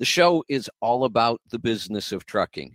The 0.00 0.06
show 0.06 0.42
is 0.48 0.70
all 0.80 1.04
about 1.04 1.42
the 1.50 1.58
business 1.58 2.10
of 2.10 2.24
trucking. 2.24 2.74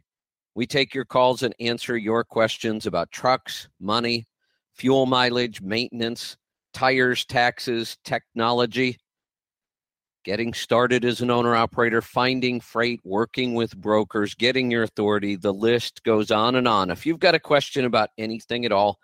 We 0.53 0.67
take 0.67 0.93
your 0.93 1.05
calls 1.05 1.41
and 1.41 1.55
answer 1.59 1.97
your 1.97 2.23
questions 2.23 2.85
about 2.85 3.11
trucks, 3.11 3.67
money, 3.79 4.27
fuel 4.75 5.07
mileage, 5.07 5.59
maintenance, 5.59 6.37
tires, 6.71 7.25
taxes, 7.25 7.97
technology, 8.05 8.99
getting 10.23 10.53
started 10.53 11.03
as 11.03 11.21
an 11.21 11.31
owner 11.31 11.55
operator, 11.55 11.99
finding 11.99 12.61
freight, 12.61 13.01
working 13.03 13.55
with 13.55 13.75
brokers, 13.75 14.35
getting 14.35 14.69
your 14.69 14.83
authority. 14.83 15.35
The 15.35 15.51
list 15.51 16.03
goes 16.03 16.29
on 16.29 16.53
and 16.53 16.67
on. 16.67 16.91
If 16.91 17.07
you've 17.07 17.17
got 17.17 17.33
a 17.33 17.39
question 17.39 17.85
about 17.85 18.11
anything 18.19 18.65
at 18.65 18.71
all, 18.71 18.99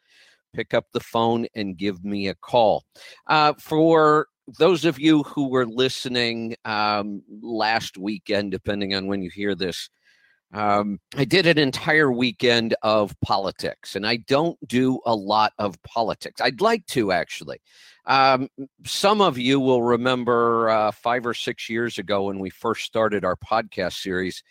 pick 0.54 0.76
up 0.76 0.86
the 0.94 1.00
phone 1.00 1.48
and 1.56 1.76
give 1.76 2.04
me 2.04 2.28
a 2.28 2.36
call. 2.36 2.84
Uh, 3.26 3.54
for 3.58 4.28
those 4.60 4.86
of 4.86 5.00
you 5.00 5.24
who 5.24 5.50
were 5.50 5.66
listening 5.66 6.56
um, 6.66 7.22
last 7.42 7.98
weekend, 7.98 8.52
depending 8.52 8.94
on 8.94 9.08
when 9.08 9.22
you 9.22 9.30
hear 9.30 9.56
this, 9.56 9.90
um, 10.54 11.00
I 11.16 11.24
did 11.24 11.48
an 11.48 11.58
entire 11.58 12.12
weekend 12.12 12.76
of 12.82 13.16
politics, 13.22 13.96
and 13.96 14.06
I 14.06 14.18
don't 14.18 14.58
do 14.68 15.00
a 15.06 15.16
lot 15.16 15.54
of 15.58 15.82
politics. 15.84 16.42
I'd 16.42 16.60
like 16.60 16.86
to 16.88 17.12
actually. 17.12 17.62
Um, 18.06 18.50
some 18.86 19.22
of 19.22 19.38
you 19.38 19.60
will 19.60 19.84
remember 19.84 20.70
uh, 20.70 20.92
five 20.92 21.26
or 21.26 21.34
six 21.34 21.70
years 21.70 21.98
ago 21.98 22.24
when 22.24 22.40
we 22.40 22.50
first 22.50 22.84
started 22.84 23.24
our 23.24 23.38
podcast 23.38 24.02
series, 24.02 24.44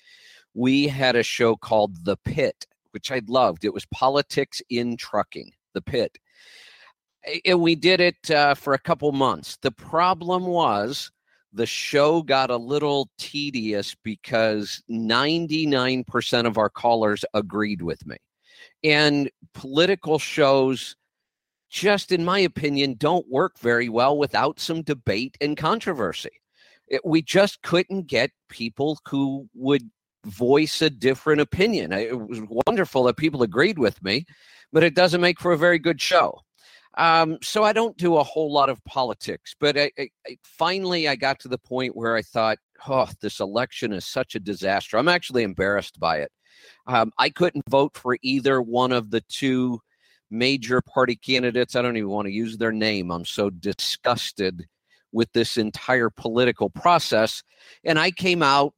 we 0.54 0.88
had 0.88 1.16
a 1.16 1.22
show 1.22 1.56
called 1.56 2.04
The 2.04 2.16
Pit, 2.24 2.66
which 2.92 3.10
I 3.10 3.20
loved. 3.26 3.64
It 3.64 3.74
was 3.74 3.84
politics 3.86 4.62
in 4.70 4.96
trucking, 4.96 5.52
The 5.74 5.82
Pit 5.82 6.16
and 7.44 7.60
we 7.60 7.74
did 7.74 8.00
it 8.00 8.30
uh, 8.30 8.54
for 8.54 8.74
a 8.74 8.78
couple 8.78 9.12
months. 9.12 9.58
The 9.62 9.70
problem 9.70 10.46
was 10.46 11.10
the 11.52 11.66
show 11.66 12.22
got 12.22 12.50
a 12.50 12.56
little 12.56 13.10
tedious 13.18 13.94
because 14.02 14.82
99% 14.90 16.46
of 16.46 16.58
our 16.58 16.70
callers 16.70 17.24
agreed 17.34 17.82
with 17.82 18.06
me. 18.06 18.16
And 18.84 19.30
political 19.52 20.18
shows, 20.18 20.96
just 21.68 22.12
in 22.12 22.24
my 22.24 22.38
opinion, 22.38 22.94
don't 22.94 23.28
work 23.28 23.58
very 23.58 23.88
well 23.88 24.16
without 24.16 24.60
some 24.60 24.82
debate 24.82 25.36
and 25.40 25.56
controversy. 25.56 26.30
It, 26.88 27.04
we 27.04 27.22
just 27.22 27.62
couldn't 27.62 28.06
get 28.06 28.30
people 28.48 28.98
who 29.08 29.48
would 29.54 29.90
voice 30.24 30.82
a 30.82 30.90
different 30.90 31.40
opinion. 31.40 31.92
It 31.92 32.18
was 32.18 32.40
wonderful 32.66 33.04
that 33.04 33.16
people 33.16 33.42
agreed 33.42 33.78
with 33.78 34.02
me, 34.02 34.26
but 34.72 34.84
it 34.84 34.94
doesn't 34.94 35.20
make 35.20 35.40
for 35.40 35.52
a 35.52 35.58
very 35.58 35.78
good 35.78 36.00
show. 36.00 36.40
Um, 36.96 37.38
so 37.40 37.62
I 37.62 37.72
don't 37.72 37.96
do 37.96 38.16
a 38.16 38.24
whole 38.24 38.52
lot 38.52 38.68
of 38.68 38.84
politics, 38.84 39.54
but 39.58 39.78
I, 39.78 39.92
I, 39.98 40.08
I, 40.26 40.36
finally 40.42 41.08
I 41.08 41.14
got 41.14 41.38
to 41.40 41.48
the 41.48 41.58
point 41.58 41.96
where 41.96 42.16
I 42.16 42.22
thought, 42.22 42.58
oh, 42.88 43.08
this 43.20 43.40
election 43.40 43.92
is 43.92 44.04
such 44.04 44.34
a 44.34 44.40
disaster. 44.40 44.96
I'm 44.96 45.08
actually 45.08 45.44
embarrassed 45.44 46.00
by 46.00 46.18
it. 46.18 46.32
Um, 46.86 47.12
I 47.16 47.30
couldn't 47.30 47.68
vote 47.68 47.96
for 47.96 48.16
either 48.22 48.60
one 48.60 48.92
of 48.92 49.10
the 49.10 49.20
two 49.22 49.80
major 50.30 50.80
party 50.80 51.16
candidates. 51.16 51.76
I 51.76 51.82
don't 51.82 51.96
even 51.96 52.10
want 52.10 52.26
to 52.26 52.32
use 52.32 52.58
their 52.58 52.72
name. 52.72 53.10
I'm 53.10 53.24
so 53.24 53.50
disgusted 53.50 54.66
with 55.12 55.32
this 55.32 55.58
entire 55.58 56.10
political 56.10 56.70
process. 56.70 57.42
And 57.84 57.98
I 57.98 58.10
came 58.10 58.42
out 58.42 58.74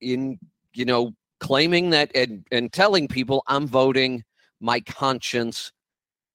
in, 0.00 0.38
you 0.74 0.84
know, 0.84 1.14
claiming 1.40 1.90
that 1.90 2.10
and, 2.14 2.44
and 2.52 2.72
telling 2.72 3.08
people 3.08 3.42
I'm 3.46 3.66
voting 3.66 4.24
my 4.60 4.80
conscience 4.80 5.72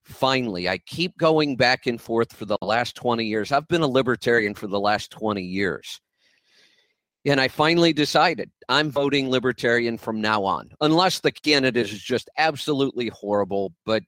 finally, 0.08 0.70
I 0.70 0.78
keep 0.80 1.18
going 1.18 1.56
back 1.56 1.86
and 1.86 2.00
forth 2.00 2.34
for 2.34 2.46
the 2.46 2.58
last 2.62 2.96
20 2.96 3.26
years. 3.26 3.52
I've 3.52 3.68
been 3.68 3.82
a 3.82 3.88
libertarian 3.88 4.54
for 4.54 4.68
the 4.68 4.80
last 4.80 5.12
20 5.12 5.42
years. 5.42 6.00
And 7.26 7.42
I 7.42 7.50
finally 7.50 7.92
decided 7.92 8.50
I'm 8.70 8.90
voting 8.90 9.30
libertarian 9.30 9.98
from 9.98 10.22
now 10.22 10.46
on, 10.46 10.70
unless 10.80 11.20
the 11.20 11.32
candidate 11.32 11.92
is 11.92 12.02
just 12.02 12.30
absolutely 12.38 13.10
horrible. 13.10 13.74
But 13.86 14.04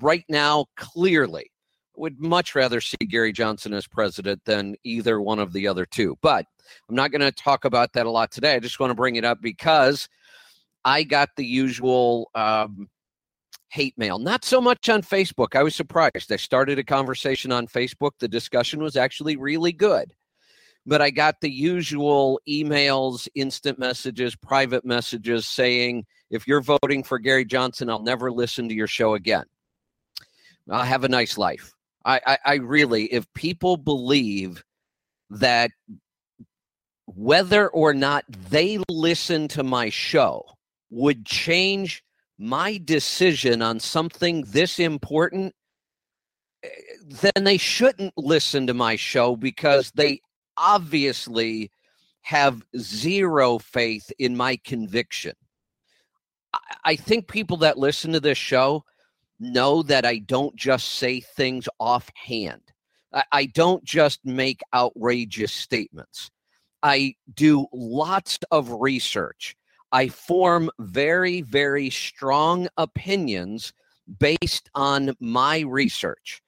right 0.00 0.24
now, 0.28 0.66
clearly, 0.76 1.52
would 1.96 2.20
much 2.20 2.54
rather 2.54 2.80
see 2.80 2.96
Gary 3.08 3.32
Johnson 3.32 3.72
as 3.72 3.86
president 3.86 4.42
than 4.46 4.74
either 4.82 5.20
one 5.20 5.38
of 5.38 5.52
the 5.52 5.68
other 5.68 5.86
two. 5.86 6.18
But 6.22 6.44
I'm 6.88 6.96
not 6.96 7.12
going 7.12 7.20
to 7.20 7.30
talk 7.30 7.64
about 7.64 7.92
that 7.92 8.06
a 8.06 8.10
lot 8.10 8.32
today. 8.32 8.54
I 8.54 8.58
just 8.58 8.80
want 8.80 8.90
to 8.90 8.96
bring 8.96 9.16
it 9.16 9.24
up 9.24 9.40
because 9.40 10.08
I 10.84 11.04
got 11.04 11.30
the 11.36 11.46
usual 11.46 12.30
um, 12.34 12.88
hate 13.68 13.96
mail. 13.98 14.18
Not 14.18 14.44
so 14.44 14.60
much 14.60 14.88
on 14.88 15.02
Facebook. 15.02 15.56
I 15.56 15.62
was 15.62 15.74
surprised. 15.74 16.30
I 16.32 16.36
started 16.36 16.78
a 16.78 16.84
conversation 16.84 17.52
on 17.52 17.66
Facebook. 17.66 18.12
The 18.18 18.28
discussion 18.28 18.82
was 18.82 18.96
actually 18.96 19.36
really 19.36 19.72
good. 19.72 20.14
But 20.88 21.02
I 21.02 21.10
got 21.10 21.40
the 21.40 21.50
usual 21.50 22.40
emails, 22.48 23.26
instant 23.34 23.78
messages, 23.78 24.36
private 24.36 24.84
messages 24.84 25.48
saying, 25.48 26.06
if 26.30 26.46
you're 26.46 26.60
voting 26.60 27.02
for 27.02 27.18
Gary 27.18 27.44
Johnson, 27.44 27.90
I'll 27.90 28.02
never 28.02 28.30
listen 28.30 28.68
to 28.68 28.74
your 28.74 28.86
show 28.86 29.14
again. 29.14 29.44
I'll 30.70 30.84
have 30.84 31.04
a 31.04 31.08
nice 31.08 31.36
life. 31.36 31.72
I, 32.04 32.20
I, 32.24 32.38
I 32.44 32.54
really, 32.56 33.06
if 33.06 33.32
people 33.34 33.76
believe 33.76 34.62
that 35.30 35.72
whether 37.06 37.68
or 37.68 37.94
not 37.94 38.24
they 38.50 38.78
listen 38.88 39.48
to 39.48 39.64
my 39.64 39.90
show 39.90 40.44
would 40.90 41.26
change 41.26 42.04
my 42.38 42.80
decision 42.84 43.62
on 43.62 43.80
something 43.80 44.42
this 44.42 44.78
important, 44.78 45.54
eh, 46.62 46.68
then 47.04 47.44
they 47.44 47.56
shouldn't 47.56 48.12
listen 48.16 48.66
to 48.66 48.74
my 48.74 48.96
show 48.96 49.36
because 49.36 49.90
they 49.94 50.20
obviously 50.56 51.70
have 52.22 52.62
zero 52.78 53.58
faith 53.58 54.10
in 54.18 54.36
my 54.36 54.56
conviction. 54.64 55.32
I 56.84 56.96
think 56.96 57.28
people 57.28 57.58
that 57.58 57.78
listen 57.78 58.12
to 58.12 58.20
this 58.20 58.38
show 58.38 58.84
know 59.38 59.82
that 59.84 60.04
I 60.04 60.18
don't 60.18 60.56
just 60.56 60.94
say 60.94 61.20
things 61.20 61.68
offhand. 61.78 62.62
I 63.32 63.46
don't 63.46 63.82
just 63.84 64.20
make 64.24 64.60
outrageous 64.74 65.52
statements. 65.52 66.30
I 66.82 67.14
do 67.34 67.66
lots 67.72 68.38
of 68.50 68.70
research. 68.70 69.56
I 69.96 70.08
form 70.08 70.70
very, 70.78 71.40
very 71.40 71.88
strong 71.88 72.68
opinions 72.76 73.72
based 74.18 74.68
on 74.74 75.16
my 75.20 75.60
research. 75.60 76.42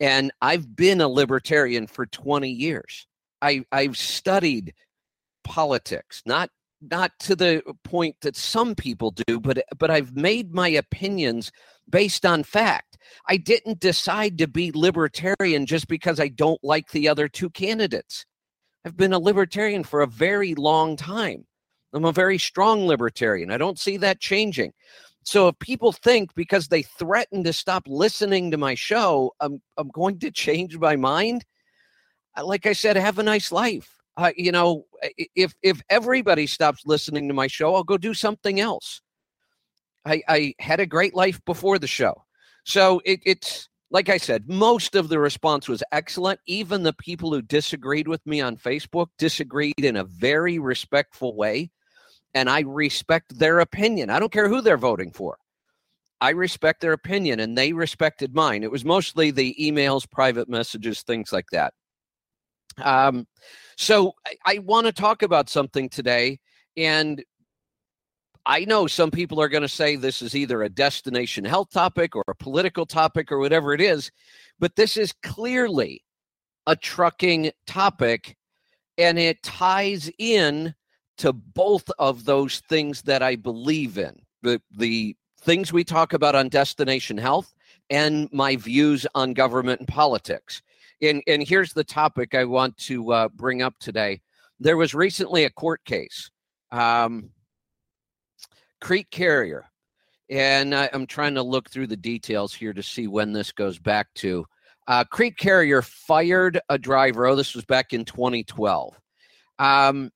And 0.00 0.32
I've 0.42 0.74
been 0.74 1.00
a 1.00 1.08
libertarian 1.08 1.86
for 1.86 2.06
20 2.06 2.50
years. 2.50 3.06
I, 3.40 3.64
I've 3.70 3.96
studied 3.96 4.74
politics, 5.44 6.24
not 6.26 6.50
not 6.90 7.12
to 7.20 7.36
the 7.36 7.62
point 7.84 8.16
that 8.22 8.34
some 8.34 8.74
people 8.74 9.12
do, 9.12 9.38
but 9.38 9.62
but 9.78 9.92
I've 9.92 10.16
made 10.16 10.52
my 10.52 10.66
opinions 10.66 11.52
based 11.88 12.26
on 12.26 12.42
fact. 12.42 12.98
I 13.28 13.36
didn't 13.36 13.78
decide 13.78 14.38
to 14.38 14.48
be 14.48 14.72
libertarian 14.74 15.66
just 15.66 15.86
because 15.86 16.18
I 16.18 16.26
don't 16.26 16.64
like 16.64 16.90
the 16.90 17.08
other 17.08 17.28
two 17.28 17.50
candidates. 17.50 18.26
I've 18.84 18.96
been 18.96 19.12
a 19.12 19.20
libertarian 19.20 19.84
for 19.84 20.00
a 20.00 20.08
very 20.08 20.56
long 20.56 20.96
time. 20.96 21.46
I'm 21.92 22.04
a 22.04 22.12
very 22.12 22.38
strong 22.38 22.86
libertarian. 22.86 23.50
I 23.50 23.58
don't 23.58 23.78
see 23.78 23.96
that 23.98 24.20
changing. 24.20 24.72
So 25.24 25.48
if 25.48 25.58
people 25.58 25.92
think 25.92 26.34
because 26.34 26.68
they 26.68 26.82
threaten 26.82 27.44
to 27.44 27.52
stop 27.52 27.84
listening 27.86 28.50
to 28.50 28.56
my 28.56 28.74
show, 28.74 29.32
I'm 29.40 29.60
I'm 29.76 29.88
going 29.88 30.18
to 30.20 30.30
change 30.30 30.78
my 30.78 30.96
mind, 30.96 31.44
like 32.42 32.66
I 32.66 32.72
said, 32.72 32.96
have 32.96 33.18
a 33.18 33.22
nice 33.22 33.52
life. 33.52 33.88
Uh, 34.16 34.32
you 34.36 34.52
know, 34.52 34.84
if 35.36 35.54
if 35.62 35.80
everybody 35.88 36.46
stops 36.46 36.82
listening 36.86 37.28
to 37.28 37.34
my 37.34 37.46
show, 37.46 37.74
I'll 37.74 37.84
go 37.84 37.98
do 37.98 38.14
something 38.14 38.60
else. 38.60 39.00
I, 40.04 40.22
I 40.28 40.54
had 40.58 40.80
a 40.80 40.86
great 40.86 41.14
life 41.14 41.40
before 41.44 41.78
the 41.78 41.86
show, 41.86 42.24
so 42.64 43.00
it, 43.04 43.20
it's 43.24 43.68
like 43.92 44.08
I 44.08 44.16
said, 44.16 44.48
most 44.48 44.96
of 44.96 45.08
the 45.08 45.20
response 45.20 45.68
was 45.68 45.84
excellent. 45.92 46.40
Even 46.46 46.82
the 46.82 46.94
people 46.94 47.32
who 47.32 47.42
disagreed 47.42 48.08
with 48.08 48.26
me 48.26 48.40
on 48.40 48.56
Facebook 48.56 49.08
disagreed 49.18 49.78
in 49.78 49.96
a 49.96 50.04
very 50.04 50.58
respectful 50.58 51.36
way 51.36 51.70
and 52.34 52.48
I 52.48 52.60
respect 52.60 53.38
their 53.38 53.60
opinion. 53.60 54.10
I 54.10 54.18
don't 54.18 54.32
care 54.32 54.48
who 54.48 54.60
they're 54.60 54.78
voting 54.78 55.12
for. 55.12 55.36
I 56.20 56.30
respect 56.30 56.80
their 56.80 56.92
opinion 56.92 57.40
and 57.40 57.58
they 57.58 57.72
respected 57.72 58.34
mine. 58.34 58.62
It 58.62 58.70
was 58.70 58.84
mostly 58.84 59.30
the 59.30 59.54
emails, 59.60 60.08
private 60.08 60.48
messages, 60.48 61.02
things 61.02 61.32
like 61.32 61.46
that. 61.50 61.74
Um, 62.78 63.26
so 63.76 64.12
I, 64.26 64.54
I 64.54 64.58
want 64.60 64.86
to 64.86 64.92
talk 64.92 65.22
about 65.22 65.50
something 65.50 65.88
today, 65.88 66.38
and 66.76 67.22
I 68.46 68.64
know 68.64 68.86
some 68.86 69.10
people 69.10 69.40
are 69.40 69.48
going 69.48 69.62
to 69.62 69.68
say 69.68 69.96
this 69.96 70.22
is 70.22 70.34
either 70.34 70.62
a 70.62 70.68
destination 70.68 71.44
health 71.44 71.70
topic 71.70 72.16
or 72.16 72.24
a 72.28 72.34
political 72.34 72.86
topic 72.86 73.30
or 73.30 73.38
whatever 73.38 73.72
it 73.72 73.80
is, 73.80 74.10
but 74.58 74.74
this 74.76 74.96
is 74.96 75.12
clearly 75.22 76.02
a 76.66 76.76
trucking 76.76 77.50
topic 77.66 78.36
and 78.98 79.18
it 79.18 79.42
ties 79.42 80.10
in 80.18 80.74
to 81.18 81.32
both 81.32 81.90
of 81.98 82.24
those 82.24 82.60
things 82.68 83.02
that 83.02 83.22
I 83.22 83.36
believe 83.36 83.98
in. 83.98 84.20
The 84.42 84.60
the 84.70 85.16
things 85.40 85.72
we 85.72 85.84
talk 85.84 86.12
about 86.12 86.34
on 86.34 86.48
destination 86.48 87.18
health 87.18 87.52
and 87.90 88.28
my 88.32 88.56
views 88.56 89.06
on 89.14 89.34
government 89.34 89.80
and 89.80 89.88
politics. 89.88 90.62
And 91.00 91.22
and 91.26 91.46
here's 91.46 91.72
the 91.72 91.84
topic 91.84 92.34
I 92.34 92.44
want 92.44 92.76
to 92.78 93.12
uh, 93.12 93.28
bring 93.28 93.62
up 93.62 93.74
today. 93.78 94.20
There 94.60 94.76
was 94.76 94.94
recently 94.94 95.44
a 95.44 95.50
court 95.50 95.84
case. 95.84 96.30
Um, 96.70 97.30
Crete 98.82 99.10
Carrier. 99.10 99.70
And 100.28 100.74
I, 100.74 100.88
am 100.92 101.06
trying 101.06 101.34
to 101.34 101.42
look 101.42 101.70
through 101.70 101.86
the 101.86 101.96
details 101.96 102.54
here 102.54 102.72
to 102.72 102.82
see 102.82 103.06
when 103.06 103.32
this 103.32 103.52
goes 103.52 103.78
back 103.78 104.08
to. 104.16 104.44
Uh, 104.88 105.04
Crete 105.04 105.36
Carrier 105.36 105.82
fired 105.82 106.58
a 106.68 106.78
driver. 106.78 107.26
Oh, 107.26 107.36
this 107.36 107.54
was 107.54 107.64
back 107.64 107.92
in 107.92 108.04
2012. 108.04 108.98
Um, 109.58 110.10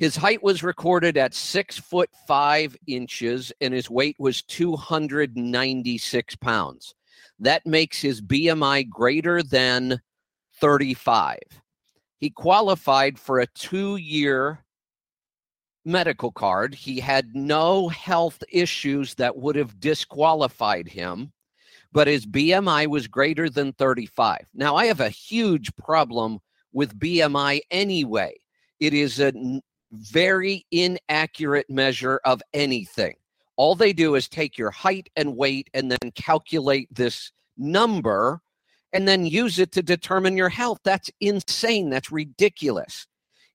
his 0.00 0.16
height 0.16 0.42
was 0.42 0.62
recorded 0.62 1.18
at 1.18 1.34
six 1.34 1.76
foot 1.78 2.08
five 2.26 2.74
inches, 2.86 3.52
and 3.60 3.74
his 3.74 3.90
weight 3.90 4.16
was 4.18 4.40
296 4.44 6.36
pounds. 6.36 6.94
That 7.38 7.66
makes 7.66 8.00
his 8.00 8.22
BMI 8.22 8.88
greater 8.88 9.42
than 9.42 10.00
35. 10.58 11.36
He 12.16 12.30
qualified 12.30 13.18
for 13.18 13.40
a 13.40 13.46
two 13.48 13.96
year 13.96 14.64
medical 15.84 16.32
card. 16.32 16.74
He 16.74 16.98
had 16.98 17.36
no 17.36 17.88
health 17.88 18.42
issues 18.50 19.14
that 19.16 19.36
would 19.36 19.56
have 19.56 19.80
disqualified 19.80 20.88
him, 20.88 21.30
but 21.92 22.08
his 22.08 22.24
BMI 22.24 22.86
was 22.86 23.06
greater 23.06 23.50
than 23.50 23.74
35. 23.74 24.46
Now, 24.54 24.76
I 24.76 24.86
have 24.86 25.00
a 25.00 25.10
huge 25.10 25.76
problem 25.76 26.38
with 26.72 26.98
BMI 26.98 27.60
anyway. 27.70 28.36
It 28.78 28.94
is 28.94 29.20
a 29.20 29.60
very 29.92 30.66
inaccurate 30.70 31.68
measure 31.68 32.20
of 32.24 32.42
anything. 32.54 33.14
All 33.56 33.74
they 33.74 33.92
do 33.92 34.14
is 34.14 34.28
take 34.28 34.56
your 34.56 34.70
height 34.70 35.10
and 35.16 35.36
weight 35.36 35.68
and 35.74 35.90
then 35.90 36.10
calculate 36.14 36.88
this 36.94 37.32
number 37.58 38.40
and 38.92 39.06
then 39.06 39.26
use 39.26 39.58
it 39.58 39.72
to 39.72 39.82
determine 39.82 40.36
your 40.36 40.48
health. 40.48 40.78
That's 40.84 41.10
insane. 41.20 41.90
That's 41.90 42.10
ridiculous. 42.10 43.06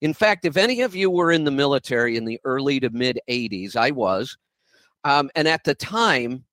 In 0.02 0.14
fact, 0.14 0.46
if 0.46 0.58
any 0.58 0.82
of 0.82 0.96
you 0.96 1.10
were 1.10 1.32
in 1.32 1.44
the 1.44 1.52
military 1.52 2.18
in 2.18 2.26
the 2.26 2.40
early 2.44 2.80
to 2.82 2.90
mid 2.90 3.20
80s, 3.30 3.76
I 3.76 3.92
was. 3.92 4.38
Um, 5.04 5.30
and 5.36 5.48
at 5.48 5.64
the 5.64 5.76
time, 5.76 6.44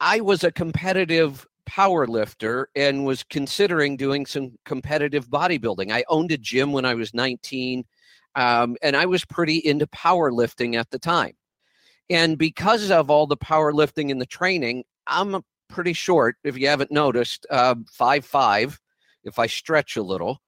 I 0.00 0.20
was 0.20 0.44
a 0.44 0.52
competitive 0.52 1.46
power 1.66 2.06
lifter 2.06 2.70
and 2.76 3.04
was 3.04 3.24
considering 3.24 3.96
doing 3.96 4.26
some 4.26 4.52
competitive 4.64 5.28
bodybuilding. 5.28 5.92
I 5.92 6.04
owned 6.08 6.32
a 6.32 6.38
gym 6.38 6.72
when 6.72 6.84
I 6.84 6.94
was 6.94 7.14
19, 7.14 7.84
um, 8.38 8.76
and 8.82 8.96
I 8.96 9.04
was 9.04 9.24
pretty 9.24 9.56
into 9.56 9.88
powerlifting 9.88 10.76
at 10.76 10.90
the 10.90 10.98
time. 10.98 11.32
And 12.08 12.38
because 12.38 12.88
of 12.88 13.10
all 13.10 13.26
the 13.26 13.36
powerlifting 13.36 14.12
and 14.12 14.20
the 14.20 14.26
training, 14.26 14.84
I'm 15.08 15.42
pretty 15.68 15.92
short, 15.92 16.36
if 16.44 16.56
you 16.56 16.68
haven't 16.68 16.92
noticed, 16.92 17.46
uh, 17.50 17.74
five 17.92 18.24
five, 18.24 18.80
if 19.24 19.40
I 19.40 19.48
stretch 19.48 19.96
a 19.96 20.02
little. 20.02 20.40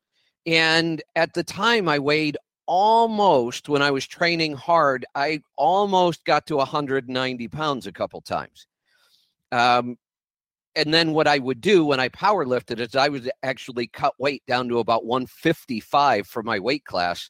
And 0.47 1.03
at 1.17 1.35
the 1.35 1.43
time, 1.43 1.89
I 1.89 1.99
weighed 1.99 2.37
almost, 2.67 3.69
when 3.69 3.83
I 3.83 3.91
was 3.91 4.07
training 4.07 4.55
hard, 4.55 5.05
I 5.17 5.43
almost 5.57 6.25
got 6.25 6.47
to 6.47 6.57
190 6.59 7.49
pounds 7.49 7.89
a 7.89 7.93
couple 7.93 8.21
times. 8.21 8.69
Um, 9.51 9.99
and 10.77 10.95
then 10.95 11.13
what 11.13 11.27
I 11.27 11.41
would 11.41 11.61
do 11.61 11.85
when 11.85 11.99
I 11.99 12.09
power 12.09 12.47
lifted 12.47 12.79
is 12.79 12.95
I 12.95 13.09
would 13.09 13.33
actually 13.43 13.89
cut 13.89 14.15
weight 14.21 14.45
down 14.47 14.69
to 14.69 14.79
about 14.79 15.05
155 15.05 16.29
for 16.29 16.45
my 16.45 16.61
weight 16.61 16.85
class, 16.85 17.29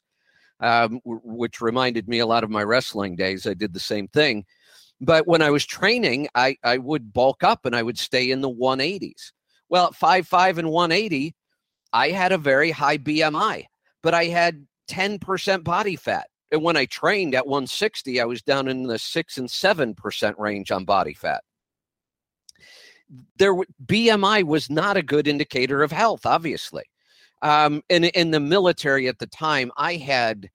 um, 0.61 1.01
which 1.03 1.59
reminded 1.59 2.07
me 2.07 2.19
a 2.19 2.25
lot 2.25 2.43
of 2.43 2.49
my 2.49 2.63
wrestling 2.63 3.15
days. 3.15 3.45
I 3.45 3.53
did 3.53 3.73
the 3.73 3.79
same 3.79 4.07
thing. 4.07 4.45
But 4.99 5.27
when 5.27 5.41
I 5.41 5.49
was 5.49 5.65
training, 5.65 6.29
I, 6.35 6.57
I 6.63 6.77
would 6.77 7.11
bulk 7.11 7.43
up 7.43 7.65
and 7.65 7.75
I 7.75 7.81
would 7.81 7.97
stay 7.97 8.29
in 8.29 8.41
the 8.41 8.51
180s. 8.51 9.31
Well, 9.67 9.87
at 9.87 9.93
5'5 9.93 10.59
and 10.59 10.69
180, 10.69 11.33
I 11.91 12.09
had 12.09 12.31
a 12.31 12.37
very 12.37 12.71
high 12.71 12.99
BMI, 12.99 13.65
but 14.03 14.13
I 14.13 14.25
had 14.25 14.67
10% 14.89 15.63
body 15.63 15.95
fat. 15.95 16.27
And 16.51 16.61
when 16.61 16.77
I 16.77 16.85
trained 16.85 17.33
at 17.33 17.47
160, 17.47 18.21
I 18.21 18.25
was 18.25 18.41
down 18.41 18.67
in 18.67 18.83
the 18.83 18.99
six 18.99 19.37
and 19.37 19.47
7% 19.47 20.37
range 20.37 20.69
on 20.69 20.85
body 20.85 21.13
fat. 21.13 21.43
There, 23.37 23.55
BMI 23.85 24.43
was 24.43 24.69
not 24.69 24.97
a 24.97 25.01
good 25.01 25.27
indicator 25.27 25.81
of 25.81 25.91
health, 25.91 26.25
obviously. 26.25 26.83
Um, 27.41 27.81
and 27.89 28.05
in 28.05 28.31
the 28.31 28.39
military 28.39 29.07
at 29.07 29.19
the 29.19 29.27
time, 29.27 29.71
I 29.77 29.95
had, 29.95 30.49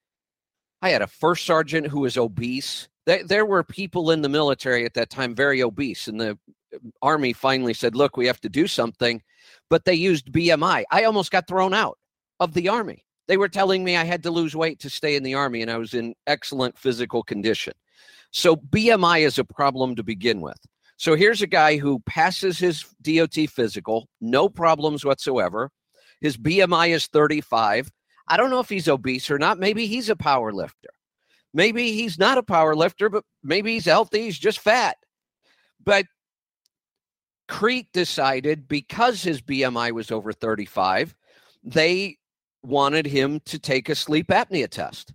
I 0.83 0.91
had 0.91 1.03
a 1.03 1.07
first 1.07 1.45
sergeant 1.45 1.87
who 1.89 2.01
was 2.01 2.17
obese. 2.17 2.89
There, 3.07 3.25
there 3.25 3.47
were 3.47 3.63
people 3.63 4.11
in 4.11 4.23
the 4.23 4.29
military 4.29 4.85
at 4.85 4.95
that 4.95 5.11
time 5.11 5.35
very 5.35 5.63
obese, 5.63 6.09
and 6.09 6.21
the 6.21 6.39
army 7.03 7.33
finally 7.33 7.75
said, 7.75 7.95
"Look, 7.97 8.17
we 8.17 8.27
have 8.27 8.41
to 8.41 8.49
do 8.49 8.67
something." 8.67 9.23
but 9.69 9.85
they 9.85 9.95
used 9.95 10.33
BMI. 10.33 10.85
I 10.91 11.05
almost 11.05 11.31
got 11.31 11.47
thrown 11.47 11.75
out 11.75 11.99
of 12.41 12.55
the 12.55 12.69
army. 12.69 13.05
They 13.29 13.37
were 13.37 13.49
telling 13.49 13.83
me 13.83 13.97
I 13.97 14.05
had 14.05 14.23
to 14.25 14.31
lose 14.31 14.55
weight 14.55 14.79
to 14.81 14.91
stay 14.91 15.17
in 15.17 15.23
the 15.23 15.35
army, 15.35 15.63
and 15.63 15.71
I 15.71 15.79
was 15.79 15.95
in 15.95 16.15
excellent 16.27 16.79
physical 16.79 17.23
condition. 17.23 17.73
So 18.31 18.57
BMI 18.57 19.21
is 19.27 19.39
a 19.39 19.45
problem 19.45 19.97
to 19.97 20.03
begin 20.03 20.41
with. 20.41 20.59
So 20.97 21.15
here's 21.15 21.43
a 21.43 21.47
guy 21.47 21.77
who 21.77 22.01
passes 22.01 22.59
his 22.59 22.85
DOT 23.03 23.35
physical, 23.49 24.09
no 24.21 24.49
problems 24.49 25.05
whatsoever. 25.05 25.71
His 26.21 26.37
BMI 26.37 26.91
is 26.91 27.07
35. 27.07 27.91
I 28.29 28.37
don't 28.37 28.51
know 28.51 28.61
if 28.61 28.69
he's 28.69 28.89
obese 28.89 29.31
or 29.31 29.39
not. 29.39 29.59
Maybe 29.59 29.87
he's 29.87 30.09
a 30.09 30.17
power 30.17 30.53
lifter. 30.53 30.89
Maybe 31.55 31.93
he's 31.93 32.19
not 32.19 32.39
a 32.39 32.43
power 32.43 32.75
lifter, 32.75 33.09
but 33.09 33.25
maybe 33.43 33.75
he's 33.75 33.87
healthy. 33.87 34.23
He's 34.23 34.39
just 34.39 34.61
fat. 34.61 34.97
But 35.83 36.07
Crete 37.49 37.93
decided 37.93 38.69
because 38.69 39.23
his 39.23 39.41
BMI 39.41 39.93
was 39.93 40.11
over 40.11 40.33
35, 40.33 41.15
they 41.63 42.19
wanted 42.63 43.07
him 43.07 43.41
to 43.47 43.59
take 43.59 43.89
a 43.89 43.95
sleep 43.95 44.29
apnea 44.29 44.69
test. 44.69 45.15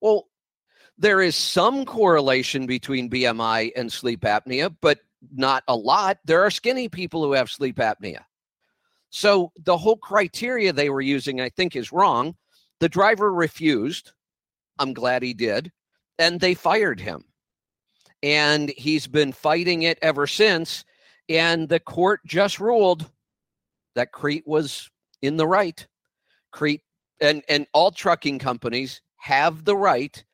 Well, 0.00 0.26
there 0.98 1.20
is 1.20 1.36
some 1.36 1.84
correlation 1.84 2.66
between 2.66 3.10
BMI 3.10 3.72
and 3.76 3.92
sleep 3.92 4.20
apnea, 4.20 4.74
but 4.80 4.98
not 5.32 5.64
a 5.66 5.76
lot. 5.76 6.18
There 6.24 6.44
are 6.44 6.50
skinny 6.50 6.88
people 6.88 7.24
who 7.24 7.32
have 7.32 7.50
sleep 7.50 7.76
apnea. 7.76 8.20
So 9.14 9.52
the 9.56 9.76
whole 9.76 9.96
criteria 9.96 10.72
they 10.72 10.90
were 10.90 11.00
using, 11.00 11.40
I 11.40 11.48
think, 11.48 11.76
is 11.76 11.92
wrong. 11.92 12.34
The 12.80 12.88
driver 12.88 13.32
refused. 13.32 14.10
I'm 14.80 14.92
glad 14.92 15.22
he 15.22 15.32
did. 15.32 15.70
And 16.18 16.40
they 16.40 16.54
fired 16.54 16.98
him. 16.98 17.24
And 18.24 18.70
he's 18.70 19.06
been 19.06 19.30
fighting 19.30 19.82
it 19.82 20.00
ever 20.02 20.26
since. 20.26 20.84
And 21.28 21.68
the 21.68 21.78
court 21.78 22.22
just 22.26 22.58
ruled 22.58 23.08
that 23.94 24.10
Crete 24.10 24.48
was 24.48 24.90
in 25.22 25.36
the 25.36 25.46
right. 25.46 25.86
Crete 26.50 26.82
and, 27.20 27.44
and 27.48 27.68
all 27.72 27.92
trucking 27.92 28.40
companies 28.40 29.00
have 29.18 29.64
the 29.64 29.76
right 29.76 30.24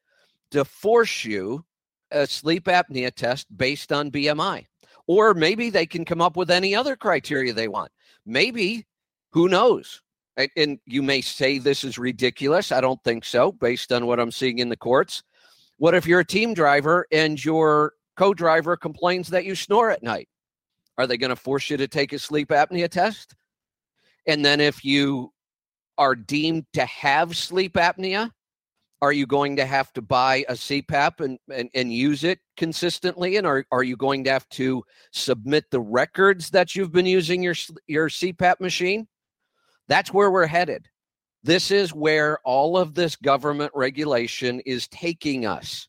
to 0.52 0.64
force 0.64 1.22
you 1.22 1.66
a 2.12 2.26
sleep 2.26 2.64
apnea 2.64 3.14
test 3.14 3.46
based 3.54 3.92
on 3.92 4.10
BMI. 4.10 4.64
Or 5.06 5.34
maybe 5.34 5.68
they 5.68 5.84
can 5.84 6.06
come 6.06 6.22
up 6.22 6.34
with 6.34 6.50
any 6.50 6.74
other 6.74 6.96
criteria 6.96 7.52
they 7.52 7.68
want. 7.68 7.92
Maybe, 8.26 8.86
who 9.32 9.48
knows? 9.48 10.02
And 10.56 10.78
you 10.86 11.02
may 11.02 11.20
say 11.20 11.58
this 11.58 11.84
is 11.84 11.98
ridiculous. 11.98 12.72
I 12.72 12.80
don't 12.80 13.02
think 13.04 13.24
so, 13.24 13.52
based 13.52 13.92
on 13.92 14.06
what 14.06 14.20
I'm 14.20 14.30
seeing 14.30 14.58
in 14.58 14.68
the 14.68 14.76
courts. 14.76 15.22
What 15.76 15.94
if 15.94 16.06
you're 16.06 16.20
a 16.20 16.24
team 16.24 16.54
driver 16.54 17.06
and 17.12 17.42
your 17.42 17.94
co 18.16 18.32
driver 18.34 18.76
complains 18.76 19.28
that 19.28 19.44
you 19.44 19.54
snore 19.54 19.90
at 19.90 20.02
night? 20.02 20.28
Are 20.98 21.06
they 21.06 21.16
going 21.16 21.30
to 21.30 21.36
force 21.36 21.70
you 21.70 21.76
to 21.78 21.88
take 21.88 22.12
a 22.12 22.18
sleep 22.18 22.48
apnea 22.50 22.88
test? 22.88 23.34
And 24.26 24.44
then 24.44 24.60
if 24.60 24.84
you 24.84 25.32
are 25.98 26.14
deemed 26.14 26.66
to 26.74 26.84
have 26.84 27.36
sleep 27.36 27.74
apnea, 27.74 28.30
are 29.02 29.12
you 29.12 29.26
going 29.26 29.56
to 29.56 29.64
have 29.64 29.92
to 29.94 30.02
buy 30.02 30.44
a 30.48 30.52
CPAP 30.52 31.20
and, 31.20 31.38
and, 31.52 31.70
and 31.74 31.92
use 31.92 32.22
it 32.24 32.38
consistently? 32.56 33.36
And 33.36 33.46
are, 33.46 33.64
are 33.72 33.82
you 33.82 33.96
going 33.96 34.24
to 34.24 34.30
have 34.30 34.48
to 34.50 34.84
submit 35.12 35.64
the 35.70 35.80
records 35.80 36.50
that 36.50 36.74
you've 36.74 36.92
been 36.92 37.06
using 37.06 37.42
your, 37.42 37.54
your 37.86 38.08
CPAP 38.08 38.60
machine? 38.60 39.08
That's 39.88 40.12
where 40.12 40.30
we're 40.30 40.46
headed. 40.46 40.88
This 41.42 41.70
is 41.70 41.94
where 41.94 42.38
all 42.44 42.76
of 42.76 42.94
this 42.94 43.16
government 43.16 43.72
regulation 43.74 44.60
is 44.60 44.86
taking 44.88 45.46
us. 45.46 45.88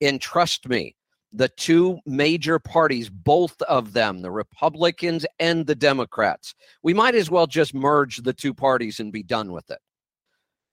And 0.00 0.20
trust 0.20 0.68
me, 0.68 0.96
the 1.32 1.48
two 1.48 1.98
major 2.04 2.58
parties, 2.58 3.08
both 3.08 3.60
of 3.62 3.92
them, 3.92 4.20
the 4.20 4.30
Republicans 4.30 5.24
and 5.38 5.66
the 5.66 5.74
Democrats. 5.74 6.54
We 6.82 6.92
might 6.92 7.14
as 7.14 7.30
well 7.30 7.46
just 7.46 7.72
merge 7.72 8.18
the 8.18 8.32
two 8.32 8.52
parties 8.52 9.00
and 9.00 9.12
be 9.12 9.22
done 9.22 9.52
with 9.52 9.70
it 9.70 9.78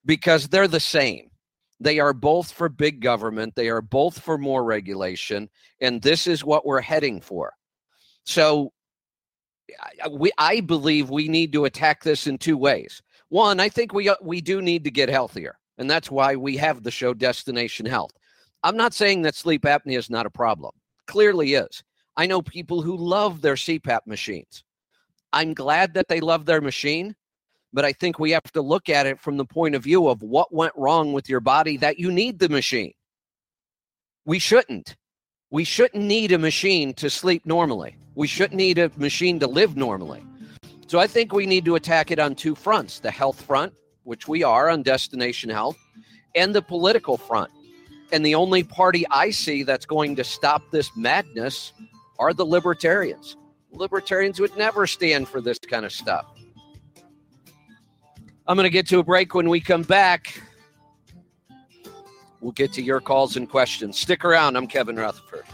because 0.05 0.47
they're 0.47 0.67
the 0.67 0.79
same. 0.79 1.28
They 1.79 1.99
are 1.99 2.13
both 2.13 2.51
for 2.51 2.67
big 2.67 3.01
government, 3.01 3.55
they 3.55 3.69
are 3.69 3.81
both 3.81 4.19
for 4.19 4.37
more 4.37 4.63
regulation, 4.63 5.49
and 5.79 6.01
this 6.01 6.27
is 6.27 6.43
what 6.43 6.65
we're 6.65 6.81
heading 6.81 7.21
for. 7.21 7.53
So, 8.25 8.73
we, 10.11 10.31
I 10.37 10.59
believe 10.59 11.09
we 11.09 11.27
need 11.27 11.53
to 11.53 11.65
attack 11.65 12.03
this 12.03 12.27
in 12.27 12.37
two 12.37 12.57
ways. 12.57 13.01
One, 13.29 13.59
I 13.59 13.69
think 13.69 13.93
we 13.93 14.09
uh, 14.09 14.15
we 14.21 14.41
do 14.41 14.61
need 14.61 14.83
to 14.83 14.91
get 14.91 15.09
healthier, 15.09 15.57
and 15.77 15.89
that's 15.89 16.11
why 16.11 16.35
we 16.35 16.57
have 16.57 16.83
the 16.83 16.91
show 16.91 17.13
Destination 17.13 17.85
Health. 17.85 18.11
I'm 18.63 18.75
not 18.75 18.93
saying 18.93 19.21
that 19.21 19.35
sleep 19.35 19.63
apnea 19.63 19.97
is 19.97 20.09
not 20.09 20.25
a 20.25 20.31
problem. 20.31 20.71
Clearly 21.07 21.53
is. 21.53 21.83
I 22.17 22.25
know 22.25 22.41
people 22.41 22.81
who 22.81 22.97
love 22.97 23.41
their 23.41 23.55
CPAP 23.55 24.01
machines. 24.05 24.63
I'm 25.31 25.53
glad 25.53 25.93
that 25.93 26.07
they 26.09 26.19
love 26.19 26.45
their 26.45 26.59
machine, 26.59 27.15
but 27.71 27.85
I 27.85 27.93
think 27.93 28.19
we 28.19 28.31
have 28.31 28.51
to 28.53 28.61
look 28.61 28.89
at 28.89 29.05
it 29.05 29.19
from 29.19 29.37
the 29.37 29.45
point 29.45 29.75
of 29.75 29.83
view 29.83 30.07
of 30.07 30.21
what 30.21 30.53
went 30.53 30.73
wrong 30.75 31.13
with 31.13 31.29
your 31.29 31.39
body 31.39 31.77
that 31.77 31.99
you 31.99 32.11
need 32.11 32.39
the 32.39 32.49
machine. 32.49 32.93
We 34.25 34.39
shouldn't. 34.39 34.95
We 35.51 35.63
shouldn't 35.63 36.03
need 36.03 36.31
a 36.31 36.37
machine 36.37 36.93
to 36.95 37.09
sleep 37.09 37.45
normally. 37.45 37.95
We 38.15 38.27
shouldn't 38.27 38.57
need 38.57 38.77
a 38.77 38.91
machine 38.97 39.39
to 39.39 39.47
live 39.47 39.75
normally. 39.75 40.23
So 40.87 40.99
I 40.99 41.07
think 41.07 41.33
we 41.33 41.45
need 41.45 41.65
to 41.65 41.75
attack 41.75 42.11
it 42.11 42.19
on 42.19 42.35
two 42.35 42.55
fronts 42.55 42.99
the 42.99 43.11
health 43.11 43.41
front, 43.41 43.73
which 44.03 44.27
we 44.27 44.43
are 44.43 44.69
on 44.69 44.83
Destination 44.83 45.49
Health, 45.49 45.77
and 46.35 46.53
the 46.53 46.61
political 46.61 47.17
front. 47.17 47.51
And 48.11 48.25
the 48.25 48.35
only 48.35 48.63
party 48.63 49.05
I 49.11 49.29
see 49.29 49.61
that's 49.63 49.85
going 49.85 50.15
to 50.15 50.23
stop 50.23 50.63
this 50.71 50.89
madness 50.95 51.73
are 52.17 52.33
the 52.33 52.45
libertarians. 52.45 53.37
Libertarians 53.71 54.39
would 54.39 54.57
never 54.57 54.87
stand 54.87 55.27
for 55.27 55.41
this 55.41 55.59
kind 55.59 55.85
of 55.85 55.91
stuff. 55.91 56.25
I'm 58.49 58.55
going 58.55 58.63
to 58.63 58.71
get 58.71 58.87
to 58.87 58.97
a 58.97 59.03
break 59.03 59.35
when 59.35 59.47
we 59.47 59.61
come 59.61 59.83
back. 59.83 60.41
We'll 62.41 62.51
get 62.51 62.73
to 62.73 62.81
your 62.81 62.99
calls 62.99 63.37
and 63.37 63.47
questions. 63.47 63.99
Stick 63.99 64.25
around. 64.25 64.55
I'm 64.55 64.65
Kevin 64.65 64.95
Rutherford. 64.95 65.45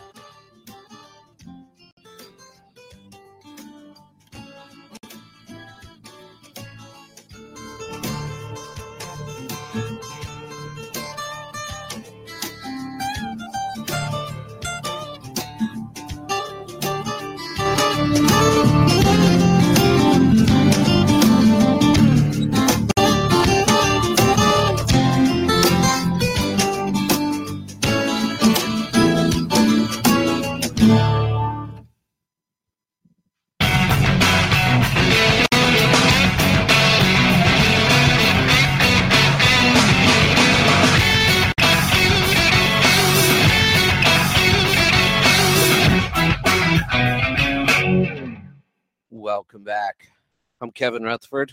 I'm 50.62 50.72
Kevin 50.72 51.04
Rutherford. 51.04 51.52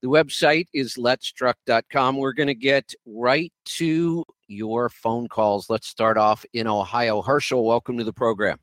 The 0.00 0.08
website 0.08 0.66
is 0.72 0.96
letstruck.com. 0.96 2.16
We're 2.16 2.32
going 2.32 2.48
to 2.48 2.54
get 2.54 2.94
right 3.06 3.52
to 3.76 4.24
your 4.48 4.88
phone 4.88 5.28
calls. 5.28 5.68
Let's 5.68 5.86
start 5.86 6.16
off 6.16 6.44
in 6.52 6.66
Ohio. 6.66 7.22
Herschel, 7.22 7.64
welcome 7.64 7.98
to 7.98 8.04
the 8.04 8.12
program. 8.12 8.58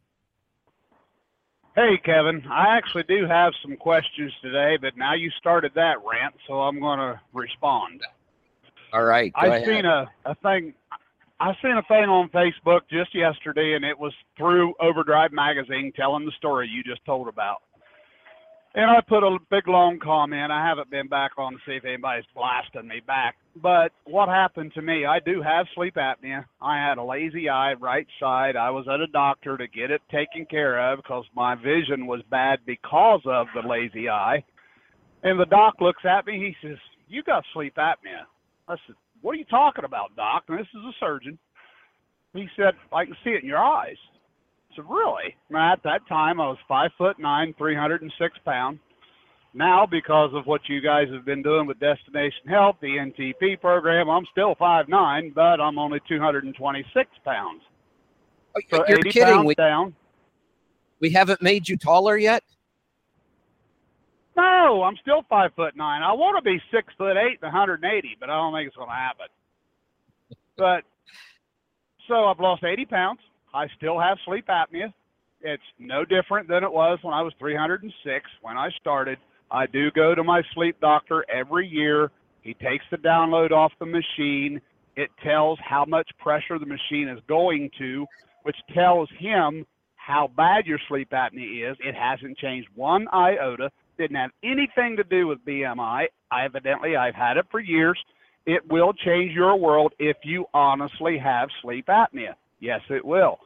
Hey, 1.76 1.98
Kevin. 2.04 2.44
I 2.52 2.76
actually 2.76 3.04
do 3.04 3.26
have 3.26 3.54
some 3.62 3.78
questions 3.78 4.34
today, 4.42 4.78
but 4.82 4.98
now 4.98 5.14
you 5.14 5.30
started 5.38 5.72
that 5.76 5.98
rant, 6.06 6.34
so 6.48 6.56
I'm 6.56 6.80
going 6.80 7.00
to 7.00 7.22
respond. 7.34 8.02
All 8.92 9.04
right. 9.04 9.32
I 9.36 9.48
ahead. 9.48 9.66
seen 9.66 9.86
a, 9.86 10.10
a 10.26 10.36
thing. 10.36 10.74
I 11.40 11.54
seen 11.62 11.78
a 11.78 11.84
thing 11.84 12.10
on 12.10 12.28
Facebook 12.30 12.82
just 12.92 13.16
yesterday, 13.16 13.76
and 13.76 13.86
it 13.86 13.98
was 13.98 14.14
through 14.38 14.74
Overdrive 14.82 15.32
Magazine 15.32 15.94
telling 15.96 16.26
the 16.26 16.34
story 16.34 16.68
you 16.68 16.84
just 16.84 17.06
told 17.06 17.30
about. 17.30 17.62
And 18.76 18.86
I 18.86 19.02
put 19.02 19.24
a 19.24 19.38
big 19.50 19.68
long 19.68 19.98
comment. 20.00 20.52
I 20.52 20.66
haven't 20.66 20.92
been 20.92 21.08
back 21.08 21.32
on 21.38 21.54
to 21.54 21.60
see 21.66 21.74
if 21.74 21.86
anybody's 21.86 22.26
blasting 22.36 22.88
me 22.88 23.02
back. 23.06 23.36
But 23.56 23.92
what 24.06 24.30
happened 24.30 24.74
to 24.76 24.84
me, 24.84 25.06
I 25.06 25.20
do 25.20 25.42
have 25.42 25.66
sleep 25.74 25.96
apnea. 25.96 26.46
I 26.62 26.78
had 26.78 27.00
a 27.00 27.04
lazy 27.04 27.50
eye, 27.50 27.74
right 27.74 28.06
side. 28.20 28.56
I 28.56 28.70
was 28.70 28.86
at 28.88 29.00
a 29.00 29.08
doctor 29.08 29.58
to 29.58 29.68
get 29.68 29.90
it 29.90 30.02
taken 30.12 30.46
care 30.46 30.92
of 30.92 31.00
because 31.00 31.26
my 31.36 31.56
vision 31.56 32.06
was 32.06 32.22
bad 32.30 32.60
because 32.68 33.22
of 33.26 33.48
the 33.56 33.68
lazy 33.68 34.08
eye. 34.08 34.44
And 35.24 35.40
the 35.40 35.46
doc 35.46 35.76
looks 35.82 36.04
at 36.06 36.28
me. 36.28 36.38
He 36.38 36.68
says, 36.68 36.78
You 37.08 37.24
got 37.24 37.44
sleep 37.54 37.76
apnea. 37.76 38.26
I 38.68 38.76
said, 38.86 38.96
What 39.22 39.32
are 39.32 39.40
you 39.40 39.46
talking 39.46 39.84
about, 39.84 40.16
doc? 40.16 40.44
And 40.48 40.60
this 40.60 40.68
is 40.76 40.86
a 40.88 40.94
surgeon. 41.00 41.40
He 42.34 42.48
said, 42.56 42.76
I 42.94 43.06
can 43.06 43.16
see 43.24 43.32
it 43.32 43.42
in 43.42 43.50
your 43.50 43.58
eyes. 43.58 43.98
So 44.80 44.86
really, 44.86 45.36
at 45.56 45.84
that 45.84 46.08
time 46.08 46.40
I 46.40 46.48
was 46.48 46.58
five 46.68 46.92
foot 46.98 47.20
nine, 47.20 47.54
306 47.58 48.38
pounds. 48.46 48.80
Now, 49.54 49.86
because 49.86 50.32
of 50.34 50.46
what 50.46 50.62
you 50.70 50.80
guys 50.80 51.08
have 51.12 51.26
been 51.26 51.42
doing 51.42 51.66
with 51.66 51.80
Destination 51.80 52.48
Health, 52.48 52.78
the 52.82 52.88
NTP 52.88 53.60
program, 53.60 54.10
I'm 54.10 54.26
still 54.32 54.56
five 54.58 54.88
nine, 54.88 55.32
but 55.36 55.60
I'm 55.60 55.78
only 55.78 56.00
226 56.08 57.10
pounds. 57.26 57.62
Oh, 58.56 58.62
so 58.70 58.86
You're 58.88 59.00
80 59.00 59.10
kidding. 59.10 59.44
we, 59.44 59.56
down. 59.56 59.96
We 61.02 61.10
haven't 61.10 61.42
made 61.42 61.68
you 61.68 61.76
taller 61.76 62.18
yet. 62.18 62.44
No, 64.38 64.84
I'm 64.84 64.96
still 65.02 65.24
five 65.30 65.52
foot 65.56 65.76
nine. 65.76 66.04
I 66.04 66.14
want 66.14 66.38
to 66.38 66.42
be 66.42 66.62
six 66.72 66.94
foot 66.98 67.18
eight 67.18 67.40
and 67.42 67.52
180, 67.52 68.18
but 68.20 68.30
I 68.30 68.34
don't 68.34 68.54
think 68.54 68.68
it's 68.68 68.78
going 68.78 68.88
to 68.88 68.96
happen. 68.96 69.26
But 70.58 70.84
so 72.08 72.26
I've 72.26 72.40
lost 72.40 72.64
80 72.64 72.86
pounds. 72.86 73.20
I 73.54 73.68
still 73.78 74.00
have 74.00 74.18
sleep 74.26 74.48
apnea. 74.48 74.94
It's 75.42 75.64
no 75.80 76.04
different 76.06 76.48
than 76.48 76.64
it 76.64 76.72
was 76.72 77.00
when 77.02 77.14
I 77.14 77.22
was 77.22 77.34
306 77.40 78.26
when 78.42 78.58
I 78.58 78.70
started. 78.80 79.18
I 79.52 79.66
do 79.66 79.90
go 79.92 80.14
to 80.14 80.24
my 80.24 80.42
sleep 80.54 80.80
doctor 80.82 81.26
every 81.34 81.68
year. 81.68 82.12
He 82.42 82.54
takes 82.54 82.86
the 82.92 82.98
download 82.98 83.52
off 83.52 83.72
the 83.80 83.86
machine. 83.86 84.62
It 84.96 85.10
tells 85.24 85.58
how 85.68 85.86
much 85.86 86.10
pressure 86.20 86.60
the 86.60 86.66
machine 86.66 87.08
is 87.08 87.20
going 87.28 87.70
to, 87.80 88.06
which 88.44 88.58
tells 88.74 89.10
him 89.18 89.66
how 89.96 90.30
bad 90.36 90.66
your 90.66 90.80
sleep 90.88 91.10
apnea 91.12 91.72
is. 91.72 91.78
It 91.80 91.96
hasn't 91.96 92.38
changed 92.38 92.68
one 92.76 93.08
iota. 93.14 93.70
Didn't 93.98 94.18
have 94.18 94.32
anything 94.44 94.98
to 94.98 95.04
do 95.04 95.28
with 95.28 95.44
BMI. 95.46 96.06
I 96.32 96.46
evidently 96.46 96.96
I've 96.96 97.16
had 97.16 97.38
it 97.38 97.46
for 97.50 97.60
years. 97.60 98.00
It 98.46 98.70
will 98.70 98.94
change 98.94 99.34
your 99.34 99.58
world 99.58 99.94
if 100.00 100.18
you 100.24 100.46
honestly 100.54 101.18
have 101.18 101.50
sleep 101.62 101.88
apnea. 101.88 102.36
Yes, 102.60 102.82
it 102.90 103.04
will. 103.04 103.40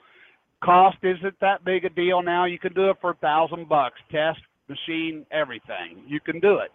Cost 0.63 0.97
isn't 1.03 1.39
that 1.41 1.65
big 1.65 1.85
a 1.85 1.89
deal 1.89 2.21
now. 2.21 2.45
You 2.45 2.57
can 2.57 2.73
do 2.73 2.89
it 2.89 2.97
for 3.01 3.11
a 3.11 3.15
thousand 3.15 3.67
bucks. 3.67 3.99
Test, 4.11 4.39
machine, 4.69 5.25
everything. 5.31 6.03
You 6.07 6.19
can 6.19 6.39
do 6.39 6.57
it. 6.57 6.71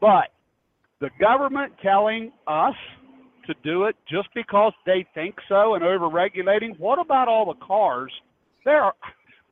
But 0.00 0.28
the 1.00 1.10
government 1.20 1.72
telling 1.82 2.32
us 2.46 2.74
to 3.46 3.54
do 3.62 3.84
it 3.84 3.96
just 4.08 4.28
because 4.34 4.72
they 4.86 5.04
think 5.14 5.34
so 5.48 5.74
and 5.74 5.84
over-regulating. 5.84 6.74
What 6.78 6.98
about 6.98 7.28
all 7.28 7.44
the 7.44 7.66
cars? 7.66 8.12
There 8.64 8.82
are, 8.82 8.94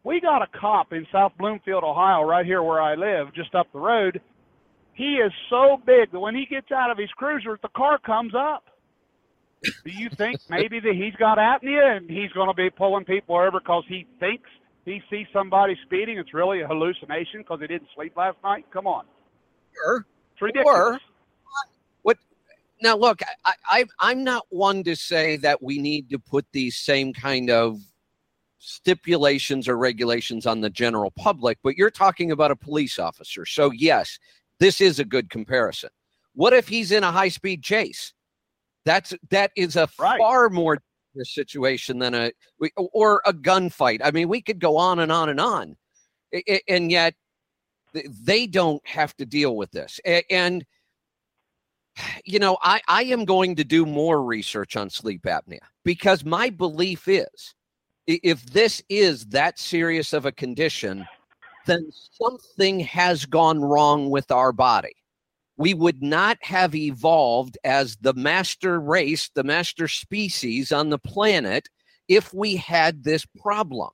we 0.05 0.21
got 0.21 0.43
a 0.43 0.59
cop 0.59 0.93
in 0.93 1.07
South 1.12 1.33
Bloomfield, 1.38 1.85
Ohio, 1.85 2.23
right 2.23 2.47
here 2.47 2.62
where 2.62 2.81
I 2.81 2.95
live, 2.95 3.35
just 3.35 3.55
up 3.55 3.67
the 3.73 3.81
road. 3.81 4.21
He 4.95 5.14
is 5.14 5.33
so 5.50 5.76
big 5.85 6.12
that 6.12 6.21
when 6.21 6.35
he 6.35 6.47
gets 6.47 6.71
out 6.71 6.90
of 6.90 6.99
his 6.99 7.11
cruiser, 7.17 7.59
the 7.62 7.69
car 7.76 7.99
comes 7.99 8.33
up 8.35 8.64
do 9.62 9.90
you 9.90 10.09
think 10.11 10.40
maybe 10.49 10.81
that 10.81 10.95
he's 10.95 11.14
got 11.17 11.38
apnea 11.38 11.97
and 11.97 12.09
he's 12.09 12.31
going 12.33 12.49
to 12.49 12.55
be 12.55 12.71
pulling 12.71 13.05
people 13.05 13.37
over 13.37 13.61
because 13.61 13.85
he 13.88 14.07
thinks 14.19 14.49
he 14.85 15.02
sees 15.11 15.26
somebody 15.33 15.76
speeding? 15.85 16.19
It's 16.19 16.33
really 16.33 16.62
a 16.62 16.67
hallucination 16.67 17.40
because 17.40 17.61
he 17.61 17.67
didn't 17.67 17.88
sleep 17.95 18.17
last 18.17 18.38
night. 18.43 18.64
Come 18.73 18.87
on, 18.87 19.05
sure, 19.75 20.07
it's 20.33 20.43
ridiculous. 20.43 20.76
Or, 20.76 21.00
what? 22.02 22.17
Now, 22.83 22.97
look, 22.97 23.21
I, 23.45 23.52
I, 23.71 23.85
I'm 23.99 24.25
not 24.25 24.47
one 24.49 24.83
to 24.85 24.97
say 24.97 25.37
that 25.37 25.62
we 25.62 25.79
need 25.79 26.09
to 26.11 26.19
put 26.19 26.47
these 26.52 26.76
same 26.76 27.12
kind 27.12 27.50
of 27.50 27.79
stipulations 28.59 29.69
or 29.69 29.76
regulations 29.76 30.47
on 30.47 30.61
the 30.61 30.71
general 30.71 31.11
public, 31.12 31.59
but 31.62 31.76
you're 31.76 31.90
talking 31.90 32.31
about 32.31 32.50
a 32.50 32.57
police 32.57 32.99
officer. 32.99 33.47
So, 33.47 33.71
yes, 33.71 34.19
this 34.59 34.81
is 34.81 34.99
a 34.99 35.05
good 35.05 35.31
comparison. 35.31 35.90
What 36.35 36.52
if 36.52 36.69
he's 36.69 36.93
in 36.93 37.02
a 37.02 37.11
high 37.11 37.31
speed 37.31 37.62
chase? 37.62 38.12
That's 38.91 39.15
that 39.31 39.53
is 39.55 39.77
a 39.77 39.89
right. 40.01 40.19
far 40.19 40.51
more 40.51 40.83
situation 41.23 42.01
than 42.01 42.13
a 42.13 42.33
or 42.77 43.23
a 43.25 43.33
gunfight. 43.33 44.01
I 44.03 44.11
mean, 44.11 44.29
we 44.29 44.43
could 44.43 44.59
go 44.59 44.77
on 44.77 44.99
and 44.99 45.13
on 45.13 45.29
and 45.29 45.39
on, 45.39 45.77
and 46.67 46.91
yet 46.91 47.15
they 47.93 48.49
don't 48.49 48.85
have 48.85 49.17
to 49.19 49.27
deal 49.27 49.55
with 49.55 49.71
this. 49.71 50.01
And 50.29 50.67
you 52.25 52.41
know, 52.41 52.59
I 52.63 52.81
I 52.89 53.05
am 53.05 53.25
going 53.25 53.55
to 53.57 53.65
do 53.65 53.87
more 53.87 54.25
research 54.25 54.75
on 54.75 54.91
sleep 54.91 55.23
apnea 55.23 55.61
because 55.85 56.25
my 56.25 56.51
belief 56.51 57.07
is 57.07 57.55
if 58.09 58.43
this 58.47 58.83
is 58.89 59.27
that 59.27 59.61
serious 59.61 60.13
of 60.13 60.27
a 60.27 60.33
condition, 60.33 61.07
then 61.67 61.89
something 62.21 62.81
has 62.81 63.25
gone 63.25 63.61
wrong 63.61 64.11
with 64.11 64.33
our 64.33 64.51
body. 64.51 64.97
We 65.61 65.75
would 65.75 66.02
not 66.02 66.38
have 66.40 66.75
evolved 66.75 67.59
as 67.64 67.99
the 68.00 68.14
master 68.14 68.81
race, 68.81 69.29
the 69.35 69.45
master 69.45 69.88
species 69.88 70.73
on 70.73 70.88
the 70.88 70.97
planet 70.97 71.69
if 72.09 72.33
we 72.33 72.57
had 72.57 73.05
this 73.05 73.26
problem. 73.38 73.90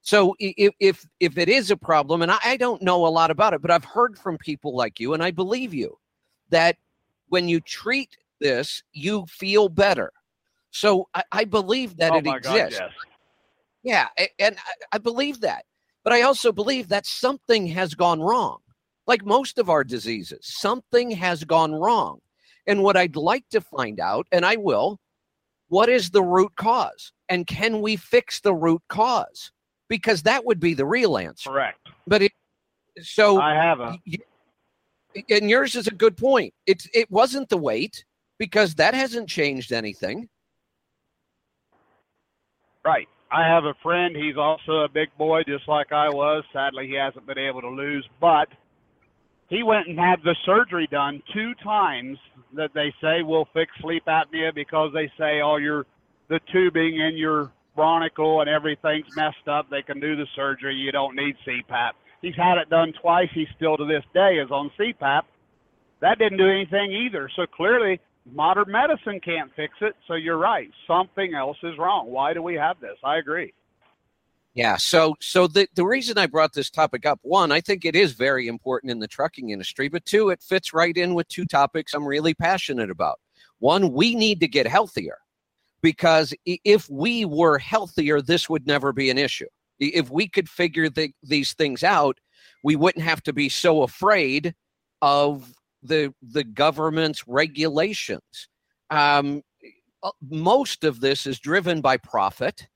So 0.00 0.34
if 0.38 0.72
if, 0.80 1.06
if 1.20 1.36
it 1.36 1.50
is 1.50 1.70
a 1.70 1.76
problem, 1.76 2.22
and 2.22 2.32
I, 2.32 2.38
I 2.42 2.56
don't 2.56 2.80
know 2.80 3.06
a 3.06 3.08
lot 3.08 3.30
about 3.30 3.52
it, 3.52 3.60
but 3.60 3.70
I've 3.70 3.84
heard 3.84 4.18
from 4.18 4.38
people 4.38 4.74
like 4.74 4.98
you, 4.98 5.12
and 5.12 5.22
I 5.22 5.30
believe 5.30 5.74
you, 5.74 5.98
that 6.48 6.76
when 7.28 7.48
you 7.48 7.60
treat 7.60 8.16
this, 8.40 8.82
you 8.94 9.26
feel 9.26 9.68
better. 9.68 10.10
So 10.70 11.08
I, 11.12 11.22
I 11.32 11.44
believe 11.44 11.98
that 11.98 12.12
oh 12.12 12.16
it 12.16 12.26
exists. 12.26 12.78
God, 12.80 12.92
yes. 13.84 14.08
Yeah, 14.16 14.28
and 14.38 14.56
I 14.90 14.96
believe 14.96 15.42
that. 15.42 15.66
But 16.02 16.14
I 16.14 16.22
also 16.22 16.50
believe 16.50 16.88
that 16.88 17.04
something 17.04 17.66
has 17.66 17.94
gone 17.94 18.22
wrong. 18.22 18.60
Like 19.06 19.24
most 19.24 19.58
of 19.58 19.68
our 19.68 19.84
diseases, 19.84 20.40
something 20.42 21.10
has 21.12 21.44
gone 21.44 21.74
wrong. 21.74 22.20
And 22.66 22.82
what 22.82 22.96
I'd 22.96 23.16
like 23.16 23.44
to 23.50 23.60
find 23.60 24.00
out, 24.00 24.26
and 24.32 24.44
I 24.46 24.56
will, 24.56 24.98
what 25.68 25.88
is 25.88 26.10
the 26.10 26.22
root 26.22 26.52
cause? 26.56 27.12
And 27.28 27.46
can 27.46 27.82
we 27.82 27.96
fix 27.96 28.40
the 28.40 28.54
root 28.54 28.82
cause? 28.88 29.50
Because 29.88 30.22
that 30.22 30.46
would 30.46 30.60
be 30.60 30.72
the 30.74 30.86
real 30.86 31.18
answer. 31.18 31.50
Correct. 31.50 31.78
But 32.06 32.22
it, 32.22 32.32
so 33.02 33.40
I 33.40 33.54
have 33.54 33.80
a. 33.80 33.98
And 35.30 35.48
yours 35.48 35.76
is 35.76 35.86
a 35.86 35.92
good 35.92 36.16
point. 36.16 36.54
It's 36.66 36.88
it 36.92 37.10
wasn't 37.10 37.48
the 37.48 37.56
weight 37.56 38.04
because 38.38 38.74
that 38.76 38.94
hasn't 38.94 39.28
changed 39.28 39.72
anything. 39.72 40.28
Right. 42.84 43.08
I 43.30 43.46
have 43.46 43.64
a 43.64 43.74
friend. 43.82 44.14
He's 44.16 44.36
also 44.36 44.84
a 44.84 44.88
big 44.88 45.08
boy, 45.16 45.42
just 45.42 45.66
like 45.68 45.92
I 45.92 46.08
was. 46.08 46.44
Sadly, 46.52 46.86
he 46.86 46.94
hasn't 46.94 47.26
been 47.26 47.38
able 47.38 47.60
to 47.62 47.68
lose, 47.68 48.08
but 48.20 48.48
he 49.48 49.62
went 49.62 49.88
and 49.88 49.98
had 49.98 50.20
the 50.24 50.34
surgery 50.44 50.88
done 50.90 51.22
two 51.32 51.54
times 51.62 52.18
that 52.54 52.70
they 52.74 52.92
say 53.00 53.22
will 53.22 53.48
fix 53.52 53.70
sleep 53.80 54.04
apnea 54.06 54.54
because 54.54 54.92
they 54.94 55.10
say 55.18 55.40
all 55.40 55.60
your 55.60 55.86
the 56.28 56.40
tubing 56.52 57.00
in 57.00 57.16
your 57.16 57.52
bronchial 57.76 58.40
and 58.40 58.48
everything's 58.48 59.06
messed 59.14 59.48
up. 59.48 59.68
They 59.68 59.82
can 59.82 60.00
do 60.00 60.16
the 60.16 60.26
surgery. 60.34 60.74
You 60.74 60.92
don't 60.92 61.14
need 61.14 61.36
CPAP. 61.46 61.92
He's 62.22 62.34
had 62.36 62.56
it 62.56 62.70
done 62.70 62.94
twice. 63.02 63.28
He 63.34 63.46
still 63.56 63.76
to 63.76 63.84
this 63.84 64.04
day 64.14 64.36
is 64.36 64.50
on 64.50 64.70
CPAP. 64.78 65.22
That 66.00 66.18
didn't 66.18 66.38
do 66.38 66.48
anything 66.48 66.92
either. 66.92 67.28
So 67.36 67.44
clearly 67.46 68.00
modern 68.32 68.70
medicine 68.70 69.20
can't 69.20 69.50
fix 69.54 69.74
it. 69.82 69.94
So 70.08 70.14
you're 70.14 70.38
right. 70.38 70.70
Something 70.86 71.34
else 71.34 71.58
is 71.62 71.76
wrong. 71.78 72.10
Why 72.10 72.32
do 72.32 72.42
we 72.42 72.54
have 72.54 72.80
this? 72.80 72.96
I 73.04 73.18
agree. 73.18 73.52
Yeah. 74.54 74.76
So, 74.76 75.16
so 75.20 75.48
the, 75.48 75.68
the 75.74 75.84
reason 75.84 76.16
I 76.16 76.26
brought 76.26 76.52
this 76.52 76.70
topic 76.70 77.04
up, 77.04 77.18
one, 77.22 77.50
I 77.50 77.60
think 77.60 77.84
it 77.84 77.96
is 77.96 78.12
very 78.12 78.46
important 78.46 78.92
in 78.92 79.00
the 79.00 79.08
trucking 79.08 79.50
industry, 79.50 79.88
but 79.88 80.04
two, 80.04 80.30
it 80.30 80.42
fits 80.42 80.72
right 80.72 80.96
in 80.96 81.14
with 81.14 81.26
two 81.28 81.44
topics 81.44 81.92
I'm 81.92 82.06
really 82.06 82.34
passionate 82.34 82.90
about. 82.90 83.18
One, 83.58 83.92
we 83.92 84.14
need 84.14 84.38
to 84.40 84.48
get 84.48 84.68
healthier 84.68 85.18
because 85.82 86.32
if 86.44 86.88
we 86.88 87.24
were 87.24 87.58
healthier, 87.58 88.20
this 88.20 88.48
would 88.48 88.66
never 88.66 88.92
be 88.92 89.10
an 89.10 89.18
issue. 89.18 89.48
If 89.80 90.08
we 90.08 90.28
could 90.28 90.48
figure 90.48 90.88
the, 90.88 91.12
these 91.22 91.52
things 91.54 91.82
out, 91.82 92.18
we 92.62 92.76
wouldn't 92.76 93.04
have 93.04 93.22
to 93.24 93.32
be 93.32 93.48
so 93.48 93.82
afraid 93.82 94.54
of 95.02 95.52
the 95.82 96.14
the 96.22 96.44
government's 96.44 97.28
regulations. 97.28 98.48
Um, 98.90 99.42
uh, 100.02 100.10
most 100.30 100.84
of 100.84 101.00
this 101.00 101.26
is 101.26 101.38
driven 101.38 101.80
by 101.80 101.98
profit. 101.98 102.66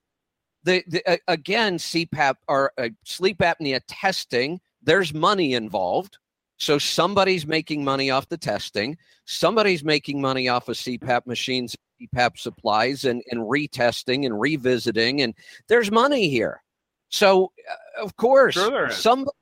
The, 0.69 0.85
the 0.87 1.21
again, 1.29 1.79
CPAP 1.79 2.35
or 2.47 2.73
uh, 2.77 2.91
sleep 3.03 3.39
apnea 3.39 3.81
testing. 3.89 4.61
There's 4.83 5.15
money 5.15 5.55
involved, 5.55 6.19
so 6.59 6.77
somebody's 6.77 7.47
making 7.47 7.85
money 7.85 8.11
off 8.11 8.29
the 8.29 8.37
testing. 8.37 8.99
Somebody's 9.25 9.83
making 9.83 10.21
money 10.21 10.47
off 10.47 10.69
of 10.69 10.77
CPAP 10.77 11.27
machines, 11.27 11.75
CPAP 11.99 12.39
supplies, 12.39 13.07
and 13.07 13.23
and 13.31 13.41
retesting 13.41 14.27
and 14.27 14.39
revisiting. 14.39 15.23
And 15.23 15.35
there's 15.69 15.91
money 15.91 16.29
here. 16.29 16.63
So 17.09 17.53
uh, 17.71 18.05
of 18.05 18.17
course, 18.17 18.55
sure 18.55 18.91
somebody 18.91 19.37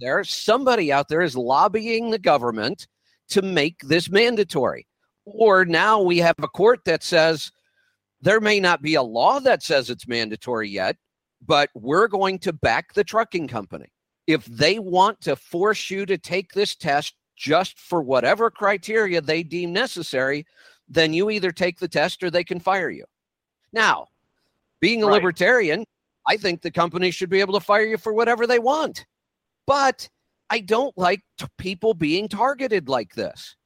there, 0.00 0.24
somebody 0.24 0.92
out 0.92 1.08
there 1.08 1.22
is 1.22 1.36
lobbying 1.36 2.10
the 2.10 2.18
government 2.18 2.88
to 3.28 3.40
make 3.40 3.78
this 3.82 4.10
mandatory. 4.10 4.88
Or 5.24 5.64
now 5.64 6.02
we 6.02 6.18
have 6.18 6.34
a 6.42 6.48
court 6.48 6.80
that 6.86 7.04
says 7.04 7.52
there 8.22 8.40
may 8.40 8.60
not 8.60 8.82
be 8.82 8.94
a 8.94 9.02
law 9.02 9.40
that 9.40 9.62
says 9.62 9.90
it's 9.90 10.08
mandatory 10.08 10.68
yet, 10.68 10.96
but 11.44 11.70
we're 11.74 12.08
going 12.08 12.38
to 12.40 12.52
back 12.52 12.94
the 12.94 13.04
trucking 13.04 13.48
company. 13.48 13.92
If 14.26 14.46
they 14.46 14.78
want 14.78 15.20
to 15.22 15.34
force 15.34 15.90
you 15.90 16.06
to 16.06 16.16
take 16.16 16.52
this 16.52 16.76
test 16.76 17.14
just 17.36 17.78
for 17.78 18.00
whatever 18.00 18.50
criteria 18.50 19.20
they 19.20 19.42
deem 19.42 19.72
necessary, 19.72 20.46
then 20.88 21.12
you 21.12 21.30
either 21.30 21.50
take 21.50 21.78
the 21.78 21.88
test 21.88 22.22
or 22.22 22.30
they 22.30 22.44
can 22.44 22.60
fire 22.60 22.90
you. 22.90 23.04
Now, 23.72 24.06
being 24.80 25.02
a 25.02 25.06
right. 25.06 25.14
libertarian, 25.14 25.84
I 26.28 26.36
think 26.36 26.62
the 26.62 26.70
company 26.70 27.10
should 27.10 27.30
be 27.30 27.40
able 27.40 27.54
to 27.54 27.64
fire 27.64 27.84
you 27.84 27.98
for 27.98 28.12
whatever 28.12 28.46
they 28.46 28.60
want. 28.60 29.04
But 29.66 30.08
I 30.50 30.60
don't 30.60 30.96
like 30.96 31.22
t- 31.38 31.46
people 31.58 31.94
being 31.94 32.28
targeted 32.28 32.88
like 32.88 33.14
this. 33.14 33.56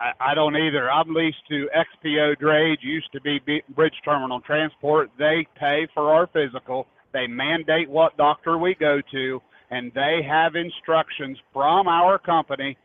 I, 0.00 0.32
I 0.32 0.34
don't 0.34 0.56
either. 0.56 0.90
I'm 0.90 1.12
leased 1.14 1.46
to 1.48 1.68
XPO 2.04 2.36
Drayage, 2.38 2.82
used 2.82 3.10
to 3.12 3.20
be 3.20 3.40
Bridge 3.74 3.94
Terminal 4.04 4.40
Transport. 4.40 5.10
They 5.18 5.46
pay 5.58 5.86
for 5.94 6.12
our 6.12 6.26
physical. 6.28 6.86
They 7.12 7.26
mandate 7.26 7.88
what 7.88 8.16
doctor 8.16 8.58
we 8.58 8.74
go 8.74 9.00
to, 9.12 9.40
and 9.70 9.92
they 9.94 10.20
have 10.28 10.54
instructions 10.54 11.38
from 11.52 11.88
our 11.88 12.18
company 12.18 12.76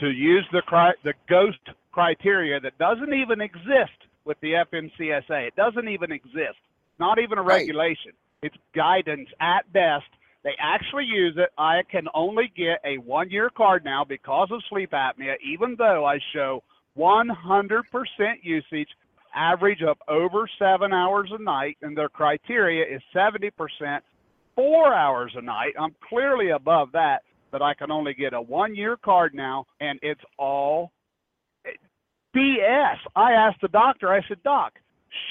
to 0.00 0.10
use 0.10 0.46
the 0.52 0.62
cri- 0.62 0.94
the 1.04 1.14
ghost 1.28 1.58
criteria 1.92 2.58
that 2.60 2.76
doesn't 2.78 3.12
even 3.12 3.40
exist 3.40 3.98
with 4.24 4.38
the 4.40 4.52
FMCSA. 4.52 5.48
It 5.48 5.56
doesn't 5.56 5.88
even 5.88 6.10
exist. 6.12 6.58
Not 6.98 7.18
even 7.18 7.38
a 7.38 7.42
regulation. 7.42 8.12
Right. 8.42 8.50
It's 8.50 8.56
guidance 8.74 9.28
at 9.40 9.70
best 9.72 10.06
they 10.44 10.52
actually 10.60 11.04
use 11.04 11.34
it. 11.36 11.50
I 11.56 11.82
can 11.90 12.06
only 12.14 12.52
get 12.56 12.80
a 12.84 12.98
one 12.98 13.30
year 13.30 13.50
card 13.50 13.84
now 13.84 14.04
because 14.04 14.48
of 14.50 14.60
sleep 14.68 14.90
apnea, 14.92 15.34
even 15.44 15.76
though 15.78 16.04
I 16.04 16.18
show 16.32 16.62
100% 16.98 17.82
usage, 18.42 18.88
average 19.34 19.82
of 19.82 19.96
over 20.08 20.48
seven 20.58 20.92
hours 20.92 21.30
a 21.32 21.42
night, 21.42 21.78
and 21.82 21.96
their 21.96 22.08
criteria 22.08 22.84
is 22.84 23.00
70%, 23.14 23.50
four 24.54 24.92
hours 24.92 25.32
a 25.36 25.42
night. 25.42 25.72
I'm 25.78 25.94
clearly 26.08 26.50
above 26.50 26.92
that, 26.92 27.22
but 27.50 27.62
I 27.62 27.74
can 27.74 27.90
only 27.90 28.14
get 28.14 28.34
a 28.34 28.40
one 28.40 28.74
year 28.74 28.96
card 29.02 29.34
now, 29.34 29.64
and 29.80 29.98
it's 30.02 30.20
all 30.38 30.90
BS. 32.36 32.96
I 33.14 33.32
asked 33.32 33.60
the 33.62 33.68
doctor, 33.68 34.12
I 34.12 34.20
said, 34.28 34.42
Doc, 34.42 34.72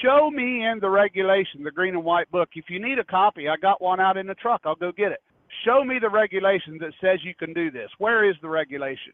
Show 0.02 0.30
me 0.30 0.64
in 0.64 0.78
the 0.80 0.90
regulation, 0.90 1.62
the 1.62 1.70
green 1.70 1.94
and 1.94 2.04
white 2.04 2.30
book. 2.30 2.50
If 2.54 2.66
you 2.68 2.80
need 2.80 2.98
a 2.98 3.04
copy, 3.04 3.48
I 3.48 3.56
got 3.56 3.82
one 3.82 4.00
out 4.00 4.16
in 4.16 4.26
the 4.26 4.34
truck. 4.34 4.62
I'll 4.64 4.76
go 4.76 4.92
get 4.92 5.12
it. 5.12 5.22
Show 5.64 5.84
me 5.84 5.98
the 6.00 6.08
regulation 6.08 6.78
that 6.80 6.92
says 7.00 7.18
you 7.24 7.34
can 7.34 7.52
do 7.52 7.70
this. 7.70 7.90
Where 7.98 8.28
is 8.28 8.36
the 8.42 8.48
regulation? 8.48 9.12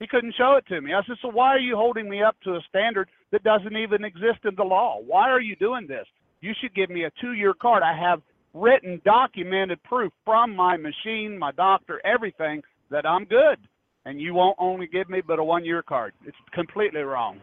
He 0.00 0.06
couldn't 0.06 0.34
show 0.36 0.56
it 0.56 0.66
to 0.66 0.80
me. 0.80 0.92
I 0.94 1.02
said, 1.06 1.16
So 1.22 1.28
why 1.28 1.48
are 1.48 1.60
you 1.60 1.76
holding 1.76 2.08
me 2.08 2.22
up 2.22 2.36
to 2.44 2.56
a 2.56 2.60
standard 2.68 3.08
that 3.30 3.44
doesn't 3.44 3.76
even 3.76 4.04
exist 4.04 4.40
in 4.44 4.54
the 4.56 4.64
law? 4.64 4.98
Why 5.00 5.30
are 5.30 5.40
you 5.40 5.54
doing 5.56 5.86
this? 5.86 6.06
You 6.40 6.52
should 6.60 6.74
give 6.74 6.90
me 6.90 7.04
a 7.04 7.10
two 7.20 7.34
year 7.34 7.54
card. 7.54 7.82
I 7.82 7.96
have 7.96 8.20
written, 8.54 9.00
documented 9.04 9.82
proof 9.84 10.12
from 10.24 10.56
my 10.56 10.76
machine, 10.76 11.38
my 11.38 11.52
doctor, 11.52 12.00
everything 12.04 12.62
that 12.90 13.06
I'm 13.06 13.24
good. 13.24 13.58
And 14.04 14.20
you 14.20 14.34
won't 14.34 14.56
only 14.58 14.88
give 14.88 15.08
me 15.08 15.22
but 15.24 15.38
a 15.38 15.44
one 15.44 15.64
year 15.64 15.82
card. 15.82 16.14
It's 16.26 16.36
completely 16.52 17.02
wrong. 17.02 17.40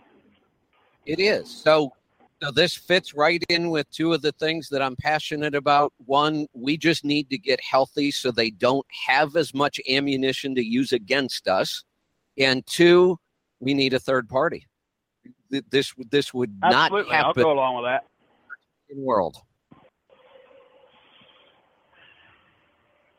It 1.06 1.20
is. 1.20 1.50
So 1.50 1.94
so 2.42 2.52
this 2.52 2.74
fits 2.74 3.14
right 3.14 3.44
in 3.50 3.70
with 3.70 3.90
two 3.92 4.14
of 4.14 4.22
the 4.22 4.32
things 4.34 4.70
that 4.70 4.82
I'm 4.82 4.96
passionate 4.96 5.56
about. 5.56 5.92
One, 5.98 6.48
we 6.54 6.78
just 6.78 7.04
need 7.04 7.30
to 7.32 7.38
get 7.38 7.60
healthy 7.62 8.12
so 8.12 8.32
they 8.32 8.50
don't 8.50 8.86
have 9.08 9.36
as 9.36 9.54
much 9.54 9.80
ammunition 9.90 10.56
to 10.56 10.64
use 10.64 10.94
against 10.94 11.50
us. 11.50 11.84
And 12.38 12.66
two, 12.66 13.18
we 13.60 13.74
need 13.74 13.94
a 13.94 14.00
third 14.00 14.30
party. 14.30 14.66
This 15.50 15.94
this 16.12 16.34
would 16.34 16.56
Absolutely. 16.64 17.12
not 17.12 17.26
happen. 17.26 17.42
I'll 17.42 17.46
go 17.46 17.52
along 17.52 17.76
with 17.76 17.86
that. 17.86 18.06
In 18.90 19.04
world. 19.04 19.36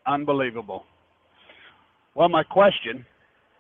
Unbelievable. 0.07 0.87
Well, 2.15 2.29
my 2.29 2.43
question, 2.43 3.05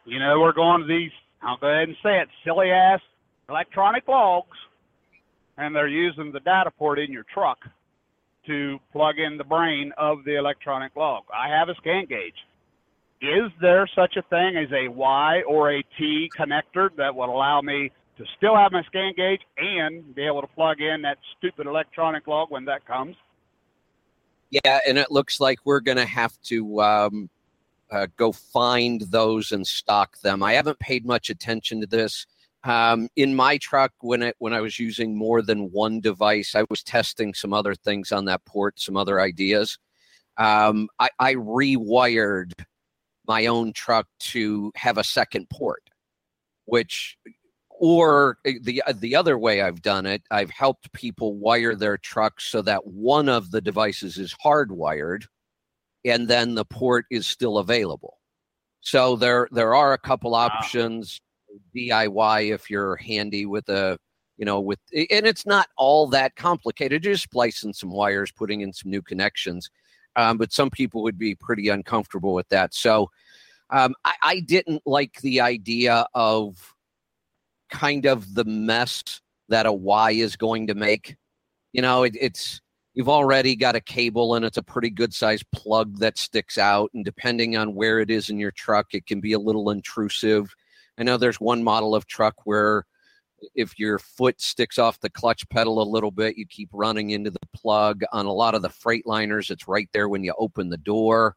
you 0.06 0.18
know, 0.18 0.40
we're 0.40 0.52
going 0.52 0.80
to 0.80 0.86
these. 0.86 1.10
I'll 1.42 1.58
go 1.58 1.68
ahead 1.68 1.88
and 1.88 1.96
say 2.02 2.18
it, 2.18 2.28
silly 2.44 2.70
ass 2.70 3.00
electronic 3.48 4.06
logs 4.08 4.56
and 5.60 5.76
they're 5.76 5.88
using 5.88 6.32
the 6.32 6.40
data 6.40 6.70
port 6.70 6.98
in 6.98 7.12
your 7.12 7.24
truck 7.32 7.58
to 8.46 8.78
plug 8.92 9.18
in 9.18 9.36
the 9.36 9.44
brain 9.44 9.92
of 9.98 10.24
the 10.24 10.36
electronic 10.36 10.96
log. 10.96 11.24
I 11.32 11.48
have 11.48 11.68
a 11.68 11.74
scan 11.74 12.06
gauge. 12.06 12.34
Is 13.20 13.52
there 13.60 13.86
such 13.94 14.16
a 14.16 14.22
thing 14.22 14.56
as 14.56 14.72
a 14.72 14.88
Y 14.88 15.42
or 15.46 15.72
a 15.72 15.82
T 15.98 16.30
connector 16.36 16.88
that 16.96 17.14
would 17.14 17.28
allow 17.28 17.60
me 17.60 17.92
to 18.16 18.24
still 18.38 18.56
have 18.56 18.72
my 18.72 18.82
scan 18.84 19.12
gauge 19.14 19.42
and 19.58 20.14
be 20.14 20.26
able 20.26 20.40
to 20.40 20.46
plug 20.46 20.80
in 20.80 21.02
that 21.02 21.18
stupid 21.36 21.66
electronic 21.66 22.26
log 22.26 22.50
when 22.50 22.64
that 22.64 22.86
comes? 22.86 23.14
Yeah, 24.50 24.80
and 24.88 24.96
it 24.96 25.10
looks 25.10 25.38
like 25.38 25.58
we're 25.64 25.80
going 25.80 25.98
to 25.98 26.06
have 26.06 26.40
to 26.44 26.80
um, 26.80 27.30
uh, 27.90 28.06
go 28.16 28.32
find 28.32 29.02
those 29.02 29.52
and 29.52 29.66
stock 29.66 30.18
them. 30.22 30.42
I 30.42 30.54
haven't 30.54 30.78
paid 30.78 31.04
much 31.04 31.28
attention 31.28 31.80
to 31.82 31.86
this. 31.86 32.26
Um, 32.64 33.08
in 33.16 33.34
my 33.34 33.56
truck, 33.58 33.92
when 34.00 34.22
it 34.22 34.36
when 34.38 34.52
I 34.52 34.60
was 34.60 34.78
using 34.78 35.16
more 35.16 35.40
than 35.40 35.70
one 35.72 36.00
device, 36.00 36.54
I 36.54 36.64
was 36.68 36.82
testing 36.82 37.32
some 37.32 37.54
other 37.54 37.74
things 37.74 38.12
on 38.12 38.26
that 38.26 38.44
port, 38.44 38.78
some 38.78 38.96
other 38.96 39.20
ideas. 39.20 39.78
Um, 40.36 40.88
I, 40.98 41.08
I 41.18 41.34
rewired 41.34 42.52
my 43.26 43.46
own 43.46 43.72
truck 43.72 44.06
to 44.18 44.72
have 44.76 44.98
a 44.98 45.04
second 45.04 45.48
port, 45.48 45.82
which 46.66 47.16
or 47.70 48.36
eh, 48.44 48.54
the 48.60 48.82
uh, 48.86 48.92
the 48.98 49.16
other 49.16 49.38
way 49.38 49.62
I've 49.62 49.80
done 49.82 50.04
it, 50.04 50.22
I've 50.30 50.50
helped 50.50 50.92
people 50.92 51.36
wire 51.36 51.74
their 51.74 51.96
trucks 51.96 52.44
so 52.46 52.60
that 52.62 52.86
one 52.86 53.28
of 53.28 53.50
the 53.50 53.60
devices 53.62 54.18
is 54.18 54.34
hardwired, 54.44 55.24
and 56.04 56.28
then 56.28 56.54
the 56.54 56.66
port 56.66 57.06
is 57.10 57.26
still 57.26 57.56
available. 57.58 58.18
So 58.82 59.16
there 59.16 59.48
there 59.50 59.74
are 59.74 59.94
a 59.94 59.98
couple 59.98 60.34
options 60.34 61.20
DIY 61.74 62.52
if 62.54 62.70
you're 62.70 62.96
handy 62.96 63.46
with 63.46 63.68
a 63.68 63.98
you 64.36 64.44
know 64.44 64.60
with 64.60 64.78
and 64.92 65.26
it's 65.26 65.46
not 65.46 65.68
all 65.76 66.06
that 66.08 66.36
complicated. 66.36 67.02
Just 67.02 67.24
splicing 67.24 67.72
some 67.72 67.90
wires, 67.90 68.32
putting 68.32 68.60
in 68.62 68.72
some 68.72 68.90
new 68.90 69.02
connections. 69.02 69.70
Um, 70.16 70.38
but 70.38 70.52
some 70.52 70.70
people 70.70 71.02
would 71.02 71.18
be 71.18 71.34
pretty 71.34 71.68
uncomfortable 71.68 72.34
with 72.34 72.48
that. 72.48 72.74
So 72.74 73.10
um, 73.70 73.94
I, 74.04 74.14
I 74.22 74.40
didn't 74.40 74.82
like 74.84 75.20
the 75.20 75.40
idea 75.40 76.04
of 76.14 76.74
kind 77.70 78.06
of 78.06 78.34
the 78.34 78.44
mess 78.44 79.02
that 79.48 79.66
a 79.66 79.72
Y 79.72 80.12
is 80.12 80.36
going 80.36 80.66
to 80.66 80.74
make. 80.74 81.16
You 81.72 81.82
know, 81.82 82.02
it, 82.02 82.16
it's 82.20 82.60
you've 82.94 83.08
already 83.08 83.54
got 83.54 83.76
a 83.76 83.80
cable 83.80 84.34
and 84.34 84.44
it's 84.44 84.56
a 84.56 84.62
pretty 84.62 84.90
good 84.90 85.14
sized 85.14 85.44
plug 85.52 85.98
that 85.98 86.18
sticks 86.18 86.58
out. 86.58 86.90
And 86.94 87.04
depending 87.04 87.56
on 87.56 87.74
where 87.74 88.00
it 88.00 88.10
is 88.10 88.30
in 88.30 88.38
your 88.38 88.50
truck, 88.50 88.94
it 88.94 89.06
can 89.06 89.20
be 89.20 89.32
a 89.32 89.38
little 89.38 89.70
intrusive. 89.70 90.52
I 90.98 91.02
know 91.02 91.16
there's 91.16 91.40
one 91.40 91.62
model 91.64 91.94
of 91.94 92.06
truck 92.06 92.34
where 92.44 92.84
if 93.54 93.78
your 93.78 93.98
foot 93.98 94.40
sticks 94.40 94.78
off 94.78 95.00
the 95.00 95.10
clutch 95.10 95.48
pedal 95.48 95.82
a 95.82 95.84
little 95.84 96.10
bit, 96.10 96.36
you 96.36 96.46
keep 96.46 96.68
running 96.72 97.10
into 97.10 97.30
the 97.30 97.38
plug. 97.54 98.02
On 98.12 98.26
a 98.26 98.32
lot 98.32 98.54
of 98.54 98.62
the 98.62 98.68
Freightliners, 98.68 99.50
it's 99.50 99.66
right 99.66 99.88
there 99.92 100.08
when 100.08 100.24
you 100.24 100.34
open 100.38 100.68
the 100.68 100.76
door. 100.76 101.36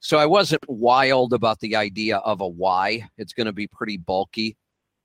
So 0.00 0.18
I 0.18 0.26
wasn't 0.26 0.64
wild 0.68 1.32
about 1.32 1.60
the 1.60 1.76
idea 1.76 2.18
of 2.18 2.40
a 2.40 2.48
Y. 2.48 3.06
It's 3.18 3.32
going 3.32 3.46
to 3.46 3.52
be 3.52 3.66
pretty 3.66 3.96
bulky 3.96 4.56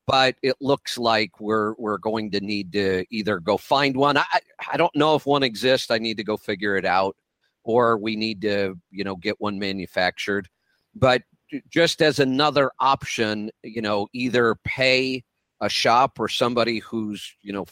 but 0.10 0.36
it 0.42 0.56
looks 0.60 0.98
like 0.98 1.40
we're 1.40 1.76
we're 1.78 2.00
going 2.00 2.32
to 2.32 2.40
need 2.40 2.72
to 2.72 3.06
either 3.12 3.40
go 3.40 3.58
find 3.58 3.96
one. 3.96 4.18
I 4.18 4.26
I 4.72 4.76
don't 4.76 4.96
know 4.96 5.14
if 5.14 5.28
one 5.28 5.44
exists. 5.44 5.92
I 5.92 6.00
need 6.00 6.18
to 6.18 6.24
go 6.24 6.36
figure 6.36 6.76
it 6.78 6.86
out, 6.86 7.16
or 7.64 7.96
we 7.96 8.16
need 8.16 8.42
to 8.42 8.76
you 8.90 9.04
know 9.04 9.16
get 9.16 9.40
one 9.40 9.60
manufactured. 9.60 10.50
But 10.96 11.22
just 11.70 12.02
as 12.02 12.20
another 12.20 12.72
option, 12.80 13.50
you 13.64 13.82
know, 13.82 14.08
either 14.14 14.56
pay 14.64 15.24
a 15.62 15.70
shop 15.70 16.20
or 16.20 16.28
somebody 16.28 16.80
who's 16.80 17.36
you 17.42 17.54
know 17.54 17.66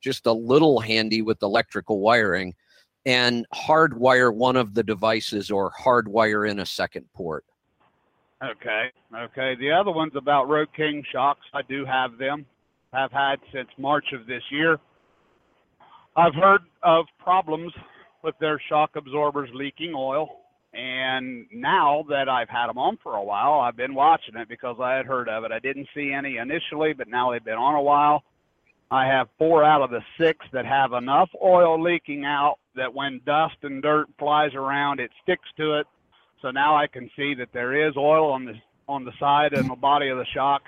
just 0.00 0.26
a 0.26 0.32
little 0.32 0.80
handy 0.80 1.22
with 1.22 1.42
electrical 1.42 2.00
wiring 2.00 2.54
and 3.06 3.46
hardwire 3.54 4.34
one 4.34 4.56
of 4.56 4.74
the 4.74 4.82
devices 4.82 5.50
or 5.50 5.72
hardwire 5.72 6.48
in 6.48 6.60
a 6.60 6.66
second 6.66 7.06
port. 7.14 7.44
Okay. 8.42 8.90
Okay. 9.14 9.54
The 9.58 9.70
other 9.70 9.90
one's 9.90 10.16
about 10.16 10.48
Road 10.48 10.68
King 10.74 11.02
shocks. 11.12 11.44
I 11.52 11.62
do 11.62 11.84
have 11.84 12.18
them. 12.18 12.46
Have 12.92 13.12
had 13.12 13.36
since 13.52 13.68
March 13.78 14.06
of 14.12 14.26
this 14.26 14.42
year. 14.50 14.78
I've 16.16 16.34
heard 16.34 16.62
of 16.82 17.04
problems 17.18 17.72
with 18.24 18.34
their 18.40 18.60
shock 18.68 18.90
absorbers 18.96 19.48
leaking 19.54 19.92
oil. 19.94 20.39
And 20.72 21.46
now 21.52 22.04
that 22.08 22.28
I've 22.28 22.48
had 22.48 22.68
them 22.68 22.78
on 22.78 22.96
for 23.02 23.16
a 23.16 23.22
while, 23.22 23.60
I've 23.60 23.76
been 23.76 23.94
watching 23.94 24.36
it 24.36 24.48
because 24.48 24.76
I 24.80 24.94
had 24.94 25.06
heard 25.06 25.28
of 25.28 25.44
it. 25.44 25.50
I 25.50 25.58
didn't 25.58 25.88
see 25.94 26.12
any 26.12 26.36
initially, 26.36 26.92
but 26.92 27.08
now 27.08 27.32
they've 27.32 27.44
been 27.44 27.54
on 27.54 27.74
a 27.74 27.82
while. 27.82 28.22
I 28.90 29.06
have 29.06 29.28
four 29.38 29.64
out 29.64 29.82
of 29.82 29.90
the 29.90 30.02
six 30.18 30.44
that 30.52 30.66
have 30.66 30.92
enough 30.92 31.30
oil 31.42 31.80
leaking 31.80 32.24
out 32.24 32.58
that 32.76 32.94
when 32.94 33.20
dust 33.26 33.56
and 33.62 33.82
dirt 33.82 34.08
flies 34.18 34.54
around, 34.54 35.00
it 35.00 35.10
sticks 35.22 35.48
to 35.56 35.78
it 35.78 35.86
so 36.42 36.50
now 36.50 36.76
I 36.76 36.86
can 36.86 37.10
see 37.16 37.34
that 37.34 37.52
there 37.52 37.88
is 37.88 37.96
oil 37.96 38.32
on 38.32 38.44
the 38.44 38.54
on 38.88 39.04
the 39.04 39.12
side 39.20 39.52
and 39.52 39.70
the 39.70 39.76
body 39.76 40.08
of 40.08 40.18
the 40.18 40.26
shock. 40.34 40.62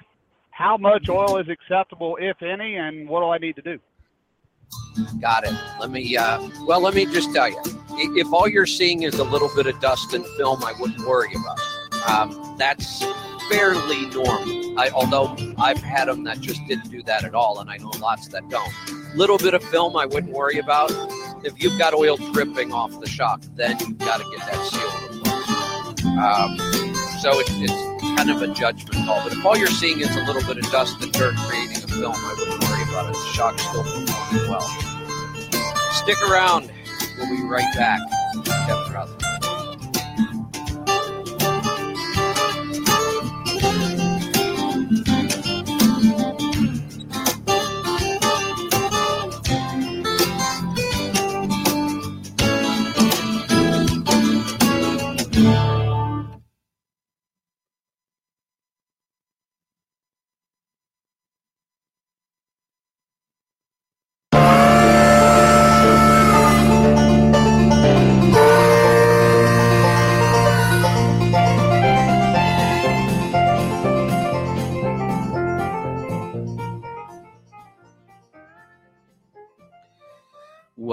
How 0.51 0.77
much 0.77 1.09
oil 1.09 1.39
is 1.39 1.49
acceptable, 1.49 2.17
if 2.21 2.41
any, 2.41 2.77
and 2.77 3.09
what 3.09 3.21
do 3.21 3.31
I 3.31 3.39
need 3.39 3.57
to 3.57 3.63
do? 3.63 3.81
Got 5.21 5.45
it. 5.45 5.55
Let 5.81 5.91
me. 5.91 6.17
Uh, 6.17 6.49
well, 6.67 6.81
let 6.81 6.95
me 6.95 7.07
just 7.07 7.33
tell 7.33 7.49
you. 7.49 7.61
If 7.95 8.33
all 8.33 8.49
you're 8.49 8.67
seeing 8.67 9.03
is 9.03 9.19
a 9.19 9.25
little 9.25 9.51
bit 9.55 9.67
of 9.67 9.79
dust 9.81 10.15
and 10.15 10.25
film, 10.37 10.65
I 10.65 10.73
wouldn't 10.81 11.07
worry 11.07 11.35
about 11.35 11.59
it. 11.59 12.09
Um, 12.09 12.57
that's 12.59 13.05
fairly 13.51 14.07
normal. 14.07 14.79
I, 14.79 14.91
although 14.91 15.37
I've 15.59 15.79
had 15.79 16.09
them 16.09 16.25
that 16.25 16.41
just 16.41 16.67
didn't 16.67 16.91
do 16.91 17.03
that 17.05 17.25
at 17.25 17.35
all, 17.35 17.61
and 17.61 17.71
I 17.71 17.77
know 17.77 17.91
lots 18.01 18.29
that 18.29 18.49
don't. 18.49 18.73
Little 19.15 19.39
bit 19.39 19.55
of 19.55 19.63
film, 19.65 19.97
I 19.97 20.07
wouldn't 20.07 20.33
worry 20.33 20.59
about. 20.59 20.91
If 21.45 21.63
you've 21.63 21.79
got 21.79 21.93
oil 21.93 22.17
dripping 22.17 22.73
off 22.73 22.99
the 23.01 23.09
shock, 23.09 23.43
then 23.55 23.79
you've 23.81 23.99
got 23.99 24.21
to 24.21 24.31
get 24.37 24.47
that 24.51 24.65
sealed 24.65 25.13
um, 26.19 26.59
so 27.21 27.39
it, 27.41 27.47
it's 27.51 27.73
kind 28.17 28.31
of 28.31 28.43
a 28.43 28.49
judgment 28.49 29.07
call. 29.07 29.23
But 29.23 29.33
if 29.33 29.45
all 29.45 29.57
you're 29.57 29.67
seeing 29.69 30.01
is 30.01 30.15
a 30.15 30.25
little 30.25 30.43
bit 30.43 30.65
of 30.65 30.71
dust 30.71 31.03
and 31.03 31.13
dirt 31.13 31.35
creating 31.37 31.82
film, 31.93 32.15
I 32.15 32.35
wouldn't 32.39 32.63
worry 32.65 32.83
about 32.85 33.11
it. 33.11 33.13
The 33.13 33.33
shock's 33.35 33.63
still 33.67 33.83
performing 33.83 34.51
well. 34.51 34.69
Stick 35.93 36.21
around. 36.29 36.71
We'll 37.19 37.29
be 37.29 37.43
right 37.43 37.75
back. 37.75 38.01
Kevin 38.45 38.93
Rutherford. 38.93 39.22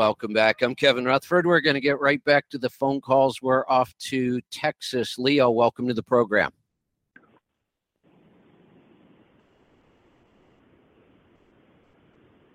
Welcome 0.10 0.34
back. 0.34 0.64
I'm 0.64 0.74
Kevin 0.74 1.06
Rutherford. 1.06 1.46
We're 1.46 1.62
going 1.62 1.76
to 1.76 1.80
get 1.80 2.00
right 2.00 2.22
back 2.24 2.50
to 2.50 2.58
the 2.58 2.72
phone 2.72 3.00
calls. 3.00 3.44
We're 3.44 3.64
off 3.70 3.96
to 4.08 4.42
Texas. 4.50 5.20
Leo, 5.20 5.52
welcome 5.52 5.88
to 5.88 5.94
the 5.94 6.02
program. 6.02 6.50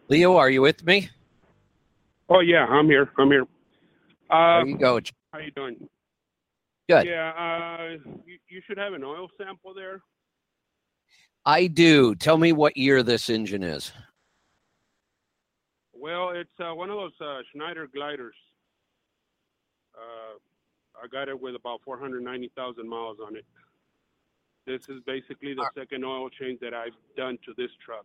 Leo, 0.08 0.36
are 0.36 0.50
you 0.50 0.62
with 0.62 0.84
me? 0.84 1.08
Oh 2.28 2.40
yeah, 2.40 2.66
I'm 2.66 2.86
here. 2.86 3.08
I'm 3.18 3.28
here. 3.28 3.46
Uh, 4.28 4.56
there 4.56 4.66
you 4.66 4.76
go. 4.76 5.00
How 5.32 5.38
you 5.38 5.52
doing? 5.52 5.76
Good. 6.88 7.06
Yeah, 7.06 7.30
uh, 7.38 8.10
you, 8.26 8.36
you 8.48 8.62
should 8.66 8.78
have 8.78 8.94
an 8.94 9.04
oil 9.04 9.28
sample 9.38 9.72
there. 9.72 10.02
I 11.46 11.68
do. 11.68 12.16
Tell 12.16 12.36
me 12.36 12.50
what 12.50 12.76
year 12.76 13.04
this 13.04 13.30
engine 13.30 13.62
is. 13.62 13.92
Well, 16.04 16.30
it's 16.34 16.50
uh, 16.60 16.74
one 16.74 16.90
of 16.90 16.98
those 16.98 17.18
uh, 17.18 17.40
Schneider 17.50 17.86
gliders. 17.86 18.34
Uh, 19.96 20.36
I 21.02 21.06
got 21.06 21.30
it 21.30 21.40
with 21.40 21.54
about 21.54 21.80
490,000 21.82 22.86
miles 22.86 23.16
on 23.26 23.36
it. 23.36 23.46
This 24.66 24.82
is 24.90 25.00
basically 25.06 25.54
the 25.54 25.62
uh, 25.62 25.68
second 25.74 26.04
oil 26.04 26.28
change 26.28 26.60
that 26.60 26.74
I've 26.74 26.92
done 27.16 27.38
to 27.46 27.54
this 27.56 27.70
truck. 27.82 28.04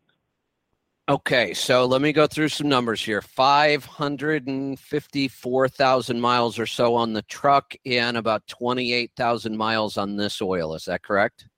Okay, 1.10 1.54
so 1.54 1.86
let 1.86 2.00
me 2.00 2.14
go 2.14 2.26
through 2.26 2.48
some 2.48 2.70
numbers 2.70 3.04
here. 3.04 3.22
554,000 3.22 6.22
miles 6.22 6.58
or 6.58 6.68
so 6.68 6.96
on 6.96 7.12
the 7.12 7.24
truck 7.24 7.76
and 7.86 8.16
about 8.16 8.48
28,000 8.48 9.58
miles 9.58 9.98
on 9.98 10.16
this 10.16 10.42
oil. 10.42 10.74
Is 10.74 10.86
that 10.86 11.04
correct? 11.04 11.50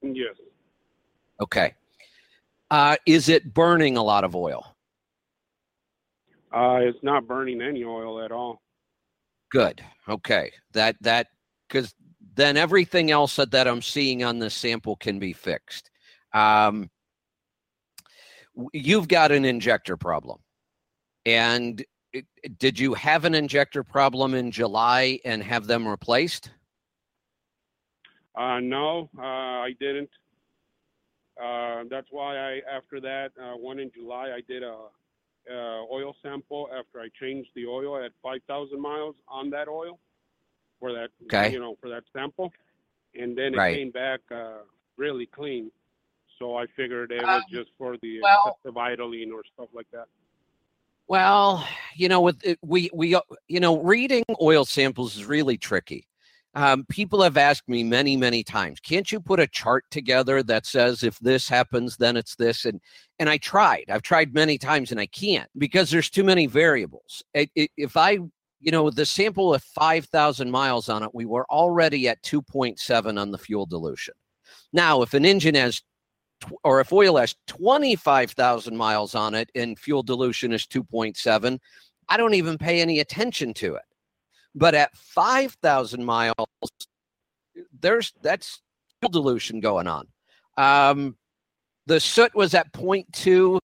Yes. 0.00 0.36
Okay. 1.38 1.74
Uh, 2.70 2.96
is 3.04 3.28
it 3.28 3.52
burning 3.52 3.98
a 3.98 4.02
lot 4.02 4.24
of 4.24 4.34
oil? 4.34 4.74
Uh, 6.52 6.78
it's 6.80 7.02
not 7.02 7.26
burning 7.26 7.60
any 7.60 7.84
oil 7.84 8.22
at 8.22 8.32
all. 8.32 8.62
Good. 9.50 9.82
Okay. 10.08 10.52
That 10.72 10.96
that 11.02 11.28
because 11.68 11.94
then 12.34 12.56
everything 12.56 13.10
else 13.10 13.36
that, 13.36 13.50
that 13.50 13.68
I'm 13.68 13.82
seeing 13.82 14.24
on 14.24 14.38
this 14.38 14.54
sample 14.54 14.96
can 14.96 15.18
be 15.18 15.32
fixed. 15.32 15.90
Um, 16.32 16.90
you've 18.72 19.08
got 19.08 19.32
an 19.32 19.44
injector 19.44 19.96
problem, 19.96 20.38
and 21.26 21.84
it, 22.12 22.26
did 22.58 22.78
you 22.78 22.94
have 22.94 23.24
an 23.24 23.34
injector 23.34 23.82
problem 23.82 24.34
in 24.34 24.50
July 24.50 25.20
and 25.24 25.42
have 25.42 25.66
them 25.66 25.86
replaced? 25.86 26.50
Uh, 28.34 28.60
no, 28.60 29.10
uh, 29.18 29.22
I 29.22 29.74
didn't. 29.80 30.10
Uh, 31.42 31.84
that's 31.90 32.08
why 32.10 32.36
I, 32.36 32.60
after 32.72 33.00
that 33.00 33.30
uh, 33.40 33.56
one 33.56 33.78
in 33.78 33.90
July, 33.92 34.32
I 34.36 34.40
did 34.48 34.62
a, 34.62 34.76
a 35.50 35.86
oil 35.90 36.14
sample 36.22 36.68
after 36.76 37.00
I 37.00 37.08
changed 37.20 37.50
the 37.54 37.66
oil 37.66 38.02
at 38.02 38.12
5,000 38.22 38.80
miles 38.80 39.16
on 39.26 39.50
that 39.50 39.68
oil 39.68 39.98
for 40.80 40.92
that, 40.92 41.10
Okay. 41.24 41.52
you 41.52 41.58
know, 41.60 41.76
for 41.80 41.88
that 41.88 42.04
sample, 42.12 42.52
and 43.14 43.36
then 43.36 43.54
it 43.54 43.58
Right. 43.58 43.76
came 43.76 43.90
back 43.90 44.20
uh, 44.30 44.58
really 44.96 45.26
clean. 45.26 45.70
So 46.38 46.56
I 46.56 46.66
figured 46.76 47.10
it 47.10 47.22
Um, 47.24 47.30
was 47.30 47.44
just 47.50 47.70
for 47.78 47.96
the 47.98 48.20
well- 48.20 48.56
excessive 48.58 48.76
idling 48.76 49.32
or 49.32 49.42
stuff 49.54 49.68
like 49.72 49.90
that. 49.90 50.06
Well, 51.08 51.66
you 51.96 52.08
know, 52.08 52.20
with 52.20 52.44
it, 52.44 52.58
we 52.62 52.90
we 52.92 53.14
uh, 53.14 53.22
you 53.48 53.60
know, 53.60 53.78
reading 53.82 54.24
oil 54.42 54.64
samples 54.66 55.16
is 55.16 55.24
really 55.24 55.56
tricky. 55.56 56.06
Um, 56.54 56.86
people 56.88 57.22
have 57.22 57.36
asked 57.36 57.68
me 57.68 57.84
many, 57.84 58.16
many 58.16 58.42
times, 58.42 58.80
can't 58.80 59.10
you 59.12 59.20
put 59.20 59.38
a 59.38 59.46
chart 59.46 59.84
together 59.90 60.42
that 60.44 60.66
says 60.66 61.02
if 61.02 61.18
this 61.18 61.48
happens, 61.48 61.96
then 61.96 62.16
it's 62.16 62.34
this? 62.36 62.64
And 62.64 62.80
and 63.18 63.28
I 63.28 63.36
tried. 63.36 63.84
I've 63.90 64.02
tried 64.02 64.34
many 64.34 64.58
times, 64.58 64.90
and 64.90 64.98
I 64.98 65.06
can't 65.06 65.48
because 65.58 65.90
there's 65.90 66.10
too 66.10 66.24
many 66.24 66.46
variables. 66.46 67.22
It, 67.34 67.50
it, 67.54 67.70
if 67.76 67.96
I, 67.96 68.12
you 68.60 68.72
know, 68.72 68.90
the 68.90 69.06
sample 69.06 69.56
five 69.58 70.06
thousand 70.06 70.50
miles 70.50 70.88
on 70.88 71.02
it, 71.02 71.10
we 71.14 71.26
were 71.26 71.46
already 71.50 72.08
at 72.08 72.22
two 72.22 72.42
point 72.42 72.78
seven 72.80 73.18
on 73.18 73.30
the 73.30 73.38
fuel 73.38 73.66
dilution. 73.66 74.14
Now, 74.72 75.02
if 75.02 75.14
an 75.14 75.24
engine 75.24 75.54
has 75.54 75.82
tw- 76.40 76.52
or 76.64 76.80
if 76.80 76.92
oil 76.92 77.16
has 77.16 77.34
25,000 77.46 78.76
miles 78.76 79.14
on 79.14 79.34
it 79.34 79.50
and 79.54 79.78
fuel 79.78 80.02
dilution 80.02 80.52
is 80.52 80.66
2.7, 80.66 81.58
I 82.08 82.16
don't 82.16 82.34
even 82.34 82.58
pay 82.58 82.80
any 82.80 83.00
attention 83.00 83.54
to 83.54 83.74
it. 83.74 83.82
But 84.54 84.74
at 84.74 84.96
5,000 84.96 86.04
miles, 86.04 86.34
there's 87.80 88.12
that's 88.22 88.60
fuel 89.00 89.10
dilution 89.10 89.60
going 89.60 89.86
on. 89.86 90.08
Um, 90.56 91.16
the 91.86 92.00
soot 92.00 92.34
was 92.34 92.54
at 92.54 92.72
0.2. 92.72 93.58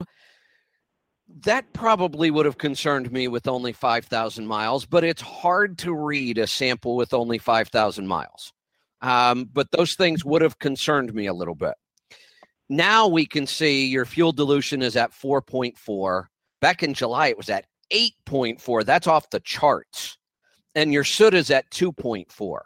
That 1.45 1.73
probably 1.73 2.31
would 2.31 2.47
have 2.47 2.59
concerned 2.59 3.11
me 3.11 3.29
with 3.29 3.49
only 3.49 3.73
5,000 3.73 4.47
miles, 4.47 4.87
but 4.87 5.05
it's 5.05 5.23
hard 5.23 5.79
to 5.79 5.93
read 5.93 6.39
a 6.39 6.47
sample 6.47 6.97
with 6.97 7.13
only 7.13 7.39
5,000 7.39 8.07
miles. 8.07 8.53
Um, 9.01 9.51
but 9.53 9.71
those 9.71 9.95
things 9.95 10.25
would 10.25 10.43
have 10.43 10.59
concerned 10.59 11.13
me 11.13 11.27
a 11.27 11.35
little 11.35 11.55
bit. 11.55 11.75
Now 12.69 13.07
we 13.07 13.27
can 13.27 13.47
see 13.47 13.87
your 13.87 14.07
fuel 14.07 14.33
dilution 14.33 14.81
is 14.81 14.97
at 14.97 15.13
4.4. 15.13 16.27
Back 16.61 16.83
in 16.83 16.95
July, 16.95 17.29
it 17.29 17.37
was 17.37 17.51
at 17.51 17.67
8.4. 17.93 18.85
That's 18.85 19.07
off 19.07 19.29
the 19.31 19.41
charts. 19.41 20.17
And 20.75 20.93
your 20.93 21.05
soot 21.05 21.35
is 21.35 21.51
at 21.51 21.71
2.4. 21.71 22.59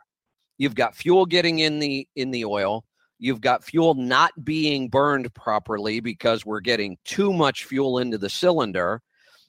You've 0.57 0.75
got 0.75 0.95
fuel 0.97 1.27
getting 1.27 1.61
in 1.61 1.79
the 1.79 2.09
in 2.17 2.31
the 2.31 2.45
oil. 2.45 2.85
You've 3.21 3.41
got 3.41 3.65
fuel 3.65 3.95
not 3.95 4.33
being 4.45 4.89
burned 4.89 5.33
properly 5.35 6.01
because 6.01 6.47
we're 6.47 6.61
getting 6.61 6.97
too 7.05 7.33
much 7.33 7.65
fuel 7.65 7.99
into 7.99 8.19
the 8.19 8.31
cylinder. 8.31 9.03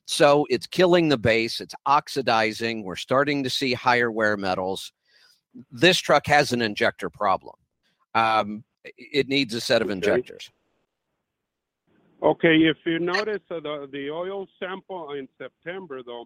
So 0.06 0.48
it's 0.50 0.65
killing 0.65 1.08
the 1.10 1.17
base, 1.19 1.62
it's 1.62 1.76
oxidizing. 1.86 2.84
We're 2.84 2.95
starting 2.95 3.43
to 3.43 3.50
see 3.50 3.74
higher 3.74 4.12
wear 4.12 4.38
metals. 4.38 4.91
This 5.72 6.00
truck 6.00 6.26
has 6.28 6.52
an 6.52 6.62
injector 6.62 7.10
problem. 7.12 7.56
Um, 8.15 8.63
it 8.84 9.28
needs 9.28 9.54
a 9.54 9.62
set 9.62 9.82
of 9.82 9.88
Okay. 9.89 9.93
injectors. 9.98 10.50
Okay, 12.22 12.58
if 12.58 12.78
you 12.86 13.00
notice 13.00 13.41
uh, 13.50 13.60
the 13.62 13.88
the 13.91 14.10
oil 14.10 14.48
sample 14.60 15.13
in 15.13 15.28
September 15.38 16.02
though, 16.04 16.26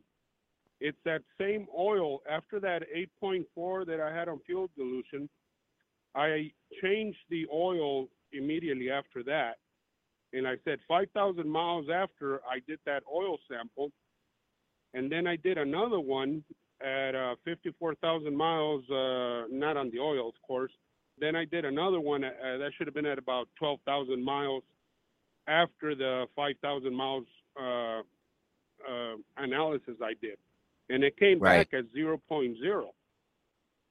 it's 0.79 0.97
that 1.05 1.21
same 1.39 1.67
oil 1.77 2.21
after 2.29 2.59
that 2.59 2.83
8.4 3.23 3.85
that 3.87 3.99
I 3.99 4.13
had 4.13 4.27
on 4.27 4.39
fuel 4.45 4.69
dilution. 4.75 5.29
I 6.15 6.51
changed 6.81 7.19
the 7.29 7.47
oil 7.51 8.07
immediately 8.31 8.91
after 8.91 9.23
that, 9.23 9.57
and 10.33 10.47
I 10.47 10.55
said 10.65 10.79
5,000 10.87 11.47
miles 11.47 11.87
after 11.93 12.41
I 12.49 12.59
did 12.67 12.79
that 12.85 13.03
oil 13.11 13.37
sample, 13.49 13.91
and 14.93 15.11
then 15.11 15.25
I 15.25 15.35
did 15.35 15.57
another 15.57 15.99
one 15.99 16.43
at 16.81 17.15
uh, 17.15 17.35
54,000 17.45 18.35
miles, 18.35 18.83
uh, 18.89 19.47
not 19.49 19.77
on 19.77 19.89
the 19.91 19.99
oil, 19.99 20.27
of 20.27 20.35
course. 20.45 20.71
Then 21.19 21.35
I 21.35 21.45
did 21.45 21.65
another 21.65 21.99
one 21.99 22.23
uh, 22.23 22.31
that 22.57 22.71
should 22.77 22.87
have 22.87 22.93
been 22.93 23.05
at 23.05 23.17
about 23.17 23.47
12,000 23.57 24.23
miles 24.23 24.63
after 25.47 25.95
the 25.95 26.25
5,000 26.35 26.93
miles 26.93 27.25
uh, 27.59 27.99
uh, 28.89 29.15
analysis 29.37 29.95
I 30.01 30.13
did, 30.21 30.37
and 30.93 31.03
it 31.03 31.17
came 31.17 31.39
Right. 31.39 31.69
back 31.69 31.79
at 31.79 31.85
0.0. 31.93 32.89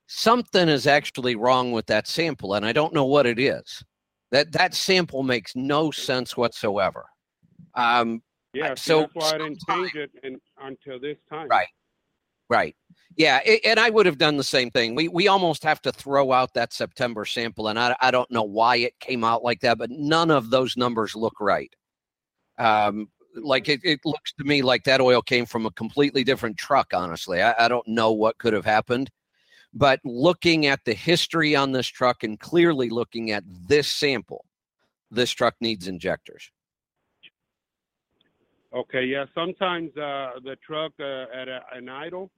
Something 0.06 0.68
is 0.68 0.86
actually 0.86 1.34
wrong 1.36 1.72
with 1.72 1.86
that 1.86 2.06
sample, 2.06 2.54
and 2.54 2.64
I 2.64 2.72
don't 2.72 2.92
know 2.94 3.04
what 3.04 3.26
it 3.26 3.38
is. 3.38 3.82
That 4.30 4.52
that 4.52 4.74
sample 4.74 5.22
makes 5.22 5.54
no 5.56 5.90
sense 5.90 6.36
whatsoever. 6.36 7.06
Um, 7.74 8.22
Yeah, 8.54 8.74
so 8.74 9.00
that's 9.00 9.14
why 9.14 9.30
I 9.30 9.38
didn't 9.38 9.60
change 9.68 9.94
it 9.94 10.10
in, 10.22 10.38
until 10.58 11.00
this 11.00 11.16
time. 11.30 11.48
Right. 11.48 11.68
Right. 12.50 12.76
Yeah, 13.16 13.40
a- 13.46 13.60
and 13.66 13.80
I 13.80 13.88
would 13.88 14.04
have 14.04 14.18
done 14.18 14.36
the 14.36 14.44
same 14.44 14.70
thing. 14.70 14.94
We 14.94 15.08
we 15.08 15.26
almost 15.28 15.62
have 15.64 15.80
to 15.82 15.92
throw 15.92 16.32
out 16.32 16.52
that 16.54 16.72
September 16.74 17.24
sample, 17.24 17.68
and 17.68 17.78
I 17.78 17.96
I 18.00 18.10
don't 18.10 18.30
know 18.30 18.42
why 18.42 18.76
it 18.76 18.98
came 19.00 19.24
out 19.24 19.42
like 19.42 19.60
that, 19.60 19.78
but 19.78 19.90
none 19.90 20.30
of 20.30 20.50
those 20.50 20.76
numbers 20.76 21.14
look 21.16 21.40
right. 21.40 21.72
Um, 22.58 23.10
like 23.34 23.68
it, 23.68 23.80
it 23.82 24.00
looks 24.04 24.32
to 24.34 24.44
me 24.44 24.62
like 24.62 24.84
that 24.84 25.00
oil 25.00 25.22
came 25.22 25.46
from 25.46 25.66
a 25.66 25.70
completely 25.70 26.24
different 26.24 26.56
truck. 26.56 26.92
Honestly, 26.94 27.42
I, 27.42 27.66
I 27.66 27.68
don't 27.68 27.86
know 27.86 28.12
what 28.12 28.38
could 28.38 28.52
have 28.52 28.64
happened, 28.64 29.10
but 29.72 30.00
looking 30.04 30.66
at 30.66 30.80
the 30.84 30.94
history 30.94 31.56
on 31.56 31.72
this 31.72 31.86
truck 31.86 32.22
and 32.24 32.38
clearly 32.38 32.90
looking 32.90 33.30
at 33.30 33.44
this 33.46 33.88
sample, 33.88 34.44
this 35.10 35.30
truck 35.30 35.54
needs 35.60 35.88
injectors. 35.88 36.50
Okay, 38.74 39.04
yeah. 39.04 39.26
Sometimes 39.34 39.94
uh, 39.96 40.40
the 40.42 40.56
truck 40.66 40.92
uh, 40.98 41.24
at 41.34 41.48
a, 41.48 41.60
an 41.74 41.88
idle, 41.88 42.30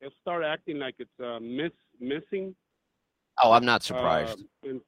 it'll 0.00 0.12
start 0.20 0.44
acting 0.44 0.78
like 0.78 0.94
it's 0.98 1.10
uh, 1.22 1.38
miss 1.40 1.72
missing. 1.98 2.54
Oh, 3.42 3.52
I'm 3.52 3.64
not 3.64 3.82
surprised. 3.82 4.40
Uh, 4.64 4.68
and 4.68 4.80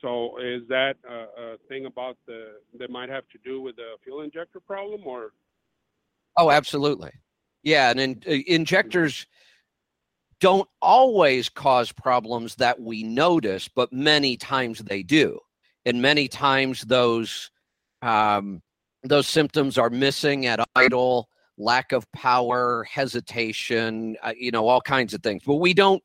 so 0.00 0.38
is 0.38 0.62
that 0.68 0.96
a, 1.08 1.42
a 1.42 1.56
thing 1.68 1.86
about 1.86 2.16
the 2.26 2.54
that 2.78 2.90
might 2.90 3.08
have 3.08 3.28
to 3.30 3.38
do 3.44 3.60
with 3.60 3.76
the 3.76 3.96
fuel 4.04 4.22
injector 4.22 4.60
problem, 4.60 5.06
or 5.06 5.32
Oh, 6.36 6.50
absolutely. 6.50 7.10
Yeah, 7.64 7.90
and 7.90 8.00
in, 8.00 8.22
uh, 8.26 8.30
injectors 8.46 9.26
don't 10.40 10.68
always 10.80 11.48
cause 11.48 11.90
problems 11.90 12.54
that 12.56 12.80
we 12.80 13.02
notice, 13.02 13.66
but 13.68 13.92
many 13.92 14.36
times 14.36 14.78
they 14.78 15.02
do, 15.02 15.40
and 15.84 16.00
many 16.00 16.28
times 16.28 16.82
those 16.82 17.50
um, 18.02 18.62
those 19.02 19.26
symptoms 19.26 19.78
are 19.78 19.90
missing 19.90 20.46
at 20.46 20.60
idle, 20.76 21.28
lack 21.56 21.90
of 21.90 22.10
power, 22.12 22.84
hesitation, 22.84 24.16
uh, 24.22 24.32
you 24.38 24.52
know, 24.52 24.68
all 24.68 24.80
kinds 24.80 25.12
of 25.14 25.22
things. 25.22 25.42
But 25.44 25.56
we 25.56 25.74
don't 25.74 26.02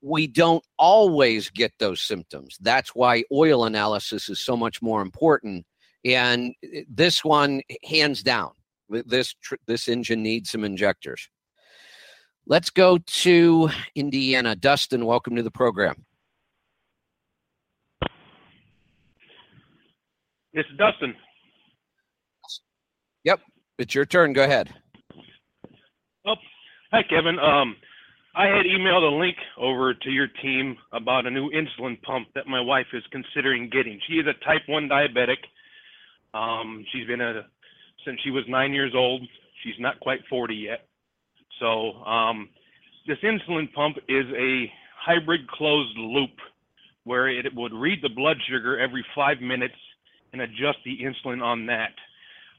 we 0.00 0.26
don't 0.26 0.64
always 0.78 1.50
get 1.50 1.72
those 1.78 2.00
symptoms. 2.00 2.56
That's 2.60 2.90
why 2.94 3.24
oil 3.32 3.64
analysis 3.64 4.28
is 4.28 4.40
so 4.40 4.56
much 4.56 4.80
more 4.80 5.02
important. 5.02 5.66
And 6.04 6.54
uh, 6.64 6.80
this 6.88 7.24
one, 7.24 7.62
hands 7.84 8.22
down, 8.22 8.52
this 8.88 9.34
tr- 9.42 9.56
this 9.66 9.88
engine 9.88 10.22
needs 10.22 10.50
some 10.50 10.64
injectors. 10.64 11.28
Let's 12.46 12.70
go 12.70 12.98
to 12.98 13.68
Indiana. 13.94 14.56
Dustin, 14.56 15.04
welcome 15.04 15.36
to 15.36 15.42
the 15.42 15.50
program. 15.50 16.06
It's 20.54 20.68
Dustin. 20.78 21.14
Yep, 23.24 23.40
it's 23.78 23.94
your 23.94 24.06
turn. 24.06 24.32
Go 24.32 24.44
ahead. 24.44 24.72
Oh, 26.26 26.34
hi, 26.90 27.02
Kevin. 27.02 27.38
Um, 27.38 27.76
I 28.38 28.46
had 28.46 28.66
emailed 28.66 29.02
a 29.02 29.16
link 29.18 29.36
over 29.60 29.92
to 29.92 30.10
your 30.10 30.28
team 30.40 30.76
about 30.92 31.26
a 31.26 31.30
new 31.30 31.50
insulin 31.50 32.00
pump 32.02 32.28
that 32.36 32.46
my 32.46 32.60
wife 32.60 32.86
is 32.92 33.02
considering 33.10 33.68
getting. 33.68 33.98
She 34.06 34.14
is 34.14 34.26
a 34.28 34.44
type 34.44 34.62
1 34.68 34.88
diabetic. 34.88 35.42
Um, 36.38 36.84
she's 36.92 37.04
been 37.08 37.20
a 37.20 37.42
since 38.06 38.20
she 38.22 38.30
was 38.30 38.44
nine 38.48 38.72
years 38.72 38.92
old. 38.94 39.22
She's 39.64 39.74
not 39.80 39.98
quite 39.98 40.20
40 40.30 40.54
yet. 40.54 40.86
So 41.58 41.94
um, 42.04 42.48
this 43.08 43.18
insulin 43.24 43.72
pump 43.72 43.96
is 44.08 44.26
a 44.38 44.70
hybrid 45.04 45.48
closed 45.48 45.98
loop 45.98 46.30
where 47.02 47.28
it 47.28 47.46
would 47.56 47.72
read 47.72 47.98
the 48.02 48.08
blood 48.08 48.36
sugar 48.48 48.78
every 48.78 49.04
five 49.16 49.40
minutes 49.40 49.74
and 50.32 50.42
adjust 50.42 50.78
the 50.84 50.96
insulin 51.02 51.42
on 51.42 51.66
that. 51.66 51.90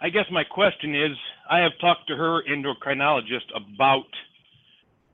I 0.01 0.09
guess 0.09 0.25
my 0.29 0.43
question 0.43 0.93
is, 0.93 1.15
I 1.49 1.59
have 1.59 1.71
talked 1.79 2.09
to 2.09 2.17
her 2.17 2.43
endocrinologist 2.49 3.47
about 3.55 4.03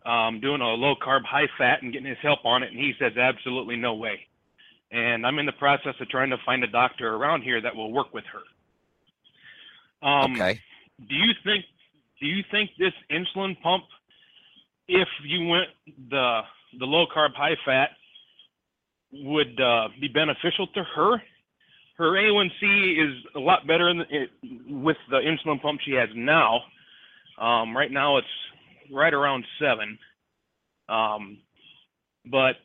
um, 0.05 0.39
doing 0.39 0.61
a 0.61 0.65
low 0.65 0.95
carb, 0.95 1.23
high 1.23 1.47
fat, 1.57 1.81
and 1.81 1.91
getting 1.91 2.07
his 2.07 2.17
help 2.21 2.45
on 2.45 2.63
it, 2.63 2.71
and 2.71 2.79
he 2.79 2.93
says 2.99 3.17
absolutely 3.17 3.75
no 3.75 3.95
way. 3.95 4.19
And 4.91 5.25
I'm 5.25 5.39
in 5.39 5.45
the 5.45 5.51
process 5.53 5.95
of 5.99 6.09
trying 6.09 6.29
to 6.29 6.37
find 6.45 6.63
a 6.63 6.67
doctor 6.67 7.15
around 7.15 7.41
here 7.41 7.59
that 7.61 7.75
will 7.75 7.91
work 7.91 8.13
with 8.13 8.23
her. 8.31 10.07
Um, 10.07 10.35
okay. 10.35 10.59
Do 10.99 11.15
you 11.15 11.31
think? 11.43 11.65
Do 12.21 12.27
you 12.27 12.43
think 12.51 12.69
this 12.79 12.93
insulin 13.11 13.59
pump, 13.61 13.83
if 14.87 15.07
you 15.25 15.47
went 15.47 15.67
the 16.09 16.41
the 16.79 16.85
low 16.85 17.05
carb, 17.13 17.33
high 17.33 17.55
fat, 17.65 17.89
would 19.11 19.59
uh, 19.59 19.89
be 19.99 20.07
beneficial 20.07 20.67
to 20.67 20.83
her? 20.95 21.21
Her 21.97 22.11
A1C 22.11 23.07
is 23.07 23.25
a 23.35 23.39
lot 23.39 23.65
better 23.65 23.93
the, 23.93 24.27
with 24.69 24.97
the 25.09 25.17
insulin 25.17 25.61
pump 25.61 25.79
she 25.83 25.91
has 25.93 26.09
now. 26.13 26.59
Um, 27.37 27.75
right 27.75 27.91
now, 27.91 28.17
it's 28.17 28.27
right 28.91 29.13
around 29.13 29.45
seven. 29.59 29.97
Um, 30.89 31.39
but 32.29 32.55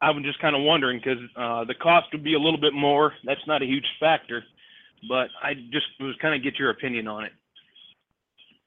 I'm 0.00 0.22
just 0.22 0.38
kind 0.40 0.54
of 0.54 0.62
wondering 0.62 0.98
because 0.98 1.18
uh, 1.36 1.64
the 1.64 1.74
cost 1.74 2.08
would 2.12 2.24
be 2.24 2.34
a 2.34 2.38
little 2.38 2.60
bit 2.60 2.74
more. 2.74 3.12
That's 3.24 3.46
not 3.46 3.62
a 3.62 3.66
huge 3.66 3.86
factor, 3.98 4.44
but 5.08 5.28
I 5.42 5.54
just 5.54 5.86
was 6.00 6.14
kind 6.20 6.34
of 6.34 6.42
get 6.42 6.58
your 6.58 6.70
opinion 6.70 7.08
on 7.08 7.24
it. 7.24 7.32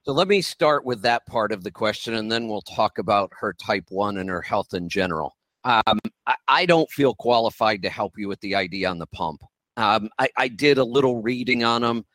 So 0.03 0.13
let 0.13 0.27
me 0.29 0.41
start 0.41 0.85
with 0.85 1.01
that 1.01 1.25
part 1.25 1.51
of 1.51 1.63
the 1.63 1.71
question, 1.71 2.13
and 2.13 2.31
then 2.31 2.47
we'll 2.47 2.61
talk 2.61 2.97
about 2.97 3.29
her 3.37 3.53
type 3.53 3.85
one 3.89 4.17
and 4.17 4.29
her 4.29 4.41
health 4.41 4.73
in 4.73 4.87
general. 4.87 5.35
Um, 5.65 5.99
I, 6.25 6.35
I, 6.47 6.65
don't 6.65 6.89
feel 6.91 7.13
qualified 7.13 7.81
to 7.81 7.89
help 7.89 8.13
you 8.17 8.29
with 8.29 8.39
the 8.39 8.55
idea 8.55 8.89
on 8.89 8.99
the 8.99 9.07
pump. 9.07 9.41
Um, 9.75 10.09
I, 10.17 10.29
I, 10.37 10.47
did 10.47 10.77
a 10.77 10.83
little 10.83 11.21
reading 11.21 11.65
on 11.65 11.81
them 11.81 12.05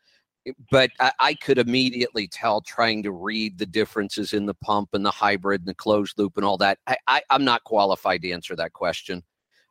but 0.71 0.91
I, 1.01 1.13
I, 1.21 1.35
could 1.35 1.59
immediately 1.59 2.27
tell 2.27 2.61
trying 2.61 3.03
to 3.05 3.13
read 3.13 3.59
the 3.59 3.67
differences 3.67 4.33
in 4.33 4.47
the 4.47 4.55
pump 4.55 4.91
and 4.93 5.05
the 5.05 5.11
hybrid 5.11 5.61
and 5.61 5.69
the 5.69 5.75
closed 5.75 6.19
loop 6.19 6.37
and 6.37 6.45
all 6.45 6.59
that. 6.59 6.79
I, 6.87 6.97
I, 7.07 7.23
am 7.31 7.45
not 7.45 7.65
qualified 7.65 8.23
to 8.23 8.31
answer 8.31 8.57
that 8.57 8.73
question. 8.73 9.23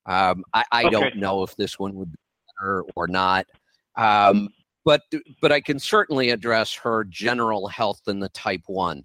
Um, 0.06 0.44
I, 0.54 0.64
I 0.72 0.84
okay. 0.86 0.92
don't 0.92 1.18
know 1.18 1.44
if 1.44 1.56
this 1.56 1.78
one 1.78 1.96
would 1.96 2.12
be 2.12 2.18
better 2.60 2.84
or 2.96 3.08
not. 3.08 3.48
Um, 3.96 4.50
but 4.84 5.02
but 5.42 5.52
I 5.52 5.62
can 5.62 5.80
certainly 5.80 6.32
address 6.32 6.74
her 6.74 7.04
general 7.04 7.68
health 7.68 8.02
in 8.08 8.20
the 8.20 8.30
type 8.30 8.64
one. 8.68 9.04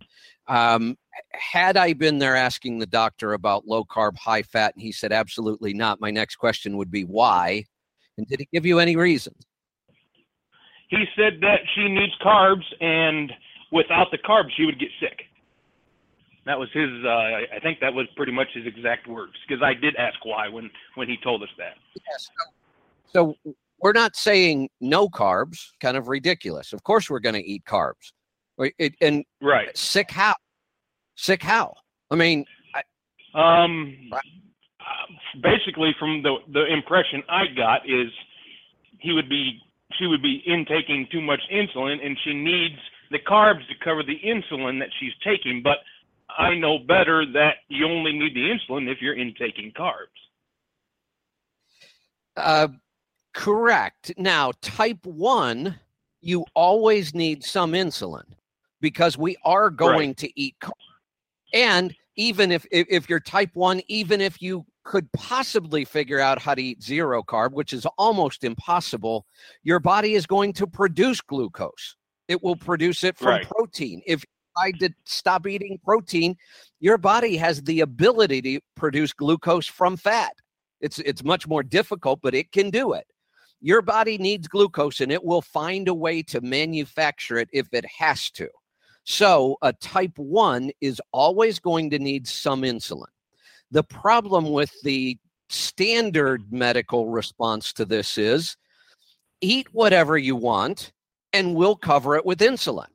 Um, 0.48 0.96
had 1.32 1.76
I 1.76 1.92
been 1.92 2.18
there 2.18 2.36
asking 2.36 2.78
the 2.78 2.86
doctor 2.86 3.32
about 3.32 3.66
low 3.66 3.84
carb, 3.84 4.16
high 4.16 4.42
fat, 4.42 4.74
and 4.74 4.82
he 4.82 4.92
said 4.92 5.12
absolutely 5.12 5.74
not, 5.74 6.00
my 6.00 6.10
next 6.10 6.36
question 6.36 6.76
would 6.76 6.90
be 6.90 7.04
why, 7.04 7.64
and 8.16 8.26
did 8.26 8.40
he 8.40 8.48
give 8.52 8.64
you 8.64 8.78
any 8.78 8.96
reasons? 8.96 9.44
He 10.88 11.04
said 11.16 11.40
that 11.40 11.60
she 11.74 11.88
needs 11.88 12.12
carbs, 12.24 12.64
and 12.80 13.32
without 13.72 14.10
the 14.10 14.18
carbs, 14.18 14.50
she 14.56 14.64
would 14.64 14.78
get 14.78 14.88
sick. 15.00 15.22
That 16.44 16.58
was 16.58 16.68
his. 16.72 16.88
Uh, 17.04 17.08
I 17.56 17.58
think 17.62 17.80
that 17.80 17.92
was 17.92 18.06
pretty 18.16 18.32
much 18.32 18.48
his 18.54 18.66
exact 18.66 19.08
words. 19.08 19.32
Because 19.46 19.62
I 19.62 19.74
did 19.74 19.96
ask 19.96 20.24
why 20.24 20.48
when 20.48 20.70
when 20.94 21.08
he 21.08 21.16
told 21.22 21.42
us 21.42 21.48
that. 21.58 21.74
Yes. 22.08 22.30
So, 23.12 23.34
we're 23.80 23.92
not 23.92 24.14
saying 24.14 24.68
no 24.80 25.08
carbs. 25.08 25.72
Kind 25.80 25.96
of 25.96 26.08
ridiculous. 26.08 26.72
Of 26.72 26.84
course, 26.84 27.10
we're 27.10 27.20
going 27.20 27.34
to 27.34 27.44
eat 27.44 27.64
carbs. 27.64 28.12
It, 28.58 28.94
and 29.00 29.24
right. 29.42 29.76
Sick 29.76 30.10
how? 30.10 30.34
Sick 31.16 31.42
how? 31.42 31.74
I 32.10 32.14
mean, 32.14 32.44
I, 33.34 33.60
um, 33.60 33.96
basically 35.42 35.94
from 35.98 36.22
the 36.22 36.36
the 36.52 36.72
impression 36.72 37.22
I 37.28 37.46
got 37.54 37.88
is 37.88 38.08
he 39.00 39.12
would 39.12 39.28
be 39.28 39.60
she 39.94 40.06
would 40.06 40.22
be 40.22 40.42
intaking 40.46 41.06
too 41.10 41.20
much 41.20 41.40
insulin 41.52 42.04
and 42.04 42.18
she 42.24 42.34
needs 42.34 42.76
the 43.10 43.18
carbs 43.18 43.66
to 43.68 43.74
cover 43.84 44.02
the 44.02 44.18
insulin 44.24 44.78
that 44.80 44.88
she's 44.98 45.12
taking. 45.24 45.62
But 45.62 45.78
I 46.36 46.54
know 46.54 46.78
better 46.78 47.24
that 47.32 47.56
you 47.68 47.86
only 47.86 48.12
need 48.12 48.34
the 48.34 48.40
insulin 48.40 48.90
if 48.90 49.00
you're 49.00 49.16
intaking 49.16 49.72
carbs. 49.78 50.06
Uh, 52.36 52.68
correct. 53.32 54.12
Now, 54.18 54.52
type 54.60 55.04
1, 55.06 55.78
you 56.20 56.44
always 56.54 57.14
need 57.14 57.44
some 57.44 57.72
insulin 57.72 58.24
because 58.80 59.16
we 59.16 59.36
are 59.44 59.70
going 59.70 60.10
right. 60.10 60.16
to 60.18 60.40
eat 60.40 60.56
carbs. 60.60 60.72
And 61.54 61.94
even 62.16 62.50
if, 62.50 62.66
if, 62.70 62.86
if 62.90 63.08
you're 63.08 63.20
type 63.20 63.50
1, 63.54 63.82
even 63.88 64.20
if 64.20 64.42
you 64.42 64.66
could 64.86 65.10
possibly 65.12 65.84
figure 65.84 66.20
out 66.20 66.40
how 66.40 66.54
to 66.54 66.62
eat 66.62 66.82
zero 66.82 67.22
carb, 67.22 67.52
which 67.52 67.72
is 67.72 67.84
almost 67.98 68.44
impossible, 68.44 69.26
your 69.64 69.80
body 69.80 70.14
is 70.14 70.26
going 70.26 70.52
to 70.54 70.66
produce 70.66 71.20
glucose. 71.20 71.96
It 72.28 72.42
will 72.42 72.56
produce 72.56 73.04
it 73.04 73.18
from 73.18 73.28
right. 73.28 73.48
protein. 73.48 74.00
If 74.06 74.24
I 74.56 74.70
did 74.70 74.94
stop 75.04 75.46
eating 75.46 75.78
protein, 75.84 76.36
your 76.80 76.98
body 76.98 77.36
has 77.36 77.62
the 77.62 77.80
ability 77.80 78.40
to 78.42 78.60
produce 78.76 79.12
glucose 79.12 79.66
from 79.66 79.96
fat. 79.96 80.32
It's 80.80 80.98
it's 81.00 81.24
much 81.24 81.46
more 81.48 81.62
difficult, 81.62 82.20
but 82.22 82.34
it 82.34 82.52
can 82.52 82.70
do 82.70 82.92
it. 82.92 83.06
Your 83.60 83.82
body 83.82 84.18
needs 84.18 84.48
glucose 84.48 85.00
and 85.00 85.10
it 85.10 85.24
will 85.24 85.42
find 85.42 85.88
a 85.88 85.94
way 85.94 86.22
to 86.24 86.40
manufacture 86.40 87.38
it 87.38 87.48
if 87.52 87.66
it 87.72 87.84
has 87.98 88.30
to. 88.32 88.48
So, 89.04 89.56
a 89.62 89.72
type 89.72 90.18
1 90.18 90.70
is 90.80 91.00
always 91.12 91.58
going 91.58 91.90
to 91.90 91.98
need 91.98 92.26
some 92.26 92.62
insulin. 92.62 93.06
The 93.70 93.84
problem 93.84 94.50
with 94.50 94.72
the 94.82 95.18
standard 95.48 96.42
mm-hmm. 96.42 96.58
medical 96.58 97.08
response 97.08 97.72
to 97.74 97.84
this 97.84 98.18
is 98.18 98.56
eat 99.40 99.68
whatever 99.72 100.16
you 100.16 100.36
want 100.36 100.92
and 101.32 101.54
we'll 101.54 101.76
cover 101.76 102.16
it 102.16 102.24
with 102.24 102.38
insulin. 102.38 102.86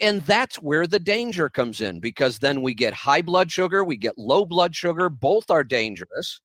And 0.00 0.22
that's 0.22 0.56
where 0.56 0.86
the 0.86 0.98
danger 0.98 1.48
comes 1.48 1.80
in 1.80 2.00
because 2.00 2.38
then 2.38 2.62
we 2.62 2.74
get 2.74 2.92
high 2.92 3.22
blood 3.22 3.50
sugar, 3.50 3.84
we 3.84 3.96
get 3.96 4.18
low 4.18 4.44
blood 4.44 4.74
sugar, 4.74 5.08
both 5.08 5.50
are 5.50 5.64
dangerous. 5.64 6.40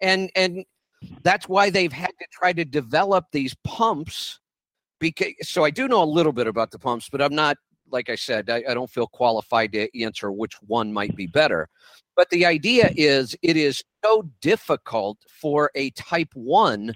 And 0.00 0.30
and 0.34 0.64
that's 1.22 1.48
why 1.48 1.70
they've 1.70 1.92
had 1.92 2.10
to 2.18 2.26
try 2.32 2.52
to 2.52 2.64
develop 2.64 3.26
these 3.32 3.54
pumps 3.64 4.40
because 4.98 5.32
so 5.42 5.64
I 5.64 5.70
do 5.70 5.88
know 5.88 6.02
a 6.02 6.04
little 6.04 6.32
bit 6.32 6.46
about 6.46 6.70
the 6.70 6.78
pumps, 6.78 7.08
but 7.10 7.22
I'm 7.22 7.34
not 7.34 7.56
like 7.90 8.08
I 8.08 8.14
said, 8.14 8.50
I, 8.50 8.64
I 8.68 8.74
don't 8.74 8.90
feel 8.90 9.06
qualified 9.06 9.72
to 9.72 10.02
answer 10.02 10.32
which 10.32 10.54
one 10.62 10.92
might 10.92 11.14
be 11.14 11.26
better. 11.26 11.68
But 12.16 12.30
the 12.30 12.44
idea 12.44 12.90
is 12.96 13.36
it 13.42 13.56
is 13.56 13.82
so 14.04 14.28
difficult 14.40 15.18
for 15.28 15.70
a 15.74 15.90
type 15.90 16.30
1 16.34 16.94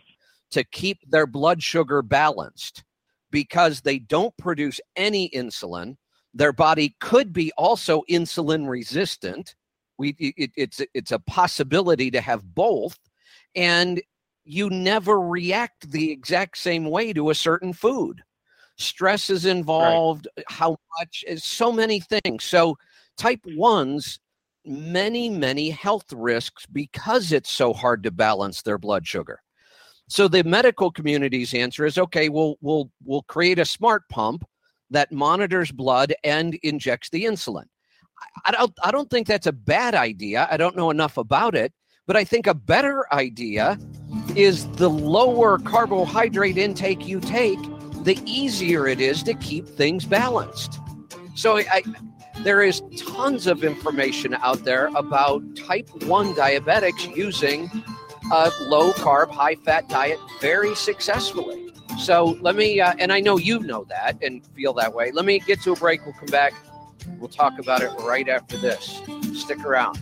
to 0.50 0.64
keep 0.64 0.98
their 1.08 1.26
blood 1.26 1.62
sugar 1.62 2.02
balanced 2.02 2.84
because 3.30 3.80
they 3.80 3.98
don't 3.98 4.36
produce 4.36 4.80
any 4.94 5.30
insulin. 5.30 5.96
Their 6.34 6.52
body 6.52 6.94
could 7.00 7.32
be 7.32 7.52
also 7.56 8.02
insulin 8.10 8.68
resistant. 8.68 9.54
We, 9.98 10.14
it, 10.18 10.50
it's 10.56 10.82
it's 10.92 11.12
a 11.12 11.18
possibility 11.18 12.10
to 12.10 12.20
have 12.20 12.54
both, 12.54 12.98
and 13.54 14.02
you 14.44 14.68
never 14.68 15.18
react 15.18 15.90
the 15.90 16.12
exact 16.12 16.58
same 16.58 16.84
way 16.84 17.14
to 17.14 17.30
a 17.30 17.34
certain 17.34 17.72
food. 17.72 18.22
Stress 18.76 19.30
is 19.30 19.46
involved. 19.46 20.28
Right. 20.36 20.46
How 20.48 20.76
much? 20.98 21.24
So 21.38 21.72
many 21.72 22.00
things. 22.00 22.44
So 22.44 22.76
type 23.16 23.40
ones 23.56 24.20
many, 24.66 25.30
many 25.30 25.70
health 25.70 26.12
risks 26.12 26.66
because 26.66 27.32
it's 27.32 27.50
so 27.50 27.72
hard 27.72 28.02
to 28.02 28.10
balance 28.10 28.62
their 28.62 28.78
blood 28.78 29.06
sugar. 29.06 29.40
So 30.08 30.28
the 30.28 30.44
medical 30.44 30.90
community's 30.90 31.54
answer 31.54 31.84
is 31.84 31.98
okay, 31.98 32.28
we'll 32.28 32.56
we'll 32.60 32.90
we'll 33.04 33.22
create 33.22 33.58
a 33.58 33.64
smart 33.64 34.02
pump 34.08 34.44
that 34.90 35.10
monitors 35.10 35.72
blood 35.72 36.14
and 36.22 36.54
injects 36.62 37.10
the 37.10 37.24
insulin. 37.24 37.64
I 38.44 38.52
don't 38.52 38.72
I 38.84 38.90
don't 38.90 39.10
think 39.10 39.26
that's 39.26 39.48
a 39.48 39.52
bad 39.52 39.94
idea. 39.94 40.46
I 40.50 40.56
don't 40.56 40.76
know 40.76 40.90
enough 40.90 41.16
about 41.16 41.54
it, 41.54 41.72
but 42.06 42.16
I 42.16 42.24
think 42.24 42.46
a 42.46 42.54
better 42.54 43.12
idea 43.12 43.78
is 44.36 44.68
the 44.72 44.90
lower 44.90 45.58
carbohydrate 45.58 46.58
intake 46.58 47.06
you 47.06 47.20
take, 47.20 47.58
the 48.04 48.18
easier 48.24 48.86
it 48.86 49.00
is 49.00 49.22
to 49.24 49.34
keep 49.34 49.66
things 49.66 50.04
balanced. 50.04 50.78
So 51.34 51.58
I, 51.58 51.82
there 52.40 52.62
is 52.62 52.82
tons 52.96 53.46
of 53.46 53.64
information 53.64 54.34
out 54.34 54.64
there 54.64 54.88
about 54.94 55.42
type 55.56 55.88
1 56.04 56.34
diabetics 56.34 57.16
using 57.16 57.70
a 58.32 58.50
low 58.62 58.92
carb, 58.92 59.30
high 59.30 59.54
fat 59.54 59.88
diet 59.88 60.18
very 60.40 60.74
successfully. 60.74 61.72
So 61.98 62.36
let 62.40 62.56
me, 62.56 62.80
uh, 62.80 62.94
and 62.98 63.12
I 63.12 63.20
know 63.20 63.38
you 63.38 63.60
know 63.60 63.84
that 63.88 64.22
and 64.22 64.44
feel 64.54 64.72
that 64.74 64.92
way. 64.92 65.12
Let 65.12 65.24
me 65.24 65.38
get 65.40 65.62
to 65.62 65.72
a 65.72 65.76
break. 65.76 66.04
We'll 66.04 66.14
come 66.14 66.26
back. 66.26 66.52
We'll 67.18 67.28
talk 67.28 67.58
about 67.58 67.82
it 67.82 67.90
right 68.00 68.28
after 68.28 68.56
this. 68.58 69.00
Stick 69.32 69.64
around. 69.64 69.98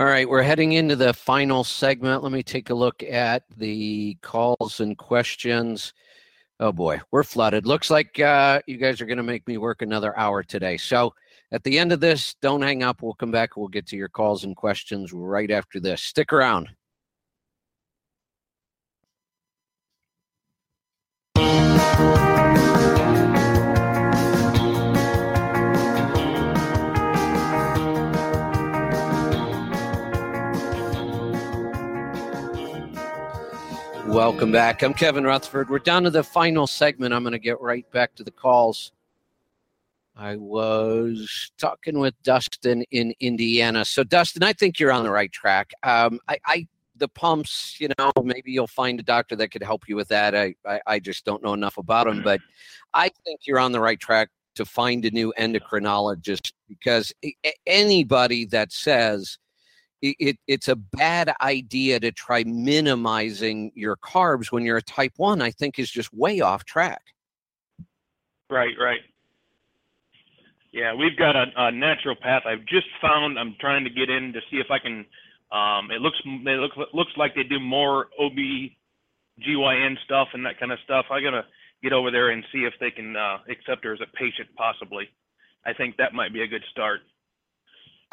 All 0.00 0.06
right, 0.06 0.26
we're 0.26 0.40
heading 0.40 0.72
into 0.72 0.96
the 0.96 1.12
final 1.12 1.62
segment. 1.62 2.22
Let 2.22 2.32
me 2.32 2.42
take 2.42 2.70
a 2.70 2.74
look 2.74 3.02
at 3.02 3.42
the 3.58 4.16
calls 4.22 4.80
and 4.80 4.96
questions. 4.96 5.92
Oh 6.58 6.72
boy, 6.72 7.02
we're 7.10 7.22
flooded. 7.22 7.66
Looks 7.66 7.90
like 7.90 8.18
uh, 8.18 8.62
you 8.66 8.78
guys 8.78 9.02
are 9.02 9.04
going 9.04 9.18
to 9.18 9.22
make 9.22 9.46
me 9.46 9.58
work 9.58 9.82
another 9.82 10.18
hour 10.18 10.42
today. 10.42 10.78
So 10.78 11.12
at 11.52 11.64
the 11.64 11.78
end 11.78 11.92
of 11.92 12.00
this, 12.00 12.34
don't 12.40 12.62
hang 12.62 12.82
up. 12.82 13.02
We'll 13.02 13.12
come 13.12 13.30
back. 13.30 13.58
We'll 13.58 13.68
get 13.68 13.86
to 13.88 13.96
your 13.96 14.08
calls 14.08 14.44
and 14.44 14.56
questions 14.56 15.12
right 15.12 15.50
after 15.50 15.78
this. 15.80 16.00
Stick 16.00 16.32
around. 16.32 16.70
Welcome 34.20 34.52
back. 34.52 34.82
I'm 34.82 34.92
Kevin 34.92 35.24
Rutherford. 35.24 35.70
We're 35.70 35.78
down 35.78 36.02
to 36.02 36.10
the 36.10 36.22
final 36.22 36.66
segment. 36.66 37.14
I'm 37.14 37.22
going 37.22 37.32
to 37.32 37.38
get 37.38 37.58
right 37.58 37.90
back 37.90 38.14
to 38.16 38.22
the 38.22 38.30
calls. 38.30 38.92
I 40.14 40.36
was 40.36 41.50
talking 41.56 41.98
with 41.98 42.12
Dustin 42.22 42.84
in 42.90 43.14
Indiana. 43.20 43.82
So, 43.82 44.04
Dustin, 44.04 44.42
I 44.42 44.52
think 44.52 44.78
you're 44.78 44.92
on 44.92 45.04
the 45.04 45.10
right 45.10 45.32
track. 45.32 45.72
Um, 45.84 46.20
I, 46.28 46.38
I, 46.44 46.68
the 46.96 47.08
pumps, 47.08 47.78
you 47.80 47.88
know, 47.98 48.12
maybe 48.22 48.52
you'll 48.52 48.66
find 48.66 49.00
a 49.00 49.02
doctor 49.02 49.36
that 49.36 49.52
could 49.52 49.62
help 49.62 49.88
you 49.88 49.96
with 49.96 50.08
that. 50.08 50.34
I, 50.34 50.54
I, 50.66 50.80
I 50.86 50.98
just 50.98 51.24
don't 51.24 51.42
know 51.42 51.54
enough 51.54 51.78
about 51.78 52.04
them, 52.06 52.22
but 52.22 52.42
I 52.92 53.08
think 53.24 53.46
you're 53.46 53.58
on 53.58 53.72
the 53.72 53.80
right 53.80 53.98
track 53.98 54.28
to 54.56 54.66
find 54.66 55.02
a 55.06 55.10
new 55.10 55.32
endocrinologist 55.38 56.52
because 56.68 57.10
anybody 57.66 58.44
that 58.44 58.70
says 58.70 59.38
it, 60.02 60.38
it's 60.46 60.68
a 60.68 60.76
bad 60.76 61.32
idea 61.40 62.00
to 62.00 62.10
try 62.12 62.44
minimizing 62.44 63.72
your 63.74 63.96
carbs 63.96 64.50
when 64.50 64.64
you're 64.64 64.78
a 64.78 64.82
type 64.82 65.12
1 65.16 65.42
i 65.42 65.50
think 65.50 65.78
is 65.78 65.90
just 65.90 66.12
way 66.12 66.40
off 66.40 66.64
track. 66.64 67.02
Right 68.48 68.74
right. 68.80 69.00
Yeah 70.72 70.94
we've 70.94 71.16
got 71.16 71.36
a, 71.36 71.46
a 71.56 71.70
naturopath. 71.70 72.46
I've 72.46 72.64
just 72.66 72.86
found 73.00 73.38
i'm 73.38 73.56
trying 73.60 73.84
to 73.84 73.90
get 73.90 74.10
in 74.10 74.32
to 74.32 74.40
see 74.50 74.58
if 74.58 74.70
i 74.70 74.78
can 74.78 75.04
um, 75.52 75.90
it 75.90 76.00
looks 76.00 76.18
it 76.24 76.60
looks 76.60 76.76
looks 76.94 77.12
like 77.16 77.34
they 77.34 77.42
do 77.42 77.58
more 77.58 78.06
ob 78.20 78.36
gyn 79.40 79.98
stuff 80.04 80.28
and 80.32 80.44
that 80.46 80.60
kind 80.60 80.72
of 80.72 80.78
stuff. 80.84 81.06
I 81.10 81.20
gotta 81.20 81.44
get 81.82 81.92
over 81.92 82.10
there 82.10 82.30
and 82.30 82.44
see 82.52 82.60
if 82.60 82.74
they 82.78 82.90
can 82.90 83.16
uh, 83.16 83.38
accept 83.48 83.84
her 83.84 83.92
as 83.92 84.00
a 84.00 84.16
patient 84.16 84.48
possibly. 84.56 85.08
I 85.66 85.72
think 85.72 85.96
that 85.96 86.14
might 86.14 86.32
be 86.32 86.42
a 86.42 86.46
good 86.46 86.62
start 86.70 87.00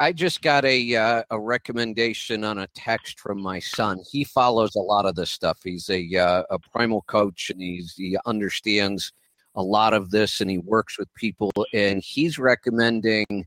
I 0.00 0.12
just 0.12 0.42
got 0.42 0.64
a 0.64 0.94
uh, 0.94 1.22
a 1.30 1.40
recommendation 1.40 2.44
on 2.44 2.58
a 2.58 2.68
text 2.68 3.18
from 3.18 3.42
my 3.42 3.58
son. 3.58 4.00
He 4.08 4.22
follows 4.22 4.76
a 4.76 4.80
lot 4.80 5.06
of 5.06 5.16
this 5.16 5.30
stuff. 5.30 5.58
He's 5.64 5.90
a 5.90 6.16
uh, 6.16 6.44
a 6.50 6.58
primal 6.58 7.02
coach, 7.02 7.50
and 7.50 7.60
he's 7.60 7.94
he 7.96 8.16
understands 8.24 9.12
a 9.56 9.62
lot 9.62 9.94
of 9.94 10.10
this, 10.10 10.40
and 10.40 10.48
he 10.48 10.58
works 10.58 10.98
with 10.98 11.12
people. 11.14 11.50
And 11.74 12.00
he's 12.00 12.38
recommending 12.38 13.44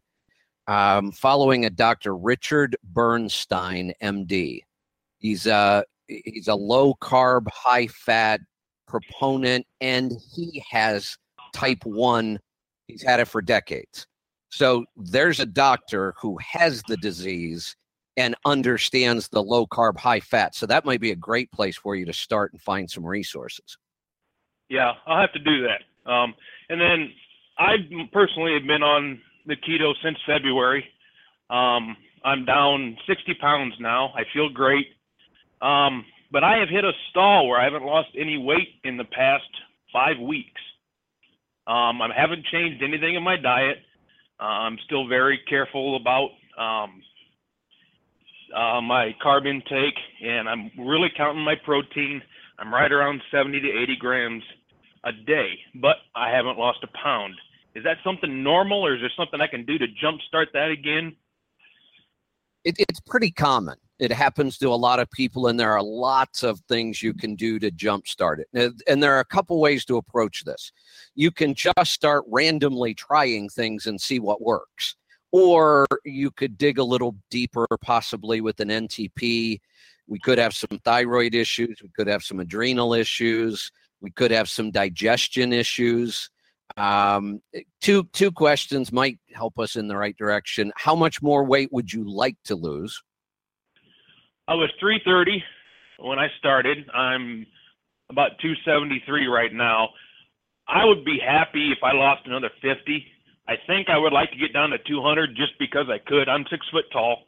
um, 0.67 1.13
following 1.13 1.65
a 1.65 1.69
Dr. 1.69 2.17
Richard 2.17 2.75
Bernstein, 2.83 3.93
MD. 4.03 4.61
He's 5.19 5.45
a 5.45 5.53
uh, 5.53 5.83
he's 6.07 6.49
a 6.49 6.55
low 6.55 6.95
carb, 6.95 7.47
high 7.49 7.87
fat 7.87 8.41
proponent, 8.89 9.65
and 9.79 10.11
he 10.35 10.61
has 10.69 11.17
type 11.53 11.85
one. 11.85 12.39
He's 12.87 13.03
had 13.03 13.21
it 13.21 13.29
for 13.29 13.41
decades 13.41 14.05
so 14.51 14.85
there's 14.97 15.39
a 15.39 15.45
doctor 15.45 16.13
who 16.21 16.37
has 16.39 16.83
the 16.83 16.97
disease 16.97 17.75
and 18.17 18.35
understands 18.45 19.29
the 19.29 19.41
low 19.41 19.65
carb, 19.65 19.97
high 19.97 20.19
fat. 20.19 20.53
So 20.55 20.65
that 20.65 20.83
might 20.83 20.99
be 20.99 21.11
a 21.11 21.15
great 21.15 21.49
place 21.51 21.77
for 21.77 21.95
you 21.95 22.05
to 22.05 22.13
start 22.13 22.51
and 22.51 22.61
find 22.61 22.89
some 22.91 23.05
resources. 23.05 23.77
Yeah, 24.69 24.91
I'll 25.07 25.21
have 25.21 25.31
to 25.33 25.39
do 25.39 25.63
that. 25.63 26.11
Um, 26.11 26.33
and 26.69 26.79
then 26.81 27.13
I 27.57 27.75
personally 28.11 28.53
have 28.53 28.67
been 28.67 28.83
on 28.83 29.21
the 29.45 29.55
keto 29.55 29.93
since 30.03 30.17
February. 30.27 30.83
Um, 31.49 31.95
I'm 32.23 32.43
down 32.43 32.97
60 33.07 33.33
pounds 33.35 33.73
now. 33.79 34.13
I 34.15 34.23
feel 34.33 34.49
great. 34.49 34.87
Um, 35.61 36.05
but 36.31 36.43
I 36.43 36.57
have 36.57 36.69
hit 36.69 36.83
a 36.83 36.91
stall 37.09 37.47
where 37.47 37.59
I 37.59 37.63
haven't 37.63 37.83
lost 37.83 38.09
any 38.17 38.37
weight 38.37 38.79
in 38.83 38.97
the 38.97 39.05
past 39.05 39.49
five 39.93 40.19
weeks. 40.19 40.61
Um, 41.67 42.01
I 42.01 42.09
haven't 42.15 42.45
changed 42.51 42.83
anything 42.83 43.15
in 43.15 43.23
my 43.23 43.37
diet. 43.37 43.77
Uh, 44.41 44.45
I'm 44.45 44.77
still 44.85 45.07
very 45.07 45.39
careful 45.47 45.95
about 45.97 46.29
um, 46.57 47.03
uh, 48.55 48.81
my 48.81 49.15
carb 49.23 49.45
intake, 49.45 49.97
and 50.23 50.49
I'm 50.49 50.71
really 50.79 51.09
counting 51.15 51.43
my 51.43 51.55
protein. 51.63 52.21
I'm 52.57 52.73
right 52.73 52.91
around 52.91 53.21
70 53.31 53.59
to 53.59 53.67
80 53.67 53.95
grams 53.97 54.43
a 55.03 55.11
day, 55.11 55.51
but 55.75 55.97
I 56.15 56.31
haven't 56.31 56.57
lost 56.57 56.79
a 56.83 56.87
pound. 57.03 57.35
Is 57.75 57.83
that 57.83 57.97
something 58.03 58.43
normal, 58.43 58.85
or 58.85 58.95
is 58.95 59.01
there 59.01 59.11
something 59.15 59.39
I 59.39 59.47
can 59.47 59.65
do 59.65 59.77
to 59.77 59.85
jumpstart 60.03 60.47
that 60.53 60.71
again? 60.71 61.15
It, 62.63 62.75
it's 62.77 62.99
pretty 62.99 63.31
common. 63.31 63.77
It 64.01 64.11
happens 64.11 64.57
to 64.57 64.69
a 64.69 64.75
lot 64.75 64.99
of 64.99 65.11
people, 65.11 65.45
and 65.45 65.59
there 65.59 65.73
are 65.73 65.83
lots 65.83 66.41
of 66.41 66.59
things 66.61 67.03
you 67.03 67.13
can 67.13 67.35
do 67.35 67.59
to 67.59 67.69
jumpstart 67.69 68.39
it. 68.39 68.73
And 68.87 69.01
there 69.01 69.15
are 69.15 69.19
a 69.19 69.25
couple 69.25 69.61
ways 69.61 69.85
to 69.85 69.97
approach 69.97 70.43
this. 70.43 70.71
You 71.13 71.29
can 71.29 71.53
just 71.53 71.91
start 71.91 72.25
randomly 72.27 72.95
trying 72.95 73.47
things 73.47 73.85
and 73.85 74.01
see 74.01 74.17
what 74.17 74.41
works. 74.41 74.95
Or 75.31 75.85
you 76.03 76.31
could 76.31 76.57
dig 76.57 76.79
a 76.79 76.83
little 76.83 77.15
deeper, 77.29 77.67
possibly 77.79 78.41
with 78.41 78.59
an 78.59 78.69
NTP. 78.69 79.61
We 80.07 80.19
could 80.19 80.39
have 80.39 80.55
some 80.55 80.79
thyroid 80.83 81.35
issues. 81.35 81.77
We 81.83 81.89
could 81.95 82.07
have 82.07 82.23
some 82.23 82.39
adrenal 82.39 82.95
issues. 82.95 83.71
We 84.01 84.09
could 84.09 84.31
have 84.31 84.49
some 84.49 84.71
digestion 84.71 85.53
issues. 85.53 86.31
Um, 86.75 87.39
two 87.81 88.05
two 88.13 88.31
questions 88.31 88.91
might 88.91 89.19
help 89.31 89.59
us 89.59 89.75
in 89.75 89.87
the 89.87 89.95
right 89.95 90.17
direction. 90.17 90.71
How 90.75 90.95
much 90.95 91.21
more 91.21 91.43
weight 91.43 91.71
would 91.71 91.93
you 91.93 92.09
like 92.09 92.37
to 92.45 92.55
lose? 92.55 92.99
I 94.47 94.55
was 94.55 94.69
330 94.79 95.43
when 95.99 96.19
I 96.19 96.27
started. 96.39 96.89
I'm 96.93 97.45
about 98.09 98.31
273 98.41 99.27
right 99.27 99.53
now. 99.53 99.89
I 100.67 100.85
would 100.85 101.05
be 101.05 101.19
happy 101.19 101.71
if 101.71 101.79
I 101.83 101.93
lost 101.93 102.25
another 102.25 102.49
50. 102.61 103.05
I 103.47 103.55
think 103.67 103.89
I 103.89 103.97
would 103.97 104.13
like 104.13 104.31
to 104.31 104.37
get 104.37 104.53
down 104.53 104.69
to 104.69 104.77
200 104.87 105.35
just 105.35 105.53
because 105.59 105.87
I 105.89 105.97
could. 106.07 106.29
I'm 106.29 106.45
six 106.49 106.65
foot 106.71 106.85
tall. 106.91 107.23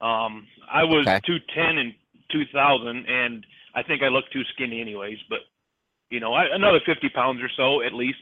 Um, 0.00 0.46
I 0.70 0.82
was 0.84 1.06
okay. 1.06 1.20
210 1.24 1.78
in 1.78 1.94
2000, 2.30 3.06
and 3.06 3.46
I 3.74 3.82
think 3.82 4.02
I 4.02 4.08
look 4.08 4.24
too 4.32 4.42
skinny 4.54 4.80
anyways. 4.80 5.18
But 5.28 5.40
you 6.10 6.20
know, 6.20 6.34
I, 6.34 6.54
another 6.54 6.80
50 6.84 7.08
pounds 7.10 7.40
or 7.40 7.48
so 7.56 7.82
at 7.82 7.94
least. 7.94 8.18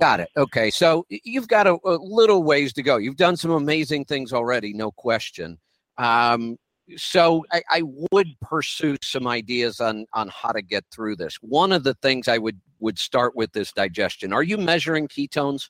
Got 0.00 0.20
it. 0.20 0.30
Okay, 0.36 0.70
so 0.70 1.06
you've 1.08 1.48
got 1.48 1.66
a, 1.66 1.76
a 1.84 1.96
little 2.00 2.42
ways 2.42 2.72
to 2.74 2.82
go. 2.82 2.96
You've 2.96 3.16
done 3.16 3.36
some 3.36 3.50
amazing 3.50 4.06
things 4.06 4.32
already, 4.32 4.72
no 4.72 4.90
question. 4.90 5.58
Um, 5.98 6.56
so 6.96 7.44
I, 7.52 7.62
I, 7.70 7.82
would 8.12 8.28
pursue 8.40 8.96
some 9.02 9.26
ideas 9.26 9.80
on 9.80 10.06
on 10.12 10.28
how 10.28 10.50
to 10.52 10.62
get 10.62 10.84
through 10.92 11.16
this. 11.16 11.36
One 11.40 11.72
of 11.72 11.84
the 11.84 11.94
things 11.94 12.28
I 12.28 12.38
would 12.38 12.60
would 12.80 12.98
start 12.98 13.36
with 13.36 13.56
is 13.56 13.72
digestion. 13.72 14.32
Are 14.32 14.42
you 14.42 14.56
measuring 14.56 15.08
ketones? 15.08 15.68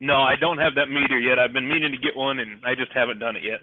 No, 0.00 0.16
I 0.16 0.36
don't 0.36 0.58
have 0.58 0.74
that 0.74 0.90
meter 0.90 1.18
yet. 1.18 1.38
I've 1.38 1.52
been 1.52 1.68
meaning 1.68 1.90
to 1.92 1.98
get 1.98 2.16
one, 2.16 2.38
and 2.38 2.62
I 2.64 2.74
just 2.74 2.92
haven't 2.92 3.18
done 3.18 3.36
it 3.36 3.42
yet. 3.42 3.60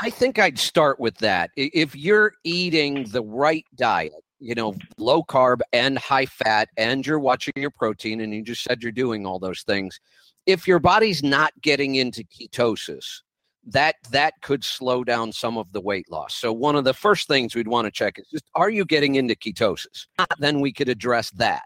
I 0.00 0.10
think 0.10 0.38
I'd 0.38 0.58
start 0.58 1.00
with 1.00 1.16
that. 1.18 1.50
If 1.56 1.96
you're 1.96 2.32
eating 2.44 3.04
the 3.04 3.22
right 3.22 3.64
diet, 3.76 4.12
you 4.38 4.54
know, 4.54 4.74
low 4.98 5.22
carb 5.22 5.60
and 5.72 5.98
high 5.98 6.26
fat, 6.26 6.68
and 6.76 7.06
you're 7.06 7.18
watching 7.18 7.54
your 7.56 7.70
protein, 7.70 8.20
and 8.20 8.34
you 8.34 8.42
just 8.42 8.62
said 8.62 8.82
you're 8.82 8.92
doing 8.92 9.26
all 9.26 9.38
those 9.38 9.62
things. 9.62 9.98
If 10.46 10.68
your 10.68 10.78
body's 10.78 11.22
not 11.22 11.52
getting 11.62 11.96
into 11.96 12.24
ketosis, 12.24 13.22
that 13.70 13.96
that 14.10 14.34
could 14.42 14.64
slow 14.64 15.04
down 15.04 15.32
some 15.32 15.56
of 15.56 15.72
the 15.72 15.80
weight 15.80 16.10
loss. 16.10 16.34
So 16.34 16.52
one 16.52 16.76
of 16.76 16.84
the 16.84 16.94
first 16.94 17.28
things 17.28 17.54
we'd 17.54 17.68
want 17.68 17.86
to 17.86 17.90
check 17.90 18.18
is 18.18 18.26
just 18.28 18.44
are 18.54 18.70
you 18.70 18.84
getting 18.84 19.14
into 19.14 19.34
ketosis? 19.34 20.06
Then 20.38 20.60
we 20.60 20.72
could 20.72 20.88
address 20.88 21.30
that. 21.32 21.62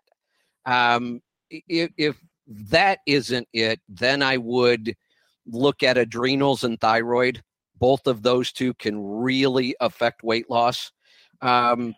Um, 0.66 1.20
if, 1.50 1.90
if 1.96 2.16
that 2.48 2.98
isn't 3.07 3.48
it, 3.52 3.80
then 3.88 4.22
I 4.22 4.36
would 4.36 4.94
look 5.46 5.82
at 5.82 5.98
adrenals 5.98 6.64
and 6.64 6.80
thyroid. 6.80 7.42
Both 7.78 8.07
of 8.07 8.22
those 8.22 8.52
two 8.52 8.74
can 8.74 9.02
really 9.02 9.74
affect 9.80 10.22
weight 10.22 10.48
loss. 10.50 10.92
Um, 11.42 11.94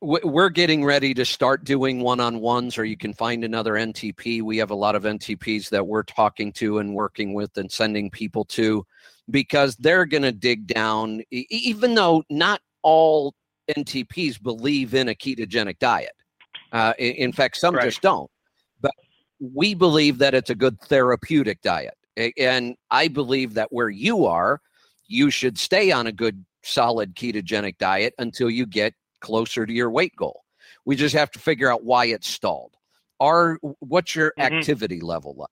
we're 0.00 0.48
getting 0.48 0.84
ready 0.84 1.12
to 1.12 1.24
start 1.24 1.64
doing 1.64 2.00
one-on-ones 2.00 2.78
or 2.78 2.84
you 2.84 2.96
can 2.96 3.12
find 3.12 3.42
another 3.42 3.72
ntp 3.72 4.40
we 4.42 4.56
have 4.56 4.70
a 4.70 4.74
lot 4.74 4.94
of 4.94 5.02
ntps 5.02 5.68
that 5.68 5.84
we're 5.84 6.04
talking 6.04 6.52
to 6.52 6.78
and 6.78 6.94
working 6.94 7.34
with 7.34 7.56
and 7.58 7.72
sending 7.72 8.08
people 8.08 8.44
to 8.44 8.86
because 9.28 9.74
they're 9.76 10.06
going 10.06 10.22
to 10.22 10.30
dig 10.30 10.68
down 10.68 11.20
even 11.32 11.96
though 11.96 12.22
not 12.30 12.60
all 12.82 13.34
ntps 13.76 14.42
believe 14.42 14.94
in 14.94 15.08
a 15.08 15.14
ketogenic 15.14 15.78
diet. 15.78 16.12
Uh, 16.72 16.92
in 16.98 17.32
fact 17.32 17.56
some 17.56 17.74
right. 17.74 17.84
just 17.84 18.02
don't. 18.02 18.30
But 18.80 18.92
we 19.40 19.74
believe 19.74 20.18
that 20.18 20.34
it's 20.34 20.50
a 20.50 20.54
good 20.54 20.80
therapeutic 20.82 21.62
diet. 21.62 21.94
And 22.36 22.76
I 22.90 23.08
believe 23.08 23.54
that 23.54 23.72
where 23.72 23.90
you 23.90 24.26
are, 24.26 24.60
you 25.06 25.30
should 25.30 25.58
stay 25.58 25.92
on 25.92 26.06
a 26.06 26.12
good, 26.12 26.44
solid 26.62 27.14
ketogenic 27.14 27.78
diet 27.78 28.14
until 28.18 28.50
you 28.50 28.66
get 28.66 28.92
closer 29.20 29.66
to 29.66 29.72
your 29.72 29.90
weight 29.90 30.14
goal. 30.16 30.44
We 30.84 30.96
just 30.96 31.14
have 31.14 31.30
to 31.32 31.38
figure 31.38 31.70
out 31.70 31.84
why 31.84 32.06
it's 32.06 32.28
stalled. 32.28 32.74
Are 33.20 33.58
what's 33.80 34.14
your 34.14 34.32
mm-hmm. 34.38 34.54
activity 34.54 35.00
level 35.00 35.34
like? 35.36 35.48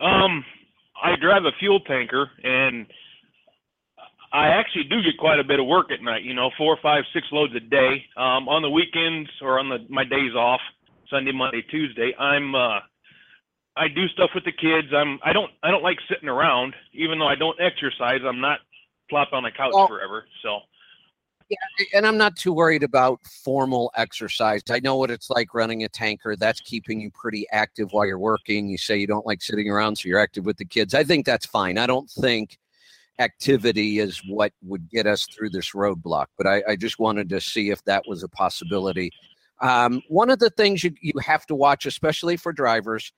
Um, 0.00 0.44
I 1.02 1.16
drive 1.20 1.44
a 1.44 1.52
fuel 1.58 1.80
tanker, 1.80 2.30
and 2.42 2.86
I 4.32 4.48
actually 4.48 4.84
do 4.84 5.02
get 5.02 5.18
quite 5.18 5.38
a 5.38 5.44
bit 5.44 5.60
of 5.60 5.66
work 5.66 5.92
at 5.92 6.02
night. 6.02 6.24
You 6.24 6.34
know, 6.34 6.50
four, 6.58 6.76
five, 6.82 7.04
six 7.12 7.26
loads 7.30 7.54
a 7.54 7.60
day. 7.60 8.04
Um, 8.16 8.48
on 8.48 8.62
the 8.62 8.70
weekends 8.70 9.30
or 9.40 9.58
on 9.58 9.68
the 9.68 9.78
my 9.88 10.04
days 10.04 10.34
off, 10.34 10.60
Sunday, 11.10 11.32
Monday, 11.32 11.62
Tuesday, 11.70 12.14
I'm 12.18 12.54
uh, 12.54 12.80
I 13.76 13.88
do 13.88 14.08
stuff 14.08 14.30
with 14.34 14.44
the 14.44 14.52
kids. 14.52 14.88
I'm 14.94 15.18
I 15.24 15.32
don't 15.32 15.50
I 15.62 15.70
don't 15.70 15.82
like 15.82 15.98
sitting 16.08 16.28
around, 16.28 16.74
even 16.92 17.18
though 17.18 17.28
I 17.28 17.34
don't 17.34 17.58
exercise. 17.60 18.20
I'm 18.26 18.40
not 18.40 18.58
plopped 19.10 19.32
on 19.32 19.44
a 19.44 19.52
couch 19.52 19.72
well, 19.74 19.88
forever. 19.88 20.24
So 20.42 20.60
yeah, 21.50 21.56
and 21.94 22.06
I'm 22.06 22.16
not 22.16 22.36
too 22.36 22.52
worried 22.52 22.82
about 22.82 23.20
formal 23.26 23.90
exercise. 23.96 24.62
I 24.70 24.80
know 24.80 24.96
what 24.96 25.10
it's 25.10 25.30
like 25.30 25.54
running 25.54 25.84
a 25.84 25.88
tanker. 25.88 26.36
That's 26.36 26.60
keeping 26.60 27.00
you 27.00 27.10
pretty 27.10 27.46
active 27.52 27.92
while 27.92 28.06
you're 28.06 28.18
working. 28.18 28.68
You 28.68 28.78
say 28.78 28.96
you 28.96 29.06
don't 29.06 29.26
like 29.26 29.42
sitting 29.42 29.68
around, 29.68 29.96
so 29.96 30.08
you're 30.08 30.20
active 30.20 30.46
with 30.46 30.56
the 30.56 30.64
kids. 30.64 30.94
I 30.94 31.04
think 31.04 31.26
that's 31.26 31.46
fine. 31.46 31.78
I 31.78 31.86
don't 31.86 32.10
think 32.10 32.58
activity 33.18 33.98
is 33.98 34.20
what 34.28 34.52
would 34.62 34.88
get 34.90 35.06
us 35.06 35.26
through 35.26 35.50
this 35.50 35.72
roadblock, 35.72 36.26
but 36.36 36.46
I, 36.46 36.62
I 36.68 36.76
just 36.76 36.98
wanted 36.98 37.28
to 37.28 37.40
see 37.40 37.70
if 37.70 37.82
that 37.84 38.04
was 38.08 38.22
a 38.22 38.28
possibility. 38.28 39.10
Um, 39.60 40.02
one 40.08 40.30
of 40.30 40.38
the 40.40 40.50
things 40.50 40.82
you, 40.82 40.92
you 41.00 41.12
have 41.20 41.46
to 41.46 41.54
watch, 41.54 41.86
especially 41.86 42.36
for 42.36 42.52
drivers, 42.52 43.12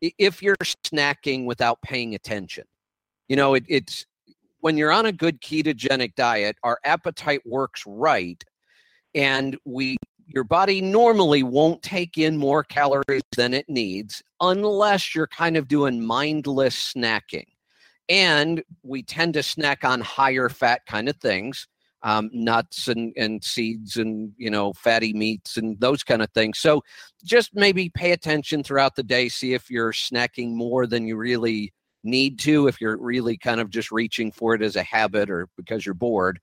if 0.00 0.42
you're 0.42 0.56
snacking 0.56 1.44
without 1.44 1.82
paying 1.82 2.14
attention. 2.14 2.64
You 3.28 3.36
know, 3.36 3.54
it, 3.54 3.64
it's 3.68 4.06
when 4.60 4.76
you're 4.76 4.92
on 4.92 5.06
a 5.06 5.12
good 5.12 5.40
ketogenic 5.40 6.14
diet, 6.14 6.56
our 6.62 6.78
appetite 6.84 7.42
works 7.44 7.82
right, 7.86 8.42
and 9.14 9.56
we 9.64 9.96
your 10.28 10.44
body 10.44 10.80
normally 10.82 11.42
won't 11.42 11.82
take 11.82 12.18
in 12.18 12.36
more 12.36 12.62
calories 12.62 13.22
than 13.34 13.54
it 13.54 13.66
needs 13.68 14.22
unless 14.40 15.14
you're 15.14 15.26
kind 15.26 15.56
of 15.56 15.68
doing 15.68 16.04
mindless 16.04 16.92
snacking. 16.94 17.46
And 18.10 18.62
we 18.82 19.02
tend 19.02 19.34
to 19.34 19.42
snack 19.42 19.84
on 19.84 20.00
higher 20.02 20.48
fat 20.50 20.84
kind 20.86 21.08
of 21.08 21.16
things, 21.16 21.66
um, 22.02 22.30
nuts 22.32 22.88
and, 22.88 23.12
and 23.16 23.42
seeds 23.42 23.96
and, 23.96 24.32
you 24.36 24.50
know, 24.50 24.72
fatty 24.74 25.14
meats 25.14 25.56
and 25.56 25.80
those 25.80 26.04
kind 26.04 26.22
of 26.22 26.30
things. 26.32 26.58
So 26.58 26.82
just 27.24 27.54
maybe 27.54 27.88
pay 27.88 28.12
attention 28.12 28.62
throughout 28.62 28.96
the 28.96 29.02
day, 29.02 29.30
see 29.30 29.54
if 29.54 29.70
you're 29.70 29.92
snacking 29.92 30.52
more 30.52 30.86
than 30.86 31.06
you 31.06 31.16
really 31.16 31.72
need 32.04 32.38
to 32.38 32.68
if 32.68 32.80
you're 32.80 32.96
really 32.96 33.36
kind 33.36 33.60
of 33.60 33.70
just 33.70 33.90
reaching 33.90 34.30
for 34.32 34.54
it 34.54 34.62
as 34.62 34.76
a 34.76 34.82
habit 34.82 35.30
or 35.30 35.48
because 35.56 35.84
you're 35.84 35.94
bored 35.94 36.38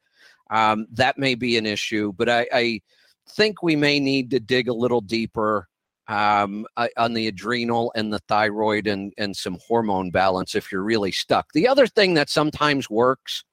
um, 0.51 0.86
that 0.91 1.18
may 1.18 1.36
be 1.36 1.58
an 1.58 1.66
issue 1.66 2.12
but 2.14 2.30
I, 2.30 2.47
I, 2.53 2.82
think 3.30 3.64
we 3.64 3.76
may 3.76 3.99
need 3.99 4.30
to 4.32 4.39
dig 4.39 4.68
a 4.68 4.74
little 4.74 5.01
deeper 5.01 5.68
um, 6.08 6.66
on 6.97 7.14
the 7.14 7.28
adrenal 7.28 7.91
and 7.95 8.14
the 8.14 8.20
thyroid 8.28 8.88
and, 8.88 9.14
and 9.18 9.36
some 9.36 9.58
hormone 9.68 10.12
balance 10.12 10.56
if 10.56 10.72
you're 10.72 10.84
really 10.84 11.12
stuck. 11.12 11.51
The 11.53 11.68
other 11.68 11.88
thing 11.88 12.14
that 12.14 12.30
sometimes 12.30 12.89
works 12.89 13.43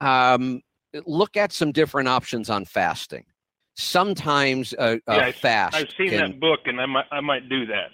um, 0.00 0.62
look 1.06 1.36
at 1.36 1.52
some 1.52 1.72
different 1.72 2.08
options 2.08 2.48
on 2.48 2.64
fasting. 2.64 3.24
Sometimes 3.76 4.74
a, 4.78 5.00
a 5.06 5.16
yeah, 5.16 5.32
fast 5.32 5.74
i've 5.74 5.88
seen 5.96 6.10
can, 6.10 6.18
that 6.18 6.40
book 6.40 6.60
and 6.66 6.80
I 6.80 6.86
might, 6.86 7.06
I 7.10 7.20
might 7.20 7.48
do 7.48 7.64
that 7.66 7.90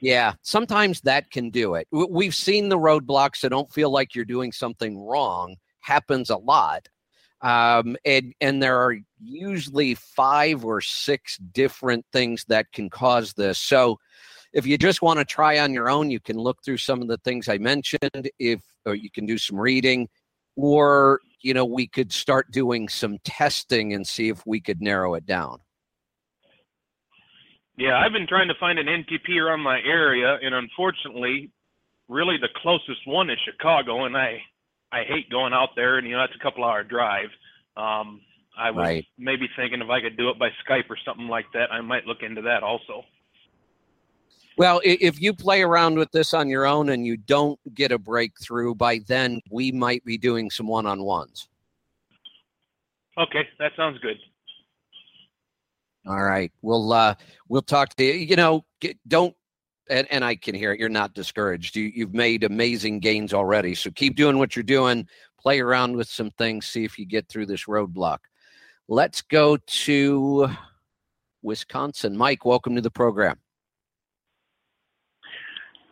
yeah, 0.00 0.34
sometimes 0.42 1.00
that 1.02 1.30
can 1.30 1.50
do 1.50 1.74
it. 1.74 1.88
We've 1.90 2.34
seen 2.34 2.68
the 2.68 2.78
roadblocks 2.78 3.40
that 3.40 3.50
don't 3.50 3.70
feel 3.70 3.90
like 3.90 4.14
you're 4.14 4.24
doing 4.24 4.52
something 4.52 4.98
wrong 4.98 5.56
happens 5.80 6.30
a 6.30 6.36
lot. 6.36 6.88
Um, 7.40 7.96
and 8.04 8.34
and 8.40 8.62
there 8.62 8.78
are 8.78 8.96
usually 9.22 9.94
five 9.94 10.64
or 10.64 10.80
six 10.80 11.38
different 11.38 12.04
things 12.12 12.44
that 12.48 12.70
can 12.72 12.90
cause 12.90 13.32
this. 13.34 13.58
So 13.58 13.98
if 14.52 14.66
you 14.66 14.76
just 14.76 15.02
want 15.02 15.18
to 15.20 15.24
try 15.24 15.58
on 15.58 15.72
your 15.72 15.88
own, 15.88 16.10
you 16.10 16.20
can 16.20 16.36
look 16.36 16.58
through 16.64 16.78
some 16.78 17.00
of 17.00 17.08
the 17.08 17.18
things 17.18 17.48
I 17.48 17.58
mentioned. 17.58 18.30
If 18.38 18.62
or 18.84 18.94
you 18.94 19.10
can 19.10 19.26
do 19.26 19.38
some 19.38 19.58
reading, 19.58 20.08
or 20.56 21.20
you 21.40 21.54
know 21.54 21.64
we 21.64 21.86
could 21.86 22.12
start 22.12 22.50
doing 22.50 22.88
some 22.88 23.18
testing 23.24 23.94
and 23.94 24.06
see 24.06 24.28
if 24.28 24.44
we 24.46 24.60
could 24.60 24.80
narrow 24.80 25.14
it 25.14 25.26
down. 25.26 25.60
Yeah, 27.78 27.96
I've 27.96 28.12
been 28.12 28.26
trying 28.26 28.48
to 28.48 28.54
find 28.58 28.76
an 28.80 28.86
NTP 28.86 29.40
around 29.40 29.60
my 29.60 29.78
area, 29.86 30.36
and 30.42 30.52
unfortunately, 30.52 31.52
really 32.08 32.36
the 32.36 32.48
closest 32.56 33.06
one 33.06 33.30
is 33.30 33.38
Chicago, 33.44 34.04
and 34.04 34.16
I 34.16 34.42
I 34.90 35.04
hate 35.06 35.30
going 35.30 35.52
out 35.52 35.70
there, 35.76 35.98
and 35.98 36.06
you 36.06 36.14
know 36.14 36.20
that's 36.20 36.34
a 36.34 36.42
couple 36.42 36.64
hour 36.64 36.82
drive. 36.82 37.28
Um, 37.76 38.20
I 38.58 38.72
was 38.72 38.84
right. 38.84 39.06
maybe 39.16 39.48
thinking 39.54 39.80
if 39.80 39.88
I 39.88 40.00
could 40.00 40.16
do 40.16 40.28
it 40.28 40.40
by 40.40 40.48
Skype 40.68 40.90
or 40.90 40.96
something 41.04 41.28
like 41.28 41.44
that, 41.54 41.70
I 41.70 41.80
might 41.80 42.04
look 42.04 42.22
into 42.22 42.42
that 42.42 42.64
also. 42.64 43.04
Well, 44.56 44.80
if 44.82 45.22
you 45.22 45.32
play 45.32 45.62
around 45.62 45.98
with 45.98 46.10
this 46.10 46.34
on 46.34 46.48
your 46.48 46.66
own 46.66 46.88
and 46.88 47.06
you 47.06 47.16
don't 47.16 47.60
get 47.74 47.92
a 47.92 47.98
breakthrough, 47.98 48.74
by 48.74 48.98
then 49.06 49.40
we 49.52 49.70
might 49.70 50.04
be 50.04 50.18
doing 50.18 50.50
some 50.50 50.66
one 50.66 50.84
on 50.84 51.04
ones. 51.04 51.48
Okay, 53.16 53.46
that 53.60 53.70
sounds 53.76 54.00
good. 54.00 54.16
All 56.08 56.24
right. 56.24 56.50
We'll 56.62 56.90
uh 56.92 57.14
we'll 57.48 57.62
talk 57.62 57.94
to 57.96 58.04
you. 58.04 58.14
You 58.14 58.36
know, 58.36 58.64
get, 58.80 58.96
don't 59.06 59.34
and, 59.90 60.06
and 60.10 60.24
I 60.24 60.36
can 60.36 60.54
hear 60.54 60.72
it. 60.72 60.80
You're 60.80 60.88
not 60.88 61.12
discouraged. 61.12 61.76
You 61.76 61.84
you've 61.94 62.14
made 62.14 62.44
amazing 62.44 63.00
gains 63.00 63.34
already. 63.34 63.74
So 63.74 63.90
keep 63.90 64.16
doing 64.16 64.38
what 64.38 64.56
you're 64.56 64.62
doing. 64.62 65.06
Play 65.38 65.60
around 65.60 65.94
with 65.96 66.08
some 66.08 66.30
things. 66.32 66.66
See 66.66 66.84
if 66.84 66.98
you 66.98 67.04
get 67.04 67.28
through 67.28 67.46
this 67.46 67.66
roadblock. 67.66 68.18
Let's 68.88 69.20
go 69.20 69.58
to 69.58 70.48
Wisconsin. 71.42 72.16
Mike, 72.16 72.46
welcome 72.46 72.74
to 72.74 72.80
the 72.80 72.90
program. 72.90 73.38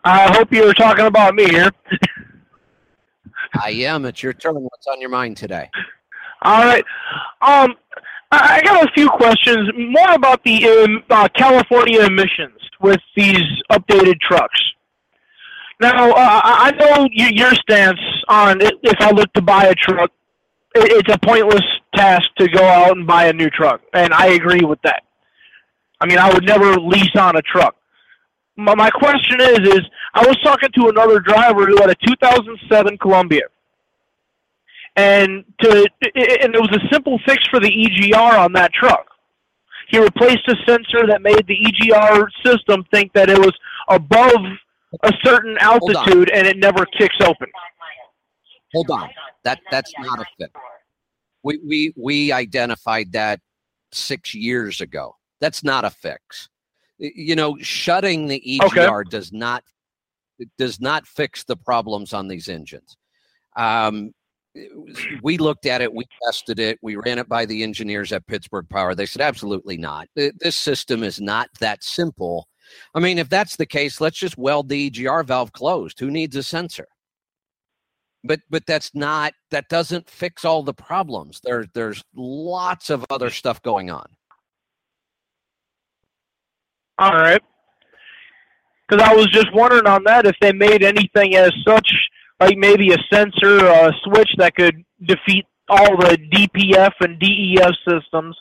I 0.02 0.34
hope 0.34 0.50
you 0.50 0.64
were 0.64 0.72
talking 0.72 1.04
about 1.04 1.34
me 1.34 1.44
here. 1.44 1.70
I 3.60 3.70
am. 3.70 4.06
It's 4.06 4.22
your 4.22 4.32
turn. 4.32 4.54
What's 4.54 4.86
on 4.86 4.98
your 4.98 5.10
mind 5.10 5.36
today? 5.36 5.68
All 6.42 6.64
right. 6.64 6.84
Um, 7.42 7.74
I 8.30 8.60
got 8.64 8.84
a 8.84 8.92
few 8.92 9.08
questions, 9.08 9.70
more 9.76 10.12
about 10.12 10.42
the 10.44 10.66
um, 10.68 11.02
uh, 11.08 11.28
California 11.34 12.02
emissions 12.02 12.58
with 12.80 13.00
these 13.14 13.44
updated 13.70 14.20
trucks. 14.20 14.60
Now, 15.80 16.10
uh, 16.10 16.40
I 16.44 16.72
know 16.72 17.08
your 17.12 17.54
stance 17.54 18.00
on 18.28 18.60
if 18.60 18.96
I 19.00 19.10
look 19.12 19.32
to 19.34 19.42
buy 19.42 19.66
a 19.66 19.74
truck, 19.74 20.10
it's 20.74 21.12
a 21.12 21.18
pointless 21.18 21.64
task 21.94 22.28
to 22.38 22.48
go 22.48 22.64
out 22.64 22.96
and 22.96 23.06
buy 23.06 23.26
a 23.26 23.32
new 23.32 23.50
truck, 23.50 23.80
and 23.92 24.12
I 24.12 24.28
agree 24.28 24.64
with 24.64 24.80
that. 24.82 25.04
I 26.00 26.06
mean, 26.06 26.18
I 26.18 26.32
would 26.32 26.44
never 26.44 26.78
lease 26.80 27.14
on 27.16 27.36
a 27.36 27.42
truck. 27.42 27.76
My 28.56 28.90
question 28.90 29.40
is, 29.40 29.58
is 29.60 29.80
I 30.14 30.26
was 30.26 30.36
talking 30.42 30.70
to 30.76 30.88
another 30.88 31.20
driver 31.20 31.66
who 31.66 31.76
had 31.76 31.90
a 31.90 31.94
2007 32.06 32.98
Columbia 32.98 33.42
and 34.96 35.44
to 35.60 35.68
and 36.14 36.54
it 36.54 36.60
was 36.60 36.70
a 36.72 36.92
simple 36.92 37.18
fix 37.26 37.46
for 37.48 37.60
the 37.60 37.70
EGR 37.70 38.38
on 38.38 38.52
that 38.54 38.72
truck. 38.72 39.06
He 39.88 39.98
replaced 39.98 40.48
a 40.48 40.56
sensor 40.66 41.06
that 41.06 41.22
made 41.22 41.46
the 41.46 41.56
EGR 41.56 42.26
system 42.44 42.84
think 42.92 43.12
that 43.12 43.30
it 43.30 43.38
was 43.38 43.52
above 43.88 44.44
a 45.02 45.12
certain 45.22 45.56
altitude 45.60 46.30
and 46.30 46.46
it 46.46 46.56
never 46.58 46.84
kicks 46.86 47.16
open. 47.22 47.48
Hold 48.74 48.90
on. 48.90 49.10
That 49.44 49.60
that's 49.70 49.92
not 50.00 50.18
a 50.18 50.24
fix. 50.38 50.50
We 51.44 51.60
we 51.64 51.92
we 51.96 52.32
identified 52.32 53.12
that 53.12 53.40
6 53.92 54.34
years 54.34 54.80
ago. 54.80 55.14
That's 55.40 55.62
not 55.62 55.84
a 55.84 55.90
fix. 55.90 56.48
You 56.98 57.36
know, 57.36 57.56
shutting 57.60 58.26
the 58.26 58.42
EGR 58.44 59.02
okay. 59.02 59.10
does 59.10 59.32
not 59.32 59.62
does 60.58 60.80
not 60.80 61.06
fix 61.06 61.44
the 61.44 61.56
problems 61.56 62.12
on 62.12 62.26
these 62.26 62.48
engines. 62.48 62.96
Um, 63.56 64.12
we 65.22 65.38
looked 65.38 65.66
at 65.66 65.80
it, 65.80 65.92
we 65.92 66.04
tested 66.24 66.58
it, 66.58 66.78
we 66.82 66.96
ran 66.96 67.18
it 67.18 67.28
by 67.28 67.46
the 67.46 67.62
engineers 67.62 68.12
at 68.12 68.26
Pittsburgh 68.26 68.68
Power. 68.68 68.94
They 68.94 69.06
said, 69.06 69.22
absolutely 69.22 69.76
not. 69.76 70.08
This 70.14 70.56
system 70.56 71.02
is 71.02 71.20
not 71.20 71.48
that 71.60 71.84
simple. 71.84 72.48
I 72.94 73.00
mean, 73.00 73.18
if 73.18 73.28
that's 73.28 73.56
the 73.56 73.66
case, 73.66 74.00
let's 74.00 74.18
just 74.18 74.38
weld 74.38 74.68
the 74.68 74.90
EGR 74.90 75.24
valve 75.24 75.52
closed. 75.52 76.00
Who 76.00 76.10
needs 76.10 76.36
a 76.36 76.42
sensor? 76.42 76.88
But 78.24 78.40
but 78.50 78.66
that's 78.66 78.92
not 78.92 79.34
that 79.52 79.68
doesn't 79.68 80.10
fix 80.10 80.44
all 80.44 80.64
the 80.64 80.74
problems. 80.74 81.40
There 81.44 81.64
there's 81.74 82.02
lots 82.16 82.90
of 82.90 83.06
other 83.08 83.30
stuff 83.30 83.62
going 83.62 83.88
on. 83.88 84.06
All 86.98 87.12
right. 87.12 87.42
Because 88.88 89.06
I 89.06 89.14
was 89.14 89.26
just 89.26 89.52
wondering 89.52 89.86
on 89.86 90.02
that 90.04 90.26
if 90.26 90.34
they 90.40 90.52
made 90.52 90.82
anything 90.82 91.36
as 91.36 91.52
such 91.66 91.88
like 92.40 92.56
maybe 92.56 92.92
a 92.92 92.98
sensor 93.12 93.66
or 93.66 93.88
a 93.88 93.92
switch 94.04 94.30
that 94.38 94.54
could 94.54 94.84
defeat 95.04 95.46
all 95.68 95.96
the 95.96 96.18
DPF 96.32 96.92
and 97.00 97.18
DEF 97.18 97.72
systems. 97.88 98.36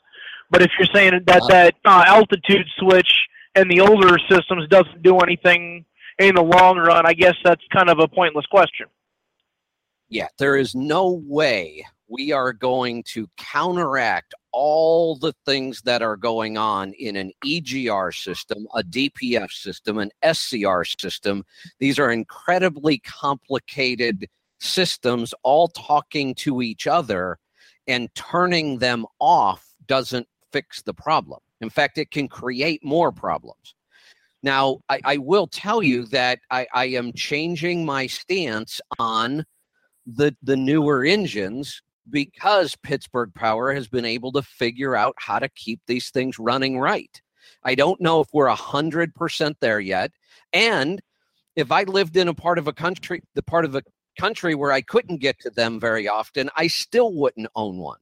But 0.51 0.61
if 0.61 0.71
you're 0.77 0.87
saying 0.93 1.21
that 1.25 1.41
uh, 1.41 1.47
that 1.47 1.75
uh, 1.85 2.03
altitude 2.05 2.67
switch 2.77 3.09
and 3.55 3.69
the 3.69 3.81
older 3.81 4.17
systems 4.29 4.67
doesn't 4.69 5.01
do 5.01 5.17
anything 5.19 5.85
in 6.19 6.35
the 6.35 6.43
long 6.43 6.77
run, 6.77 7.05
I 7.05 7.13
guess 7.13 7.35
that's 7.43 7.61
kind 7.73 7.89
of 7.89 7.99
a 7.99 8.07
pointless 8.07 8.45
question. 8.47 8.87
Yeah, 10.09 10.27
there 10.37 10.55
is 10.55 10.75
no 10.75 11.21
way 11.25 11.85
we 12.07 12.31
are 12.31 12.53
going 12.53 13.03
to 13.13 13.27
counteract 13.37 14.33
all 14.57 15.17
the 15.17 15.33
things 15.45 15.81
that 15.81 16.01
are 16.01 16.15
going 16.15 16.57
on 16.57 16.93
in 16.93 17.17
an 17.17 17.29
EGR 17.45 18.15
system, 18.15 18.65
a 18.73 18.81
DPF 18.81 19.51
system, 19.51 19.97
an 19.97 20.09
SCR 20.23 20.85
system. 20.85 21.43
These 21.79 21.99
are 21.99 22.09
incredibly 22.09 22.99
complicated 22.99 24.29
systems, 24.61 25.33
all 25.43 25.67
talking 25.67 26.33
to 26.35 26.61
each 26.61 26.87
other, 26.87 27.37
and 27.85 28.07
turning 28.15 28.79
them 28.79 29.05
off 29.19 29.67
doesn't 29.87 30.25
fix 30.53 30.81
the 30.81 30.93
problem. 30.93 31.41
In 31.59 31.69
fact, 31.69 31.97
it 31.97 32.11
can 32.11 32.29
create 32.29 32.81
more 32.81 33.11
problems. 33.11 33.75
Now, 34.41 34.79
I, 34.87 35.01
I 35.03 35.17
will 35.17 35.47
tell 35.47 35.83
you 35.83 36.05
that 36.07 36.39
I, 36.49 36.65
I 36.73 36.85
am 36.85 37.11
changing 37.11 37.85
my 37.85 38.07
stance 38.07 38.79
on 38.99 39.45
the 40.05 40.33
the 40.43 40.55
newer 40.55 41.03
engines 41.03 41.81
because 42.09 42.75
Pittsburgh 42.75 43.33
Power 43.33 43.73
has 43.73 43.87
been 43.87 44.05
able 44.05 44.31
to 44.33 44.41
figure 44.41 44.95
out 44.95 45.15
how 45.17 45.39
to 45.39 45.49
keep 45.49 45.81
these 45.87 46.09
things 46.09 46.39
running 46.39 46.79
right. 46.79 47.21
I 47.63 47.75
don't 47.75 48.01
know 48.01 48.21
if 48.21 48.27
we're 48.33 48.47
a 48.47 48.55
hundred 48.55 49.15
percent 49.15 49.57
there 49.59 49.79
yet. 49.79 50.11
And 50.53 51.01
if 51.55 51.71
I 51.71 51.83
lived 51.83 52.17
in 52.17 52.27
a 52.27 52.33
part 52.33 52.57
of 52.57 52.67
a 52.67 52.73
country, 52.73 53.23
the 53.33 53.43
part 53.43 53.65
of 53.65 53.75
a 53.75 53.83
country 54.19 54.55
where 54.55 54.71
I 54.71 54.81
couldn't 54.81 55.17
get 55.17 55.39
to 55.39 55.49
them 55.49 55.79
very 55.79 56.07
often, 56.07 56.49
I 56.55 56.67
still 56.67 57.13
wouldn't 57.13 57.47
own 57.55 57.77
one. 57.77 57.99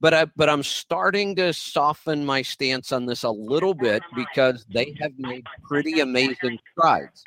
But 0.00 0.12
I, 0.12 0.24
but 0.36 0.50
I'm 0.50 0.62
starting 0.62 1.34
to 1.36 1.54
soften 1.54 2.26
my 2.26 2.42
stance 2.42 2.92
on 2.92 3.06
this 3.06 3.22
a 3.22 3.30
little 3.30 3.72
bit 3.72 4.02
because 4.14 4.66
they 4.68 4.94
have 5.00 5.12
made 5.18 5.46
pretty 5.66 6.00
amazing 6.00 6.58
strides, 6.72 7.24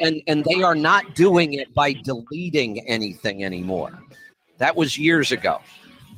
and 0.00 0.20
and 0.26 0.44
they 0.44 0.64
are 0.64 0.74
not 0.74 1.14
doing 1.14 1.52
it 1.52 1.72
by 1.72 1.92
deleting 1.92 2.80
anything 2.88 3.44
anymore. 3.44 3.96
That 4.60 4.76
was 4.76 4.98
years 4.98 5.32
ago. 5.32 5.58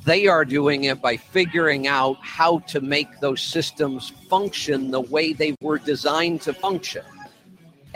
They 0.03 0.27
are 0.27 0.43
doing 0.43 0.83
it 0.83 1.01
by 1.01 1.15
figuring 1.15 1.87
out 1.87 2.17
how 2.21 2.59
to 2.67 2.81
make 2.81 3.21
those 3.21 3.41
systems 3.41 4.09
function 4.29 4.91
the 4.91 4.99
way 4.99 5.31
they 5.31 5.55
were 5.61 5.79
designed 5.79 6.41
to 6.41 6.53
function 6.53 7.05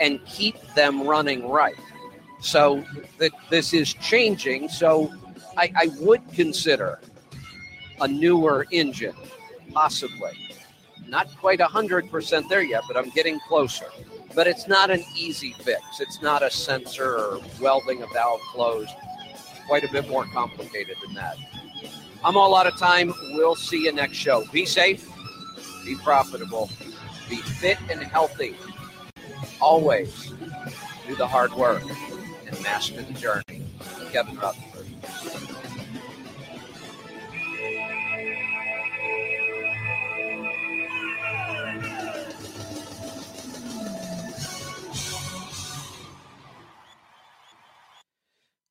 and 0.00 0.24
keep 0.24 0.58
them 0.74 1.06
running 1.06 1.46
right. 1.50 1.76
So 2.40 2.82
this 3.50 3.74
is 3.74 3.92
changing. 3.92 4.70
So 4.70 5.12
I, 5.58 5.70
I 5.76 5.88
would 6.00 6.22
consider 6.32 6.98
a 8.00 8.08
newer 8.08 8.66
engine, 8.70 9.16
possibly. 9.74 10.32
Not 11.06 11.28
quite 11.36 11.58
100% 11.58 12.48
there 12.48 12.62
yet, 12.62 12.84
but 12.88 12.96
I'm 12.96 13.10
getting 13.10 13.38
closer. 13.40 13.86
But 14.34 14.46
it's 14.46 14.66
not 14.66 14.90
an 14.90 15.04
easy 15.14 15.52
fix. 15.52 15.82
It's 16.00 16.22
not 16.22 16.42
a 16.42 16.50
sensor 16.50 17.18
or 17.18 17.40
welding 17.60 18.02
a 18.02 18.06
valve 18.14 18.40
closed 18.52 18.94
quite 19.68 19.84
a 19.84 19.92
bit 19.92 20.08
more 20.08 20.24
complicated 20.24 20.96
than 21.04 21.14
that. 21.14 21.36
I'm 22.24 22.36
all 22.36 22.56
out 22.56 22.66
of 22.66 22.76
time. 22.78 23.12
We'll 23.34 23.54
see 23.54 23.84
you 23.84 23.92
next 23.92 24.16
show. 24.16 24.44
Be 24.50 24.64
safe, 24.64 25.08
be 25.84 25.94
profitable, 25.94 26.70
be 27.28 27.36
fit 27.36 27.78
and 27.90 28.02
healthy. 28.02 28.56
Always 29.60 30.32
do 31.06 31.14
the 31.14 31.26
hard 31.26 31.52
work 31.52 31.82
and 32.46 32.62
master 32.62 33.02
the 33.02 33.12
journey. 33.12 33.62
Kevin 34.10 34.36
Rutherford. 34.36 35.57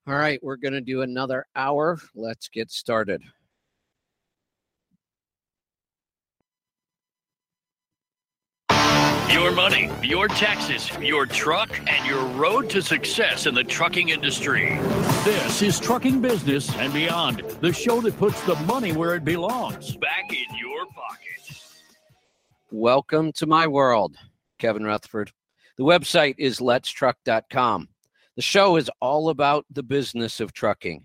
All 0.07 0.15
right, 0.15 0.41
we're 0.41 0.55
going 0.55 0.73
to 0.73 0.79
do 0.79 1.01
another 1.01 1.45
hour. 1.53 1.99
Let's 2.15 2.47
get 2.47 2.71
started. 2.71 3.21
Your 9.29 9.51
money, 9.51 9.91
your 10.01 10.29
taxes, 10.29 10.89
your 10.99 11.25
truck, 11.25 11.77
and 11.89 12.07
your 12.07 12.23
road 12.39 12.69
to 12.69 12.81
success 12.81 13.47
in 13.47 13.53
the 13.53 13.65
trucking 13.65 14.07
industry. 14.07 14.79
This 15.25 15.61
is 15.61 15.77
Trucking 15.77 16.21
Business 16.21 16.73
and 16.77 16.93
Beyond, 16.93 17.39
the 17.59 17.73
show 17.73 17.99
that 17.99 18.17
puts 18.17 18.41
the 18.43 18.55
money 18.61 18.93
where 18.93 19.15
it 19.15 19.25
belongs. 19.25 19.97
Back 19.97 20.31
in 20.31 20.57
your 20.57 20.85
pocket. 20.85 21.61
Welcome 22.71 23.33
to 23.33 23.45
my 23.45 23.67
world, 23.67 24.15
Kevin 24.57 24.85
Rutherford. 24.85 25.33
The 25.75 25.83
website 25.83 26.35
is 26.37 26.59
letstruck.com. 26.59 27.89
The 28.37 28.43
show 28.43 28.75
is 28.75 28.91
all 29.01 29.29
about 29.29 29.65
the 29.71 29.81
business 29.81 30.39
of 30.39 30.53
trucking. 30.53 31.03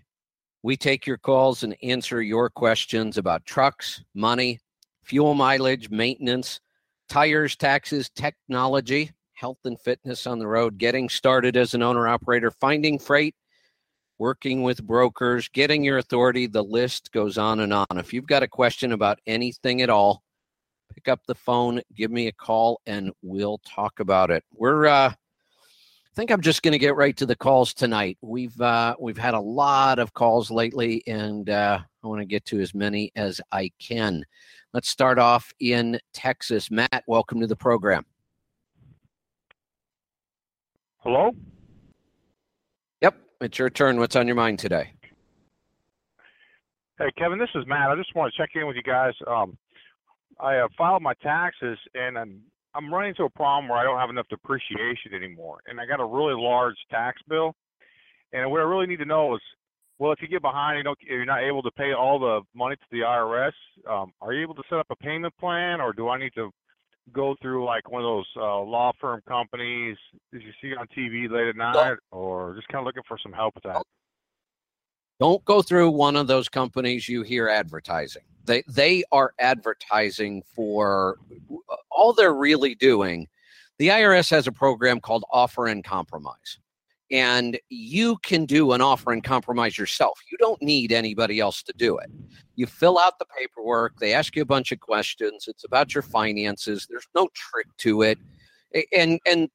We 0.61 0.77
take 0.77 1.07
your 1.07 1.17
calls 1.17 1.63
and 1.63 1.75
answer 1.81 2.21
your 2.21 2.47
questions 2.47 3.17
about 3.17 3.43
trucks, 3.43 4.03
money, 4.13 4.59
fuel 5.01 5.33
mileage, 5.33 5.89
maintenance, 5.89 6.59
tires, 7.09 7.55
taxes, 7.55 8.11
technology, 8.15 9.09
health 9.33 9.57
and 9.65 9.79
fitness 9.79 10.27
on 10.27 10.37
the 10.37 10.45
road, 10.45 10.77
getting 10.77 11.09
started 11.09 11.57
as 11.57 11.73
an 11.73 11.81
owner 11.81 12.07
operator, 12.07 12.51
finding 12.51 12.99
freight, 12.99 13.33
working 14.19 14.61
with 14.61 14.85
brokers, 14.85 15.49
getting 15.49 15.83
your 15.83 15.97
authority. 15.97 16.45
The 16.45 16.63
list 16.63 17.11
goes 17.13 17.39
on 17.39 17.61
and 17.61 17.73
on. 17.73 17.97
If 17.97 18.13
you've 18.13 18.27
got 18.27 18.43
a 18.43 18.47
question 18.47 18.91
about 18.91 19.17
anything 19.25 19.81
at 19.81 19.89
all, 19.89 20.21
pick 20.93 21.07
up 21.07 21.21
the 21.25 21.33
phone, 21.33 21.81
give 21.95 22.11
me 22.11 22.27
a 22.27 22.31
call, 22.31 22.79
and 22.85 23.11
we'll 23.23 23.57
talk 23.65 23.99
about 23.99 24.29
it. 24.29 24.43
We're 24.53 24.85
uh, 24.85 25.13
think 26.15 26.31
I'm 26.31 26.41
just 26.41 26.61
going 26.61 26.73
to 26.73 26.79
get 26.79 26.95
right 26.95 27.15
to 27.17 27.25
the 27.25 27.35
calls 27.35 27.73
tonight. 27.73 28.17
We've 28.21 28.59
uh, 28.61 28.95
we've 28.99 29.17
had 29.17 29.33
a 29.33 29.39
lot 29.39 29.99
of 29.99 30.13
calls 30.13 30.51
lately, 30.51 31.03
and 31.07 31.49
uh, 31.49 31.79
I 32.03 32.07
want 32.07 32.21
to 32.21 32.25
get 32.25 32.45
to 32.45 32.59
as 32.59 32.73
many 32.73 33.11
as 33.15 33.41
I 33.51 33.71
can. 33.79 34.23
Let's 34.73 34.89
start 34.89 35.19
off 35.19 35.51
in 35.59 35.99
Texas. 36.13 36.69
Matt, 36.71 37.03
welcome 37.07 37.39
to 37.41 37.47
the 37.47 37.55
program. 37.55 38.05
Hello. 40.99 41.31
Yep, 43.01 43.15
it's 43.41 43.59
your 43.59 43.69
turn. 43.69 43.99
What's 43.99 44.15
on 44.15 44.27
your 44.27 44.35
mind 44.35 44.59
today? 44.59 44.93
Hey, 46.99 47.09
Kevin, 47.17 47.39
this 47.39 47.49
is 47.55 47.65
Matt. 47.67 47.89
I 47.89 47.95
just 47.95 48.15
want 48.15 48.33
to 48.33 48.37
check 48.37 48.51
in 48.55 48.67
with 48.67 48.75
you 48.75 48.83
guys. 48.83 49.13
Um, 49.27 49.57
I 50.39 50.57
uh, 50.57 50.67
filed 50.77 51.01
my 51.01 51.13
taxes, 51.15 51.77
and 51.95 52.17
I'm 52.17 52.41
I'm 52.75 52.93
running 52.93 53.09
into 53.09 53.23
a 53.23 53.29
problem 53.29 53.69
where 53.69 53.77
I 53.77 53.83
don't 53.83 53.99
have 53.99 54.09
enough 54.09 54.27
depreciation 54.29 55.13
anymore, 55.15 55.59
and 55.67 55.79
I 55.79 55.85
got 55.85 55.99
a 55.99 56.05
really 56.05 56.33
large 56.35 56.75
tax 56.89 57.21
bill. 57.27 57.53
And 58.31 58.49
what 58.49 58.61
I 58.61 58.63
really 58.63 58.87
need 58.87 58.97
to 58.97 59.05
know 59.05 59.35
is, 59.35 59.41
well, 59.99 60.11
if 60.11 60.21
you 60.21 60.27
get 60.27 60.41
behind, 60.41 60.77
you 60.77 60.83
know, 60.83 60.95
you're 61.01 61.25
not 61.25 61.43
able 61.43 61.61
to 61.61 61.71
pay 61.71 61.93
all 61.93 62.19
the 62.19 62.41
money 62.55 62.75
to 62.75 62.85
the 62.91 63.01
IRS. 63.01 63.51
Um, 63.89 64.11
are 64.21 64.33
you 64.33 64.41
able 64.41 64.55
to 64.55 64.63
set 64.69 64.79
up 64.79 64.87
a 64.89 64.95
payment 64.95 65.33
plan, 65.39 65.79
or 65.79 65.93
do 65.93 66.09
I 66.09 66.17
need 66.17 66.33
to 66.35 66.49
go 67.11 67.35
through 67.41 67.65
like 67.65 67.91
one 67.91 68.01
of 68.01 68.07
those 68.07 68.27
uh, 68.37 68.61
law 68.61 68.91
firm 68.99 69.21
companies 69.27 69.97
that 70.31 70.41
you 70.41 70.51
see 70.61 70.75
on 70.75 70.87
TV 70.97 71.29
late 71.29 71.47
at 71.47 71.55
night, 71.55 71.97
or 72.11 72.55
just 72.55 72.67
kind 72.69 72.79
of 72.79 72.85
looking 72.85 73.03
for 73.07 73.17
some 73.21 73.33
help 73.33 73.53
with 73.55 73.63
that? 73.65 73.83
Don't 75.19 75.43
go 75.45 75.61
through 75.61 75.91
one 75.91 76.15
of 76.15 76.27
those 76.27 76.49
companies 76.49 77.07
you 77.07 77.21
hear 77.21 77.47
advertising. 77.47 78.23
They 78.45 78.63
they 78.67 79.03
are 79.11 79.33
advertising 79.39 80.43
for 80.55 81.17
all 81.95 82.13
they're 82.13 82.33
really 82.33 82.75
doing. 82.75 83.27
The 83.79 83.89
IRS 83.89 84.29
has 84.29 84.47
a 84.47 84.51
program 84.51 84.99
called 84.99 85.23
Offer 85.31 85.67
in 85.67 85.83
Compromise. 85.83 86.59
And 87.11 87.59
you 87.69 88.17
can 88.23 88.45
do 88.45 88.71
an 88.71 88.81
offer 88.81 89.13
in 89.13 89.21
compromise 89.21 89.77
yourself. 89.77 90.19
You 90.31 90.37
don't 90.39 90.61
need 90.61 90.91
anybody 90.91 91.39
else 91.39 91.61
to 91.63 91.73
do 91.73 91.97
it. 91.97 92.09
You 92.55 92.65
fill 92.65 92.97
out 92.97 93.19
the 93.19 93.25
paperwork, 93.25 93.99
they 93.99 94.13
ask 94.13 94.35
you 94.35 94.41
a 94.41 94.45
bunch 94.45 94.71
of 94.71 94.79
questions. 94.79 95.45
It's 95.47 95.63
about 95.63 95.93
your 95.93 96.01
finances. 96.01 96.87
There's 96.89 97.07
no 97.13 97.29
trick 97.35 97.67
to 97.79 98.01
it. 98.01 98.17
And 98.91 99.19
and 99.27 99.49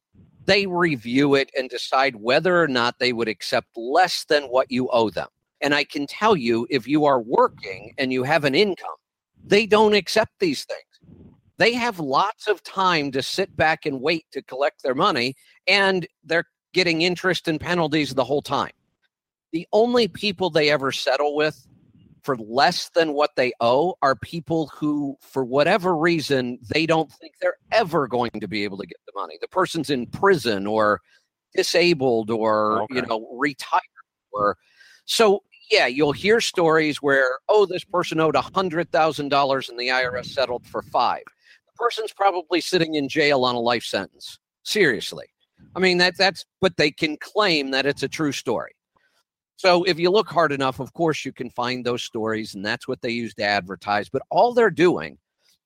they 0.45 0.67
review 0.67 1.35
it 1.35 1.51
and 1.57 1.69
decide 1.69 2.17
whether 2.17 2.63
or 2.63 2.69
not 2.69 2.99
they 2.99 3.13
would 3.13 3.29
accept 3.29 3.69
less 3.77 4.25
than 4.25 4.45
what 4.45 4.71
you 4.71 4.89
owe 4.91 5.11
them. 5.11 5.29
And 5.61 5.75
I 5.75 5.85
can 5.85 6.07
tell 6.07 6.37
you, 6.37 6.67
if 6.71 6.87
you 6.87 7.05
are 7.05 7.21
working 7.21 7.93
and 7.99 8.13
you 8.13 8.23
have 8.23 8.45
an 8.45 8.55
income, 8.55 8.89
they 9.45 9.67
don't 9.67 9.95
accept 9.95 10.33
these 10.39 10.65
things. 10.65 10.81
They 11.59 11.75
have 11.75 11.99
lots 11.99 12.47
of 12.47 12.63
time 12.63 13.11
to 13.13 13.23
sit 13.23 13.57
back 13.57 13.85
and 13.85 14.01
wait 14.01 14.27
to 14.33 14.43
collect 14.43 14.83
their 14.83 14.95
money, 14.95 15.35
and 15.67 16.07
they're 16.25 16.49
getting 16.73 17.03
interest 17.03 17.49
and 17.49 17.61
penalties 17.61 18.15
the 18.15 18.25
whole 18.25 18.43
time. 18.43 18.71
The 19.53 19.67
only 19.73 20.09
people 20.09 20.51
they 20.51 20.71
ever 20.71 20.93
settle 20.93 21.35
with 21.35 21.67
for 22.23 22.37
less 22.37 22.91
than 22.91 23.15
what 23.15 23.31
they 23.37 23.53
owe 23.61 23.97
are 24.03 24.15
people 24.15 24.71
who, 24.75 25.17
for 25.21 25.45
whatever 25.45 25.97
reason, 25.97 26.59
they 26.75 26.85
don't 26.85 27.11
think 27.13 27.35
they're 27.41 27.57
ever 27.73 28.07
going 28.07 28.33
to 28.41 28.47
be 28.47 28.65
able 28.65 28.79
to 28.79 28.87
get 28.87 28.99
the 29.07 29.13
money. 29.15 29.37
The 29.41 29.49
person's 29.49 29.91
in 29.91 30.07
prison 30.07 30.67
or 30.67 31.01
disabled 31.55 32.31
or, 32.31 32.83
okay. 32.83 32.97
you 32.97 33.03
know, 33.03 33.27
retired 33.39 33.83
or 34.33 34.57
so 35.07 35.43
yeah, 35.71 35.87
you'll 35.87 36.13
hear 36.13 36.41
stories 36.41 36.99
where, 36.99 37.39
oh, 37.49 37.67
this 37.67 37.85
person 37.85 38.21
owed 38.21 38.35
$100,000 38.35 39.69
and 39.69 39.79
the 39.79 39.89
IRS 39.89 40.27
settled 40.27 40.67
for 40.67 40.83
five. 40.83 41.23
Person's 41.79 42.13
probably 42.13 42.61
sitting 42.61 42.95
in 42.95 43.09
jail 43.09 43.45
on 43.45 43.55
a 43.55 43.61
life 43.61 43.85
sentence. 43.85 44.39
Seriously. 44.65 45.27
I 45.77 45.81
mean, 45.81 45.99
that 45.99 46.17
that's 46.17 46.45
but 46.61 46.77
they 46.77 46.91
can 46.91 47.17
claim 47.19 47.71
that 47.71 47.87
it's 47.87 48.03
a 48.03 48.09
true 48.09 48.33
story. 48.33 48.73
So 49.57 49.83
if 49.85 49.99
you 49.99 50.11
look 50.11 50.29
hard 50.29 50.53
enough, 50.53 50.79
of 50.79 50.93
course 50.93 51.25
you 51.25 51.33
can 51.33 51.51
find 51.51 51.85
those 51.85 52.03
stories, 52.03 52.55
and 52.55 52.65
that's 52.65 52.87
what 52.87 53.03
they 53.03 53.11
use 53.11 53.35
to 53.35 53.45
advertise. 53.45 54.09
But 54.09 54.23
all 54.31 54.55
they're 54.55 54.71
doing 54.71 55.19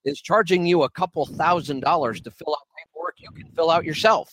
is 0.04 0.20
charging 0.20 0.66
you 0.66 0.82
a 0.82 0.90
couple 0.90 1.26
thousand 1.26 1.80
dollars 1.80 2.20
to 2.22 2.30
fill 2.30 2.56
out 2.58 2.66
paperwork 2.78 3.16
you 3.18 3.30
can 3.30 3.52
fill 3.54 3.70
out 3.70 3.84
yourself. 3.84 4.32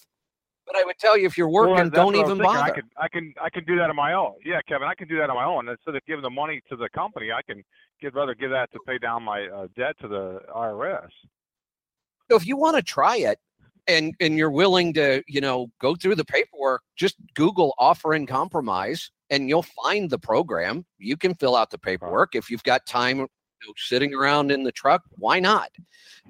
But 0.65 0.77
I 0.77 0.83
would 0.85 0.97
tell 0.99 1.17
you 1.17 1.25
if 1.25 1.37
you're 1.37 1.49
working, 1.49 1.75
Well, 1.75 1.89
don't 1.89 2.15
even 2.15 2.37
bother. 2.37 2.59
I 2.59 2.69
can, 2.69 2.83
I 2.95 3.07
can, 3.07 3.33
I 3.41 3.49
can 3.49 3.65
do 3.65 3.75
that 3.77 3.89
on 3.89 3.95
my 3.95 4.13
own. 4.13 4.35
Yeah, 4.45 4.61
Kevin, 4.67 4.87
I 4.87 4.93
can 4.93 5.07
do 5.07 5.17
that 5.17 5.29
on 5.29 5.35
my 5.35 5.43
own. 5.43 5.67
Instead 5.67 5.95
of 5.95 6.05
giving 6.05 6.21
the 6.21 6.29
money 6.29 6.61
to 6.69 6.75
the 6.75 6.87
company, 6.89 7.31
I 7.31 7.41
can 7.41 7.63
get 7.99 8.13
rather 8.13 8.35
give 8.35 8.51
that 8.51 8.71
to 8.73 8.79
pay 8.85 8.99
down 8.99 9.23
my 9.23 9.47
uh, 9.47 9.67
debt 9.75 9.95
to 10.01 10.07
the 10.07 10.41
IRS. 10.55 11.09
So 12.29 12.37
if 12.37 12.45
you 12.45 12.57
want 12.57 12.77
to 12.77 12.83
try 12.83 13.17
it 13.17 13.39
and 13.87 14.13
and 14.19 14.37
you're 14.37 14.51
willing 14.51 14.93
to, 14.93 15.23
you 15.27 15.41
know, 15.41 15.71
go 15.81 15.95
through 15.95 16.15
the 16.15 16.25
paperwork, 16.25 16.83
just 16.95 17.15
Google 17.33 17.73
offer 17.77 18.13
in 18.13 18.25
compromise 18.27 19.09
and 19.29 19.49
you'll 19.49 19.65
find 19.83 20.09
the 20.09 20.19
program. 20.19 20.85
You 20.97 21.17
can 21.17 21.33
fill 21.35 21.55
out 21.55 21.71
the 21.71 21.77
paperwork 21.77 22.35
if 22.35 22.49
you've 22.49 22.63
got 22.63 22.85
time 22.85 23.17
you 23.17 23.27
know, 23.67 23.73
sitting 23.77 24.13
around 24.13 24.51
in 24.51 24.63
the 24.63 24.71
truck, 24.71 25.03
why 25.17 25.39
not? 25.39 25.69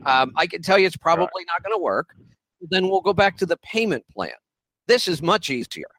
Um, 0.05 0.31
I 0.35 0.47
can 0.47 0.61
tell 0.61 0.79
you 0.79 0.87
it's 0.87 0.97
probably 0.97 1.45
not 1.47 1.63
going 1.63 1.77
to 1.77 1.81
work. 1.83 2.15
Then 2.69 2.89
we'll 2.89 3.01
go 3.01 3.13
back 3.13 3.37
to 3.37 3.45
the 3.45 3.57
payment 3.57 4.03
plan. 4.13 4.33
This 4.87 5.07
is 5.07 5.21
much 5.21 5.49
easier. 5.49 5.89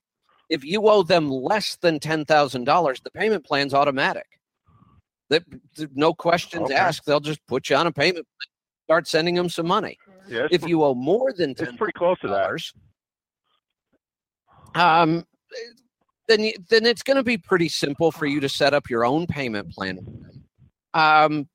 If 0.49 0.65
you 0.65 0.89
owe 0.89 1.03
them 1.03 1.31
less 1.31 1.77
than 1.77 2.01
$10,000, 2.01 3.03
the 3.03 3.11
payment 3.13 3.45
plan's 3.45 3.73
automatic. 3.73 4.27
That 5.29 5.45
no 5.95 6.13
questions 6.13 6.65
Okay. 6.65 6.75
asked. 6.75 7.07
They'll 7.07 7.21
just 7.21 7.47
put 7.47 7.71
you 7.71 7.77
on 7.77 7.87
a 7.87 7.93
payment 7.93 8.27
plan, 8.27 8.50
start 8.91 9.07
sending 9.07 9.37
them 9.37 9.49
some 9.49 9.69
money. 9.69 9.97
Yeah, 10.29 10.49
If 10.51 10.67
you 10.67 10.83
owe 10.83 10.95
more 10.95 11.33
than 11.33 11.51
it's 11.51 11.61
ten 11.63 11.77
pretty 11.77 11.93
close 11.93 12.19
to 12.23 12.27
that. 12.29 12.43
dollars, 12.43 12.75
um, 14.75 15.25
then 16.27 16.41
you, 16.43 16.53
then 16.69 16.85
it's 16.87 17.05
going 17.05 17.17
to 17.17 17.23
be 17.23 17.39
pretty 17.39 17.69
simple 17.69 18.11
for 18.11 18.27
you 18.27 18.41
to 18.41 18.49
set 18.49 18.75
up 18.75 18.91
your 18.91 19.05
own 19.05 19.29
payment 19.29 19.71
plan. 19.73 20.01
Um, 20.93 21.49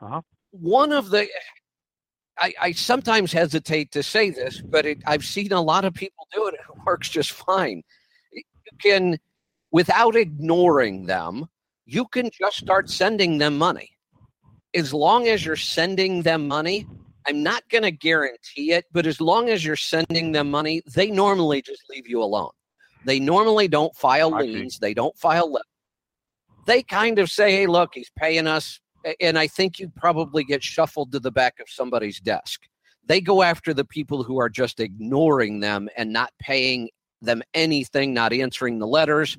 Uh-huh. 0.00 0.22
one 0.52 0.90
of 0.92 1.10
the 1.10 1.28
I, 2.40 2.54
I 2.60 2.72
sometimes 2.72 3.30
hesitate 3.32 3.90
to 3.92 4.02
say 4.02 4.30
this, 4.30 4.62
but 4.62 4.86
it, 4.86 4.98
I've 5.06 5.24
seen 5.24 5.52
a 5.52 5.60
lot 5.60 5.84
of 5.84 5.92
people 5.92 6.26
do 6.32 6.46
it. 6.46 6.54
and 6.54 6.76
It 6.78 6.82
works 6.86 7.10
just 7.10 7.32
fine. 7.32 7.82
You 8.32 8.42
can, 8.82 9.18
without 9.70 10.16
ignoring 10.16 11.04
them, 11.04 11.46
you 11.84 12.06
can 12.06 12.30
just 12.40 12.56
start 12.56 12.88
sending 12.88 13.36
them 13.38 13.58
money. 13.58 13.90
As 14.78 14.94
long 14.94 15.26
as 15.26 15.44
you're 15.44 15.56
sending 15.56 16.22
them 16.22 16.46
money, 16.46 16.86
I'm 17.26 17.42
not 17.42 17.68
going 17.68 17.82
to 17.82 17.90
guarantee 17.90 18.70
it, 18.72 18.84
but 18.92 19.06
as 19.06 19.20
long 19.20 19.48
as 19.48 19.64
you're 19.64 19.74
sending 19.74 20.30
them 20.30 20.52
money, 20.52 20.82
they 20.94 21.10
normally 21.10 21.62
just 21.62 21.82
leave 21.90 22.06
you 22.06 22.22
alone. 22.22 22.52
They 23.04 23.18
normally 23.18 23.66
don't 23.66 23.92
file 23.96 24.32
I 24.32 24.42
liens. 24.42 24.78
They 24.78 24.94
don't 24.94 25.18
file. 25.18 25.52
Le- 25.52 25.62
they 26.66 26.84
kind 26.84 27.18
of 27.18 27.28
say, 27.28 27.50
"Hey, 27.50 27.66
look, 27.66 27.90
he's 27.94 28.10
paying 28.16 28.46
us," 28.46 28.78
and 29.20 29.36
I 29.36 29.48
think 29.48 29.80
you 29.80 29.90
probably 29.96 30.44
get 30.44 30.62
shuffled 30.62 31.10
to 31.10 31.18
the 31.18 31.32
back 31.32 31.58
of 31.58 31.68
somebody's 31.68 32.20
desk. 32.20 32.60
They 33.04 33.20
go 33.20 33.42
after 33.42 33.74
the 33.74 33.84
people 33.84 34.22
who 34.22 34.38
are 34.38 34.48
just 34.48 34.78
ignoring 34.78 35.58
them 35.58 35.88
and 35.96 36.12
not 36.12 36.30
paying 36.38 36.88
them 37.20 37.42
anything, 37.52 38.14
not 38.14 38.32
answering 38.32 38.78
the 38.78 38.86
letters. 38.86 39.36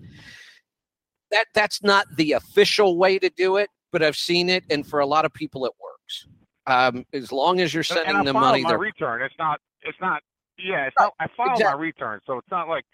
That 1.31 1.45
that's 1.53 1.81
not 1.81 2.07
the 2.17 2.33
official 2.33 2.97
way 2.97 3.19
to 3.19 3.29
do 3.29 3.55
it, 3.55 3.69
but 3.91 4.03
I've 4.03 4.15
seen 4.15 4.49
it, 4.49 4.63
and 4.69 4.85
for 4.85 4.99
a 4.99 5.05
lot 5.05 5.25
of 5.25 5.33
people, 5.33 5.65
it 5.65 5.73
works. 5.81 6.27
Um, 6.67 7.05
as 7.13 7.31
long 7.31 7.61
as 7.61 7.73
you're 7.73 7.83
sending 7.83 8.09
and 8.09 8.17
I 8.19 8.23
them 8.23 8.35
money, 8.35 8.63
my 8.63 8.69
they're 8.69 8.77
return. 8.77 9.21
It's 9.21 9.35
not. 9.39 9.59
It's 9.81 9.97
not. 9.99 10.21
Yeah, 10.57 10.87
it's 10.87 10.95
not. 10.99 11.13
I 11.19 11.27
filed 11.35 11.51
exactly. 11.53 11.65
my 11.73 11.81
return, 11.81 12.19
so 12.25 12.37
it's 12.37 12.51
not 12.51 12.67
like 12.67 12.85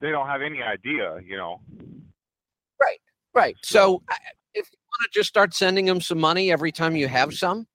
they 0.00 0.10
don't 0.10 0.26
have 0.26 0.42
any 0.42 0.62
idea. 0.62 1.18
You 1.24 1.36
know. 1.36 1.60
Right, 2.80 3.00
right. 3.34 3.56
So 3.62 4.02
I- 4.10 4.16
if 4.54 4.66
you 4.72 4.78
want 4.78 5.12
to 5.12 5.18
just 5.18 5.28
start 5.28 5.54
sending 5.54 5.84
them 5.84 6.00
some 6.00 6.18
money 6.18 6.50
every 6.50 6.72
time 6.72 6.96
you 6.96 7.08
have 7.08 7.34
some, 7.34 7.66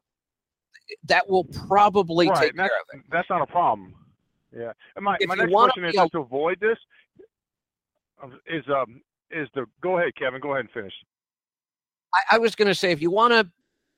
that 1.05 1.29
will 1.29 1.43
probably 1.43 2.27
right. 2.27 2.41
take 2.41 2.55
that's, 2.55 2.69
care 2.69 2.79
of 2.79 2.99
it. 2.99 3.05
that's 3.11 3.29
not 3.29 3.41
a 3.41 3.45
problem. 3.45 3.93
Yeah. 4.55 4.73
And 4.95 5.05
my 5.05 5.17
If 5.19 5.27
my 5.27 5.35
next 5.35 5.51
question 5.51 5.85
is 5.85 5.93
to 5.93 6.19
avoid 6.19 6.59
this. 6.59 6.77
Is 8.47 8.63
um 8.69 9.01
is 9.31 9.47
the 9.55 9.65
go 9.81 9.97
ahead, 9.97 10.11
Kevin. 10.15 10.41
Go 10.41 10.51
ahead 10.51 10.65
and 10.65 10.71
finish. 10.71 10.93
I, 12.13 12.35
I 12.35 12.37
was 12.37 12.55
going 12.55 12.67
to 12.67 12.75
say, 12.75 12.91
if 12.91 13.01
you 13.01 13.11
want 13.11 13.33
to 13.33 13.49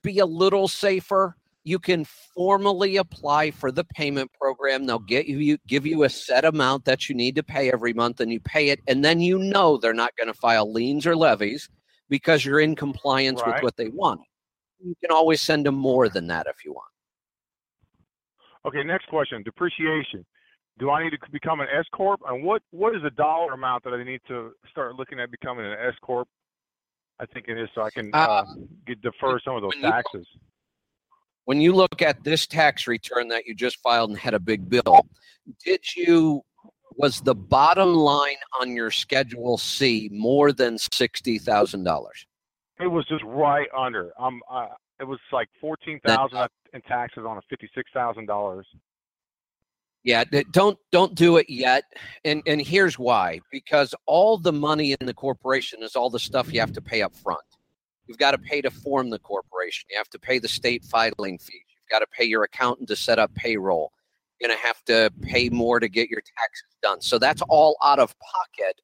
be 0.02 0.18
a 0.18 0.26
little 0.26 0.68
safer, 0.68 1.36
you 1.64 1.78
can 1.78 2.04
formally 2.04 2.96
apply 2.96 3.50
for 3.50 3.72
the 3.72 3.84
payment 3.84 4.30
program. 4.38 4.84
They'll 4.86 4.98
get 4.98 5.26
you, 5.26 5.38
you 5.38 5.58
give 5.66 5.86
you 5.86 6.04
a 6.04 6.10
set 6.10 6.44
amount 6.44 6.84
that 6.84 7.08
you 7.08 7.14
need 7.14 7.36
to 7.36 7.42
pay 7.42 7.72
every 7.72 7.94
month, 7.94 8.20
and 8.20 8.30
you 8.30 8.40
pay 8.40 8.68
it, 8.68 8.80
and 8.86 9.04
then 9.04 9.20
you 9.20 9.38
know 9.38 9.78
they're 9.78 9.94
not 9.94 10.14
going 10.16 10.28
to 10.28 10.34
file 10.34 10.70
liens 10.70 11.06
or 11.06 11.16
levies 11.16 11.68
because 12.08 12.44
you're 12.44 12.60
in 12.60 12.76
compliance 12.76 13.42
with 13.44 13.62
what 13.62 13.76
they 13.76 13.88
want. 13.88 14.20
You 14.84 14.94
can 15.00 15.10
always 15.10 15.40
send 15.40 15.64
them 15.64 15.74
more 15.74 16.10
than 16.10 16.26
that 16.26 16.46
if 16.46 16.64
you 16.64 16.72
want. 16.74 16.90
Okay, 18.66 18.82
next 18.82 19.08
question. 19.08 19.42
Depreciation. 19.42 20.24
Do 20.78 20.90
I 20.90 21.04
need 21.04 21.10
to 21.10 21.18
become 21.30 21.60
an 21.60 21.68
S 21.74 21.84
corp? 21.94 22.20
And 22.26 22.42
what 22.44 22.60
what 22.70 22.94
is 22.94 23.02
the 23.02 23.10
dollar 23.10 23.52
amount 23.52 23.84
that 23.84 23.94
I 23.94 24.02
need 24.02 24.20
to 24.28 24.52
start 24.70 24.96
looking 24.96 25.20
at 25.20 25.30
becoming 25.30 25.64
an 25.64 25.76
S 25.80 25.94
corp? 26.02 26.28
I 27.20 27.26
think 27.26 27.46
it 27.48 27.58
is 27.58 27.68
so 27.74 27.82
I 27.82 27.90
can 27.90 28.10
uh, 28.12 28.18
Uh, 28.18 28.44
get 28.86 29.00
defer 29.00 29.38
some 29.40 29.56
of 29.56 29.62
those 29.62 29.70
when 29.74 29.84
you- 29.84 29.90
taxes. 29.90 30.26
when 31.44 31.60
you 31.60 31.72
look 31.74 32.02
at 32.02 32.22
this 32.24 32.46
tax 32.46 32.86
return 32.86 33.28
that 33.28 33.46
you 33.46 33.54
just 33.54 33.78
filed 33.78 34.10
and 34.10 34.18
had 34.18 34.34
a 34.34 34.40
big 34.40 34.68
bill, 34.68 35.06
did 35.64 35.80
you 35.96 36.42
was 36.96 37.20
the 37.20 37.34
bottom 37.34 37.92
line 37.92 38.36
on 38.60 38.74
your 38.76 38.90
schedule 38.90 39.58
C 39.58 40.08
more 40.12 40.52
than 40.52 40.78
sixty 40.78 41.38
thousand 41.38 41.84
dollars? 41.84 42.26
It 42.80 42.86
was 42.86 43.04
just 43.06 43.22
right 43.24 43.68
under. 43.76 44.12
Um, 44.18 44.40
uh, 44.50 44.68
it 45.00 45.04
was 45.04 45.18
like 45.32 45.48
fourteen 45.60 46.00
thousand 46.06 46.48
in 46.72 46.80
taxes 46.82 47.24
on 47.26 47.36
a 47.36 47.42
fifty-six 47.50 47.90
thousand 47.92 48.26
dollars. 48.26 48.66
Yeah, 50.04 50.24
don't 50.50 50.78
don't 50.92 51.14
do 51.14 51.38
it 51.38 51.48
yet. 51.48 51.84
And 52.24 52.42
and 52.46 52.60
here's 52.60 52.98
why: 52.98 53.40
because 53.50 53.94
all 54.06 54.36
the 54.36 54.52
money 54.52 54.94
in 55.00 55.06
the 55.06 55.14
corporation 55.14 55.82
is 55.82 55.96
all 55.96 56.10
the 56.10 56.18
stuff 56.18 56.52
you 56.52 56.60
have 56.60 56.74
to 56.74 56.82
pay 56.82 57.00
up 57.00 57.16
front. 57.16 57.40
You've 58.06 58.18
got 58.18 58.32
to 58.32 58.38
pay 58.38 58.60
to 58.60 58.70
form 58.70 59.08
the 59.08 59.18
corporation. 59.18 59.86
You 59.90 59.96
have 59.96 60.10
to 60.10 60.18
pay 60.18 60.38
the 60.38 60.48
state 60.48 60.84
filing 60.84 61.38
fees. 61.38 61.62
You've 61.70 61.90
got 61.90 62.00
to 62.00 62.06
pay 62.06 62.24
your 62.24 62.42
accountant 62.44 62.88
to 62.88 62.96
set 62.96 63.18
up 63.18 63.34
payroll. 63.34 63.92
You're 64.38 64.48
going 64.48 64.58
to 64.60 64.66
have 64.66 64.84
to 64.84 65.10
pay 65.22 65.48
more 65.48 65.80
to 65.80 65.88
get 65.88 66.10
your 66.10 66.20
taxes 66.20 66.76
done. 66.82 67.00
So 67.00 67.18
that's 67.18 67.40
all 67.48 67.78
out 67.82 67.98
of 67.98 68.14
pocket, 68.18 68.82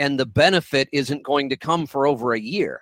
and 0.00 0.18
the 0.18 0.26
benefit 0.26 0.88
isn't 0.92 1.22
going 1.22 1.48
to 1.50 1.56
come 1.56 1.86
for 1.86 2.08
over 2.08 2.32
a 2.32 2.40
year. 2.40 2.80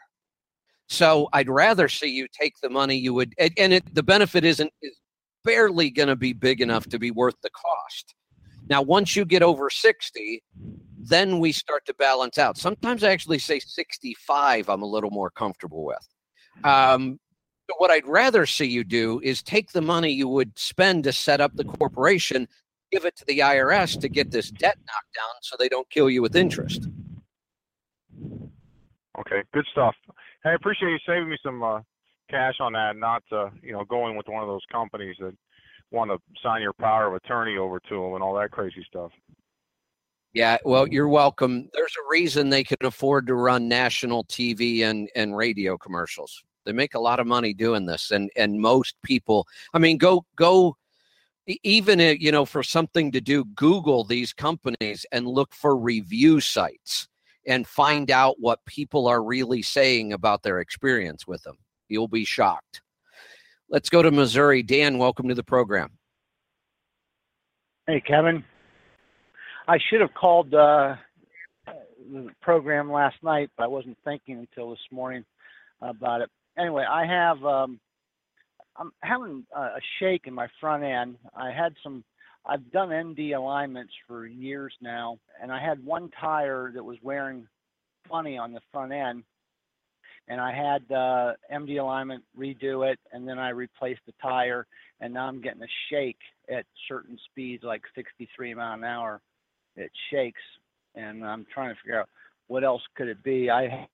So 0.88 1.28
I'd 1.34 1.50
rather 1.50 1.88
see 1.88 2.08
you 2.08 2.28
take 2.32 2.54
the 2.62 2.70
money 2.70 2.96
you 2.96 3.12
would, 3.12 3.34
and, 3.38 3.52
and 3.58 3.72
it, 3.74 3.94
the 3.94 4.02
benefit 4.02 4.44
isn't 4.44 4.72
is 4.80 4.96
barely 5.44 5.90
going 5.90 6.08
to 6.08 6.16
be 6.16 6.32
big 6.32 6.60
enough 6.60 6.86
to 6.88 6.98
be 6.98 7.10
worth 7.10 7.40
the 7.42 7.50
cost. 7.50 8.14
Now, 8.68 8.82
once 8.82 9.14
you 9.14 9.24
get 9.24 9.42
over 9.42 9.68
60, 9.68 10.42
then 10.98 11.38
we 11.38 11.52
start 11.52 11.84
to 11.86 11.94
balance 11.94 12.38
out. 12.38 12.56
Sometimes 12.56 13.04
I 13.04 13.10
actually 13.10 13.38
say 13.38 13.58
65, 13.58 14.68
I'm 14.68 14.82
a 14.82 14.86
little 14.86 15.10
more 15.10 15.30
comfortable 15.30 15.84
with. 15.84 16.08
Um, 16.64 17.18
but 17.68 17.76
what 17.78 17.90
I'd 17.90 18.06
rather 18.06 18.46
see 18.46 18.66
you 18.66 18.84
do 18.84 19.20
is 19.22 19.42
take 19.42 19.72
the 19.72 19.82
money 19.82 20.10
you 20.10 20.28
would 20.28 20.58
spend 20.58 21.04
to 21.04 21.12
set 21.12 21.40
up 21.40 21.54
the 21.54 21.64
corporation, 21.64 22.48
give 22.90 23.04
it 23.04 23.16
to 23.16 23.24
the 23.26 23.40
IRS 23.40 24.00
to 24.00 24.08
get 24.08 24.30
this 24.30 24.50
debt 24.50 24.78
knocked 24.86 25.14
down 25.14 25.34
so 25.42 25.56
they 25.58 25.68
don't 25.68 25.88
kill 25.90 26.08
you 26.08 26.22
with 26.22 26.36
interest. 26.36 26.88
Okay, 29.18 29.42
good 29.52 29.66
stuff. 29.72 29.94
Hey, 30.42 30.50
I 30.50 30.54
appreciate 30.54 30.90
you 30.90 30.98
saving 31.06 31.28
me 31.28 31.38
some 31.42 31.62
uh, 31.62 31.80
cash 32.30 32.54
on 32.60 32.72
that, 32.72 32.96
not 32.96 33.22
uh, 33.32 33.50
you 33.62 33.72
know 33.72 33.84
going 33.84 34.16
with 34.16 34.28
one 34.28 34.42
of 34.42 34.48
those 34.48 34.64
companies 34.70 35.16
that 35.20 35.34
want 35.90 36.10
to 36.10 36.18
sign 36.42 36.62
your 36.62 36.72
power 36.72 37.06
of 37.06 37.14
attorney 37.14 37.56
over 37.56 37.80
to 37.88 37.94
them 37.94 38.14
and 38.14 38.22
all 38.22 38.34
that 38.34 38.50
crazy 38.50 38.84
stuff. 38.88 39.10
Yeah, 40.34 40.58
well, 40.64 40.88
you're 40.88 41.08
welcome. 41.08 41.68
There's 41.72 41.94
a 41.96 42.10
reason 42.10 42.50
they 42.50 42.64
can 42.64 42.78
afford 42.82 43.28
to 43.28 43.34
run 43.34 43.68
national 43.68 44.24
TV 44.24 44.82
and, 44.82 45.08
and 45.14 45.36
radio 45.36 45.78
commercials. 45.78 46.42
They 46.66 46.72
make 46.72 46.94
a 46.94 47.00
lot 47.00 47.20
of 47.20 47.26
money 47.28 47.54
doing 47.54 47.86
this, 47.86 48.10
and 48.10 48.30
and 48.36 48.60
most 48.60 48.96
people. 49.04 49.46
I 49.74 49.78
mean, 49.78 49.96
go 49.96 50.24
go, 50.34 50.76
e- 51.46 51.58
even 51.62 52.00
uh, 52.00 52.14
you 52.18 52.32
know 52.32 52.44
for 52.44 52.62
something 52.64 53.12
to 53.12 53.20
do, 53.20 53.44
Google 53.54 54.02
these 54.02 54.32
companies 54.32 55.06
and 55.12 55.28
look 55.28 55.54
for 55.54 55.76
review 55.76 56.40
sites 56.40 57.06
and 57.46 57.66
find 57.66 58.10
out 58.10 58.36
what 58.40 58.64
people 58.64 59.06
are 59.06 59.22
really 59.22 59.62
saying 59.62 60.14
about 60.14 60.42
their 60.42 60.60
experience 60.60 61.26
with 61.26 61.42
them. 61.42 61.58
You'll 61.88 62.08
be 62.08 62.24
shocked. 62.24 62.82
Let's 63.68 63.88
go 63.88 64.02
to 64.02 64.10
Missouri. 64.10 64.62
Dan, 64.62 64.98
welcome 64.98 65.28
to 65.28 65.34
the 65.34 65.42
program. 65.42 65.90
Hey, 67.86 68.00
Kevin. 68.00 68.44
I 69.66 69.78
should 69.88 70.00
have 70.00 70.12
called 70.14 70.54
uh, 70.54 70.96
the 71.66 72.30
program 72.42 72.90
last 72.90 73.16
night, 73.22 73.50
but 73.56 73.64
I 73.64 73.66
wasn't 73.66 73.98
thinking 74.04 74.38
until 74.38 74.70
this 74.70 74.78
morning 74.90 75.24
about 75.80 76.20
it. 76.20 76.30
Anyway, 76.58 76.84
I 76.88 77.06
have 77.06 77.42
um, 77.44 77.80
I'm 78.76 78.92
having 79.02 79.46
a 79.54 79.80
shake 79.98 80.26
in 80.26 80.34
my 80.34 80.48
front 80.60 80.84
end. 80.84 81.16
I 81.34 81.50
had 81.50 81.74
some 81.82 82.04
I've 82.46 82.70
done 82.72 82.90
MD 82.90 83.34
alignments 83.34 83.92
for 84.06 84.26
years 84.26 84.74
now, 84.80 85.18
and 85.42 85.50
I 85.50 85.64
had 85.64 85.84
one 85.84 86.10
tire 86.20 86.70
that 86.74 86.84
was 86.84 86.98
wearing 87.02 87.46
funny 88.08 88.36
on 88.36 88.52
the 88.52 88.60
front 88.70 88.92
end, 88.92 89.24
and 90.28 90.40
I 90.40 90.52
had 90.52 90.82
the 90.88 91.36
MD 91.52 91.80
alignment 91.80 92.24
redo 92.38 92.90
it, 92.90 92.98
and 93.12 93.28
then 93.28 93.38
I 93.38 93.50
replaced 93.50 94.00
the 94.06 94.14
tire, 94.22 94.66
and 95.00 95.12
now 95.12 95.26
I'm 95.26 95.40
getting 95.40 95.62
a 95.62 95.68
shake 95.90 96.18
at 96.50 96.64
certain 96.88 97.18
speeds, 97.30 97.62
like 97.62 97.82
63 97.94 98.54
mile 98.54 98.74
an 98.74 98.84
hour. 98.84 99.20
It 99.76 99.90
shakes, 100.10 100.40
and 100.94 101.24
I'm 101.24 101.46
trying 101.52 101.74
to 101.74 101.80
figure 101.80 102.00
out 102.00 102.08
what 102.46 102.64
else 102.64 102.82
could 102.96 103.08
it 103.08 103.22
be. 103.22 103.50
I 103.50 103.88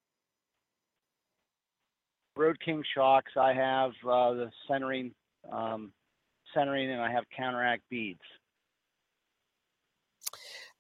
Road 2.37 2.59
King 2.64 2.83
shocks. 2.95 3.33
I 3.37 3.53
have 3.53 3.91
uh, 4.09 4.33
the 4.33 4.51
centering, 4.68 5.12
um, 5.51 5.93
centering, 6.55 6.91
and 6.91 7.01
I 7.01 7.11
have 7.11 7.24
counteract 7.37 7.83
beads. 7.91 8.20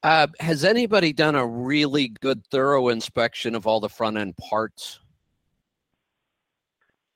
Uh, 0.02 0.28
has 0.38 0.64
anybody 0.64 1.12
done 1.12 1.34
a 1.34 1.46
really 1.46 2.08
good, 2.08 2.46
thorough 2.46 2.88
inspection 2.88 3.54
of 3.54 3.66
all 3.66 3.80
the 3.80 3.88
front 3.88 4.16
end 4.16 4.36
parts? 4.38 5.00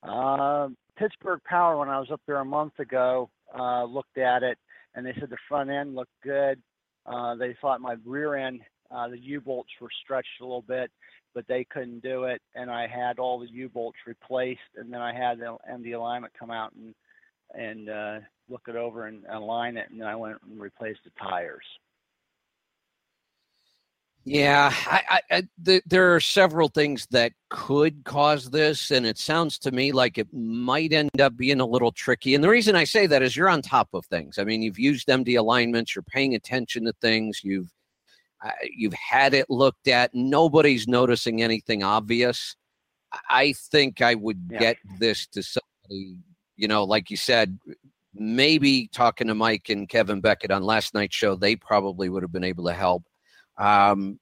Uh, 0.06 0.68
Pittsburgh 0.98 1.40
Power, 1.44 1.78
when 1.78 1.88
I 1.88 1.98
was 1.98 2.10
up 2.10 2.20
there 2.26 2.40
a 2.40 2.44
month 2.44 2.78
ago, 2.78 3.30
uh, 3.58 3.84
looked 3.84 4.18
at 4.18 4.42
it 4.42 4.58
and 4.94 5.04
they 5.04 5.14
said 5.18 5.30
the 5.30 5.36
front 5.48 5.70
end 5.70 5.94
looked 5.94 6.12
good. 6.22 6.60
Uh, 7.06 7.34
they 7.34 7.56
thought 7.60 7.80
my 7.80 7.96
rear 8.04 8.36
end, 8.36 8.60
uh, 8.90 9.08
the 9.08 9.18
U 9.18 9.40
bolts 9.40 9.70
were 9.80 9.88
stretched 10.04 10.40
a 10.40 10.44
little 10.44 10.62
bit, 10.62 10.90
but 11.34 11.46
they 11.48 11.64
couldn't 11.64 12.02
do 12.02 12.24
it. 12.24 12.40
And 12.54 12.70
I 12.70 12.86
had 12.86 13.18
all 13.18 13.38
the 13.38 13.50
U 13.50 13.68
bolts 13.68 13.98
replaced, 14.06 14.60
and 14.76 14.92
then 14.92 15.00
I 15.00 15.12
had 15.12 15.38
the 15.38 15.92
alignment 15.92 16.32
come 16.38 16.50
out 16.50 16.72
and 16.74 16.94
and 17.54 17.88
uh, 17.88 18.18
look 18.48 18.62
it 18.68 18.74
over 18.74 19.06
and 19.06 19.24
align 19.30 19.76
it, 19.76 19.88
and 19.90 20.00
then 20.00 20.08
I 20.08 20.16
went 20.16 20.38
and 20.42 20.60
replaced 20.60 21.00
the 21.04 21.10
tires. 21.22 21.64
Yeah, 24.26 24.72
I, 24.86 25.20
I, 25.30 25.42
th- 25.64 25.82
there 25.86 26.14
are 26.14 26.20
several 26.20 26.68
things 26.68 27.06
that 27.10 27.32
could 27.50 28.04
cause 28.04 28.50
this, 28.50 28.90
and 28.90 29.04
it 29.04 29.18
sounds 29.18 29.58
to 29.60 29.70
me 29.70 29.92
like 29.92 30.16
it 30.16 30.28
might 30.32 30.94
end 30.94 31.20
up 31.20 31.36
being 31.36 31.60
a 31.60 31.66
little 31.66 31.92
tricky. 31.92 32.34
And 32.34 32.42
the 32.42 32.48
reason 32.48 32.74
I 32.74 32.84
say 32.84 33.06
that 33.06 33.22
is 33.22 33.36
you're 33.36 33.50
on 33.50 33.60
top 33.60 33.88
of 33.92 34.06
things. 34.06 34.38
I 34.38 34.44
mean, 34.44 34.62
you've 34.62 34.78
used 34.78 35.08
MD 35.08 35.38
alignments, 35.38 35.94
you're 35.94 36.02
paying 36.04 36.34
attention 36.34 36.84
to 36.86 36.94
things, 37.02 37.40
you've 37.44 37.70
uh, 38.44 38.50
you've 38.74 38.94
had 38.94 39.34
it 39.34 39.48
looked 39.50 39.88
at. 39.88 40.10
Nobody's 40.14 40.88
noticing 40.88 41.42
anything 41.42 41.82
obvious. 41.82 42.56
I 43.28 43.52
think 43.70 44.00
I 44.00 44.14
would 44.14 44.48
Yeah. 44.50 44.58
get 44.58 44.76
this 44.98 45.26
to 45.28 45.42
somebody, 45.42 46.16
you 46.56 46.66
know, 46.68 46.84
like 46.84 47.10
you 47.10 47.16
said, 47.16 47.58
maybe 48.14 48.88
talking 48.92 49.26
to 49.28 49.34
Mike 49.34 49.68
and 49.68 49.88
Kevin 49.88 50.20
Beckett 50.20 50.50
on 50.50 50.62
last 50.62 50.94
night's 50.94 51.14
show, 51.14 51.34
they 51.34 51.56
probably 51.56 52.08
would 52.08 52.22
have 52.22 52.32
been 52.32 52.44
able 52.44 52.64
to 52.66 52.72
help. 52.72 53.04
Um, 53.58 54.18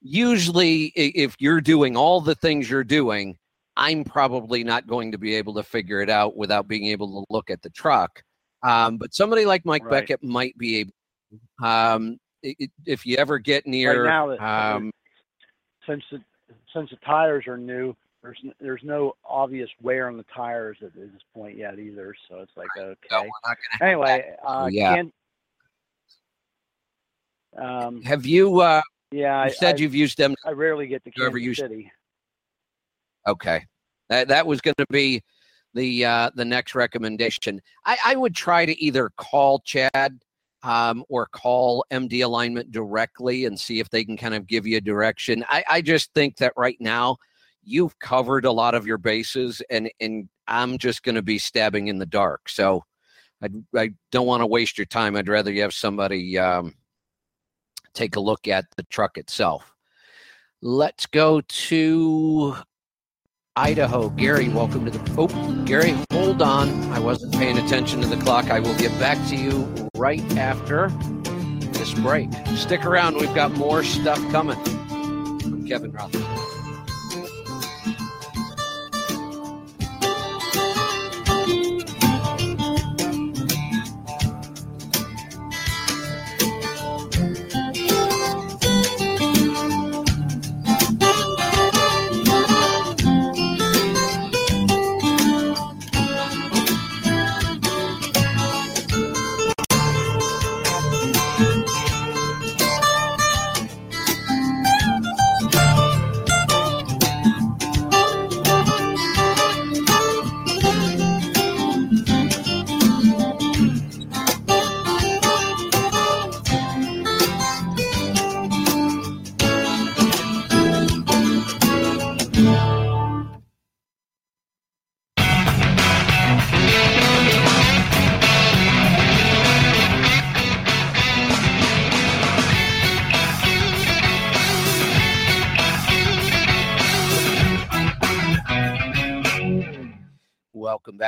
usually, 0.00 0.86
if 0.96 1.36
you're 1.38 1.60
doing 1.60 1.96
all 1.96 2.20
the 2.20 2.34
things 2.34 2.68
you're 2.68 2.84
doing, 2.84 3.36
I'm 3.76 4.04
probably 4.04 4.64
not 4.64 4.86
going 4.86 5.12
to 5.12 5.18
be 5.18 5.34
able 5.34 5.54
to 5.54 5.62
figure 5.62 6.00
it 6.00 6.10
out 6.10 6.36
without 6.36 6.68
being 6.68 6.86
able 6.86 7.22
to 7.22 7.26
look 7.32 7.50
at 7.50 7.62
the 7.62 7.70
truck. 7.70 8.22
Um, 8.62 8.96
but 8.98 9.14
somebody 9.14 9.44
like 9.44 9.64
Mike 9.64 9.84
Right. 9.84 10.00
Beckett 10.00 10.22
might 10.22 10.56
be 10.58 10.80
able. 10.80 10.92
Um, 11.62 12.18
if 12.42 13.06
you 13.06 13.16
ever 13.16 13.38
get 13.38 13.66
near, 13.66 14.04
right 14.04 14.10
now, 14.10 14.26
that 14.28 14.40
um, 14.40 14.92
since 15.86 16.02
the 16.10 16.20
since 16.74 16.90
the 16.90 16.96
tires 17.04 17.46
are 17.46 17.56
new, 17.56 17.94
there's 18.22 18.38
there's 18.60 18.82
no 18.82 19.14
obvious 19.24 19.68
wear 19.80 20.08
on 20.08 20.16
the 20.16 20.24
tires 20.34 20.78
at 20.82 20.94
this 20.94 21.10
point 21.34 21.56
yet 21.56 21.78
either. 21.78 22.14
So 22.28 22.40
it's 22.40 22.52
like 22.56 22.68
okay. 22.76 22.96
no, 23.10 23.22
we're 23.22 23.28
not 23.44 23.56
gonna 23.56 23.56
have 23.72 23.82
Anyway, 23.82 24.36
uh, 24.46 24.68
yeah. 24.70 24.96
can, 24.96 25.12
um, 27.58 28.02
have 28.02 28.26
you? 28.26 28.60
Uh, 28.60 28.82
yeah, 29.10 29.44
you 29.44 29.50
I, 29.50 29.52
said 29.52 29.76
I, 29.76 29.78
you've 29.78 29.94
used 29.94 30.18
them. 30.18 30.34
I 30.44 30.52
rarely 30.52 30.86
get 30.86 31.04
to 31.04 31.10
Kansas 31.10 31.40
used- 31.40 31.60
City. 31.60 31.90
Okay, 33.26 33.66
that 34.08 34.28
that 34.28 34.46
was 34.46 34.60
going 34.60 34.74
to 34.78 34.86
be 34.90 35.22
the 35.74 36.04
uh, 36.04 36.30
the 36.34 36.44
next 36.44 36.74
recommendation. 36.74 37.60
I, 37.84 37.98
I 38.04 38.16
would 38.16 38.34
try 38.34 38.66
to 38.66 38.82
either 38.82 39.10
call 39.16 39.60
Chad 39.60 40.18
um, 40.62 41.04
or 41.08 41.26
call 41.26 41.84
MD 41.90 42.24
Alignment 42.24 42.70
directly 42.72 43.44
and 43.44 43.58
see 43.58 43.80
if 43.80 43.90
they 43.90 44.04
can 44.04 44.16
kind 44.16 44.34
of 44.34 44.46
give 44.46 44.66
you 44.66 44.78
a 44.78 44.80
direction. 44.80 45.44
I, 45.48 45.64
I 45.70 45.82
just 45.82 46.12
think 46.14 46.36
that 46.36 46.52
right 46.56 46.76
now 46.80 47.16
you've 47.64 47.98
covered 47.98 48.44
a 48.44 48.52
lot 48.52 48.74
of 48.74 48.86
your 48.86 48.98
bases, 48.98 49.62
and 49.70 49.90
and 50.00 50.28
I'm 50.48 50.78
just 50.78 51.02
going 51.02 51.14
to 51.14 51.22
be 51.22 51.38
stabbing 51.38 51.88
in 51.88 51.98
the 51.98 52.06
dark. 52.06 52.48
So 52.48 52.84
I 53.42 53.48
I 53.76 53.90
don't 54.10 54.26
want 54.26 54.42
to 54.42 54.46
waste 54.46 54.78
your 54.78 54.86
time. 54.86 55.16
I'd 55.16 55.28
rather 55.28 55.52
you 55.52 55.62
have 55.62 55.74
somebody 55.74 56.38
um, 56.38 56.74
take 57.94 58.16
a 58.16 58.20
look 58.20 58.48
at 58.48 58.66
the 58.76 58.82
truck 58.84 59.18
itself. 59.18 59.74
Let's 60.60 61.06
go 61.06 61.40
to 61.40 62.56
Idaho. 63.56 64.08
Gary, 64.10 64.48
welcome 64.48 64.84
to 64.84 64.90
the. 64.90 65.14
Oh, 65.18 65.64
Gary, 65.64 65.94
hold 66.12 66.40
on. 66.40 66.70
I 66.92 66.98
wasn't 66.98 67.34
paying 67.34 67.58
attention 67.58 68.00
to 68.00 68.06
the 68.06 68.16
clock. 68.16 68.50
I 68.50 68.60
will 68.60 68.76
get 68.78 68.96
back 68.98 69.18
to 69.28 69.36
you 69.36 69.66
right 69.96 70.22
after 70.36 70.88
this 71.72 71.92
break. 71.94 72.30
Stick 72.54 72.86
around. 72.86 73.16
We've 73.16 73.34
got 73.34 73.52
more 73.52 73.82
stuff 73.82 74.18
coming 74.30 74.56
from 75.40 75.66
Kevin 75.66 75.92
Roth. 75.92 76.51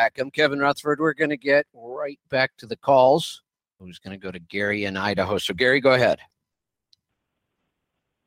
Back. 0.05 0.19
I'm 0.19 0.31
Kevin 0.31 0.59
Rutherford. 0.59 1.01
We're 1.01 1.15
going 1.15 1.31
to 1.31 1.37
get 1.39 1.67
right 1.73 2.19
back 2.29 2.51
to 2.59 2.67
the 2.67 2.77
calls. 2.77 3.43
Who's 3.79 3.99
going 3.99 4.19
to 4.19 4.23
go 4.23 4.31
to 4.31 4.39
Gary 4.39 4.85
in 4.85 4.99
Idaho? 4.99 5.39
So, 5.39 5.55
Gary, 5.55 5.81
go 5.81 5.95
ahead. 5.95 6.19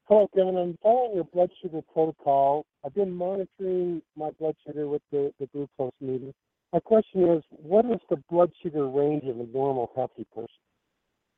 Hello, 0.06 0.28
Kevin. 0.36 0.58
I'm 0.58 0.76
following 0.82 1.16
your 1.18 1.26
blood 1.26 1.52
sugar 1.62 1.82
protocol. 1.94 2.66
I've 2.84 2.96
been 2.96 3.12
monitoring 3.12 4.02
my 4.16 4.32
blood 4.40 4.56
sugar 4.66 4.88
with 4.88 5.04
the, 5.12 5.32
the 5.40 5.46
glucose 5.54 5.92
meter. 6.02 6.32
My 6.74 6.80
question 6.80 7.30
is, 7.30 7.44
what 7.52 7.86
is 7.86 8.00
the 8.10 8.18
blood 8.28 8.52
sugar 8.64 8.88
range 8.88 9.26
of 9.26 9.40
a 9.40 9.46
normal 9.46 9.92
healthy 9.96 10.26
person? 10.34 10.50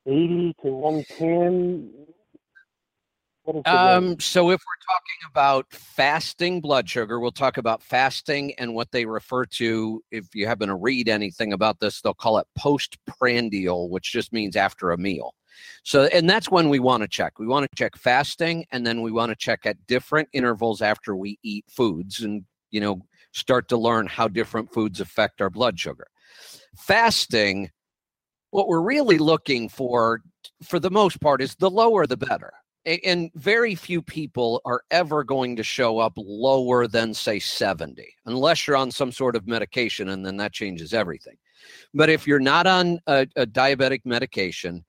80 0.06 0.56
to 0.64 0.70
110? 0.72 1.92
What 1.98 1.98
is 1.98 1.98
the 2.00 3.39
range? 3.39 3.39
Um, 3.66 4.20
so 4.20 4.52
if 4.52 4.62
we're 4.62 4.94
talking 4.94 5.30
about 5.30 5.66
fasting 5.72 6.62
blood 6.62 6.90
sugar, 6.90 7.20
we'll 7.20 7.32
talk 7.32 7.58
about 7.58 7.82
fasting 7.82 8.54
and 8.58 8.74
what 8.74 8.92
they 8.92 9.06
refer 9.06 9.46
to. 9.46 10.04
If 10.12 10.36
you 10.36 10.48
happen 10.48 10.70
to 10.70 10.76
read 10.76 11.10
anything 11.10 11.54
about 11.54 11.80
this, 11.80 12.02
they'll 12.02 12.14
call 12.14 12.38
it 12.38 12.48
postprandial, 12.58 13.90
which 13.90 14.12
just 14.12 14.34
means 14.34 14.56
after 14.56 14.92
a 14.92 14.98
meal. 14.98 15.34
So, 15.84 16.06
and 16.06 16.30
that's 16.30 16.50
when 16.50 16.70
we 16.70 16.80
want 16.80 17.02
to 17.02 17.08
check. 17.08 17.40
We 17.40 17.48
want 17.48 17.70
to 17.70 17.76
check 17.76 17.98
fasting, 17.98 18.66
and 18.72 18.86
then 18.86 19.02
we 19.02 19.12
want 19.12 19.30
to 19.30 19.36
check 19.36 19.66
at 19.66 19.88
different 19.88 20.30
intervals 20.32 20.82
after 20.82 21.16
we 21.16 21.38
eat 21.44 21.66
foods, 21.70 22.22
and 22.22 22.46
you 22.72 22.80
know, 22.80 23.02
start 23.34 23.68
to 23.70 23.78
learn 23.78 24.08
how 24.08 24.28
different 24.28 24.72
foods 24.72 25.02
affect 25.02 25.42
our 25.42 25.50
blood 25.50 25.80
sugar. 25.80 26.08
Fasting, 26.78 27.70
what 28.52 28.68
we're 28.68 28.82
really 28.82 29.18
looking 29.18 29.68
for, 29.68 30.22
for 30.64 30.80
the 30.80 30.92
most 30.92 31.20
part, 31.20 31.42
is 31.42 31.56
the 31.56 31.70
lower 31.70 32.08
the 32.08 32.18
better 32.18 32.54
and 32.86 33.30
very 33.36 33.76
few 33.76 34.02
people 34.02 34.62
are 34.66 34.82
ever 34.92 35.24
going 35.24 35.56
to 35.56 35.64
show 35.64 36.00
up 36.00 36.14
lower 36.16 36.88
than 36.88 37.14
say 37.14 37.40
70 37.40 38.08
unless 38.26 38.66
you're 38.66 38.78
on 38.78 38.92
some 38.92 39.12
sort 39.12 39.36
of 39.36 39.48
medication 39.48 40.10
and 40.10 40.26
then 40.26 40.38
that 40.38 40.54
changes 40.54 40.94
everything 40.94 41.36
But 41.94 42.10
if 42.10 42.26
you're 42.26 42.40
not 42.40 42.68
on 42.68 43.00
a, 43.08 43.28
a 43.36 43.46
diabetic 43.46 44.02
medication, 44.06 44.86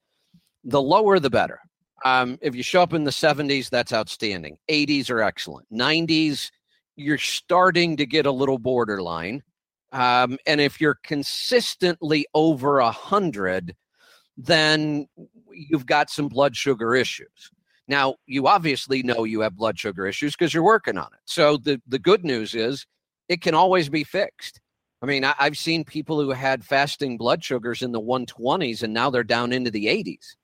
the 0.65 0.81
lower 0.81 1.19
the 1.19 1.31
better. 1.31 1.61
Um, 2.05 2.39
if 2.41 2.55
you 2.55 2.63
show 2.63 2.83
up 2.83 2.95
in 2.95 3.05
the 3.05 3.11
70s, 3.11 3.69
that's 3.69 3.93
outstanding. 3.93 4.57
80s 4.71 5.11
are 5.11 5.21
excellent. 5.21 5.67
90s, 5.73 6.51
you're 6.97 7.19
starting 7.19 7.97
to 7.97 8.07
get 8.07 8.27
a 8.27 8.33
little 8.33 8.59
borderline. 8.59 9.43
Um, 9.93 10.39
and 10.47 10.61
if 10.61 10.81
you're 10.81 10.99
consistently 11.03 12.27
over 12.33 12.79
a 12.79 12.91
hundred, 12.91 13.75
then 14.37 15.07
you've 15.53 15.87
got 15.87 16.11
some 16.11 16.29
blood 16.29 16.57
sugar 16.57 16.95
issues. 16.95 17.51
Now, 17.91 18.15
you 18.25 18.47
obviously 18.47 19.03
know 19.03 19.25
you 19.25 19.41
have 19.41 19.57
blood 19.57 19.77
sugar 19.77 20.07
issues 20.07 20.37
because 20.37 20.55
you're 20.55 20.63
working 20.63 20.97
on 20.97 21.09
it. 21.13 21.19
So 21.25 21.57
the, 21.57 21.83
the 21.89 21.99
good 21.99 22.25
news 22.25 22.55
is 22.55 22.87
it 23.29 23.43
can 23.43 23.53
always 23.53 23.89
be 23.89 24.05
fixed. 24.05 24.61
I 25.03 25.07
mean, 25.07 25.25
I, 25.25 25.35
have 25.39 25.59
seen 25.59 25.83
people 25.85 26.21
who 26.21 26.31
had 26.31 26.65
fasting 26.65 27.19
blood 27.19 27.43
sugars 27.43 27.83
in 27.83 27.91
the 27.91 28.01
120s 28.01 28.85
and 28.85 28.95
now 28.95 29.11
they're 29.11 29.25
down 29.25 29.53
into 29.53 29.73
the 29.73 29.87
80s. 29.87 30.37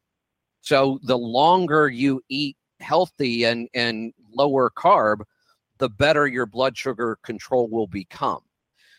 So 0.60 0.98
the 1.04 1.16
longer 1.16 1.88
you 1.88 2.20
eat 2.28 2.56
healthy 2.80 3.44
and, 3.44 3.68
and 3.74 4.12
lower 4.34 4.68
carb, 4.68 5.20
the 5.78 5.88
better 5.88 6.26
your 6.26 6.46
blood 6.46 6.76
sugar 6.76 7.16
control 7.22 7.68
will 7.68 7.86
become. 7.86 8.40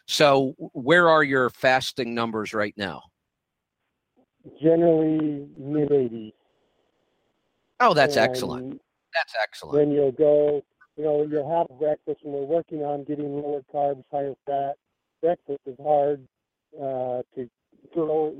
So, 0.07 0.55
where 0.71 1.09
are 1.09 1.23
your 1.23 1.49
fasting 1.49 2.15
numbers 2.15 2.53
right 2.53 2.73
now? 2.77 3.01
Generally 4.61 5.47
mid 5.57 5.89
80s. 5.89 6.31
Oh, 7.79 7.93
that's 7.93 8.17
excellent. 8.17 8.81
That's 9.13 9.33
excellent. 9.41 9.77
Then 9.77 9.91
you'll 9.91 10.11
go, 10.11 10.63
you 10.95 11.03
know, 11.03 11.27
you'll 11.29 11.49
have 11.57 11.67
breakfast, 11.79 12.21
and 12.23 12.33
we're 12.33 12.41
working 12.41 12.83
on 12.83 13.03
getting 13.03 13.41
lower 13.41 13.61
carbs, 13.73 14.03
higher 14.11 14.33
fat. 14.45 14.73
Breakfast 15.21 15.59
is 15.65 15.75
hard 15.81 16.27
uh, 16.75 17.21
to, 17.35 17.49
to 17.93 18.03
lower, 18.03 18.31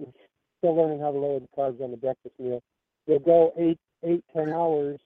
still 0.59 0.75
learning 0.75 0.99
how 0.99 1.11
to 1.11 1.17
lower 1.17 1.39
the 1.39 1.47
carbs 1.57 1.81
on 1.81 1.91
the 1.91 1.97
breakfast 1.97 2.35
meal. 2.39 2.61
You'll 3.05 3.19
go 3.19 3.53
eight, 3.57 3.79
eight, 4.03 4.23
ten 4.35 4.49
hours, 4.49 4.99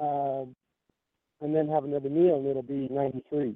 um, 0.00 0.54
and 1.40 1.54
then 1.54 1.68
have 1.68 1.84
another 1.84 2.10
meal, 2.10 2.36
and 2.36 2.46
it'll 2.46 2.62
be 2.62 2.88
93. 2.90 3.54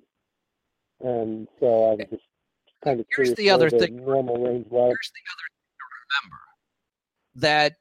And 1.01 1.49
so 1.59 1.93
I'm 1.93 1.99
just 1.99 2.23
kind 2.85 3.01
of 3.01 3.07
here's 3.15 3.35
the 3.35 3.51
other 3.51 3.71
thing. 3.71 3.97
Normal 3.97 4.37
range. 4.37 4.67
Here's 4.71 4.71
the 4.71 5.25
other 5.33 5.49
thing 5.51 5.73
to 5.79 5.85
remember 6.23 6.43
that 7.35 7.75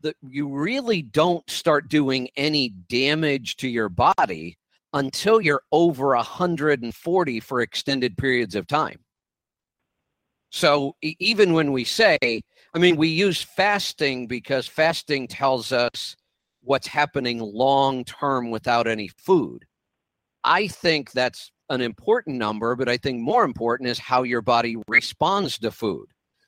the, 0.00 0.14
you 0.22 0.48
really 0.48 1.02
don't 1.02 1.48
start 1.48 1.88
doing 1.88 2.28
any 2.36 2.70
damage 2.88 3.56
to 3.56 3.68
your 3.68 3.88
body 3.88 4.58
until 4.92 5.40
you're 5.40 5.62
over 5.72 6.08
140 6.08 7.40
for 7.40 7.60
extended 7.60 8.16
periods 8.16 8.54
of 8.54 8.66
time. 8.66 8.98
So 10.50 10.96
even 11.02 11.52
when 11.52 11.72
we 11.72 11.84
say, 11.84 12.18
I 12.74 12.78
mean, 12.78 12.96
we 12.96 13.08
use 13.08 13.42
fasting 13.42 14.26
because 14.26 14.66
fasting 14.66 15.28
tells 15.28 15.72
us 15.72 16.16
what's 16.62 16.86
happening 16.86 17.38
long 17.38 18.04
term 18.04 18.50
without 18.50 18.86
any 18.86 19.08
food. 19.08 19.64
I 20.44 20.68
think 20.68 21.12
that's 21.12 21.50
an 21.68 21.82
important 21.82 22.36
number, 22.36 22.76
but 22.76 22.88
I 22.88 22.96
think 22.96 23.20
more 23.20 23.44
important 23.44 23.90
is 23.90 23.98
how 23.98 24.22
your 24.22 24.40
body 24.40 24.76
responds 24.88 25.58
to 25.58 25.70
food. 25.70 26.06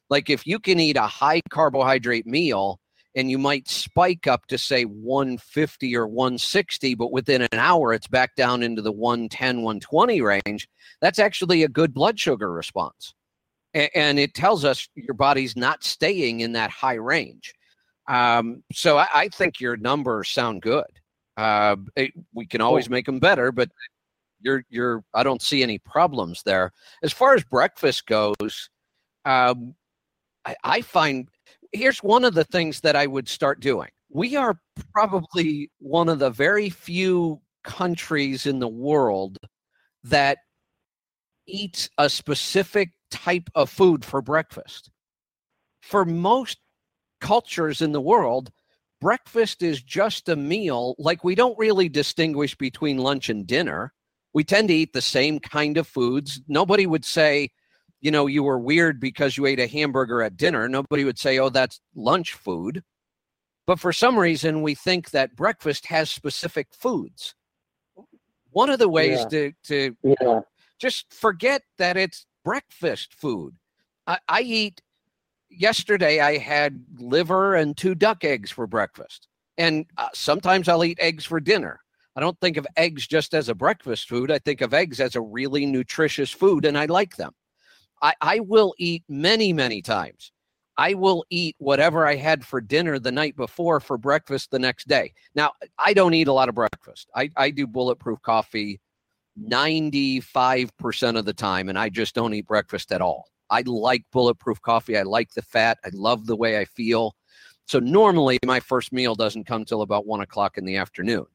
Like 0.08 0.30
if 0.30 0.46
you 0.46 0.58
can 0.58 0.80
eat 0.80 0.96
a 0.96 1.02
high 1.02 1.42
carbohydrate 1.50 2.26
meal 2.26 2.79
and 3.14 3.30
you 3.30 3.38
might 3.38 3.68
spike 3.68 4.26
up 4.26 4.46
to 4.46 4.58
say 4.58 4.84
150 4.84 5.96
or 5.96 6.06
160, 6.06 6.94
but 6.94 7.12
within 7.12 7.42
an 7.42 7.58
hour 7.58 7.92
it's 7.92 8.06
back 8.06 8.36
down 8.36 8.62
into 8.62 8.82
the 8.82 8.92
110, 8.92 9.62
120 9.62 10.20
range, 10.20 10.68
that's 11.00 11.18
actually 11.18 11.62
a 11.62 11.68
good 11.68 11.92
blood 11.92 12.18
sugar 12.18 12.50
response. 12.50 13.14
And 13.72 14.18
it 14.18 14.34
tells 14.34 14.64
us 14.64 14.88
your 14.94 15.14
body's 15.14 15.56
not 15.56 15.84
staying 15.84 16.40
in 16.40 16.52
that 16.52 16.70
high 16.70 16.94
range. 16.94 17.54
Um, 18.08 18.64
so 18.72 18.98
I, 18.98 19.06
I, 19.14 19.28
think 19.28 19.60
your 19.60 19.76
numbers 19.76 20.28
sound 20.28 20.62
good. 20.62 20.86
Uh, 21.36 21.76
it, 21.94 22.12
we 22.34 22.46
can 22.46 22.60
always 22.60 22.90
make 22.90 23.06
them 23.06 23.20
better, 23.20 23.52
but 23.52 23.68
you're 24.40 24.64
you're 24.68 25.04
I 25.14 25.22
don't 25.22 25.40
see 25.40 25.62
any 25.62 25.78
problems 25.78 26.42
there. 26.44 26.72
As 27.04 27.12
far 27.12 27.34
as 27.34 27.44
breakfast 27.44 28.06
goes, 28.06 28.70
um, 29.24 29.76
I, 30.44 30.56
I 30.64 30.80
find 30.80 31.28
here's 31.72 32.02
one 32.02 32.24
of 32.24 32.34
the 32.34 32.44
things 32.44 32.80
that 32.80 32.96
I 32.96 33.06
would 33.06 33.28
start 33.28 33.60
doing. 33.60 33.88
We 34.10 34.36
are 34.36 34.58
probably 34.92 35.70
one 35.78 36.08
of 36.08 36.18
the 36.18 36.30
very 36.30 36.70
few 36.70 37.40
countries 37.64 38.46
in 38.46 38.58
the 38.58 38.68
world 38.68 39.38
that 40.04 40.38
eats 41.46 41.88
a 41.98 42.08
specific 42.08 42.90
type 43.10 43.48
of 43.54 43.70
food 43.70 44.04
for 44.04 44.22
breakfast. 44.22 44.90
For 45.82 46.04
most 46.04 46.58
cultures 47.20 47.82
in 47.82 47.92
the 47.92 48.00
world, 48.00 48.50
breakfast 49.00 49.62
is 49.62 49.82
just 49.82 50.28
a 50.28 50.36
meal. 50.36 50.94
Like 50.98 51.24
we 51.24 51.34
don't 51.34 51.58
really 51.58 51.88
distinguish 51.88 52.56
between 52.56 52.98
lunch 52.98 53.28
and 53.28 53.46
dinner 53.46 53.92
we 54.32 54.44
tend 54.44 54.68
to 54.68 54.74
eat 54.74 54.92
the 54.92 55.02
same 55.02 55.40
kind 55.40 55.76
of 55.76 55.86
foods. 55.86 56.40
Nobody 56.46 56.86
would 56.86 57.04
say, 57.04 57.50
you 58.00 58.10
know, 58.10 58.26
you 58.26 58.42
were 58.42 58.58
weird 58.58 59.00
because 59.00 59.36
you 59.36 59.46
ate 59.46 59.60
a 59.60 59.66
hamburger 59.66 60.22
at 60.22 60.36
dinner. 60.36 60.68
Nobody 60.68 61.04
would 61.04 61.18
say, 61.18 61.38
oh, 61.38 61.50
that's 61.50 61.80
lunch 61.94 62.32
food. 62.32 62.82
But 63.66 63.78
for 63.78 63.92
some 63.92 64.18
reason, 64.18 64.62
we 64.62 64.74
think 64.74 65.10
that 65.10 65.36
breakfast 65.36 65.86
has 65.86 66.10
specific 66.10 66.68
foods. 66.72 67.34
One 68.50 68.70
of 68.70 68.78
the 68.78 68.88
ways 68.88 69.20
yeah. 69.20 69.28
to, 69.28 69.52
to 69.64 69.96
yeah. 70.02 70.40
just 70.78 71.12
forget 71.12 71.62
that 71.78 71.96
it's 71.96 72.26
breakfast 72.44 73.14
food. 73.14 73.54
I, 74.06 74.18
I 74.28 74.40
eat, 74.40 74.82
yesterday, 75.50 76.20
I 76.20 76.38
had 76.38 76.82
liver 76.98 77.54
and 77.54 77.76
two 77.76 77.94
duck 77.94 78.24
eggs 78.24 78.50
for 78.50 78.66
breakfast. 78.66 79.28
And 79.58 79.86
uh, 79.98 80.08
sometimes 80.14 80.68
I'll 80.68 80.84
eat 80.84 80.98
eggs 81.00 81.24
for 81.24 81.38
dinner. 81.38 81.80
I 82.16 82.20
don't 82.20 82.40
think 82.40 82.56
of 82.56 82.66
eggs 82.76 83.06
just 83.06 83.34
as 83.34 83.48
a 83.48 83.54
breakfast 83.54 84.08
food. 84.08 84.32
I 84.32 84.38
think 84.38 84.62
of 84.62 84.74
eggs 84.74 85.00
as 85.00 85.14
a 85.14 85.20
really 85.20 85.64
nutritious 85.64 86.30
food, 86.30 86.64
and 86.64 86.76
I 86.76 86.86
like 86.86 87.16
them. 87.16 87.32
I, 88.02 88.14
I 88.20 88.40
will 88.40 88.74
eat 88.78 89.04
many, 89.08 89.52
many 89.52 89.82
times. 89.82 90.32
I 90.76 90.94
will 90.94 91.24
eat 91.28 91.56
whatever 91.58 92.06
I 92.06 92.16
had 92.16 92.44
for 92.44 92.60
dinner 92.60 92.98
the 92.98 93.12
night 93.12 93.36
before 93.36 93.80
for 93.80 93.98
breakfast 93.98 94.50
the 94.50 94.58
next 94.58 94.88
day. 94.88 95.12
Now, 95.34 95.52
I 95.78 95.92
don't 95.92 96.14
eat 96.14 96.28
a 96.28 96.32
lot 96.32 96.48
of 96.48 96.54
breakfast. 96.54 97.10
I, 97.14 97.30
I 97.36 97.50
do 97.50 97.66
bulletproof 97.66 98.22
coffee 98.22 98.80
95% 99.38 101.18
of 101.18 101.24
the 101.24 101.32
time, 101.32 101.68
and 101.68 101.78
I 101.78 101.88
just 101.88 102.14
don't 102.14 102.34
eat 102.34 102.46
breakfast 102.46 102.92
at 102.92 103.02
all. 103.02 103.26
I 103.50 103.62
like 103.66 104.04
bulletproof 104.12 104.62
coffee. 104.62 104.96
I 104.96 105.02
like 105.02 105.32
the 105.32 105.42
fat. 105.42 105.78
I 105.84 105.90
love 105.92 106.26
the 106.26 106.36
way 106.36 106.58
I 106.58 106.64
feel. 106.64 107.14
So 107.66 107.78
normally 107.78 108.38
my 108.44 108.60
first 108.60 108.92
meal 108.92 109.14
doesn't 109.14 109.46
come 109.46 109.64
till 109.64 109.82
about 109.82 110.06
one 110.06 110.20
o'clock 110.20 110.56
in 110.58 110.64
the 110.64 110.76
afternoon. 110.76 111.26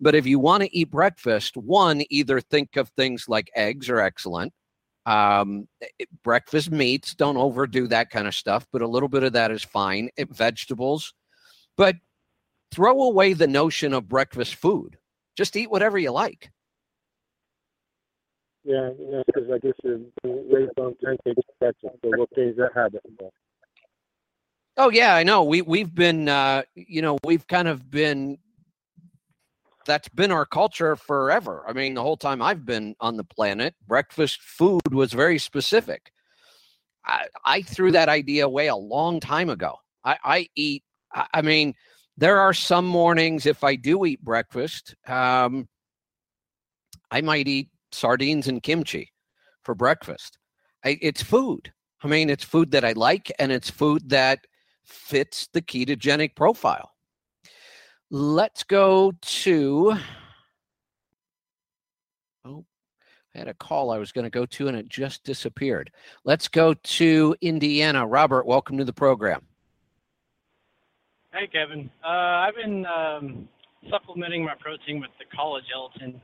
But 0.00 0.14
if 0.14 0.26
you 0.26 0.38
want 0.38 0.62
to 0.62 0.76
eat 0.76 0.90
breakfast, 0.90 1.56
one, 1.56 2.02
either 2.10 2.40
think 2.40 2.76
of 2.76 2.88
things 2.90 3.28
like 3.28 3.50
eggs 3.54 3.88
are 3.88 4.00
excellent. 4.00 4.52
Um, 5.06 5.68
breakfast 6.22 6.70
meats, 6.70 7.14
don't 7.14 7.36
overdo 7.36 7.86
that 7.88 8.10
kind 8.10 8.26
of 8.26 8.34
stuff, 8.34 8.66
but 8.72 8.82
a 8.82 8.86
little 8.86 9.08
bit 9.08 9.22
of 9.22 9.34
that 9.34 9.50
is 9.50 9.62
fine. 9.62 10.08
It, 10.16 10.30
vegetables, 10.30 11.12
but 11.76 11.96
throw 12.72 13.02
away 13.02 13.34
the 13.34 13.46
notion 13.46 13.92
of 13.92 14.08
breakfast 14.08 14.54
food. 14.54 14.96
Just 15.36 15.56
eat 15.56 15.70
whatever 15.70 15.98
you 15.98 16.10
like. 16.10 16.50
Yeah, 18.64 18.90
because 19.26 19.50
I 19.52 19.58
guess 19.58 19.74
you're 19.82 20.00
raised 20.24 20.78
on 20.78 20.96
pancakes, 21.04 21.42
so 21.60 21.98
what 22.02 22.34
change 22.34 22.56
that 22.56 22.70
habit? 22.74 23.02
Oh 24.78 24.90
yeah, 24.90 25.14
I 25.14 25.22
know. 25.22 25.44
We 25.44 25.60
we've 25.60 25.94
been, 25.94 26.28
uh, 26.28 26.62
you 26.74 27.02
know, 27.02 27.18
we've 27.24 27.46
kind 27.46 27.68
of 27.68 27.90
been 27.90 28.38
that's 29.84 30.08
been 30.08 30.32
our 30.32 30.46
culture 30.46 30.96
forever. 30.96 31.64
I 31.66 31.72
mean, 31.72 31.94
the 31.94 32.02
whole 32.02 32.16
time 32.16 32.42
I've 32.42 32.64
been 32.64 32.94
on 33.00 33.16
the 33.16 33.24
planet, 33.24 33.74
breakfast 33.86 34.40
food 34.42 34.92
was 34.92 35.12
very 35.12 35.38
specific. 35.38 36.12
I, 37.06 37.26
I 37.44 37.62
threw 37.62 37.92
that 37.92 38.08
idea 38.08 38.46
away 38.46 38.68
a 38.68 38.76
long 38.76 39.20
time 39.20 39.50
ago. 39.50 39.76
I, 40.04 40.16
I 40.24 40.48
eat, 40.56 40.84
I, 41.12 41.26
I, 41.34 41.42
mean, 41.42 41.74
there 42.16 42.38
are 42.38 42.54
some 42.54 42.86
mornings 42.86 43.46
if 43.46 43.64
I 43.64 43.76
do 43.76 44.04
eat 44.06 44.22
breakfast, 44.22 44.94
um, 45.06 45.68
I 47.10 47.20
might 47.20 47.48
eat 47.48 47.68
sardines 47.92 48.48
and 48.48 48.62
kimchi 48.62 49.12
for 49.62 49.74
breakfast. 49.74 50.38
It's 50.84 51.22
food. 51.22 51.72
I 52.02 52.08
mean, 52.08 52.28
it's 52.28 52.44
food 52.44 52.70
that 52.72 52.84
I 52.84 52.92
like 52.92 53.32
and 53.38 53.50
it's 53.50 53.70
food 53.70 54.10
that 54.10 54.40
fits 54.84 55.48
the 55.52 55.62
ketogenic 55.62 56.36
profile. 56.36 56.93
Let's 58.16 58.62
go 58.62 59.10
to. 59.10 59.96
Oh, 62.44 62.64
I 63.34 63.38
had 63.38 63.48
a 63.48 63.54
call 63.54 63.90
I 63.90 63.98
was 63.98 64.12
going 64.12 64.22
to 64.22 64.30
go 64.30 64.46
to 64.46 64.68
and 64.68 64.76
it 64.76 64.88
just 64.88 65.24
disappeared. 65.24 65.90
Let's 66.22 66.46
go 66.46 66.74
to 66.74 67.34
Indiana. 67.40 68.06
Robert, 68.06 68.46
welcome 68.46 68.78
to 68.78 68.84
the 68.84 68.92
program. 68.92 69.42
Hey, 71.32 71.48
Kevin. 71.48 71.90
Uh, 72.04 72.08
I've 72.08 72.54
been 72.54 72.86
um, 72.86 73.48
supplementing 73.90 74.44
my 74.44 74.54
protein 74.60 75.00
with 75.00 75.10
the 75.18 75.24
collagen 75.36 76.20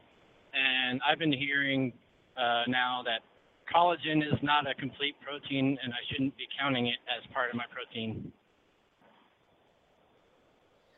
and 0.54 1.00
I've 1.04 1.18
been 1.18 1.32
hearing 1.32 1.92
uh, 2.36 2.62
now 2.68 3.02
that 3.04 3.22
collagen 3.74 4.22
is 4.22 4.38
not 4.42 4.70
a 4.70 4.74
complete 4.76 5.16
protein, 5.26 5.76
and 5.82 5.92
I 5.92 5.98
shouldn't 6.08 6.36
be 6.36 6.44
counting 6.56 6.86
it 6.86 6.98
as 7.08 7.28
part 7.34 7.50
of 7.50 7.56
my 7.56 7.64
protein. 7.74 8.30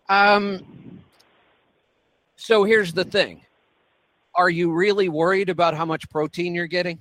Um, 0.09 0.82
so 2.43 2.65
here's 2.65 2.93
the 2.93 3.05
thing. 3.05 3.41
Are 4.35 4.51
you 4.51 4.73
really 4.73 5.09
worried 5.09 5.49
about 5.49 5.75
how 5.75 5.85
much 5.85 6.11
protein 6.11 6.57
you're 6.57 6.67
getting? 6.67 6.99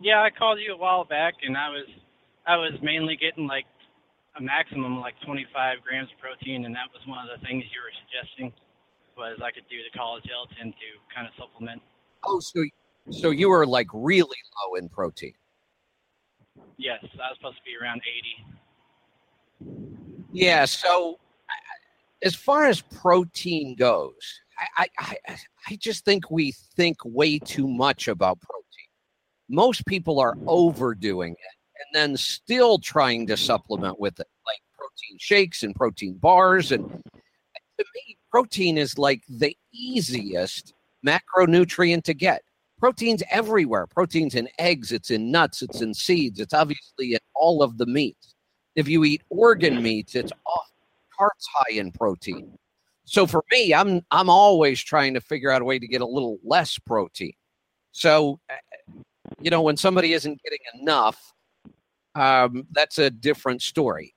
Yeah, 0.00 0.22
I 0.22 0.30
called 0.30 0.60
you 0.64 0.72
a 0.72 0.76
while 0.78 1.04
back, 1.04 1.34
and 1.42 1.56
I 1.58 1.68
was 1.68 1.86
I 2.46 2.56
was 2.56 2.72
mainly 2.82 3.16
getting 3.16 3.46
like 3.46 3.66
a 4.38 4.42
maximum 4.42 4.98
like 4.98 5.14
25 5.26 5.78
grams 5.86 6.08
of 6.10 6.18
protein, 6.18 6.64
and 6.64 6.74
that 6.74 6.88
was 6.94 7.06
one 7.06 7.18
of 7.18 7.28
the 7.38 7.46
things 7.46 7.64
you 7.74 7.80
were 7.84 7.92
suggesting 8.00 8.50
was 9.14 9.38
I 9.44 9.50
could 9.50 9.68
do 9.68 9.76
the 9.76 9.98
collagen 9.98 10.24
gelatin 10.24 10.72
to 10.72 11.14
kind 11.14 11.26
of 11.26 11.34
supplement. 11.36 11.82
Oh, 12.24 12.40
so 12.40 12.64
so 13.10 13.28
you 13.28 13.50
were 13.50 13.66
like 13.66 13.88
really 13.92 14.40
low 14.64 14.76
in 14.76 14.88
protein. 14.88 15.34
Yes, 16.78 17.00
I 17.02 17.28
was 17.28 17.36
supposed 17.36 17.58
to 17.58 17.62
be 17.64 17.76
around 17.76 18.00
80. 19.60 20.00
Yeah. 20.32 20.64
So 20.64 21.18
as 22.22 22.34
far 22.34 22.66
as 22.66 22.80
protein 22.80 23.74
goes, 23.76 24.40
I, 24.76 24.88
I, 24.98 25.16
I, 25.68 25.76
just 25.76 26.04
think 26.04 26.30
we 26.30 26.52
think 26.76 26.98
way 27.04 27.38
too 27.38 27.66
much 27.66 28.08
about 28.08 28.40
protein. 28.40 28.64
Most 29.48 29.86
people 29.86 30.20
are 30.20 30.36
overdoing 30.46 31.32
it 31.32 31.56
and 31.78 31.94
then 31.94 32.16
still 32.16 32.78
trying 32.78 33.26
to 33.28 33.36
supplement 33.36 33.98
with 33.98 34.20
it, 34.20 34.26
like 34.46 34.60
protein 34.76 35.16
shakes 35.18 35.62
and 35.62 35.74
protein 35.74 36.14
bars. 36.14 36.72
And 36.72 36.86
to 36.90 37.84
me, 37.94 38.18
protein 38.30 38.76
is 38.76 38.98
like 38.98 39.22
the 39.28 39.56
easiest 39.72 40.74
macronutrient 41.06 42.04
to 42.04 42.14
get. 42.14 42.42
Protein's 42.78 43.22
everywhere. 43.30 43.86
Protein's 43.86 44.34
in 44.34 44.48
eggs, 44.58 44.92
it's 44.92 45.10
in 45.10 45.30
nuts, 45.30 45.62
it's 45.62 45.80
in 45.80 45.94
seeds, 45.94 46.38
it's 46.38 46.54
obviously 46.54 47.14
in 47.14 47.20
all 47.34 47.62
of 47.62 47.78
the 47.78 47.86
meats. 47.86 48.34
If 48.74 48.88
you 48.88 49.04
eat 49.04 49.22
organ 49.30 49.82
meats, 49.82 50.14
it's 50.14 50.32
off 50.46 50.69
charts 51.20 51.46
high 51.54 51.74
in 51.74 51.92
protein. 51.92 52.56
So 53.04 53.26
for 53.26 53.44
me, 53.50 53.74
I'm 53.74 54.02
I'm 54.10 54.30
always 54.30 54.80
trying 54.80 55.14
to 55.14 55.20
figure 55.20 55.50
out 55.50 55.62
a 55.62 55.64
way 55.64 55.78
to 55.78 55.86
get 55.86 56.00
a 56.00 56.06
little 56.06 56.38
less 56.44 56.78
protein. 56.78 57.32
So, 57.92 58.38
uh, 58.48 59.00
you 59.40 59.50
know, 59.50 59.62
when 59.62 59.76
somebody 59.76 60.12
isn't 60.12 60.40
getting 60.42 60.80
enough, 60.80 61.18
um, 62.14 62.66
that's 62.72 62.98
a 62.98 63.10
different 63.10 63.62
story. 63.62 64.14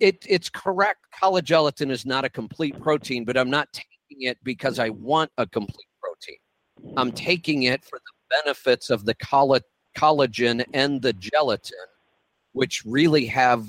It, 0.00 0.24
it's 0.28 0.48
correct. 0.48 1.00
Collagen 1.20 1.44
gelatin 1.44 1.90
is 1.90 2.06
not 2.06 2.24
a 2.24 2.28
complete 2.28 2.80
protein, 2.80 3.24
but 3.24 3.36
I'm 3.36 3.50
not 3.50 3.68
taking 3.72 4.28
it 4.28 4.38
because 4.44 4.78
I 4.78 4.90
want 4.90 5.32
a 5.36 5.46
complete 5.46 5.88
protein. 6.00 6.94
I'm 6.96 7.10
taking 7.10 7.64
it 7.64 7.84
for 7.84 7.98
the 7.98 8.42
benefits 8.42 8.90
of 8.90 9.04
the 9.04 9.14
colla- 9.14 9.62
collagen 9.96 10.64
and 10.74 11.02
the 11.02 11.12
gelatin, 11.14 11.78
which 12.52 12.84
really 12.84 13.26
have 13.26 13.66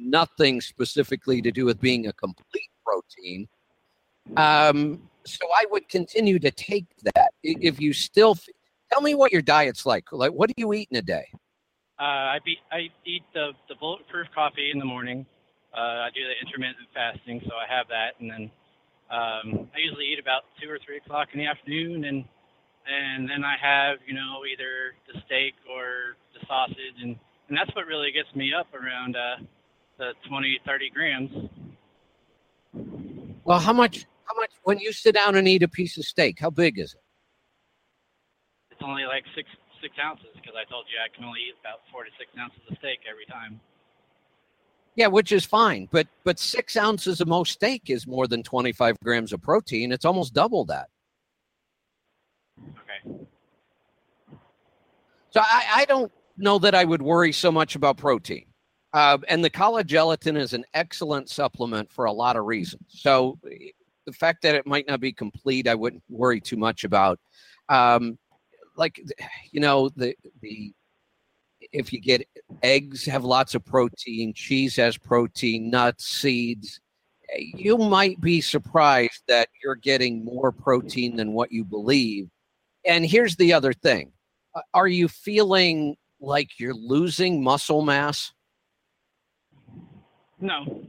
nothing 0.00 0.60
specifically 0.60 1.42
to 1.42 1.50
do 1.50 1.64
with 1.64 1.80
being 1.80 2.06
a 2.06 2.12
complete 2.12 2.70
protein. 2.84 3.48
Um, 4.36 5.08
so 5.24 5.46
I 5.56 5.64
would 5.70 5.88
continue 5.88 6.38
to 6.38 6.50
take 6.50 6.86
that. 7.14 7.32
If 7.42 7.80
you 7.80 7.92
still 7.92 8.32
f- 8.32 8.48
tell 8.92 9.00
me 9.00 9.14
what 9.14 9.32
your 9.32 9.42
diet's 9.42 9.86
like, 9.86 10.12
like 10.12 10.32
what 10.32 10.48
do 10.48 10.54
you 10.56 10.72
eat 10.72 10.88
in 10.90 10.98
a 10.98 11.02
day? 11.02 11.26
Uh, 11.98 12.36
I, 12.36 12.38
be, 12.44 12.56
I 12.70 12.88
eat 13.04 13.24
the, 13.34 13.50
the 13.68 13.74
bulletproof 13.74 14.28
coffee 14.34 14.70
in 14.72 14.78
the 14.78 14.84
morning. 14.84 15.26
Uh, 15.76 16.06
I 16.06 16.08
do 16.14 16.20
the 16.22 16.46
intermittent 16.46 16.88
fasting, 16.94 17.42
so 17.44 17.52
I 17.56 17.66
have 17.72 17.88
that, 17.88 18.14
and 18.20 18.30
then 18.30 18.50
um, 19.10 19.68
I 19.74 19.78
usually 19.78 20.06
eat 20.06 20.18
about 20.18 20.44
two 20.60 20.70
or 20.70 20.78
three 20.84 20.96
o'clock 20.96 21.28
in 21.32 21.40
the 21.40 21.46
afternoon, 21.46 22.04
and 22.04 22.24
and 22.88 23.28
then 23.28 23.44
I 23.44 23.56
have 23.60 23.98
you 24.06 24.14
know 24.14 24.44
either 24.48 24.96
the 25.12 25.20
steak 25.26 25.54
or 25.68 26.16
the 26.32 26.44
sausage, 26.46 26.96
and 27.02 27.16
and 27.48 27.56
that's 27.56 27.74
what 27.76 27.86
really 27.86 28.12
gets 28.12 28.34
me 28.34 28.52
up 28.52 28.66
around 28.72 29.16
uh, 29.16 29.44
the 29.98 30.12
20, 30.28 30.60
30 30.64 30.90
grams. 30.90 31.30
Well, 33.44 33.58
how 33.58 33.72
much? 33.72 34.06
How 34.24 34.34
much? 34.36 34.50
When 34.64 34.78
you 34.78 34.92
sit 34.92 35.14
down 35.14 35.34
and 35.34 35.48
eat 35.48 35.62
a 35.62 35.68
piece 35.68 35.96
of 35.98 36.04
steak, 36.04 36.38
how 36.38 36.50
big 36.50 36.78
is 36.78 36.94
it? 36.94 37.00
It's 38.70 38.80
only 38.84 39.04
like 39.04 39.24
six 39.34 39.48
six 39.82 39.94
ounces 40.02 40.26
because 40.34 40.54
I 40.54 40.68
told 40.70 40.84
you 40.88 40.98
I 41.02 41.14
can 41.14 41.24
only 41.24 41.40
eat 41.48 41.54
about 41.60 41.80
four 41.90 42.04
to 42.04 42.10
six 42.18 42.30
ounces 42.38 42.60
of 42.70 42.76
steak 42.78 43.00
every 43.08 43.26
time. 43.26 43.60
Yeah, 44.96 45.06
which 45.06 45.32
is 45.32 45.44
fine, 45.44 45.88
but 45.90 46.06
but 46.24 46.38
six 46.38 46.76
ounces 46.76 47.20
of 47.20 47.28
most 47.28 47.52
steak 47.52 47.88
is 47.88 48.06
more 48.06 48.26
than 48.26 48.42
twenty 48.42 48.72
five 48.72 48.96
grams 49.02 49.32
of 49.32 49.40
protein. 49.40 49.92
It's 49.92 50.04
almost 50.04 50.34
double 50.34 50.64
that. 50.66 50.88
Okay. 52.60 53.26
So 55.30 55.40
I, 55.40 55.64
I 55.76 55.84
don't 55.86 56.12
know 56.36 56.58
that 56.58 56.74
I 56.74 56.84
would 56.84 57.02
worry 57.02 57.32
so 57.32 57.50
much 57.50 57.76
about 57.76 57.96
protein. 57.96 58.47
Uh, 58.92 59.18
and 59.28 59.44
the 59.44 59.50
collagen 59.50 59.86
gelatin 59.86 60.36
is 60.36 60.54
an 60.54 60.64
excellent 60.74 61.28
supplement 61.28 61.92
for 61.92 62.06
a 62.06 62.12
lot 62.12 62.36
of 62.36 62.46
reasons. 62.46 62.84
So 62.88 63.38
the 63.42 64.12
fact 64.12 64.42
that 64.42 64.54
it 64.54 64.66
might 64.66 64.88
not 64.88 65.00
be 65.00 65.12
complete, 65.12 65.68
I 65.68 65.74
wouldn't 65.74 66.02
worry 66.08 66.40
too 66.40 66.56
much 66.56 66.84
about. 66.84 67.20
Um, 67.68 68.18
like, 68.76 69.00
you 69.50 69.60
know, 69.60 69.90
the 69.90 70.14
the 70.40 70.72
if 71.72 71.92
you 71.92 72.00
get 72.00 72.26
eggs 72.62 73.04
have 73.04 73.24
lots 73.24 73.54
of 73.54 73.64
protein, 73.64 74.32
cheese 74.32 74.76
has 74.76 74.96
protein, 74.96 75.68
nuts, 75.70 76.06
seeds. 76.06 76.80
You 77.36 77.76
might 77.76 78.18
be 78.22 78.40
surprised 78.40 79.22
that 79.28 79.48
you're 79.62 79.74
getting 79.74 80.24
more 80.24 80.50
protein 80.50 81.16
than 81.16 81.34
what 81.34 81.52
you 81.52 81.64
believe. 81.64 82.30
And 82.86 83.04
here's 83.04 83.36
the 83.36 83.52
other 83.52 83.74
thing: 83.74 84.12
Are 84.72 84.88
you 84.88 85.08
feeling 85.08 85.96
like 86.20 86.58
you're 86.58 86.74
losing 86.74 87.42
muscle 87.42 87.82
mass? 87.82 88.32
No. 90.40 90.84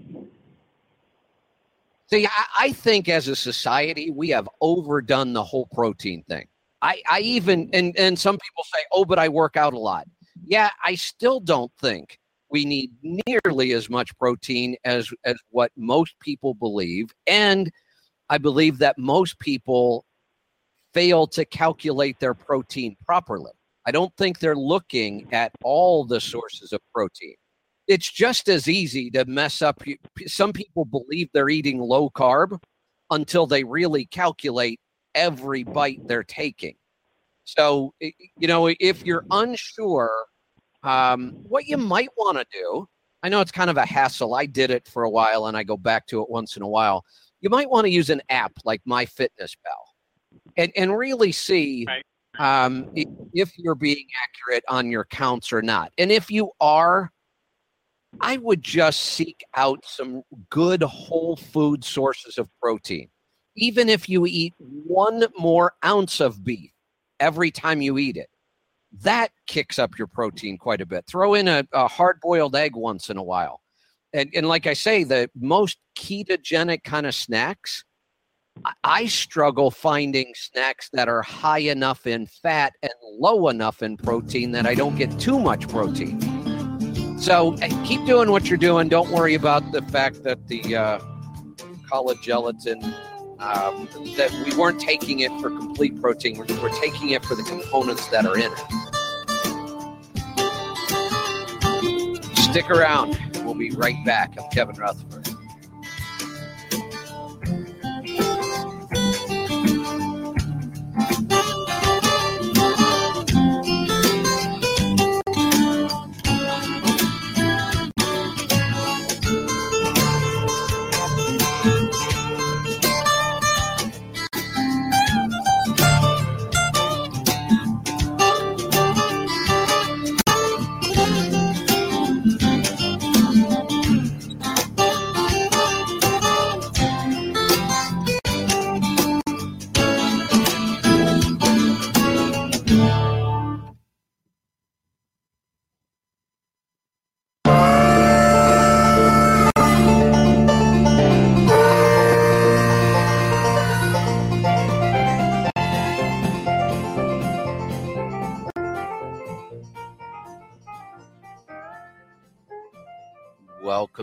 See, 2.07 2.25
I, 2.25 2.45
I, 2.59 2.71
think 2.71 3.07
as 3.07 3.27
a 3.27 3.35
society, 3.35 4.09
we 4.09 4.29
have 4.29 4.49
overdone 4.61 5.33
the 5.33 5.43
whole 5.43 5.67
protein 5.67 6.23
thing. 6.27 6.47
I, 6.81 7.01
I 7.09 7.19
even, 7.19 7.69
and, 7.73 7.95
and 7.97 8.17
some 8.17 8.37
people 8.37 8.63
say, 8.73 8.83
oh, 8.91 9.05
but 9.05 9.19
I 9.19 9.29
work 9.29 9.57
out 9.57 9.73
a 9.73 9.79
lot. 9.79 10.07
Yeah, 10.45 10.71
I 10.83 10.95
still 10.95 11.39
don't 11.39 11.71
think 11.79 12.19
we 12.49 12.65
need 12.65 12.91
nearly 13.27 13.73
as 13.73 13.89
much 13.89 14.17
protein 14.17 14.75
as, 14.85 15.11
as 15.23 15.35
what 15.49 15.71
most 15.75 16.19
people 16.19 16.55
believe. 16.55 17.11
And 17.27 17.71
I 18.29 18.39
believe 18.39 18.79
that 18.79 18.97
most 18.97 19.37
people 19.39 20.05
fail 20.93 21.27
to 21.27 21.45
calculate 21.45 22.19
their 22.19 22.33
protein 22.33 22.95
properly. 23.05 23.51
I 23.85 23.91
don't 23.91 24.15
think 24.17 24.39
they're 24.39 24.55
looking 24.55 25.27
at 25.31 25.51
all 25.63 26.05
the 26.05 26.19
sources 26.19 26.73
of 26.73 26.81
protein 26.93 27.35
it's 27.89 28.09
just 28.09 28.47
as 28.47 28.69
easy 28.69 29.09
to 29.09 29.25
mess 29.25 29.63
up. 29.63 29.81
Some 30.27 30.53
people 30.53 30.85
believe 30.85 31.27
they're 31.33 31.49
eating 31.49 31.79
low 31.79 32.11
carb 32.11 32.61
until 33.09 33.47
they 33.47 33.63
really 33.63 34.05
calculate 34.05 34.79
every 35.15 35.63
bite 35.63 36.07
they're 36.07 36.23
taking. 36.23 36.75
So, 37.45 37.95
you 37.99 38.47
know, 38.47 38.71
if 38.79 39.03
you're 39.03 39.25
unsure, 39.31 40.11
um, 40.83 41.31
what 41.41 41.65
you 41.65 41.77
might 41.77 42.09
want 42.15 42.37
to 42.37 42.45
do, 42.53 42.87
I 43.23 43.29
know 43.29 43.41
it's 43.41 43.51
kind 43.51 43.71
of 43.71 43.77
a 43.77 43.87
hassle. 43.87 44.35
I 44.35 44.45
did 44.45 44.69
it 44.69 44.87
for 44.87 45.03
a 45.03 45.09
while 45.09 45.47
and 45.47 45.57
I 45.57 45.63
go 45.63 45.75
back 45.75 46.05
to 46.07 46.21
it 46.21 46.29
once 46.29 46.55
in 46.57 46.61
a 46.61 46.67
while. 46.67 47.03
You 47.41 47.49
might 47.49 47.71
want 47.71 47.85
to 47.85 47.91
use 47.91 48.11
an 48.11 48.21
app 48.29 48.53
like 48.65 48.81
MyFitnessPal 48.87 49.57
and, 50.57 50.71
and 50.75 50.95
really 50.95 51.31
see 51.31 51.87
um, 52.37 52.91
if 53.33 53.51
you're 53.57 53.73
being 53.73 54.05
accurate 54.23 54.63
on 54.69 54.91
your 54.91 55.05
counts 55.05 55.51
or 55.51 55.63
not. 55.63 55.91
And 55.97 56.11
if 56.11 56.29
you 56.29 56.51
are, 56.61 57.11
I 58.21 58.37
would 58.37 58.61
just 58.61 59.01
seek 59.01 59.43
out 59.55 59.83
some 59.85 60.23
good 60.49 60.81
whole 60.83 61.35
food 61.35 61.83
sources 61.83 62.37
of 62.37 62.49
protein. 62.61 63.09
Even 63.55 63.89
if 63.89 64.09
you 64.09 64.25
eat 64.25 64.53
one 64.59 65.25
more 65.37 65.73
ounce 65.83 66.19
of 66.19 66.43
beef 66.43 66.71
every 67.19 67.51
time 67.51 67.81
you 67.81 67.97
eat 67.97 68.17
it, 68.17 68.29
that 69.01 69.31
kicks 69.47 69.77
up 69.77 69.97
your 69.97 70.07
protein 70.07 70.57
quite 70.57 70.81
a 70.81 70.85
bit. 70.85 71.05
Throw 71.07 71.33
in 71.33 71.47
a, 71.47 71.67
a 71.73 71.87
hard 71.87 72.19
boiled 72.21 72.55
egg 72.55 72.75
once 72.75 73.09
in 73.09 73.17
a 73.17 73.23
while. 73.23 73.61
And, 74.13 74.29
and 74.33 74.47
like 74.47 74.65
I 74.65 74.73
say, 74.73 75.03
the 75.03 75.29
most 75.35 75.77
ketogenic 75.95 76.83
kind 76.83 77.05
of 77.05 77.13
snacks, 77.13 77.83
I 78.83 79.05
struggle 79.05 79.71
finding 79.71 80.33
snacks 80.35 80.89
that 80.93 81.07
are 81.07 81.21
high 81.21 81.59
enough 81.59 82.07
in 82.07 82.25
fat 82.25 82.73
and 82.81 82.91
low 83.03 83.49
enough 83.49 83.83
in 83.83 83.97
protein 83.97 84.51
that 84.51 84.65
I 84.65 84.73
don't 84.73 84.95
get 84.95 85.17
too 85.19 85.39
much 85.39 85.67
protein. 85.67 86.38
So 87.19 87.55
keep 87.83 88.05
doing 88.05 88.31
what 88.31 88.47
you're 88.49 88.57
doing. 88.57 88.87
Don't 88.87 89.11
worry 89.11 89.35
about 89.35 89.73
the 89.73 89.81
fact 89.81 90.23
that 90.23 90.47
the 90.47 90.75
uh, 90.75 90.99
collagen 91.91 92.21
gelatin 92.21 92.83
um, 93.39 93.87
that 94.17 94.31
we 94.45 94.55
weren't 94.57 94.79
taking 94.79 95.19
it 95.19 95.31
for 95.41 95.49
complete 95.49 95.99
protein. 96.01 96.37
We're, 96.37 96.45
we're 96.61 96.81
taking 96.81 97.09
it 97.09 97.23
for 97.25 97.35
the 97.35 97.43
components 97.43 98.07
that 98.07 98.25
are 98.25 98.37
in 98.37 98.51
it. 98.51 98.57
Stick 102.37 102.69
around. 102.69 103.19
We'll 103.43 103.53
be 103.53 103.71
right 103.71 103.97
back. 104.05 104.35
I'm 104.39 104.49
Kevin 104.51 104.75
Rutherford. 104.77 105.28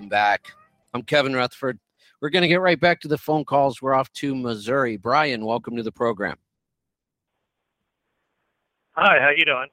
Welcome 0.07 0.09
back. 0.09 0.53
I'm 0.95 1.03
Kevin 1.03 1.35
Rutherford. 1.35 1.81
We're 2.20 2.31
going 2.31 2.43
to 2.43 2.49
get 2.49 2.61
right 2.61 2.78
back 2.78 3.01
to 3.01 3.09
the 3.09 3.19
phone 3.19 3.45
calls. 3.45 3.83
We're 3.83 3.95
off 3.95 4.12
to 4.15 4.37
Missouri. 4.37 4.97
Brian, 4.97 5.45
welcome 5.45 5.77
to 5.77 5.83
the 5.83 5.91
program. 5.91 6.37
Hi, 8.93 9.19
how 9.20 9.31
you 9.37 9.45
doing? 9.45 9.66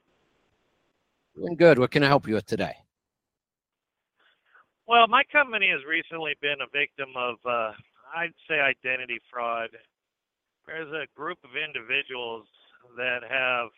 Doing 1.35 1.55
good. 1.55 1.77
What 1.77 1.91
can 1.91 2.03
I 2.03 2.07
help 2.07 2.27
you 2.27 2.33
with 2.33 2.47
today? 2.47 2.73
Well, 4.87 5.07
my 5.07 5.21
company 5.31 5.69
has 5.69 5.81
recently 5.87 6.33
been 6.41 6.61
a 6.61 6.69
victim 6.73 7.09
of, 7.15 7.35
uh, 7.45 7.71
I'd 8.15 8.33
say, 8.49 8.55
identity 8.55 9.19
fraud. 9.31 9.69
There's 10.65 10.91
a 10.91 11.05
group 11.15 11.37
of 11.43 11.51
individuals 11.55 12.47
that 12.97 13.19
have 13.29 13.69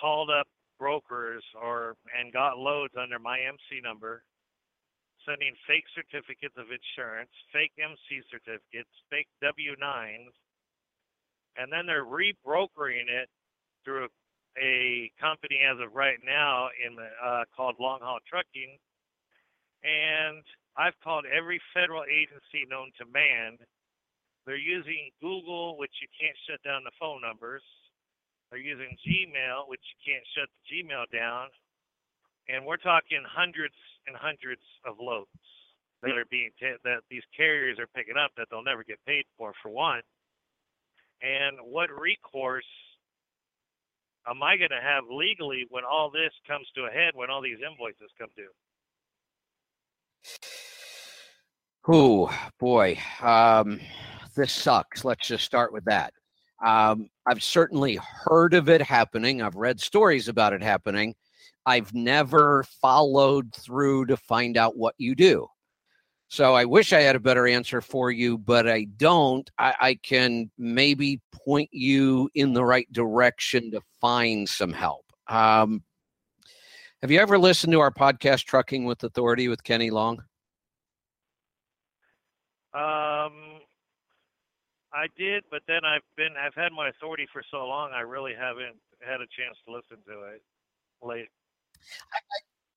called 0.00 0.30
up 0.30 0.46
brokers 0.78 1.44
or 1.62 1.96
and 2.18 2.32
got 2.32 2.56
loads 2.56 2.94
under 3.00 3.18
my 3.18 3.38
MC 3.40 3.82
number, 3.82 4.22
sending 5.26 5.54
fake 5.66 5.84
certificates 5.94 6.54
of 6.56 6.70
insurance, 6.70 7.30
fake 7.52 7.72
MC 7.80 8.22
certificates, 8.30 8.90
fake 9.10 9.28
W-9s, 9.42 10.32
and 11.56 11.72
then 11.72 11.86
they're 11.86 12.04
rebrokering 12.04 13.08
it 13.08 13.28
through 13.84 14.08
a 14.56 15.10
company 15.20 15.60
as 15.66 15.80
of 15.80 15.94
right 15.94 16.18
now 16.24 16.68
in 16.78 16.94
the, 16.94 17.08
uh, 17.22 17.44
called 17.56 17.76
Long 17.80 18.00
Haul 18.00 18.20
Trucking, 18.28 18.78
and 19.82 20.42
I've 20.76 20.98
called 21.02 21.26
every 21.26 21.60
federal 21.72 22.04
agency 22.04 22.66
known 22.68 22.90
to 22.98 23.06
man. 23.06 23.58
They're 24.46 24.56
using 24.56 25.10
Google, 25.20 25.78
which 25.78 25.94
you 26.02 26.08
can't 26.18 26.36
shut 26.48 26.62
down 26.62 26.84
the 26.84 26.92
phone 26.98 27.20
numbers. 27.20 27.62
They're 28.50 28.60
using 28.60 28.96
Gmail, 29.06 29.68
which 29.68 29.82
you 29.82 29.98
can't 30.12 30.26
shut 30.36 30.48
the 30.50 30.62
Gmail 30.70 31.10
down. 31.10 31.48
And 32.48 32.66
we're 32.66 32.76
talking 32.76 33.22
hundreds 33.26 33.74
and 34.06 34.16
hundreds 34.16 34.62
of 34.84 34.96
loads 35.00 35.30
that 36.02 36.18
are 36.18 36.26
being 36.30 36.50
t- 36.60 36.76
that 36.84 37.00
these 37.08 37.22
carriers 37.34 37.78
are 37.78 37.88
picking 37.96 38.16
up 38.22 38.30
that 38.36 38.48
they'll 38.50 38.62
never 38.62 38.84
get 38.84 38.98
paid 39.06 39.24
for, 39.38 39.52
for 39.62 39.70
one. 39.70 40.02
And 41.22 41.56
what 41.62 41.88
recourse 41.90 42.64
am 44.28 44.42
I 44.42 44.56
going 44.56 44.70
to 44.70 44.80
have 44.82 45.04
legally 45.10 45.66
when 45.70 45.84
all 45.84 46.10
this 46.10 46.32
comes 46.46 46.66
to 46.76 46.84
a 46.84 46.90
head, 46.90 47.12
when 47.14 47.30
all 47.30 47.40
these 47.40 47.58
invoices 47.66 48.10
come 48.18 48.28
due? 48.36 48.50
Oh 51.86 52.34
boy, 52.58 52.98
um, 53.22 53.80
this 54.34 54.52
sucks. 54.52 55.04
Let's 55.04 55.28
just 55.28 55.44
start 55.44 55.72
with 55.72 55.84
that. 55.84 56.12
Um, 56.64 57.08
I've 57.26 57.42
certainly 57.42 57.98
heard 58.24 58.54
of 58.54 58.68
it 58.68 58.80
happening. 58.80 59.42
I've 59.42 59.56
read 59.56 59.80
stories 59.80 60.28
about 60.28 60.54
it 60.54 60.62
happening. 60.62 61.14
I've 61.66 61.94
never 61.94 62.64
followed 62.80 63.54
through 63.54 64.06
to 64.06 64.16
find 64.16 64.56
out 64.56 64.76
what 64.76 64.94
you 64.98 65.14
do. 65.14 65.48
So 66.28 66.54
I 66.54 66.64
wish 66.64 66.92
I 66.92 67.00
had 67.00 67.16
a 67.16 67.20
better 67.20 67.46
answer 67.46 67.80
for 67.80 68.10
you, 68.10 68.38
but 68.38 68.68
I 68.68 68.84
don't. 68.96 69.48
I, 69.58 69.74
I 69.80 69.94
can 69.94 70.50
maybe 70.58 71.20
point 71.32 71.68
you 71.72 72.28
in 72.34 72.52
the 72.52 72.64
right 72.64 72.90
direction 72.92 73.70
to 73.70 73.80
find 74.00 74.48
some 74.48 74.72
help. 74.72 75.04
Um, 75.28 75.82
have 77.02 77.10
you 77.10 77.20
ever 77.20 77.38
listened 77.38 77.72
to 77.72 77.80
our 77.80 77.90
podcast, 77.90 78.44
Trucking 78.44 78.84
with 78.84 79.04
Authority 79.04 79.48
with 79.48 79.62
Kenny 79.62 79.90
Long? 79.90 80.18
Um, 82.74 83.60
I 84.92 85.06
did, 85.16 85.44
but 85.50 85.62
then 85.68 85.84
I've 85.84 86.02
been 86.16 86.34
I've 86.36 86.54
had 86.54 86.72
my 86.72 86.88
authority 86.88 87.26
for 87.32 87.42
so 87.50 87.58
long, 87.58 87.90
I 87.92 88.00
really 88.00 88.32
haven't 88.36 88.76
had 89.00 89.20
a 89.20 89.26
chance 89.36 89.56
to 89.66 89.72
listen 89.72 89.98
to 90.06 90.34
it 90.34 90.42
late. 91.02 91.28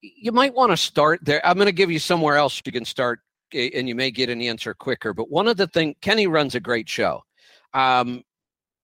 You 0.02 0.32
might 0.32 0.54
want 0.54 0.72
to 0.72 0.78
start 0.78 1.20
there. 1.24 1.46
I'm 1.46 1.56
going 1.56 1.66
to 1.68 1.72
give 1.72 1.92
you 1.92 2.00
somewhere 2.00 2.36
else 2.36 2.62
you 2.66 2.72
can 2.72 2.86
start, 2.86 3.20
and 3.54 3.88
you 3.88 3.96
may 3.96 4.12
get 4.12 4.30
an 4.30 4.42
answer 4.42 4.74
quicker. 4.74 5.14
But 5.14 5.30
one 5.30 5.48
of 5.48 5.58
the 5.58 5.68
things 5.68 5.96
Kenny 6.02 6.28
runs 6.28 6.56
a 6.56 6.60
great 6.60 6.88
show. 6.88 7.24
Um, 7.74 8.24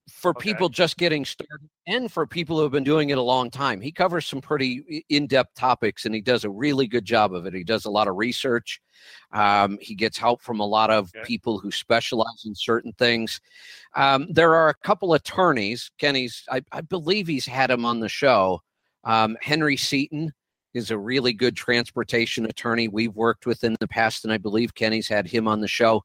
for 0.10 0.34
people 0.34 0.70
just 0.70 0.98
getting 0.98 1.24
started 1.24 1.70
and 1.88 2.12
for 2.12 2.28
people 2.28 2.58
who 2.58 2.64
have 2.64 2.72
been 2.72 2.84
doing 2.84 3.10
it 3.10 3.18
a 3.18 3.22
long 3.22 3.50
time. 3.50 3.80
He 3.80 3.92
covers 3.92 4.26
some 4.26 4.42
pretty 4.42 5.06
in 5.10 5.28
depth 5.28 5.56
topics 5.56 6.06
and 6.06 6.14
he 6.14 6.22
does 6.22 6.44
a 6.44 6.50
really 6.50 6.88
good 6.88 7.06
job 7.06 7.34
of 7.34 7.46
it. 7.46 7.54
He 7.54 7.64
does 7.64 7.86
a 7.86 7.90
lot 7.90 8.08
of 8.08 8.16
research. 8.18 8.82
Um, 9.32 9.78
he 9.82 9.96
gets 9.96 10.18
help 10.18 10.42
from 10.42 10.60
a 10.60 10.66
lot 10.66 10.90
of 10.90 11.12
Okay. 11.16 11.26
people 11.26 11.60
who 11.60 11.72
specialize 11.72 12.44
in 12.46 12.54
certain 12.56 12.92
things. 12.94 13.40
Um, 13.96 14.28
there 14.30 14.56
are 14.56 14.70
a 14.70 14.76
couple 14.76 15.14
attorneys. 15.14 15.90
Kenny's, 15.98 16.44
I, 16.50 16.62
I 16.72 16.82
believe 16.82 17.28
he's 17.28 17.46
had 17.46 17.72
him 17.72 17.86
on 17.86 18.00
the 18.00 18.10
show. 18.10 18.62
Um, 19.04 19.38
Henry 19.42 19.78
Seaton 19.78 20.34
is 20.74 20.92
a 20.92 20.98
really 20.98 21.34
good 21.34 21.56
transportation 21.56 22.46
attorney 22.46 22.88
we've 22.88 23.16
worked 23.16 23.46
with 23.46 23.64
in 23.64 23.76
the 23.80 23.88
past, 23.88 24.24
and 24.24 24.34
I 24.34 24.38
believe 24.38 24.74
Kenny's 24.74 25.08
had 25.08 25.28
him 25.28 25.48
on 25.48 25.62
the 25.62 25.68
show. 25.68 26.04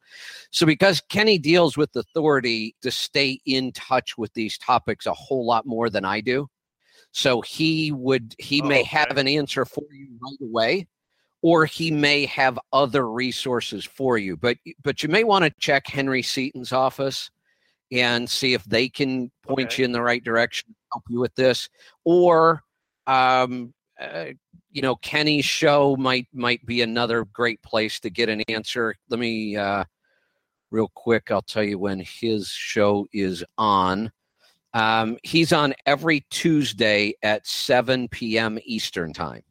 So, 0.51 0.67
because 0.67 1.01
Kenny 1.09 1.39
deals 1.39 1.77
with 1.77 1.95
authority 1.97 2.75
to 2.83 2.91
stay 2.91 3.41
in 3.47 3.73
touch 3.73 4.19
with 4.19 4.33
these 4.35 4.59
topics 4.59 5.07
a 5.07 5.15
whole 5.15 5.47
lot 5.47 5.67
more 5.67 5.91
than 5.91 6.05
I 6.05 6.21
do, 6.21 6.49
so 7.13 7.41
he 7.41 7.93
would 7.93 8.35
he 8.39 8.61
may 8.63 8.83
have 8.85 9.17
an 9.17 9.29
answer 9.29 9.65
for 9.65 9.85
you 9.93 10.09
right 10.21 10.49
away, 10.49 10.87
or 11.43 11.65
he 11.65 11.91
may 11.91 12.27
have 12.27 12.59
other 12.73 13.11
resources 13.11 13.85
for 13.85 14.19
you. 14.19 14.37
But 14.37 14.59
but 14.83 15.03
you 15.03 15.09
may 15.09 15.25
want 15.25 15.45
to 15.45 15.53
check 15.59 15.87
Henry 15.87 16.23
Seaton's 16.23 16.73
office 16.73 17.31
and 17.91 18.29
see 18.29 18.53
if 18.53 18.65
they 18.65 18.87
can 18.89 19.31
point 19.47 19.79
you 19.79 19.85
in 19.85 19.93
the 19.93 20.03
right 20.03 20.23
direction, 20.23 20.75
help 20.93 21.05
you 21.09 21.21
with 21.21 21.35
this, 21.37 21.71
or 22.05 22.63
um, 23.09 23.75
uh, 24.01 24.27
you 24.71 24.83
know 24.83 24.95
Kenny's 24.97 25.45
show 25.45 25.97
might 25.97 26.29
might 26.33 26.65
be 26.65 26.83
another 26.83 27.25
great 27.33 27.61
place 27.63 27.99
to 28.01 28.11
get 28.11 28.29
an 28.29 28.43
answer. 28.49 28.95
Let 29.09 29.19
me 29.19 29.57
uh, 29.57 29.85
real 30.71 30.91
quick. 30.95 31.31
I'll 31.31 31.43
tell 31.43 31.65
you 31.65 31.79
when 31.79 32.01
his 32.01 32.49
show 32.49 33.07
is 33.13 33.43
on. 33.57 34.13
Um, 34.75 35.17
he's 35.23 35.53
on 35.53 35.75
every 35.87 36.27
Tuesday 36.31 37.15
at 37.23 37.47
7 37.47 38.07
p.m. 38.09 38.59
Eastern 38.65 39.13
time. 39.13 39.43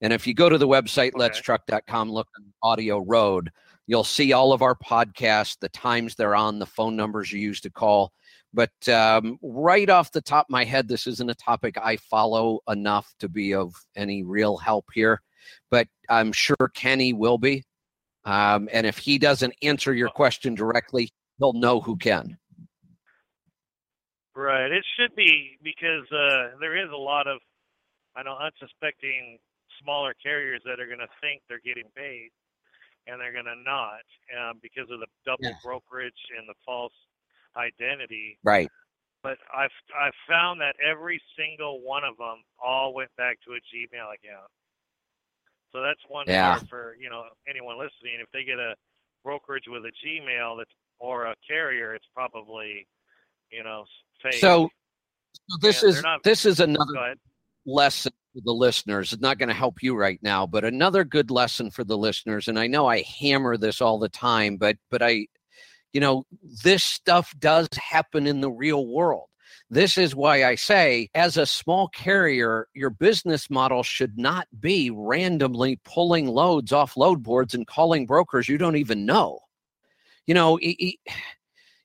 And 0.00 0.12
if 0.12 0.26
you 0.26 0.34
go 0.34 0.48
to 0.48 0.58
the 0.58 0.66
website, 0.66 1.12
letstruck.com, 1.12 2.10
look 2.10 2.28
on 2.38 2.52
Audio 2.62 2.98
Road, 3.00 3.50
you'll 3.86 4.04
see 4.04 4.32
all 4.32 4.52
of 4.52 4.62
our 4.62 4.74
podcasts, 4.74 5.58
the 5.60 5.68
times 5.68 6.14
they're 6.14 6.36
on, 6.36 6.58
the 6.58 6.66
phone 6.66 6.96
numbers 6.96 7.30
you 7.30 7.40
use 7.40 7.60
to 7.62 7.70
call. 7.70 8.12
But 8.54 8.88
um, 8.88 9.38
right 9.42 9.88
off 9.90 10.12
the 10.12 10.22
top 10.22 10.46
of 10.46 10.50
my 10.50 10.64
head, 10.64 10.88
this 10.88 11.06
isn't 11.06 11.30
a 11.30 11.34
topic 11.34 11.76
I 11.76 11.96
follow 11.96 12.60
enough 12.68 13.12
to 13.20 13.28
be 13.28 13.54
of 13.54 13.74
any 13.94 14.22
real 14.22 14.56
help 14.56 14.86
here. 14.94 15.20
But 15.70 15.86
I'm 16.08 16.32
sure 16.32 16.56
Kenny 16.74 17.12
will 17.12 17.38
be. 17.38 17.64
Um, 18.24 18.68
and 18.72 18.86
if 18.86 18.98
he 18.98 19.18
doesn't 19.18 19.54
answer 19.62 19.94
your 19.94 20.08
question 20.08 20.54
directly, 20.54 21.10
he'll 21.38 21.52
know 21.52 21.80
who 21.80 21.96
can. 21.96 22.36
Right. 24.34 24.70
It 24.70 24.84
should 24.98 25.14
be 25.16 25.58
because 25.62 26.06
uh, 26.12 26.58
there 26.60 26.76
is 26.76 26.90
a 26.92 26.96
lot 26.96 27.26
of, 27.26 27.38
I 28.16 28.22
know, 28.22 28.36
unsuspecting 28.38 29.38
smaller 29.82 30.14
carriers 30.22 30.62
that 30.64 30.80
are 30.80 30.86
going 30.86 30.98
to 30.98 31.08
think 31.20 31.42
they're 31.48 31.64
getting 31.64 31.90
paid, 31.96 32.30
and 33.06 33.20
they're 33.20 33.32
going 33.32 33.46
to 33.46 33.56
not 33.64 34.04
um, 34.36 34.58
because 34.62 34.90
of 34.90 35.00
the 35.00 35.06
double 35.24 35.56
brokerage 35.64 36.20
and 36.36 36.48
the 36.48 36.54
false 36.64 36.92
identity. 37.58 38.38
Right. 38.44 38.68
But 39.22 39.36
I've 39.54 39.74
I've 39.98 40.14
found 40.28 40.60
that 40.60 40.76
every 40.84 41.20
single 41.36 41.80
one 41.82 42.04
of 42.04 42.16
them 42.16 42.42
all 42.64 42.94
went 42.94 43.10
back 43.16 43.38
to 43.46 43.52
a 43.52 43.56
Gmail 43.56 44.14
account. 44.14 44.48
So 45.72 45.82
that's 45.82 46.00
one 46.08 46.24
Yeah. 46.28 46.58
for 46.70 46.96
you 47.00 47.10
know 47.10 47.24
anyone 47.48 47.76
listening. 47.78 48.20
If 48.20 48.28
they 48.32 48.44
get 48.44 48.58
a 48.58 48.74
brokerage 49.24 49.64
with 49.66 49.82
a 49.84 49.92
Gmail 50.06 50.58
that's 50.58 50.70
or 51.00 51.26
a 51.26 51.34
carrier, 51.46 51.94
it's 51.94 52.06
probably 52.14 52.86
you 53.50 53.62
know 53.64 53.84
fake. 54.22 54.34
So, 54.34 54.70
so 55.34 55.56
this 55.60 55.82
And 55.82 55.90
is 55.92 56.02
not- 56.02 56.22
this 56.22 56.46
is 56.46 56.60
another 56.60 57.16
lesson 57.66 58.12
for 58.32 58.40
the 58.44 58.52
listeners. 58.52 59.12
It's 59.12 59.20
not 59.20 59.38
going 59.38 59.48
to 59.48 59.54
help 59.54 59.82
you 59.82 59.94
right 59.96 60.18
now, 60.22 60.46
but 60.46 60.64
another 60.64 61.04
good 61.04 61.30
lesson 61.30 61.70
for 61.70 61.84
the 61.84 61.98
listeners. 61.98 62.48
And 62.48 62.58
I 62.58 62.66
know 62.66 62.86
I 62.86 63.02
hammer 63.02 63.56
this 63.56 63.80
all 63.80 63.98
the 63.98 64.08
time, 64.08 64.56
but 64.56 64.76
but 64.90 65.02
I, 65.02 65.26
you 65.92 66.00
know, 66.00 66.24
this 66.62 66.84
stuff 66.84 67.34
does 67.38 67.68
happen 67.74 68.26
in 68.26 68.40
the 68.40 68.50
real 68.50 68.86
world. 68.86 69.28
This 69.70 69.98
is 69.98 70.14
why 70.14 70.44
I 70.44 70.54
say, 70.54 71.10
as 71.14 71.36
a 71.36 71.44
small 71.44 71.88
carrier, 71.88 72.68
your 72.74 72.90
business 72.90 73.50
model 73.50 73.82
should 73.82 74.16
not 74.16 74.46
be 74.60 74.90
randomly 74.90 75.78
pulling 75.84 76.26
loads 76.26 76.72
off 76.72 76.96
load 76.96 77.22
boards 77.22 77.54
and 77.54 77.66
calling 77.66 78.06
brokers 78.06 78.48
you 78.48 78.58
don't 78.58 78.76
even 78.76 79.04
know. 79.04 79.40
You 80.26 80.34
know, 80.34 80.58
you, 80.62 80.76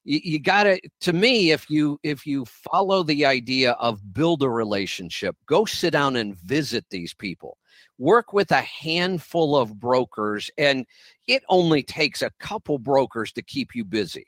you 0.04 0.40
got 0.40 0.64
to 0.64 0.80
to 1.02 1.14
me 1.14 1.52
if 1.52 1.70
you 1.70 2.00
if 2.04 2.26
you 2.26 2.46
follow 2.46 3.04
the 3.04 3.26
idea 3.26 3.72
of 3.74 4.14
build 4.14 4.44
a 4.44 4.50
relationship 4.50 5.34
go 5.46 5.64
sit 5.64 5.92
down 5.92 6.18
and 6.18 6.36
visit 6.36 6.86
these 6.90 7.14
people 7.14 7.58
work 7.98 8.34
with 8.34 8.52
a 8.52 8.61
handful 8.61 9.56
of 9.56 9.80
brokers 9.80 10.49
and 10.57 10.86
it 11.28 11.44
only 11.49 11.84
takes 11.84 12.22
a 12.22 12.32
couple 12.40 12.78
brokers 12.78 13.32
to 13.32 13.41
keep 13.41 13.76
you 13.76 13.86
busy 13.86 14.26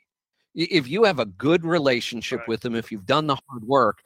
if 0.54 0.88
you 0.88 1.04
have 1.04 1.18
a 1.18 1.26
good 1.26 1.64
relationship 1.64 2.40
with 2.48 2.60
them 2.60 2.74
if 2.74 2.90
you've 2.90 3.06
done 3.06 3.26
the 3.26 3.36
hard 3.48 3.64
work 3.64 3.98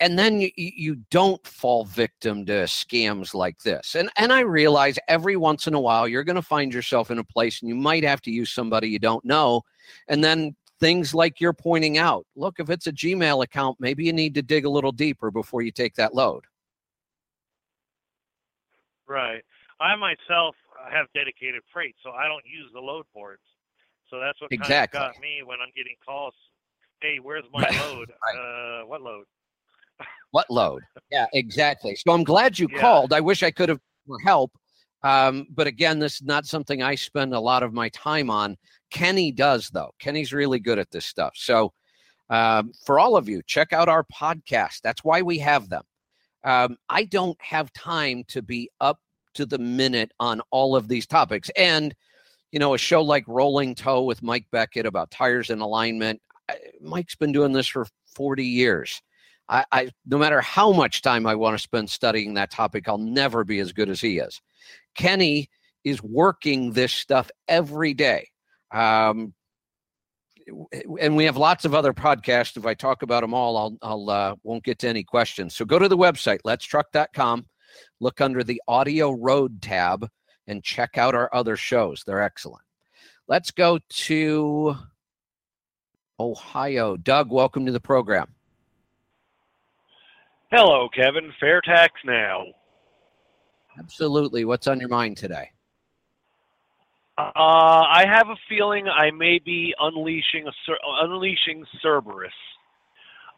and 0.00 0.18
then 0.18 0.40
you, 0.40 0.50
you 0.56 0.96
don't 1.10 1.44
fall 1.46 1.84
victim 1.84 2.46
to 2.46 2.52
scams 2.64 3.34
like 3.34 3.58
this. 3.60 3.94
And 3.94 4.10
and 4.16 4.32
I 4.32 4.40
realize 4.40 4.98
every 5.08 5.36
once 5.36 5.66
in 5.66 5.74
a 5.74 5.80
while 5.80 6.06
you're 6.06 6.24
going 6.24 6.36
to 6.36 6.42
find 6.42 6.72
yourself 6.72 7.10
in 7.10 7.18
a 7.18 7.24
place 7.24 7.60
and 7.60 7.68
you 7.68 7.74
might 7.74 8.04
have 8.04 8.22
to 8.22 8.30
use 8.30 8.50
somebody 8.50 8.88
you 8.88 8.98
don't 8.98 9.24
know, 9.24 9.62
and 10.08 10.22
then 10.22 10.54
things 10.80 11.14
like 11.14 11.40
you're 11.40 11.52
pointing 11.52 11.98
out. 11.98 12.26
Look, 12.36 12.60
if 12.60 12.70
it's 12.70 12.86
a 12.86 12.92
Gmail 12.92 13.42
account, 13.42 13.78
maybe 13.80 14.04
you 14.04 14.12
need 14.12 14.34
to 14.34 14.42
dig 14.42 14.64
a 14.64 14.70
little 14.70 14.92
deeper 14.92 15.30
before 15.30 15.62
you 15.62 15.72
take 15.72 15.94
that 15.96 16.14
load. 16.14 16.44
Right. 19.08 19.42
I 19.80 19.96
myself 19.96 20.54
have 20.92 21.06
dedicated 21.14 21.62
freight, 21.72 21.96
so 22.02 22.10
I 22.10 22.26
don't 22.28 22.44
use 22.44 22.70
the 22.74 22.80
load 22.80 23.06
boards. 23.14 23.42
So 24.10 24.20
that's 24.20 24.40
what 24.40 24.52
Exactly. 24.52 24.98
kind 24.98 25.10
of 25.10 25.14
got 25.14 25.20
me 25.22 25.42
when 25.44 25.58
I'm 25.60 25.72
getting 25.76 25.96
calls. 26.04 26.34
Hey, 27.00 27.18
where's 27.22 27.44
my 27.52 27.60
Right. 27.60 27.78
load? 27.78 28.12
Uh, 28.38 28.86
what 28.86 29.02
load? 29.02 29.24
What 30.30 30.50
load? 30.50 30.82
Yeah, 31.10 31.26
exactly. 31.32 31.96
So 31.96 32.12
I'm 32.12 32.22
glad 32.22 32.58
you 32.58 32.68
Yeah. 32.70 32.80
called. 32.80 33.12
I 33.14 33.20
wish 33.20 33.42
I 33.42 33.50
could 33.50 33.70
have 33.70 33.80
help. 34.24 34.52
Um, 35.02 35.46
but 35.50 35.66
again, 35.66 35.98
this 35.98 36.16
is 36.16 36.22
not 36.22 36.44
something 36.44 36.82
I 36.82 36.96
spend 36.96 37.32
a 37.32 37.40
lot 37.40 37.62
of 37.62 37.72
my 37.72 37.88
time 37.90 38.28
on. 38.28 38.58
Kenny 38.90 39.32
does, 39.32 39.70
though. 39.70 39.94
Kenny's 39.98 40.32
really 40.32 40.58
good 40.58 40.78
at 40.78 40.90
this 40.90 41.06
stuff. 41.06 41.32
So 41.34 41.72
um, 42.28 42.72
for 42.84 42.98
all 42.98 43.16
of 43.16 43.28
you, 43.28 43.42
check 43.46 43.72
out 43.72 43.88
our 43.88 44.04
podcast. 44.04 44.82
That's 44.82 45.02
why 45.02 45.22
we 45.22 45.38
have 45.38 45.70
them. 45.70 45.84
Um, 46.48 46.78
I 46.88 47.04
don't 47.04 47.36
have 47.42 47.70
time 47.74 48.24
to 48.28 48.40
be 48.40 48.70
up 48.80 48.98
to 49.34 49.44
the 49.44 49.58
minute 49.58 50.12
on 50.18 50.40
all 50.50 50.74
of 50.74 50.88
these 50.88 51.06
topics. 51.06 51.50
And, 51.58 51.94
you 52.52 52.58
know, 52.58 52.72
a 52.72 52.78
show 52.78 53.02
like 53.02 53.24
Rolling 53.28 53.74
Toe 53.74 54.02
with 54.04 54.22
Mike 54.22 54.46
Beckett 54.50 54.86
about 54.86 55.10
tires 55.10 55.50
and 55.50 55.60
alignment, 55.60 56.22
Mike's 56.80 57.16
been 57.16 57.32
doing 57.32 57.52
this 57.52 57.66
for 57.66 57.86
40 58.14 58.46
years. 58.46 59.02
I, 59.50 59.66
I 59.72 59.90
no 60.06 60.16
matter 60.16 60.40
how 60.40 60.72
much 60.72 61.02
time 61.02 61.26
I 61.26 61.34
want 61.34 61.54
to 61.54 61.62
spend 61.62 61.90
studying 61.90 62.32
that 62.34 62.50
topic, 62.50 62.88
I'll 62.88 62.96
never 62.96 63.44
be 63.44 63.58
as 63.58 63.74
good 63.74 63.90
as 63.90 64.00
he 64.00 64.18
is. 64.18 64.40
Kenny 64.94 65.50
is 65.84 66.02
working 66.02 66.72
this 66.72 66.94
stuff 66.94 67.30
every 67.46 67.92
day. 67.92 68.26
Um, 68.72 69.34
and 71.00 71.16
we 71.16 71.24
have 71.24 71.36
lots 71.36 71.64
of 71.64 71.74
other 71.74 71.92
podcasts. 71.92 72.56
If 72.56 72.66
I 72.66 72.74
talk 72.74 73.02
about 73.02 73.22
them 73.22 73.34
all, 73.34 73.56
I'll, 73.56 73.78
I'll 73.82 74.10
uh, 74.10 74.34
won't 74.42 74.64
get 74.64 74.78
to 74.80 74.88
any 74.88 75.04
questions. 75.04 75.54
So 75.54 75.64
go 75.64 75.78
to 75.78 75.88
the 75.88 75.96
website, 75.96 76.40
letstruck.com, 76.46 77.46
look 78.00 78.20
under 78.20 78.42
the 78.42 78.62
audio 78.68 79.12
road 79.12 79.60
tab, 79.62 80.08
and 80.46 80.62
check 80.62 80.98
out 80.98 81.14
our 81.14 81.28
other 81.32 81.56
shows. 81.56 82.02
They're 82.06 82.22
excellent. 82.22 82.62
Let's 83.26 83.50
go 83.50 83.78
to 83.88 84.76
Ohio. 86.18 86.96
Doug, 86.96 87.30
welcome 87.30 87.66
to 87.66 87.72
the 87.72 87.80
program. 87.80 88.34
Hello, 90.50 90.88
Kevin. 90.88 91.32
Fair 91.38 91.60
tax 91.60 91.92
now. 92.04 92.46
Absolutely. 93.78 94.44
What's 94.44 94.66
on 94.66 94.80
your 94.80 94.88
mind 94.88 95.18
today? 95.18 95.50
Uh, 97.18 97.32
I 97.34 98.04
have 98.06 98.28
a 98.28 98.36
feeling 98.48 98.86
I 98.86 99.10
may 99.10 99.40
be 99.44 99.74
unleashing 99.80 100.46
a 100.46 100.52
unleashing 101.02 101.64
Cerberus. 101.82 102.30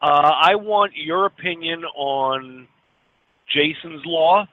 Uh, 0.02 0.32
I 0.38 0.54
want 0.54 0.92
your 0.96 1.24
opinion 1.24 1.84
on 1.96 2.68
Jason's 3.48 4.02
Law, 4.04 4.46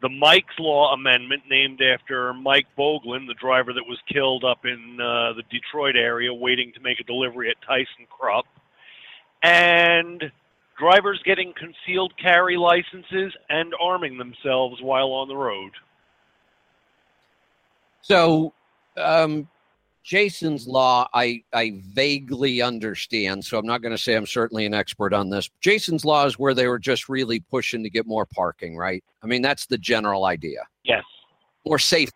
the 0.00 0.08
Mike's 0.08 0.54
Law 0.60 0.94
amendment, 0.94 1.42
named 1.50 1.80
after 1.82 2.32
Mike 2.32 2.68
Boglin, 2.78 3.26
the 3.26 3.34
driver 3.34 3.72
that 3.72 3.82
was 3.88 3.98
killed 4.12 4.44
up 4.44 4.64
in 4.64 4.98
uh, 5.00 5.32
the 5.32 5.42
Detroit 5.50 5.96
area 5.96 6.32
waiting 6.32 6.70
to 6.74 6.80
make 6.80 7.00
a 7.00 7.04
delivery 7.04 7.50
at 7.50 7.56
ThyssenKrupp, 7.68 8.44
and 9.42 10.22
drivers 10.78 11.20
getting 11.24 11.52
concealed 11.58 12.12
carry 12.16 12.56
licenses 12.56 13.32
and 13.48 13.74
arming 13.80 14.18
themselves 14.18 14.80
while 14.80 15.10
on 15.10 15.26
the 15.26 15.36
road. 15.36 15.72
So, 18.02 18.54
um, 18.96 19.48
Jason's 20.02 20.66
law, 20.66 21.08
I 21.12 21.42
I 21.52 21.80
vaguely 21.92 22.62
understand. 22.62 23.44
So 23.44 23.58
I'm 23.58 23.66
not 23.66 23.82
going 23.82 23.94
to 23.94 24.02
say 24.02 24.14
I'm 24.14 24.26
certainly 24.26 24.66
an 24.66 24.74
expert 24.74 25.12
on 25.12 25.28
this. 25.30 25.50
Jason's 25.60 26.04
law 26.04 26.24
is 26.24 26.38
where 26.38 26.54
they 26.54 26.66
were 26.66 26.78
just 26.78 27.08
really 27.08 27.40
pushing 27.40 27.82
to 27.82 27.90
get 27.90 28.06
more 28.06 28.26
parking, 28.26 28.76
right? 28.76 29.04
I 29.22 29.26
mean, 29.26 29.42
that's 29.42 29.66
the 29.66 29.78
general 29.78 30.24
idea. 30.24 30.60
Yes. 30.84 31.04
More 31.66 31.78
safe. 31.78 32.10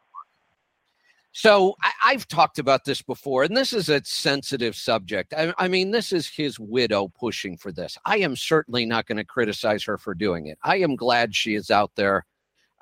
So 1.33 1.75
I, 1.83 1.91
I've 2.05 2.27
talked 2.29 2.59
about 2.59 2.85
this 2.85 3.03
before, 3.03 3.43
and 3.43 3.57
this 3.57 3.73
is 3.73 3.89
a 3.89 4.01
sensitive 4.05 4.77
subject. 4.77 5.35
I, 5.37 5.53
I 5.59 5.69
mean, 5.69 5.91
this 5.91 6.13
is 6.13 6.29
his 6.29 6.59
widow 6.61 7.09
pushing 7.09 7.57
for 7.57 7.73
this. 7.73 7.99
I 8.07 8.19
am 8.19 8.37
certainly 8.37 8.87
not 8.87 9.07
going 9.07 9.19
to 9.19 9.25
criticize 9.25 9.83
her 9.85 9.99
for 9.99 10.15
doing 10.15 10.47
it. 10.47 10.59
I 10.63 10.77
am 10.77 10.97
glad 10.97 11.35
she 11.35 11.57
is 11.57 11.71
out 11.71 11.91
there. 11.97 12.25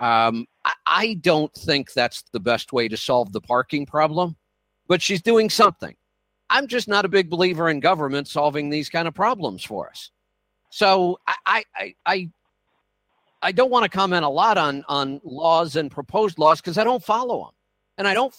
Um, 0.01 0.47
I, 0.87 1.15
don't 1.15 1.53
think 1.55 1.93
that's 1.93 2.23
the 2.33 2.41
best 2.41 2.73
way 2.73 2.89
to 2.89 2.97
solve 2.97 3.33
the 3.33 3.41
parking 3.41 3.87
problem, 3.87 4.37
but 4.87 5.03
she's 5.03 5.23
doing 5.23 5.51
something. 5.51 5.97
I'm 6.51 6.67
just 6.67 6.87
not 6.87 7.05
a 7.05 7.09
big 7.09 7.31
believer 7.31 7.69
in 7.71 7.81
government 7.81 8.29
solving 8.29 8.69
these 8.69 8.89
kind 8.89 9.09
of 9.09 9.15
problems 9.15 9.65
for 9.65 9.89
us. 9.89 10.11
So 10.71 11.19
I 11.27 11.65
I 11.77 11.95
I 12.07 12.31
I, 13.43 13.53
don't 13.53 13.71
want 13.71 13.85
to 13.85 13.89
comment 13.89 14.25
a 14.25 14.29
lot 14.29 14.57
on 14.59 14.85
on 14.89 15.21
laws 15.25 15.77
and 15.77 15.91
proposed 15.91 16.39
laws 16.39 16.61
because 16.61 16.79
I 16.79 16.85
don't 16.85 17.03
follow 17.03 17.45
them, 17.45 17.55
and 17.99 18.09
I 18.09 18.15
don't. 18.15 18.35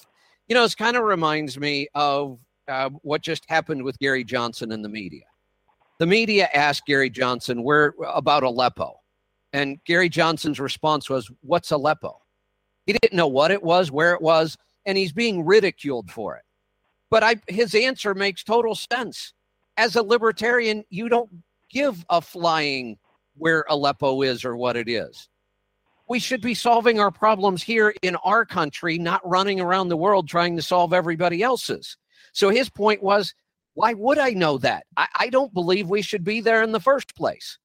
You 0.48 0.56
know, 0.56 0.64
this 0.64 0.76
kind 0.76 0.98
of 0.98 1.04
reminds 1.04 1.58
me 1.58 1.88
of 1.96 2.40
uh, 2.68 2.90
what 3.02 3.22
just 3.22 3.50
happened 3.50 3.84
with 3.84 3.98
Gary 4.00 4.24
Johnson 4.24 4.72
in 4.72 4.82
the 4.82 4.90
media. 4.90 5.26
The 6.00 6.06
media 6.06 6.50
asked 6.54 6.86
Gary 6.86 7.10
Johnson 7.10 7.64
where 7.64 7.94
about 8.14 8.44
Aleppo, 8.44 9.00
and 9.54 9.84
Gary 9.86 10.10
Johnson's 10.10 10.60
response 10.60 11.10
was, 11.10 11.32
"What's 11.42 11.72
Aleppo?" 11.72 12.22
He 12.86 12.94
didn't 12.94 13.16
know 13.16 13.28
what 13.28 13.52
it 13.52 13.64
was, 13.64 13.92
where 13.92 14.14
it 14.14 14.22
was, 14.22 14.58
and 14.86 14.98
he's 14.98 15.14
being 15.14 15.46
ridiculed 15.46 16.12
for 16.12 16.36
it. 16.36 16.44
But 17.10 17.24
I, 17.24 17.36
his 17.48 17.76
answer 17.76 18.14
makes 18.14 18.44
total 18.44 18.76
sense. 18.76 19.34
As 19.78 19.96
a 19.96 20.04
libertarian, 20.04 20.84
you 20.90 21.08
don't 21.08 21.30
give 21.70 22.06
a 22.10 22.22
flying 22.22 22.98
where 23.36 23.66
Aleppo 23.70 24.22
is 24.22 24.44
or 24.44 24.58
what 24.58 24.76
it 24.76 24.90
is. 24.90 25.30
We 26.10 26.20
should 26.20 26.42
be 26.42 26.54
solving 26.54 27.00
our 27.00 27.12
problems 27.12 27.64
here 27.64 27.94
in 28.02 28.16
our 28.18 28.46
country, 28.46 28.98
not 28.98 29.28
running 29.28 29.62
around 29.62 29.88
the 29.88 29.98
world 29.98 30.28
trying 30.28 30.56
to 30.58 30.62
solve 30.62 30.94
everybody 30.94 31.42
else's. 31.42 31.98
So 32.34 32.50
his 32.50 32.70
point 32.70 33.02
was, 33.02 33.34
why 33.76 33.94
would 33.94 34.20
I 34.20 34.32
know 34.32 34.58
that? 34.60 34.86
I, 34.98 35.08
I 35.20 35.30
don't 35.30 35.54
believe 35.54 35.90
we 35.90 36.02
should 36.02 36.24
be 36.24 36.42
there 36.42 36.62
in 36.62 36.72
the 36.72 36.80
first 36.80 37.16
place. 37.16 37.58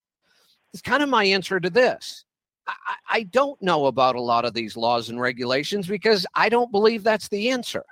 It's 0.73 0.82
kind 0.82 1.03
of 1.03 1.09
my 1.09 1.24
answer 1.24 1.59
to 1.61 1.70
this. 1.70 2.24
I, 2.66 2.73
I- 3.09 3.23
don't 3.24 3.61
know 3.62 3.86
about 3.86 4.15
a 4.15 4.20
lot 4.20 4.45
of 4.45 4.55
these 4.55 4.77
laws 4.77 5.09
and 5.09 5.20
regulations 5.20 5.86
because 5.86 6.27
I 6.35 6.49
don't 6.49 6.70
believe 6.70 7.03
that's 7.03 7.28
the 7.28 7.51
answer. 7.51 7.85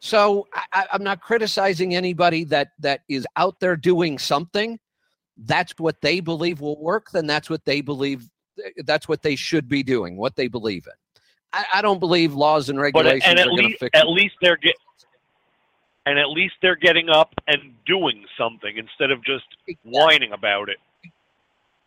So 0.00 0.46
I, 0.72 0.86
I'm 0.92 1.02
not 1.02 1.20
criticizing 1.20 1.94
anybody 1.94 2.44
that 2.44 2.68
that 2.78 3.00
is 3.08 3.26
out 3.36 3.58
there 3.60 3.76
doing 3.76 4.18
something. 4.18 4.78
That's 5.36 5.72
what 5.78 6.00
they 6.00 6.20
believe 6.20 6.60
will 6.60 6.80
work. 6.80 7.10
Then 7.12 7.26
that's 7.26 7.50
what 7.50 7.64
they 7.64 7.80
believe. 7.80 8.28
Eh, 8.64 8.70
that's 8.84 9.08
what 9.08 9.22
they 9.22 9.34
should 9.36 9.68
be 9.68 9.82
doing. 9.82 10.16
What 10.16 10.36
they 10.36 10.46
believe 10.48 10.86
in. 10.86 10.92
I, 11.52 11.64
I 11.74 11.82
don't 11.82 11.98
believe 11.98 12.34
laws 12.34 12.68
and 12.68 12.78
But 12.78 12.84
regulations 12.84 13.24
and 13.28 13.40
are 13.40 13.44
going 13.50 13.72
to 13.72 13.78
fix. 13.78 13.98
at 13.98 14.08
least 14.08 14.34
they're 14.40 14.56
get 14.56 14.76
and 16.06 16.18
at 16.18 16.30
least 16.30 16.54
they're 16.62 16.76
getting 16.76 17.08
up 17.10 17.34
and 17.48 17.74
doing 17.84 18.24
something 18.38 18.76
instead 18.78 19.10
of 19.10 19.22
just 19.24 19.44
whining 19.82 20.32
about 20.32 20.68
it. 20.68 20.78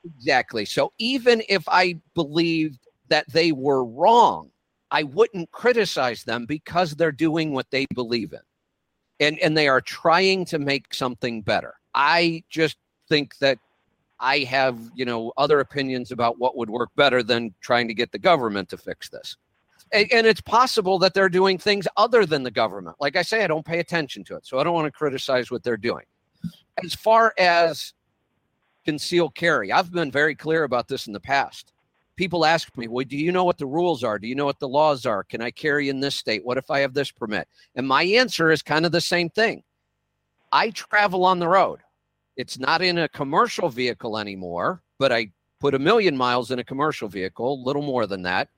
Exactly. 0.03 0.65
So 0.65 0.93
even 0.97 1.43
if 1.47 1.67
I 1.67 1.95
believed 2.15 2.79
that 3.09 3.31
they 3.31 3.51
were 3.51 3.85
wrong, 3.85 4.49
I 4.89 5.03
wouldn't 5.03 5.51
criticize 5.51 6.23
them 6.23 6.45
because 6.45 6.95
they're 6.95 7.11
doing 7.11 7.53
what 7.53 7.69
they 7.71 7.85
believe 7.93 8.33
in. 8.33 8.39
And 9.19 9.37
and 9.39 9.55
they 9.55 9.67
are 9.67 9.81
trying 9.81 10.45
to 10.45 10.59
make 10.59 10.93
something 10.93 11.41
better. 11.43 11.75
I 11.93 12.43
just 12.49 12.77
think 13.07 13.37
that 13.37 13.59
I 14.19 14.39
have, 14.39 14.79
you 14.95 15.05
know, 15.05 15.31
other 15.37 15.59
opinions 15.59 16.11
about 16.11 16.39
what 16.39 16.57
would 16.57 16.69
work 16.69 16.89
better 16.95 17.21
than 17.21 17.53
trying 17.61 17.87
to 17.87 17.93
get 17.93 18.11
the 18.11 18.19
government 18.19 18.69
to 18.69 18.77
fix 18.77 19.09
this. 19.09 19.37
And, 19.91 20.11
and 20.11 20.27
it's 20.27 20.41
possible 20.41 20.99
that 20.99 21.13
they're 21.13 21.29
doing 21.29 21.57
things 21.57 21.87
other 21.97 22.25
than 22.25 22.43
the 22.43 22.51
government. 22.51 22.97
Like 22.99 23.15
I 23.15 23.23
say, 23.23 23.43
I 23.43 23.47
don't 23.47 23.65
pay 23.65 23.79
attention 23.79 24.23
to 24.25 24.35
it. 24.35 24.45
So 24.45 24.59
I 24.59 24.63
don't 24.63 24.73
want 24.73 24.85
to 24.85 24.91
criticize 24.91 25.51
what 25.51 25.63
they're 25.63 25.77
doing. 25.77 26.05
As 26.83 26.93
far 26.95 27.33
as 27.37 27.93
concealed 28.85 29.35
carry. 29.35 29.71
I've 29.71 29.91
been 29.91 30.11
very 30.11 30.35
clear 30.35 30.63
about 30.63 30.87
this 30.87 31.07
in 31.07 31.13
the 31.13 31.19
past. 31.19 31.73
People 32.15 32.45
ask 32.45 32.75
me, 32.77 32.87
well, 32.87 33.05
do 33.05 33.17
you 33.17 33.31
know 33.31 33.43
what 33.43 33.57
the 33.57 33.65
rules 33.65 34.03
are? 34.03 34.19
Do 34.19 34.27
you 34.27 34.35
know 34.35 34.45
what 34.45 34.59
the 34.59 34.67
laws 34.67 35.05
are? 35.05 35.23
Can 35.23 35.41
I 35.41 35.49
carry 35.51 35.89
in 35.89 35.99
this 35.99 36.15
state? 36.15 36.45
What 36.45 36.57
if 36.57 36.69
I 36.69 36.79
have 36.79 36.93
this 36.93 37.11
permit? 37.11 37.47
And 37.75 37.87
my 37.87 38.03
answer 38.03 38.51
is 38.51 38.61
kind 38.61 38.85
of 38.85 38.91
the 38.91 39.01
same 39.01 39.29
thing. 39.29 39.63
I 40.51 40.69
travel 40.71 41.25
on 41.25 41.39
the 41.39 41.47
road. 41.47 41.79
It's 42.37 42.59
not 42.59 42.81
in 42.81 42.99
a 42.99 43.09
commercial 43.09 43.69
vehicle 43.69 44.17
anymore, 44.17 44.81
but 44.99 45.11
I 45.11 45.31
put 45.59 45.73
a 45.73 45.79
million 45.79 46.17
miles 46.17 46.51
in 46.51 46.59
a 46.59 46.63
commercial 46.63 47.07
vehicle, 47.07 47.63
little 47.63 47.81
more 47.81 48.07
than 48.07 48.23
that. 48.23 48.49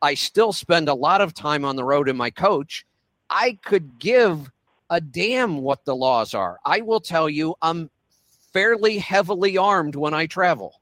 I 0.00 0.14
still 0.14 0.52
spend 0.52 0.88
a 0.88 0.94
lot 0.94 1.20
of 1.20 1.34
time 1.34 1.64
on 1.64 1.76
the 1.76 1.84
road 1.84 2.08
in 2.08 2.16
my 2.16 2.30
coach. 2.30 2.84
I 3.30 3.58
could 3.64 3.98
give 3.98 4.50
a 4.90 5.00
damn 5.00 5.58
what 5.58 5.84
the 5.84 5.96
laws 5.96 6.34
are. 6.34 6.58
I 6.64 6.80
will 6.80 7.00
tell 7.00 7.28
you, 7.28 7.54
I'm 7.62 7.90
fairly 8.52 8.98
heavily 8.98 9.56
armed 9.58 9.94
when 9.94 10.14
I 10.14 10.26
travel. 10.26 10.80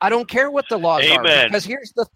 I 0.00 0.08
don't 0.08 0.28
care 0.28 0.50
what 0.50 0.68
the 0.68 0.78
laws 0.78 1.04
are 1.08 1.22
because 1.22 1.64
here's 1.64 1.92
the 1.92 2.06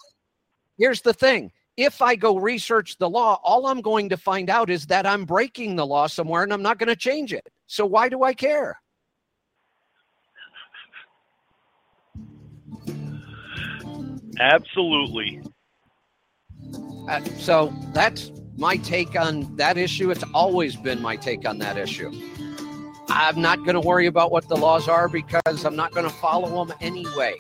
here's 0.77 1.01
the 1.03 1.15
thing. 1.15 1.53
If 1.77 2.01
I 2.01 2.17
go 2.17 2.39
research 2.39 2.97
the 2.99 3.09
law, 3.09 3.39
all 3.45 3.67
I'm 3.67 3.81
going 3.81 4.09
to 4.09 4.17
find 4.17 4.49
out 4.49 4.71
is 4.71 4.87
that 4.87 5.07
I'm 5.07 5.25
breaking 5.25 5.77
the 5.77 5.87
law 5.87 6.07
somewhere 6.07 6.43
and 6.43 6.53
I'm 6.53 6.63
not 6.63 6.79
going 6.79 6.89
to 6.89 6.97
change 6.97 7.33
it. 7.33 7.47
So 7.67 7.85
why 7.85 8.09
do 8.09 8.23
I 8.23 8.33
care? 8.33 8.81
Absolutely. 14.41 15.43
Uh, 17.09 17.25
so 17.39 17.73
that's 17.93 18.33
my 18.57 18.77
take 18.79 19.19
on 19.19 19.55
that 19.57 19.77
issue. 19.77 20.11
It's 20.11 20.25
always 20.35 20.77
been 20.77 21.01
my 21.01 21.17
take 21.17 21.47
on 21.47 21.59
that 21.59 21.77
issue. 21.77 22.11
I'm 23.09 23.41
not 23.41 23.59
going 23.59 23.75
to 23.75 23.81
worry 23.81 24.07
about 24.07 24.31
what 24.31 24.49
the 24.49 24.57
laws 24.57 24.89
are 24.89 25.09
because 25.09 25.65
I'm 25.65 25.77
not 25.77 25.93
going 25.93 26.09
to 26.09 26.15
follow 26.17 26.65
them 26.65 26.77
anyway. 26.81 27.35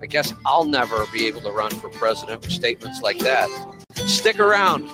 I 0.00 0.06
guess 0.06 0.34
I'll 0.44 0.64
never 0.64 1.06
be 1.12 1.26
able 1.26 1.40
to 1.42 1.50
run 1.50 1.70
for 1.70 1.88
president 1.90 2.42
with 2.42 2.50
statements 2.50 3.02
like 3.02 3.18
that. 3.20 3.48
Stick 3.94 4.40
around. 4.40 4.88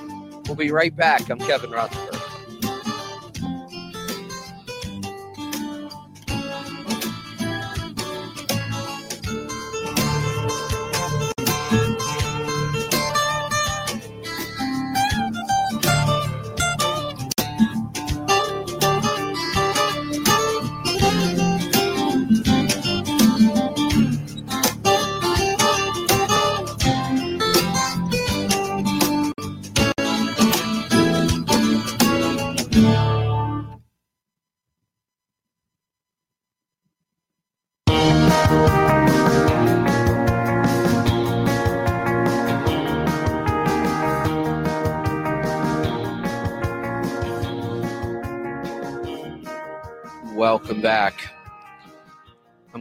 We'll 0.47 0.57
be 0.57 0.70
right 0.70 0.95
back. 0.95 1.31
I'm 1.31 1.39
Kevin 1.39 1.70
Rutherford. 1.70 2.18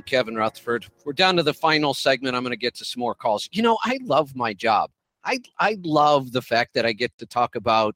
Kevin 0.08 0.36
Rutherford. 0.36 0.88
We're 1.06 1.14
down 1.14 1.36
to 1.36 1.44
the 1.44 1.54
final 1.54 1.94
segment. 1.94 2.36
I'm 2.36 2.42
going 2.42 2.52
to 2.52 2.58
get 2.58 2.74
to 2.76 2.86
some 2.86 3.02
more 3.02 3.14
calls. 3.14 3.48
You 3.52 3.62
know, 3.62 3.78
I 3.84 4.00
love 4.02 4.36
my 4.36 4.54
job. 4.54 4.90
I 5.24 5.40
I 5.60 5.78
love 5.84 6.32
the 6.32 6.42
fact 6.42 6.74
that 6.74 6.86
I 6.86 6.94
get 6.94 7.16
to 7.20 7.28
talk 7.28 7.56
about 7.56 7.96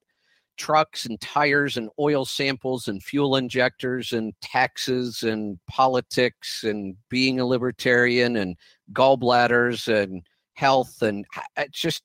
trucks 0.58 1.06
and 1.06 1.20
tires 1.20 1.78
and 1.78 1.90
oil 1.98 2.26
samples 2.26 2.88
and 2.88 3.02
fuel 3.02 3.38
injectors 3.38 4.14
and 4.14 4.34
taxes 4.42 5.24
and 5.24 5.58
politics 5.68 6.64
and 6.64 6.96
being 7.10 7.40
a 7.40 7.46
libertarian 7.46 8.36
and 8.36 8.58
gallbladders 8.94 9.88
and 9.88 10.22
health 10.54 11.02
and 11.02 11.26
I 11.58 11.68
just 11.72 12.04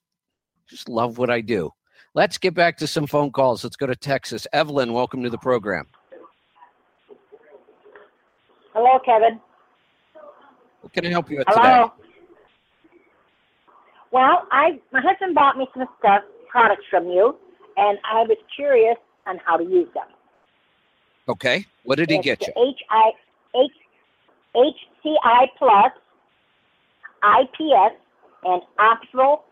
just 0.69 0.89
love 0.89 1.19
what 1.19 1.29
I 1.29 1.41
do. 1.41 1.71
Let's 2.15 2.39
get 2.39 2.55
back 2.55 2.79
to 2.79 2.87
some 2.87 3.07
phone 3.07 3.31
calls. 3.31 3.63
Let's 3.63 3.77
go 3.77 3.87
to 3.87 3.97
Texas. 3.97 4.47
Evelyn, 4.53 4.93
welcome 4.93 5.23
to 5.23 5.31
the 5.31 5.39
program. 5.39 5.87
Hello, 8.73 8.99
Kevin. 9.05 9.41
Can 10.97 11.05
I 11.05 11.11
help 11.11 11.31
you 11.31 11.37
with 11.37 11.47
today? 11.47 11.61
Hello. 11.61 11.93
Well, 14.13 14.49
I 14.51 14.81
my 14.93 15.03
husband 15.03 15.35
bought 15.35 15.59
me 15.59 15.69
some 15.75 15.87
stuff, 15.99 16.23
products 16.49 16.85
from 16.89 17.09
you, 17.09 17.37
and 17.77 17.99
I 18.11 18.23
was 18.23 18.39
curious 18.55 18.97
on 19.27 19.39
how 19.45 19.59
to 19.59 19.65
use 19.65 19.89
them. 19.93 20.07
Okay. 21.29 21.67
What 21.85 21.97
did 21.97 22.09
he 22.09 22.17
It's 22.17 22.25
get 22.25 22.47
you? 22.47 22.53
HI 22.57 23.13
H 23.55 23.73
HCI 24.55 25.47
Plus, 25.59 25.93
IPS, 27.23 27.97
and 28.45 28.63
optional 28.79 29.45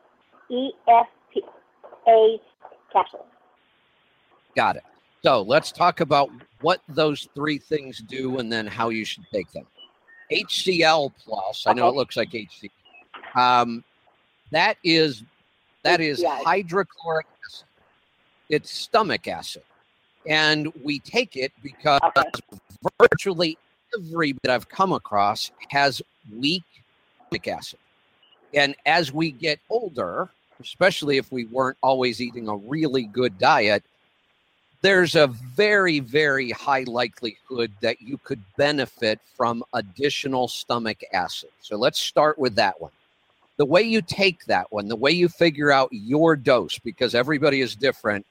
E 0.51 0.71
F 0.89 1.07
P 1.31 1.43
A 2.09 2.41
capsules. 2.91 3.27
Got 4.57 4.77
it. 4.77 4.85
So 5.23 5.43
let's 5.43 5.73
talk 5.73 6.01
about 6.01 6.31
what 6.63 6.81
those 6.89 7.29
three 7.35 7.59
things 7.59 7.99
do 7.99 8.39
and 8.39 8.51
then 8.51 8.67
how 8.67 8.89
you 8.89 9.05
should 9.05 9.25
take 9.31 9.53
them. 9.53 9.67
HCl 10.35 11.13
plus, 11.25 11.67
I 11.67 11.73
know 11.73 11.89
it 11.89 11.95
looks 11.95 12.17
like 12.17 12.31
HCl. 12.31 12.71
Um, 13.35 13.85
that 14.51 14.77
is 14.85 15.23
that 15.83 16.01
is 16.01 16.25
hydrochloric 16.25 17.27
acid. 17.47 17.67
It's 18.49 18.71
stomach 18.71 19.29
acid. 19.29 19.63
And 20.27 20.73
we 20.83 20.99
take 21.01 21.37
it 21.37 21.53
because 21.63 22.01
virtually 22.99 23.59
every 23.99 24.33
bit 24.33 24.51
I've 24.51 24.69
come 24.69 24.93
across 24.93 25.51
has 25.69 26.01
weak 26.35 26.65
stomach 27.27 27.49
acid. 27.49 27.79
And 28.55 28.75
as 28.87 29.13
we 29.13 29.33
get 29.33 29.59
older, 29.69 30.31
especially 30.61 31.19
if 31.19 31.31
we 31.31 31.45
weren't 31.47 31.77
always 31.83 32.21
eating 32.21 32.49
a 32.49 32.57
really 32.57 33.05
good 33.05 33.37
diet, 33.39 33.83
there's 34.85 35.15
a 35.15 35.29
very, 35.29 35.99
very 35.99 36.51
high 36.51 36.85
likelihood 36.87 37.73
that 37.81 38.03
you 38.03 38.19
could 38.23 38.43
benefit 38.59 39.19
from 39.35 39.65
additional 39.73 40.47
stomach 40.47 41.03
acid. 41.15 41.49
So 41.63 41.77
let's 41.77 41.99
start 41.99 42.39
with 42.39 42.55
that 42.57 42.79
one. 42.83 42.91
The 43.57 43.65
way 43.65 43.81
you 43.81 44.03
take 44.03 44.45
that 44.45 44.71
one, 44.71 44.89
the 44.89 44.95
way 44.95 45.11
you 45.11 45.31
figure 45.31 45.73
out 45.73 45.89
your 45.91 46.37
dose, 46.37 46.79
because 46.79 47.15
everybody 47.15 47.63
is 47.63 47.75
different, 47.75 48.27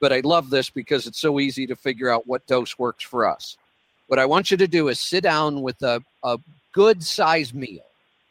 but 0.00 0.10
I 0.10 0.20
love 0.20 0.48
this 0.48 0.70
because 0.70 1.06
it's 1.06 1.18
so 1.20 1.38
easy 1.38 1.66
to 1.66 1.76
figure 1.76 2.08
out 2.08 2.26
what 2.26 2.46
dose 2.46 2.78
works 2.78 3.04
for 3.04 3.28
us. 3.28 3.58
What 4.06 4.18
I 4.18 4.24
want 4.24 4.50
you 4.50 4.56
to 4.56 4.66
do 4.66 4.88
is 4.88 4.98
sit 4.98 5.22
down 5.22 5.60
with 5.60 5.82
a, 5.82 6.02
a 6.24 6.38
good 6.72 7.02
size 7.04 7.52
meal. 7.52 7.84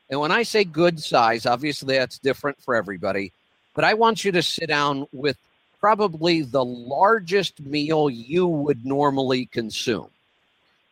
And 0.09 0.19
when 0.19 0.31
I 0.31 0.41
say 0.41 0.63
good 0.63 0.99
size, 0.99 1.45
obviously 1.45 1.97
that's 1.99 2.17
different 2.17 2.59
for 2.63 2.73
everybody, 2.73 3.31
but 3.75 3.83
I 3.83 3.93
want 3.93 4.25
you 4.25 4.31
to 4.31 4.41
sit 4.41 4.69
down 4.69 5.05
with 5.11 5.37
probably 5.79 6.41
the 6.41 6.63
largest 6.63 7.61
meal 7.61 8.09
you 8.09 8.47
would 8.47 8.85
normally 8.85 9.45
consume. 9.47 10.09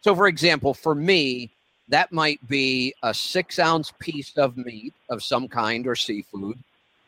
So, 0.02 0.16
for 0.16 0.28
example, 0.28 0.74
for 0.74 0.96
me, 0.96 1.50
that 1.90 2.12
might 2.12 2.46
be 2.48 2.94
a 3.04 3.14
six 3.14 3.60
ounce 3.60 3.92
piece 4.00 4.38
of 4.38 4.58
meat 4.58 4.94
of 5.10 5.24
some 5.24 5.48
kind 5.48 5.88
or 5.88 5.96
seafood, 5.96 6.58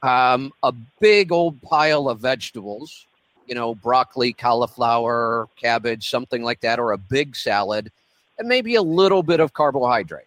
um, 0.04 0.52
a 0.64 0.74
big 1.00 1.32
old 1.32 1.62
pile 1.62 2.10
of 2.10 2.20
vegetables, 2.20 3.06
you 3.48 3.56
know, 3.56 3.76
broccoli, 3.76 4.34
cauliflower, 4.34 5.48
cabbage, 5.62 6.10
something 6.10 6.44
like 6.44 6.62
that, 6.62 6.80
or 6.80 6.92
a 6.92 6.98
big 6.98 7.36
salad, 7.36 7.92
and 8.38 8.48
maybe 8.48 8.76
a 8.76 8.82
little 8.82 9.24
bit 9.24 9.40
of 9.40 9.54
carbohydrate. 9.54 10.26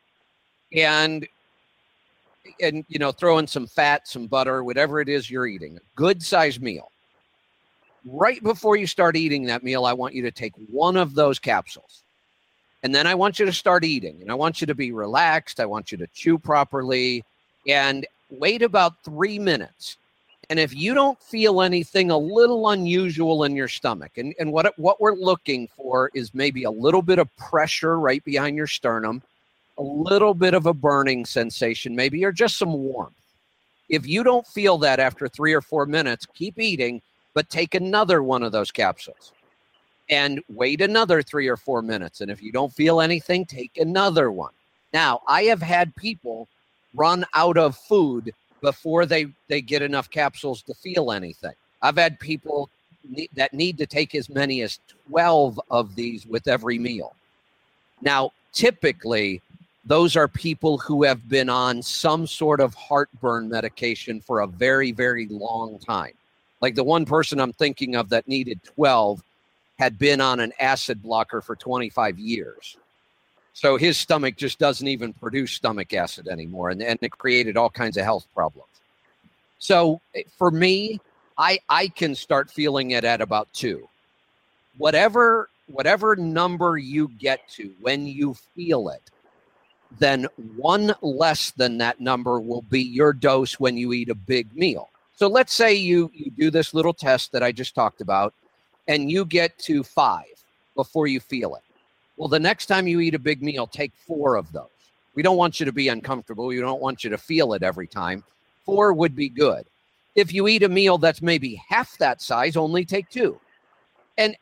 And 0.74 1.26
and 2.60 2.84
you 2.88 2.98
know, 2.98 3.12
throw 3.12 3.38
in 3.38 3.46
some 3.46 3.66
fat, 3.66 4.08
some 4.08 4.26
butter, 4.26 4.64
whatever 4.64 5.00
it 5.00 5.08
is 5.08 5.30
you're 5.30 5.46
eating. 5.46 5.76
A 5.76 5.80
good 5.96 6.22
sized 6.22 6.60
meal 6.60 6.91
right 8.04 8.42
before 8.42 8.76
you 8.76 8.86
start 8.86 9.16
eating 9.16 9.44
that 9.44 9.62
meal, 9.62 9.84
I 9.84 9.92
want 9.92 10.14
you 10.14 10.22
to 10.22 10.30
take 10.30 10.52
one 10.70 10.96
of 10.96 11.14
those 11.14 11.38
capsules. 11.38 12.02
And 12.82 12.94
then 12.94 13.06
I 13.06 13.14
want 13.14 13.38
you 13.38 13.46
to 13.46 13.52
start 13.52 13.84
eating. 13.84 14.18
And 14.20 14.30
I 14.30 14.34
want 14.34 14.60
you 14.60 14.66
to 14.66 14.74
be 14.74 14.92
relaxed. 14.92 15.60
I 15.60 15.66
want 15.66 15.92
you 15.92 15.98
to 15.98 16.06
chew 16.08 16.38
properly 16.38 17.24
and 17.68 18.06
wait 18.30 18.62
about 18.62 19.04
three 19.04 19.38
minutes. 19.38 19.96
And 20.50 20.58
if 20.58 20.74
you 20.74 20.92
don't 20.92 21.20
feel 21.22 21.62
anything 21.62 22.10
a 22.10 22.18
little 22.18 22.70
unusual 22.70 23.44
in 23.44 23.54
your 23.54 23.68
stomach, 23.68 24.18
and, 24.18 24.34
and 24.38 24.52
what, 24.52 24.76
what 24.78 25.00
we're 25.00 25.14
looking 25.14 25.68
for 25.68 26.10
is 26.14 26.34
maybe 26.34 26.64
a 26.64 26.70
little 26.70 27.02
bit 27.02 27.18
of 27.18 27.34
pressure 27.36 27.98
right 27.98 28.22
behind 28.24 28.56
your 28.56 28.66
sternum, 28.66 29.22
a 29.78 29.82
little 29.82 30.34
bit 30.34 30.52
of 30.52 30.66
a 30.66 30.74
burning 30.74 31.24
sensation, 31.24 31.94
maybe, 31.94 32.24
or 32.24 32.32
just 32.32 32.58
some 32.58 32.72
warmth. 32.72 33.14
If 33.88 34.06
you 34.06 34.24
don't 34.24 34.46
feel 34.46 34.78
that 34.78 34.98
after 34.98 35.28
three 35.28 35.52
or 35.52 35.60
four 35.60 35.86
minutes, 35.86 36.26
keep 36.26 36.58
eating 36.58 37.00
but 37.34 37.48
take 37.50 37.74
another 37.74 38.22
one 38.22 38.42
of 38.42 38.52
those 38.52 38.70
capsules 38.70 39.32
and 40.10 40.42
wait 40.48 40.80
another 40.80 41.22
three 41.22 41.48
or 41.48 41.56
four 41.56 41.82
minutes. 41.82 42.20
And 42.20 42.30
if 42.30 42.42
you 42.42 42.52
don't 42.52 42.72
feel 42.72 43.00
anything, 43.00 43.46
take 43.46 43.78
another 43.78 44.30
one. 44.30 44.52
Now, 44.92 45.22
I 45.26 45.44
have 45.44 45.62
had 45.62 45.94
people 45.96 46.48
run 46.94 47.24
out 47.34 47.56
of 47.56 47.76
food 47.76 48.32
before 48.60 49.06
they, 49.06 49.26
they 49.48 49.60
get 49.60 49.82
enough 49.82 50.10
capsules 50.10 50.62
to 50.62 50.74
feel 50.74 51.12
anything. 51.12 51.54
I've 51.80 51.96
had 51.96 52.20
people 52.20 52.68
that 53.34 53.52
need 53.52 53.78
to 53.78 53.86
take 53.86 54.14
as 54.14 54.28
many 54.28 54.62
as 54.62 54.78
12 55.08 55.60
of 55.70 55.94
these 55.96 56.26
with 56.26 56.46
every 56.46 56.78
meal. 56.78 57.14
Now, 58.00 58.32
typically, 58.52 59.40
those 59.84 60.14
are 60.14 60.28
people 60.28 60.78
who 60.78 61.02
have 61.02 61.28
been 61.28 61.48
on 61.48 61.82
some 61.82 62.26
sort 62.26 62.60
of 62.60 62.74
heartburn 62.74 63.48
medication 63.48 64.20
for 64.20 64.40
a 64.40 64.46
very, 64.46 64.92
very 64.92 65.26
long 65.26 65.78
time 65.78 66.12
Like 66.62 66.76
the 66.76 66.84
one 66.84 67.04
person 67.04 67.40
I'm 67.40 67.52
thinking 67.52 67.96
of 67.96 68.08
that 68.10 68.28
needed 68.28 68.62
12 68.62 69.22
had 69.78 69.98
been 69.98 70.20
on 70.20 70.38
an 70.38 70.52
acid 70.60 71.02
blocker 71.02 71.40
for 71.40 71.56
25 71.56 72.18
years. 72.20 72.76
So 73.52 73.76
his 73.76 73.98
stomach 73.98 74.36
just 74.36 74.60
doesn't 74.60 74.86
even 74.86 75.12
produce 75.12 75.52
stomach 75.52 75.92
acid 75.92 76.28
anymore. 76.28 76.70
And, 76.70 76.80
and 76.80 76.98
it 77.02 77.10
created 77.10 77.56
all 77.56 77.68
kinds 77.68 77.96
of 77.96 78.04
health 78.04 78.26
problems. 78.32 78.68
So 79.58 80.00
eh, 80.14 80.22
for 80.38 80.50
me, 80.50 81.00
I, 81.36 81.58
I 81.68 81.88
can 81.88 82.14
start 82.14 82.50
feeling 82.50 82.92
it 82.92 83.04
at 83.04 83.20
about 83.20 83.52
two. 83.52 83.88
Whatever 84.78 85.48
whatever 85.66 86.16
number 86.16 86.76
you 86.76 87.08
get 87.18 87.48
to 87.48 87.72
when 87.80 88.06
you 88.06 88.34
feel 88.54 88.88
it, 88.88 89.02
then 89.98 90.26
one 90.56 90.94
less 91.00 91.50
than 91.52 91.78
that 91.78 92.00
number 92.00 92.40
will 92.40 92.62
be 92.62 92.82
your 92.82 93.12
dose 93.12 93.58
when 93.58 93.76
you 93.76 93.92
eat 93.92 94.08
a 94.08 94.14
big 94.14 94.54
meal. 94.54 94.90
So 95.22 95.28
let's 95.28 95.54
say 95.54 95.72
you 95.72 96.10
you 96.12 96.32
do 96.32 96.50
this 96.50 96.74
little 96.74 96.92
test 96.92 97.30
that 97.30 97.44
I 97.44 97.52
just 97.52 97.76
talked 97.76 98.00
about 98.00 98.34
and 98.88 99.08
you 99.08 99.24
get 99.24 99.56
to 99.58 99.84
5 99.84 100.24
before 100.74 101.06
you 101.06 101.20
feel 101.20 101.54
it. 101.54 101.62
Well, 102.16 102.26
the 102.26 102.40
next 102.40 102.66
time 102.66 102.88
you 102.88 102.98
eat 102.98 103.14
a 103.14 103.20
big 103.20 103.40
meal, 103.40 103.68
take 103.68 103.92
4 104.04 104.34
of 104.34 104.50
those. 104.50 104.66
We 105.14 105.22
don't 105.22 105.36
want 105.36 105.60
you 105.60 105.66
to 105.66 105.70
be 105.70 105.86
uncomfortable. 105.86 106.46
We 106.46 106.58
don't 106.58 106.82
want 106.82 107.04
you 107.04 107.10
to 107.10 107.18
feel 107.18 107.52
it 107.52 107.62
every 107.62 107.86
time. 107.86 108.24
4 108.66 108.94
would 108.94 109.14
be 109.14 109.28
good. 109.28 109.64
If 110.16 110.32
you 110.32 110.48
eat 110.48 110.64
a 110.64 110.68
meal 110.68 110.98
that's 110.98 111.22
maybe 111.22 111.62
half 111.68 111.96
that 111.98 112.20
size, 112.20 112.56
only 112.56 112.84
take 112.84 113.08
2. 113.08 113.38
And 114.18 114.36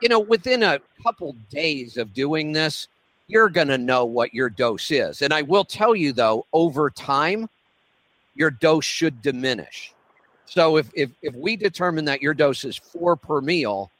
you 0.00 0.08
know, 0.08 0.20
within 0.20 0.62
a 0.62 0.80
couple 1.02 1.36
days 1.50 1.98
of 1.98 2.14
doing 2.14 2.52
this, 2.52 2.88
you're 3.28 3.50
going 3.50 3.68
to 3.68 3.76
know 3.76 4.06
what 4.06 4.32
your 4.32 4.48
dose 4.48 4.90
is. 4.90 5.20
And 5.20 5.34
I 5.34 5.42
will 5.42 5.66
tell 5.66 5.94
you 5.94 6.14
though, 6.14 6.46
over 6.54 6.88
time, 6.88 7.50
your 8.34 8.50
dose 8.50 8.86
should 8.86 9.20
diminish. 9.20 9.91
So 10.52 10.76
if 10.76 10.90
if 10.92 11.10
if 11.22 11.34
we 11.34 11.56
determine 11.56 12.04
that 12.04 12.20
your 12.20 12.34
dose 12.34 12.66
is 12.66 12.76
4 12.76 13.16
per 13.16 13.40
meal, 13.40 13.90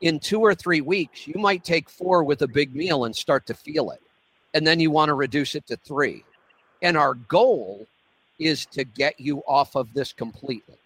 in 0.00 0.18
2 0.18 0.40
or 0.40 0.54
3 0.54 0.80
weeks, 0.80 1.28
you 1.28 1.34
might 1.38 1.62
take 1.62 1.90
4 1.90 2.24
with 2.24 2.40
a 2.40 2.48
big 2.48 2.74
meal 2.74 3.04
and 3.04 3.14
start 3.14 3.44
to 3.48 3.54
feel 3.54 3.90
it. 3.90 4.00
And 4.54 4.66
then 4.66 4.80
you 4.80 4.90
want 4.90 5.10
to 5.10 5.14
reduce 5.14 5.54
it 5.54 5.66
to 5.66 5.76
3. 5.76 6.24
And 6.80 6.96
our 6.96 7.12
goal 7.12 7.86
is 8.38 8.64
to 8.66 8.84
get 8.84 9.20
you 9.20 9.42
off 9.46 9.76
of 9.76 9.92
this 9.92 10.10
completely. 10.14 10.78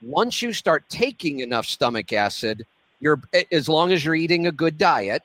Once 0.00 0.42
you 0.42 0.52
start 0.52 0.88
taking 0.88 1.40
enough 1.40 1.66
stomach 1.66 2.12
acid, 2.12 2.64
you're 3.00 3.20
as 3.50 3.68
long 3.68 3.90
as 3.90 4.04
you're 4.04 4.14
eating 4.14 4.46
a 4.46 4.52
good 4.52 4.78
diet, 4.78 5.24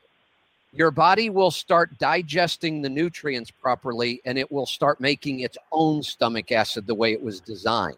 your 0.73 0.89
body 0.89 1.29
will 1.29 1.51
start 1.51 1.95
digesting 1.99 2.81
the 2.81 2.89
nutrients 2.89 3.51
properly 3.51 4.19
and 4.25 4.39
it 4.39 4.51
will 4.51 4.65
start 4.65 4.99
making 4.99 5.41
its 5.41 5.59
own 5.71 6.01
stomach 6.01 6.51
acid 6.51 6.87
the 6.87 6.95
way 6.95 7.11
it 7.11 7.21
was 7.21 7.39
designed. 7.39 7.97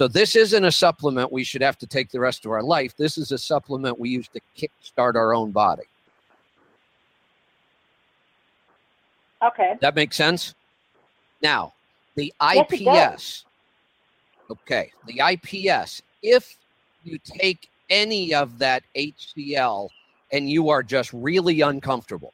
So 0.00 0.08
this 0.08 0.34
isn't 0.34 0.64
a 0.64 0.72
supplement 0.72 1.30
we 1.30 1.44
should 1.44 1.60
have 1.60 1.76
to 1.76 1.86
take 1.86 2.10
the 2.10 2.20
rest 2.20 2.46
of 2.46 2.52
our 2.52 2.62
life. 2.62 2.96
This 2.96 3.18
is 3.18 3.32
a 3.32 3.36
supplement 3.36 4.00
we 4.00 4.08
use 4.08 4.28
to 4.28 4.40
kickstart 4.56 5.14
our 5.14 5.34
own 5.34 5.50
body. 5.50 5.82
Okay. 9.44 9.74
That 9.82 9.94
makes 9.94 10.16
sense? 10.16 10.54
Now, 11.42 11.74
the 12.14 12.32
IPS. 12.40 12.80
Yes, 12.80 13.44
okay, 14.50 14.90
the 15.06 15.20
IPS, 15.20 16.00
if 16.22 16.56
you 17.04 17.18
take 17.22 17.68
any 17.90 18.32
of 18.32 18.58
that 18.58 18.82
HCl 18.96 19.90
and 20.32 20.48
you 20.48 20.70
are 20.70 20.82
just 20.82 21.12
really 21.12 21.60
uncomfortable, 21.60 22.32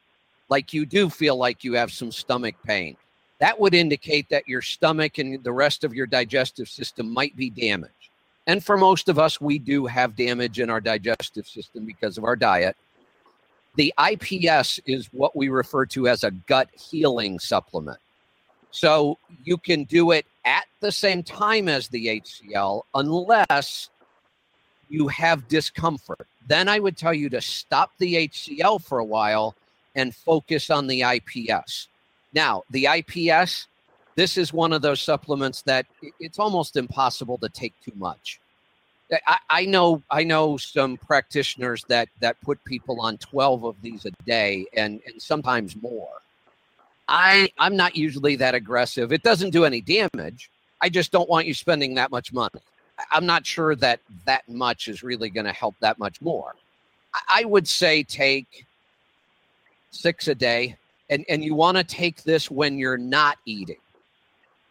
like 0.50 0.72
you 0.72 0.86
do 0.86 1.10
feel 1.10 1.36
like 1.36 1.64
you 1.64 1.72
have 1.72 1.90
some 1.90 2.12
stomach 2.12 2.54
pain, 2.64 2.96
that 3.38 3.58
would 3.60 3.74
indicate 3.74 4.28
that 4.30 4.48
your 4.48 4.62
stomach 4.62 5.18
and 5.18 5.42
the 5.44 5.52
rest 5.52 5.84
of 5.84 5.94
your 5.94 6.06
digestive 6.06 6.68
system 6.68 7.12
might 7.12 7.36
be 7.36 7.50
damaged. 7.50 7.92
And 8.46 8.64
for 8.64 8.76
most 8.76 9.08
of 9.08 9.18
us, 9.18 9.40
we 9.40 9.58
do 9.58 9.86
have 9.86 10.16
damage 10.16 10.60
in 10.60 10.70
our 10.70 10.80
digestive 10.80 11.46
system 11.46 11.84
because 11.84 12.16
of 12.16 12.24
our 12.24 12.36
diet. 12.36 12.76
The 13.74 13.92
IPS 14.10 14.80
is 14.86 15.06
what 15.12 15.36
we 15.36 15.48
refer 15.48 15.84
to 15.86 16.08
as 16.08 16.24
a 16.24 16.30
gut 16.30 16.68
healing 16.72 17.38
supplement. 17.38 17.98
So 18.70 19.18
you 19.44 19.58
can 19.58 19.84
do 19.84 20.12
it 20.12 20.26
at 20.44 20.66
the 20.80 20.92
same 20.92 21.22
time 21.22 21.68
as 21.68 21.88
the 21.88 22.20
HCl 22.20 22.82
unless 22.94 23.90
you 24.88 25.08
have 25.08 25.48
discomfort. 25.48 26.26
Then 26.46 26.68
I 26.68 26.78
would 26.78 26.96
tell 26.96 27.14
you 27.14 27.28
to 27.30 27.40
stop 27.40 27.92
the 27.98 28.28
HCl 28.28 28.82
for 28.82 28.98
a 28.98 29.04
while 29.04 29.54
and 29.94 30.14
focus 30.14 30.70
on 30.70 30.86
the 30.86 31.02
IPS. 31.02 31.88
Now, 32.36 32.62
the 32.70 32.86
IPS, 32.86 33.66
this 34.14 34.36
is 34.36 34.52
one 34.52 34.74
of 34.74 34.82
those 34.82 35.00
supplements 35.00 35.62
that 35.62 35.86
it's 36.20 36.38
almost 36.38 36.76
impossible 36.76 37.38
to 37.38 37.48
take 37.48 37.72
too 37.82 37.94
much. 37.96 38.38
I, 39.26 39.38
I 39.48 39.64
know 39.64 40.02
I 40.10 40.22
know 40.22 40.56
some 40.58 40.98
practitioners 40.98 41.84
that 41.88 42.08
that 42.20 42.40
put 42.42 42.62
people 42.64 43.00
on 43.00 43.16
12 43.18 43.64
of 43.64 43.76
these 43.80 44.04
a 44.04 44.10
day 44.24 44.66
and, 44.76 45.00
and 45.06 45.22
sometimes 45.22 45.76
more. 45.80 46.10
I 47.08 47.48
I'm 47.58 47.76
not 47.76 47.96
usually 47.96 48.36
that 48.36 48.54
aggressive. 48.54 49.12
It 49.12 49.22
doesn't 49.22 49.50
do 49.50 49.64
any 49.64 49.80
damage. 49.80 50.50
I 50.82 50.88
just 50.90 51.12
don't 51.12 51.30
want 51.30 51.46
you 51.46 51.54
spending 51.54 51.94
that 51.94 52.10
much 52.10 52.32
money. 52.32 52.60
I'm 53.12 53.26
not 53.26 53.46
sure 53.46 53.76
that 53.76 54.00
that 54.26 54.42
much 54.48 54.88
is 54.88 55.02
really 55.02 55.30
going 55.30 55.46
to 55.46 55.52
help 55.52 55.76
that 55.80 55.98
much 55.98 56.20
more. 56.20 56.54
I- 57.14 57.42
I 57.42 57.44
would 57.44 57.68
say 57.68 58.02
take 58.02 58.66
six 59.90 60.28
a 60.28 60.34
day, 60.34 60.76
and 61.10 61.24
and 61.28 61.44
you 61.44 61.54
want 61.54 61.76
to 61.76 61.84
take 61.84 62.22
this 62.22 62.50
when 62.50 62.78
you're 62.78 62.98
not 62.98 63.38
eating. 63.46 63.78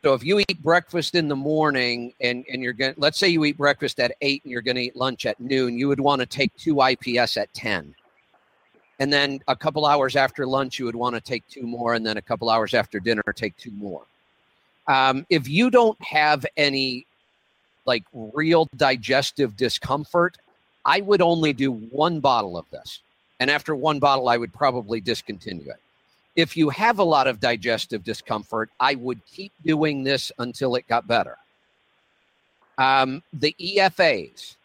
So 0.03 0.14
if 0.14 0.24
you 0.24 0.40
eat 0.40 0.62
breakfast 0.62 1.16
in 1.16 1.28
the 1.28 1.36
morning 1.36 2.14
and 2.22 2.45
and 2.52 2.62
you're 2.62 2.74
going, 2.74 2.94
let's 2.98 3.18
say 3.18 3.28
you 3.28 3.44
eat 3.45 3.57
breakfast 3.57 3.99
at 3.99 4.14
eight 4.22 4.44
and 4.44 4.52
you're 4.52 4.62
going 4.62 4.76
to 4.76 4.84
eat 4.84 4.95
lunch 4.95 5.26
at 5.26 5.40
noon, 5.40 5.78
you 5.78 5.88
would 5.88 5.99
want 5.99 6.20
to 6.20 6.26
take 6.26 6.56
two 6.57 6.82
IPS 6.82 7.38
at 7.38 7.53
ten. 7.53 7.95
And 8.99 9.12
then 9.12 9.40
a 9.48 9.56
couple 9.56 9.86
hours 9.86 10.16
after 10.16 10.45
lunch, 10.45 10.80
you 10.80 10.86
would 10.86 10.95
want 10.95 11.16
to 11.16 11.22
take 11.22 11.45
two 11.49 11.64
more, 11.64 11.95
and 11.95 12.06
then 12.06 12.18
a 12.18 12.22
couple 12.22 12.49
hours 12.49 12.74
after 12.74 12.99
dinner, 12.99 13.24
take 13.36 13.57
two 13.57 13.72
more. 13.72 14.03
Um, 14.88 15.26
if 15.30 15.49
you 15.49 15.70
don't 15.70 16.02
have 16.02 16.45
any 16.56 17.06
like 17.86 18.03
real 18.14 18.70
digestive 18.76 19.57
discomfort, 19.57 20.38
I 20.86 21.02
would 21.02 21.22
only 21.22 21.52
do 21.52 21.72
one 21.72 22.20
bottle 22.20 22.57
of 22.57 22.66
this. 22.72 23.02
And 23.40 23.49
after 23.49 23.76
one 23.76 23.99
bottle, 23.99 24.30
I 24.30 24.38
would 24.38 24.53
probably 24.53 25.02
discontinue 25.02 25.70
it. 25.70 25.82
If 26.36 26.57
you 26.57 26.70
have 26.70 26.99
a 26.99 27.03
lot 27.03 27.28
of 27.28 27.40
digestive 27.40 28.03
discomfort, 28.03 28.70
I 28.80 28.95
would 28.95 29.26
keep 29.26 29.53
doing 29.64 30.03
this 30.03 30.32
until 30.38 30.76
it 30.76 30.88
got 30.88 31.07
better. 31.07 31.38
Um, 32.78 33.24
the 33.32 33.56
EFAs, 33.60 34.56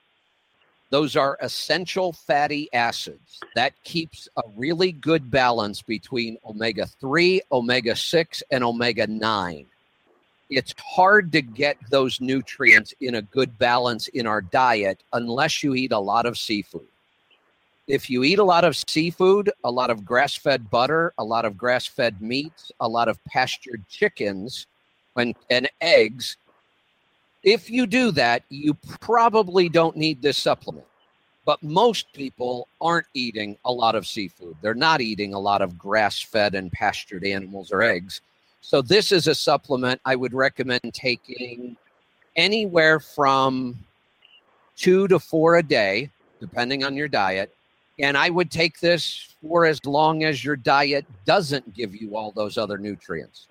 those 0.90 1.14
are 1.14 1.38
essential 1.40 2.12
fatty 2.12 2.68
acids. 2.72 3.40
That 3.55 3.72
keeps 3.84 4.28
a 4.36 4.42
really 4.56 4.90
good 4.90 5.30
balance 5.30 5.80
between 5.80 6.38
omega 6.44 6.86
3, 6.86 7.42
omega 7.52 7.94
6, 7.94 8.42
and 8.51 8.64
omega 8.64 9.06
9 9.06 9.66
it's 10.51 10.74
hard 10.78 11.30
to 11.32 11.42
get 11.42 11.76
those 11.90 12.20
nutrients 12.20 12.92
in 13.01 13.14
a 13.14 13.22
good 13.22 13.56
balance 13.59 14.09
in 14.09 14.26
our 14.26 14.42
diet 14.42 15.02
unless 15.12 15.62
you 15.62 15.74
eat 15.74 15.92
a 15.92 15.98
lot 15.98 16.26
of 16.26 16.36
seafood. 16.36 16.86
If 17.90 18.08
you 18.08 18.22
eat 18.22 18.38
a 18.38 18.44
lot 18.44 18.62
of 18.62 18.76
seafood, 18.76 19.50
a 19.64 19.70
lot 19.70 19.90
of 19.90 20.04
grass 20.04 20.36
fed 20.36 20.70
butter, 20.70 21.12
a 21.18 21.24
lot 21.24 21.44
of 21.44 21.58
grass 21.58 21.86
fed 21.86 22.22
meats, 22.22 22.70
a 22.78 22.88
lot 22.88 23.08
of 23.08 23.18
pastured 23.24 23.84
chickens, 23.88 24.68
and, 25.16 25.34
and 25.50 25.68
eggs, 25.80 26.36
if 27.42 27.68
you 27.68 27.88
do 27.88 28.12
that, 28.12 28.44
you 28.48 28.74
probably 29.00 29.68
don't 29.68 29.96
need 29.96 30.22
this 30.22 30.38
supplement. 30.38 30.86
But 31.44 31.60
most 31.64 32.12
people 32.12 32.68
aren't 32.80 33.08
eating 33.12 33.58
a 33.64 33.72
lot 33.72 33.96
of 33.96 34.06
seafood. 34.06 34.54
They're 34.62 34.72
not 34.72 35.00
eating 35.00 35.34
a 35.34 35.40
lot 35.40 35.60
of 35.60 35.76
grass 35.76 36.20
fed 36.20 36.54
and 36.54 36.70
pastured 36.70 37.24
animals 37.24 37.72
or 37.72 37.82
eggs. 37.82 38.20
So 38.60 38.82
this 38.82 39.10
is 39.10 39.26
a 39.26 39.34
supplement 39.34 40.00
I 40.04 40.14
would 40.14 40.32
recommend 40.32 40.94
taking 40.94 41.76
anywhere 42.36 43.00
from 43.00 43.84
two 44.76 45.08
to 45.08 45.18
four 45.18 45.56
a 45.56 45.62
day, 45.64 46.08
depending 46.38 46.84
on 46.84 46.94
your 46.94 47.08
diet. 47.08 47.52
And 47.98 48.16
I 48.16 48.30
would 48.30 48.50
take 48.50 48.80
this 48.80 49.34
for 49.42 49.66
as 49.66 49.84
long 49.84 50.24
as 50.24 50.44
your 50.44 50.56
diet 50.56 51.04
doesn't 51.24 51.74
give 51.74 51.94
you 51.94 52.16
all 52.16 52.30
those 52.30 52.56
other 52.56 52.78
nutrients. 52.78 53.46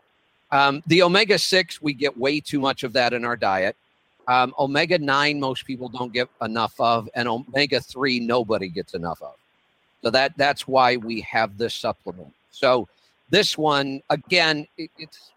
Um, 0.51 0.81
the 0.87 1.03
omega 1.03 1.37
6, 1.37 1.81
we 1.81 1.93
get 1.93 2.17
way 2.17 2.39
too 2.39 2.59
much 2.59 2.83
of 2.83 2.93
that 2.93 3.13
in 3.13 3.23
our 3.23 3.35
diet. 3.35 3.75
Um, 4.27 4.53
omega 4.57 4.97
9, 4.97 5.39
most 5.39 5.65
people 5.65 5.89
don't 5.89 6.13
get 6.13 6.29
enough 6.41 6.73
of. 6.79 7.09
And 7.15 7.27
omega 7.27 7.79
3, 7.79 8.19
nobody 8.19 8.69
gets 8.69 8.93
enough 8.93 9.21
of. 9.21 9.35
So 10.03 10.09
that 10.11 10.33
that's 10.37 10.67
why 10.67 10.95
we 10.95 11.21
have 11.21 11.57
this 11.57 11.75
supplement. 11.75 12.33
So 12.51 12.87
this 13.29 13.57
one, 13.57 14.01
again, 14.09 14.67
it, 14.77 14.89
it's 14.97 15.31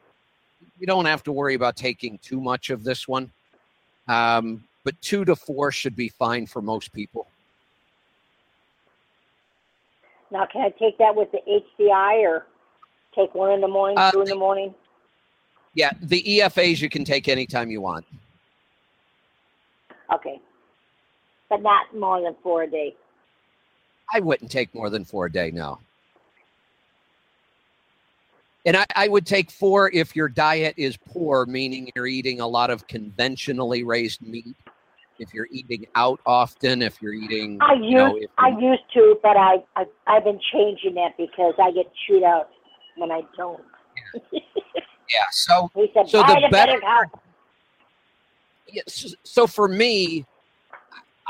you 0.78 0.86
don't 0.86 1.06
have 1.06 1.22
to 1.24 1.32
worry 1.32 1.54
about 1.54 1.76
taking 1.76 2.18
too 2.18 2.40
much 2.40 2.70
of 2.70 2.84
this 2.84 3.06
one. 3.06 3.30
Um, 4.08 4.64
but 4.84 5.00
two 5.00 5.24
to 5.24 5.36
four 5.36 5.70
should 5.72 5.94
be 5.94 6.08
fine 6.08 6.46
for 6.46 6.60
most 6.60 6.92
people. 6.92 7.26
Now, 10.32 10.46
can 10.46 10.62
I 10.62 10.70
take 10.70 10.96
that 10.96 11.14
with 11.14 11.30
the 11.30 11.40
HCI 11.46 12.22
or 12.22 12.46
take 13.14 13.34
one 13.34 13.52
in 13.52 13.60
the 13.60 13.68
morning, 13.68 13.98
Uh, 13.98 14.10
two 14.10 14.22
in 14.22 14.28
the 14.28 14.34
morning? 14.34 14.74
Yeah, 15.74 15.90
the 16.00 16.22
EFAs 16.22 16.80
you 16.80 16.88
can 16.88 17.04
take 17.04 17.28
anytime 17.28 17.70
you 17.70 17.80
want. 17.80 18.06
Okay. 20.12 20.40
but 21.48 21.60
not 21.60 21.94
more 21.94 22.22
than 22.22 22.34
four 22.42 22.62
a 22.62 22.66
day. 22.66 22.96
I 24.10 24.20
wouldn't 24.20 24.50
take 24.50 24.74
more 24.74 24.88
than 24.88 25.04
four 25.04 25.26
a 25.26 25.30
day, 25.32 25.50
no. 25.50 25.80
And 28.64 28.74
I, 28.74 28.86
I 28.96 29.08
would 29.08 29.26
take 29.26 29.50
four 29.50 29.90
if 29.90 30.16
your 30.16 30.30
diet 30.30 30.72
is 30.78 30.96
poor, 30.96 31.44
meaning 31.44 31.90
you're 31.94 32.06
eating 32.06 32.40
a 32.40 32.46
lot 32.46 32.70
of 32.70 32.86
conventionally 32.86 33.84
raised 33.84 34.22
meat. 34.22 34.56
If 35.18 35.32
you're 35.34 35.48
eating 35.50 35.86
out 35.94 36.20
often, 36.26 36.82
if 36.82 37.00
you're 37.00 37.12
eating, 37.12 37.58
I 37.60 37.74
you 37.74 37.82
used 37.82 37.94
know, 37.96 38.16
if 38.16 38.30
I 38.38 38.48
used 38.58 38.82
to, 38.94 39.18
but 39.22 39.36
I, 39.36 39.62
I 39.76 39.84
I've 40.06 40.24
been 40.24 40.40
changing 40.52 40.94
that 40.94 41.16
because 41.16 41.54
I 41.62 41.70
get 41.70 41.86
chewed 42.06 42.22
out 42.22 42.48
when 42.96 43.10
I 43.10 43.22
don't. 43.36 43.62
yeah. 44.32 44.40
So 45.30 45.70
He 45.74 45.90
said, 45.94 46.08
so 46.08 46.22
the 46.22 46.48
better, 46.50 46.80
house. 46.84 47.06
yes, 48.68 49.14
so 49.22 49.46
for 49.46 49.68
me, 49.68 50.24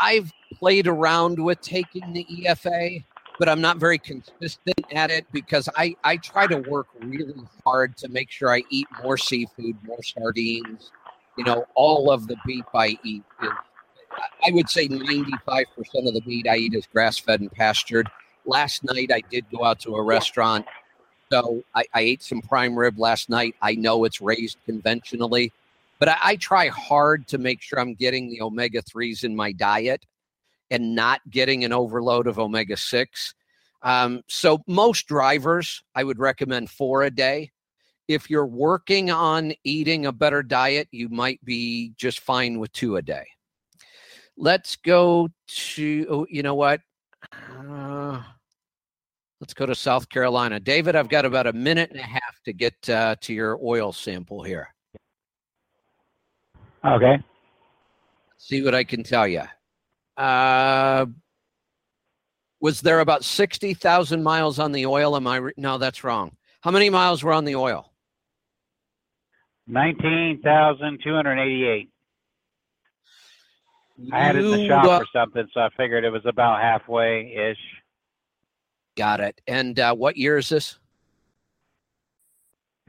I've 0.01 0.33
played 0.55 0.87
around 0.87 1.43
with 1.43 1.61
taking 1.61 2.13
the 2.13 2.25
EFA, 2.25 3.05
but 3.39 3.49
I'm 3.49 3.61
not 3.61 3.79
very 3.79 3.99
consistent 3.99 4.81
at 4.93 5.11
it 5.11 5.27
because 5.33 5.69
I, 5.77 5.97
I 6.05 6.17
try 6.17 6.47
to 6.47 6.59
work 6.69 6.87
really 7.01 7.35
hard 7.65 7.97
to 7.99 8.09
make 8.09 8.31
sure 8.31 8.55
I 8.55 8.63
eat 8.71 8.87
more 9.03 9.17
seafood, 9.17 9.77
more 9.85 10.03
sardines. 10.03 10.91
You 11.37 11.45
know, 11.45 11.65
all 11.75 12.11
of 12.11 12.27
the 12.27 12.37
beef 12.47 12.65
I 12.75 12.99
eat 13.05 13.25
is, 13.43 13.51
I 14.47 14.51
would 14.51 14.69
say 14.69 14.89
95% 14.89 15.67
of 16.07 16.15
the 16.15 16.23
meat 16.27 16.47
I 16.49 16.57
eat 16.57 16.75
is 16.75 16.87
grass 16.87 17.19
fed 17.19 17.41
and 17.41 17.51
pastured. 17.51 18.09
Last 18.45 18.85
night 18.85 19.11
I 19.13 19.23
did 19.31 19.47
go 19.51 19.65
out 19.65 19.81
to 19.81 19.97
a 19.97 20.03
restaurant. 20.03 20.67
So 21.31 21.63
I, 21.75 21.85
I 21.95 22.01
ate 22.01 22.23
some 22.23 22.43
prime 22.43 22.79
rib 22.79 22.99
last 22.99 23.31
night. 23.31 23.55
I 23.63 23.75
know 23.75 24.05
it's 24.05 24.21
raised 24.21 24.59
conventionally, 24.67 25.53
but 25.99 26.09
I, 26.09 26.17
I 26.23 26.37
try 26.37 26.69
hard 26.69 27.27
to 27.29 27.39
make 27.39 27.63
sure 27.63 27.81
I'm 27.81 27.95
getting 27.95 28.29
the 28.29 28.43
omega 28.43 28.83
3s 28.83 29.25
in 29.25 29.35
my 29.35 29.53
diet 29.53 30.05
and 30.71 30.95
not 30.95 31.21
getting 31.31 31.65
an 31.65 31.73
overload 31.73 32.27
of 32.27 32.39
omega 32.39 32.77
6. 32.77 33.35
Um, 33.83 34.23
so, 34.29 34.63
most 34.67 35.07
drivers, 35.07 35.83
I 35.95 36.05
would 36.05 36.19
recommend 36.19 36.71
four 36.71 37.03
a 37.03 37.11
day. 37.11 37.51
If 38.09 38.31
you're 38.31 38.47
working 38.47 39.11
on 39.11 39.55
eating 39.65 40.07
a 40.07 40.13
better 40.13 40.43
diet, 40.43 40.89
you 40.93 41.09
might 41.09 41.45
be 41.45 41.93
just 41.97 42.21
fine 42.21 42.59
with 42.59 42.73
two 42.73 42.97
a 42.97 43.03
day. 43.03 43.27
Let's 44.43 44.75
go 44.75 45.29
to, 45.47 46.07
oh, 46.11 46.27
you 46.29 46.43
know 46.43 46.57
what? 46.57 46.81
Uh, 47.33 48.21
let's 49.41 49.55
go 49.55 49.65
to 49.67 49.75
South 49.77 50.09
Carolina. 50.09 50.59
David, 50.59 50.97
I've 50.97 51.09
got 51.09 51.25
about 51.25 51.47
a 51.47 51.53
minute 51.53 51.93
and 51.93 52.01
a 52.01 52.03
half 52.03 52.43
to 52.47 52.53
get 52.53 52.75
uh, 52.91 53.15
to 53.21 53.33
your 53.33 53.57
oil 53.63 53.93
sample 53.93 54.43
here. 54.43 54.75
Okay. 56.85 57.23
see 58.37 58.65
what 58.65 58.75
I 58.75 58.83
can 58.83 59.05
tell 59.05 59.29
you. 59.29 59.45
Uh, 60.17 61.07
was 62.61 62.81
there 62.81 62.99
about 62.99 63.25
60,000 63.25 64.25
miles 64.25 64.59
on 64.59 64.73
the 64.73 64.87
oil? 64.87 65.15
Am 65.15 65.29
I? 65.29 65.37
Re- 65.37 65.53
no, 65.57 65.79
that's 65.79 66.03
wrong. 66.03 66.33
How 66.63 66.73
many 66.73 66.91
miles 66.91 67.23
were 67.23 67.33
on 67.33 67.45
the 67.45 67.55
oil? 67.55 67.93
19,288. 69.69 71.92
I 74.11 74.19
had 74.19 74.37
it 74.37 74.45
in 74.45 74.51
the 74.51 74.67
shop 74.67 74.85
uh, 74.85 74.99
or 74.99 75.07
something, 75.13 75.47
so 75.53 75.61
I 75.61 75.69
figured 75.77 76.05
it 76.05 76.11
was 76.11 76.27
about 76.27 76.61
halfway 76.61 77.35
ish. 77.35 77.59
Got 78.97 79.21
it. 79.21 79.41
And 79.47 79.79
uh, 79.79 79.95
what 79.95 80.17
year 80.17 80.39
is 80.39 80.49
this? 80.49 80.79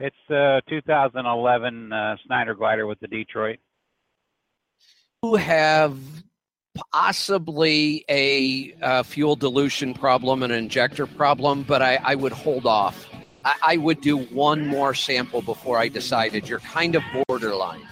It's 0.00 0.16
the 0.28 0.60
2011 0.68 1.92
uh, 1.92 2.16
Snyder 2.26 2.54
glider 2.54 2.86
with 2.86 2.98
the 3.00 3.06
Detroit. 3.06 3.58
You 5.22 5.36
have 5.36 5.96
possibly 6.92 8.04
a 8.08 8.74
uh, 8.82 9.02
fuel 9.04 9.36
dilution 9.36 9.94
problem, 9.94 10.42
an 10.42 10.50
injector 10.50 11.06
problem, 11.06 11.62
but 11.62 11.80
I, 11.80 11.96
I 12.02 12.14
would 12.16 12.32
hold 12.32 12.66
off. 12.66 13.08
I, 13.44 13.54
I 13.62 13.76
would 13.76 14.00
do 14.00 14.18
one 14.18 14.66
more 14.66 14.94
sample 14.94 15.42
before 15.42 15.78
I 15.78 15.88
decided. 15.88 16.48
You're 16.48 16.58
kind 16.58 16.96
of 16.96 17.02
borderline. 17.26 17.86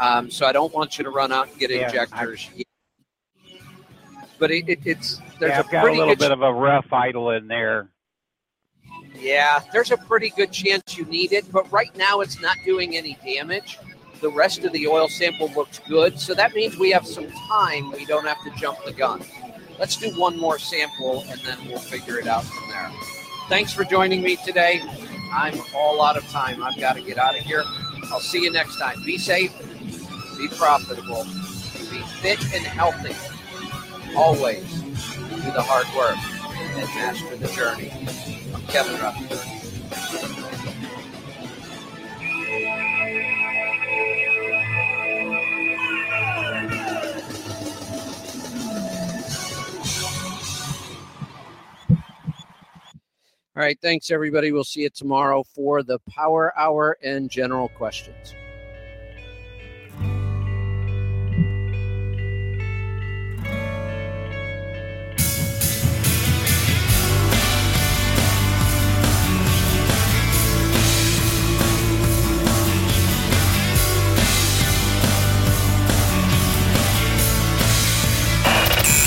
Um, 0.00 0.30
so 0.30 0.46
I 0.46 0.52
don't 0.52 0.72
want 0.72 0.96
you 0.98 1.04
to 1.04 1.10
run 1.10 1.30
out 1.30 1.48
and 1.48 1.58
get 1.58 1.70
Yeah, 1.70 1.82
I- 1.82 1.84
injectors. 1.86 2.48
but 4.38 4.50
it, 4.50 4.68
it, 4.68 4.80
it's 4.84 5.20
there's 5.38 5.50
yeah, 5.50 5.60
a 5.60 5.64
got 5.70 5.88
a 5.88 5.92
little 5.92 6.16
bit 6.16 6.32
of 6.32 6.40
a 6.42 6.52
rough 6.52 6.90
idle 6.92 7.30
in 7.30 7.46
there. 7.46 7.88
Yeah, 9.14 9.60
there's 9.72 9.90
a 9.90 9.98
pretty 9.98 10.30
good 10.30 10.50
chance 10.52 10.96
you 10.96 11.04
need 11.04 11.32
it, 11.32 11.50
but 11.52 11.70
right 11.70 11.94
now 11.96 12.20
it's 12.20 12.40
not 12.40 12.56
doing 12.64 12.96
any 12.96 13.18
damage. 13.24 13.78
The 14.22 14.30
rest 14.30 14.64
of 14.64 14.72
the 14.72 14.86
oil 14.86 15.08
sample 15.08 15.50
looks 15.54 15.80
good, 15.86 16.18
so 16.18 16.34
that 16.34 16.54
means 16.54 16.78
we 16.78 16.90
have 16.92 17.06
some 17.06 17.30
time. 17.30 17.90
We 17.92 18.06
don't 18.06 18.26
have 18.26 18.42
to 18.44 18.50
jump 18.58 18.78
the 18.84 18.92
gun. 18.92 19.22
Let's 19.78 19.96
do 19.96 20.10
one 20.18 20.38
more 20.38 20.58
sample 20.58 21.24
and 21.28 21.40
then 21.40 21.58
we'll 21.68 21.78
figure 21.78 22.18
it 22.18 22.26
out 22.26 22.44
from 22.44 22.68
there. 22.70 22.90
Thanks 23.48 23.72
for 23.72 23.84
joining 23.84 24.22
me 24.22 24.36
today. 24.44 24.80
I'm 25.32 25.58
all 25.74 26.02
out 26.02 26.16
of 26.16 26.24
time. 26.28 26.62
I've 26.62 26.78
got 26.78 26.96
to 26.96 27.02
get 27.02 27.18
out 27.18 27.36
of 27.36 27.42
here. 27.44 27.64
I'll 28.10 28.20
see 28.20 28.42
you 28.42 28.50
next 28.52 28.78
time. 28.78 29.02
Be 29.04 29.16
safe, 29.18 29.52
be 30.40 30.48
profitable, 30.48 31.24
be 31.90 32.00
fit 32.22 32.42
and 32.54 32.64
healthy. 32.64 33.14
Always 34.16 34.72
do 34.72 35.52
the 35.52 35.62
hard 35.62 35.86
work 35.94 36.16
and 36.78 36.88
master 36.94 37.36
the 37.36 37.48
journey. 37.48 37.92
I'm 38.54 38.62
Kevin 38.62 38.98
Rutherford. 38.98 39.46
All 53.56 53.66
right, 53.66 53.78
thanks 53.82 54.10
everybody. 54.10 54.52
We'll 54.52 54.64
see 54.64 54.82
you 54.82 54.90
tomorrow 54.90 55.44
for 55.54 55.82
the 55.82 55.98
Power 56.08 56.58
Hour 56.58 56.96
and 57.02 57.28
general 57.28 57.68
questions. 57.68 58.34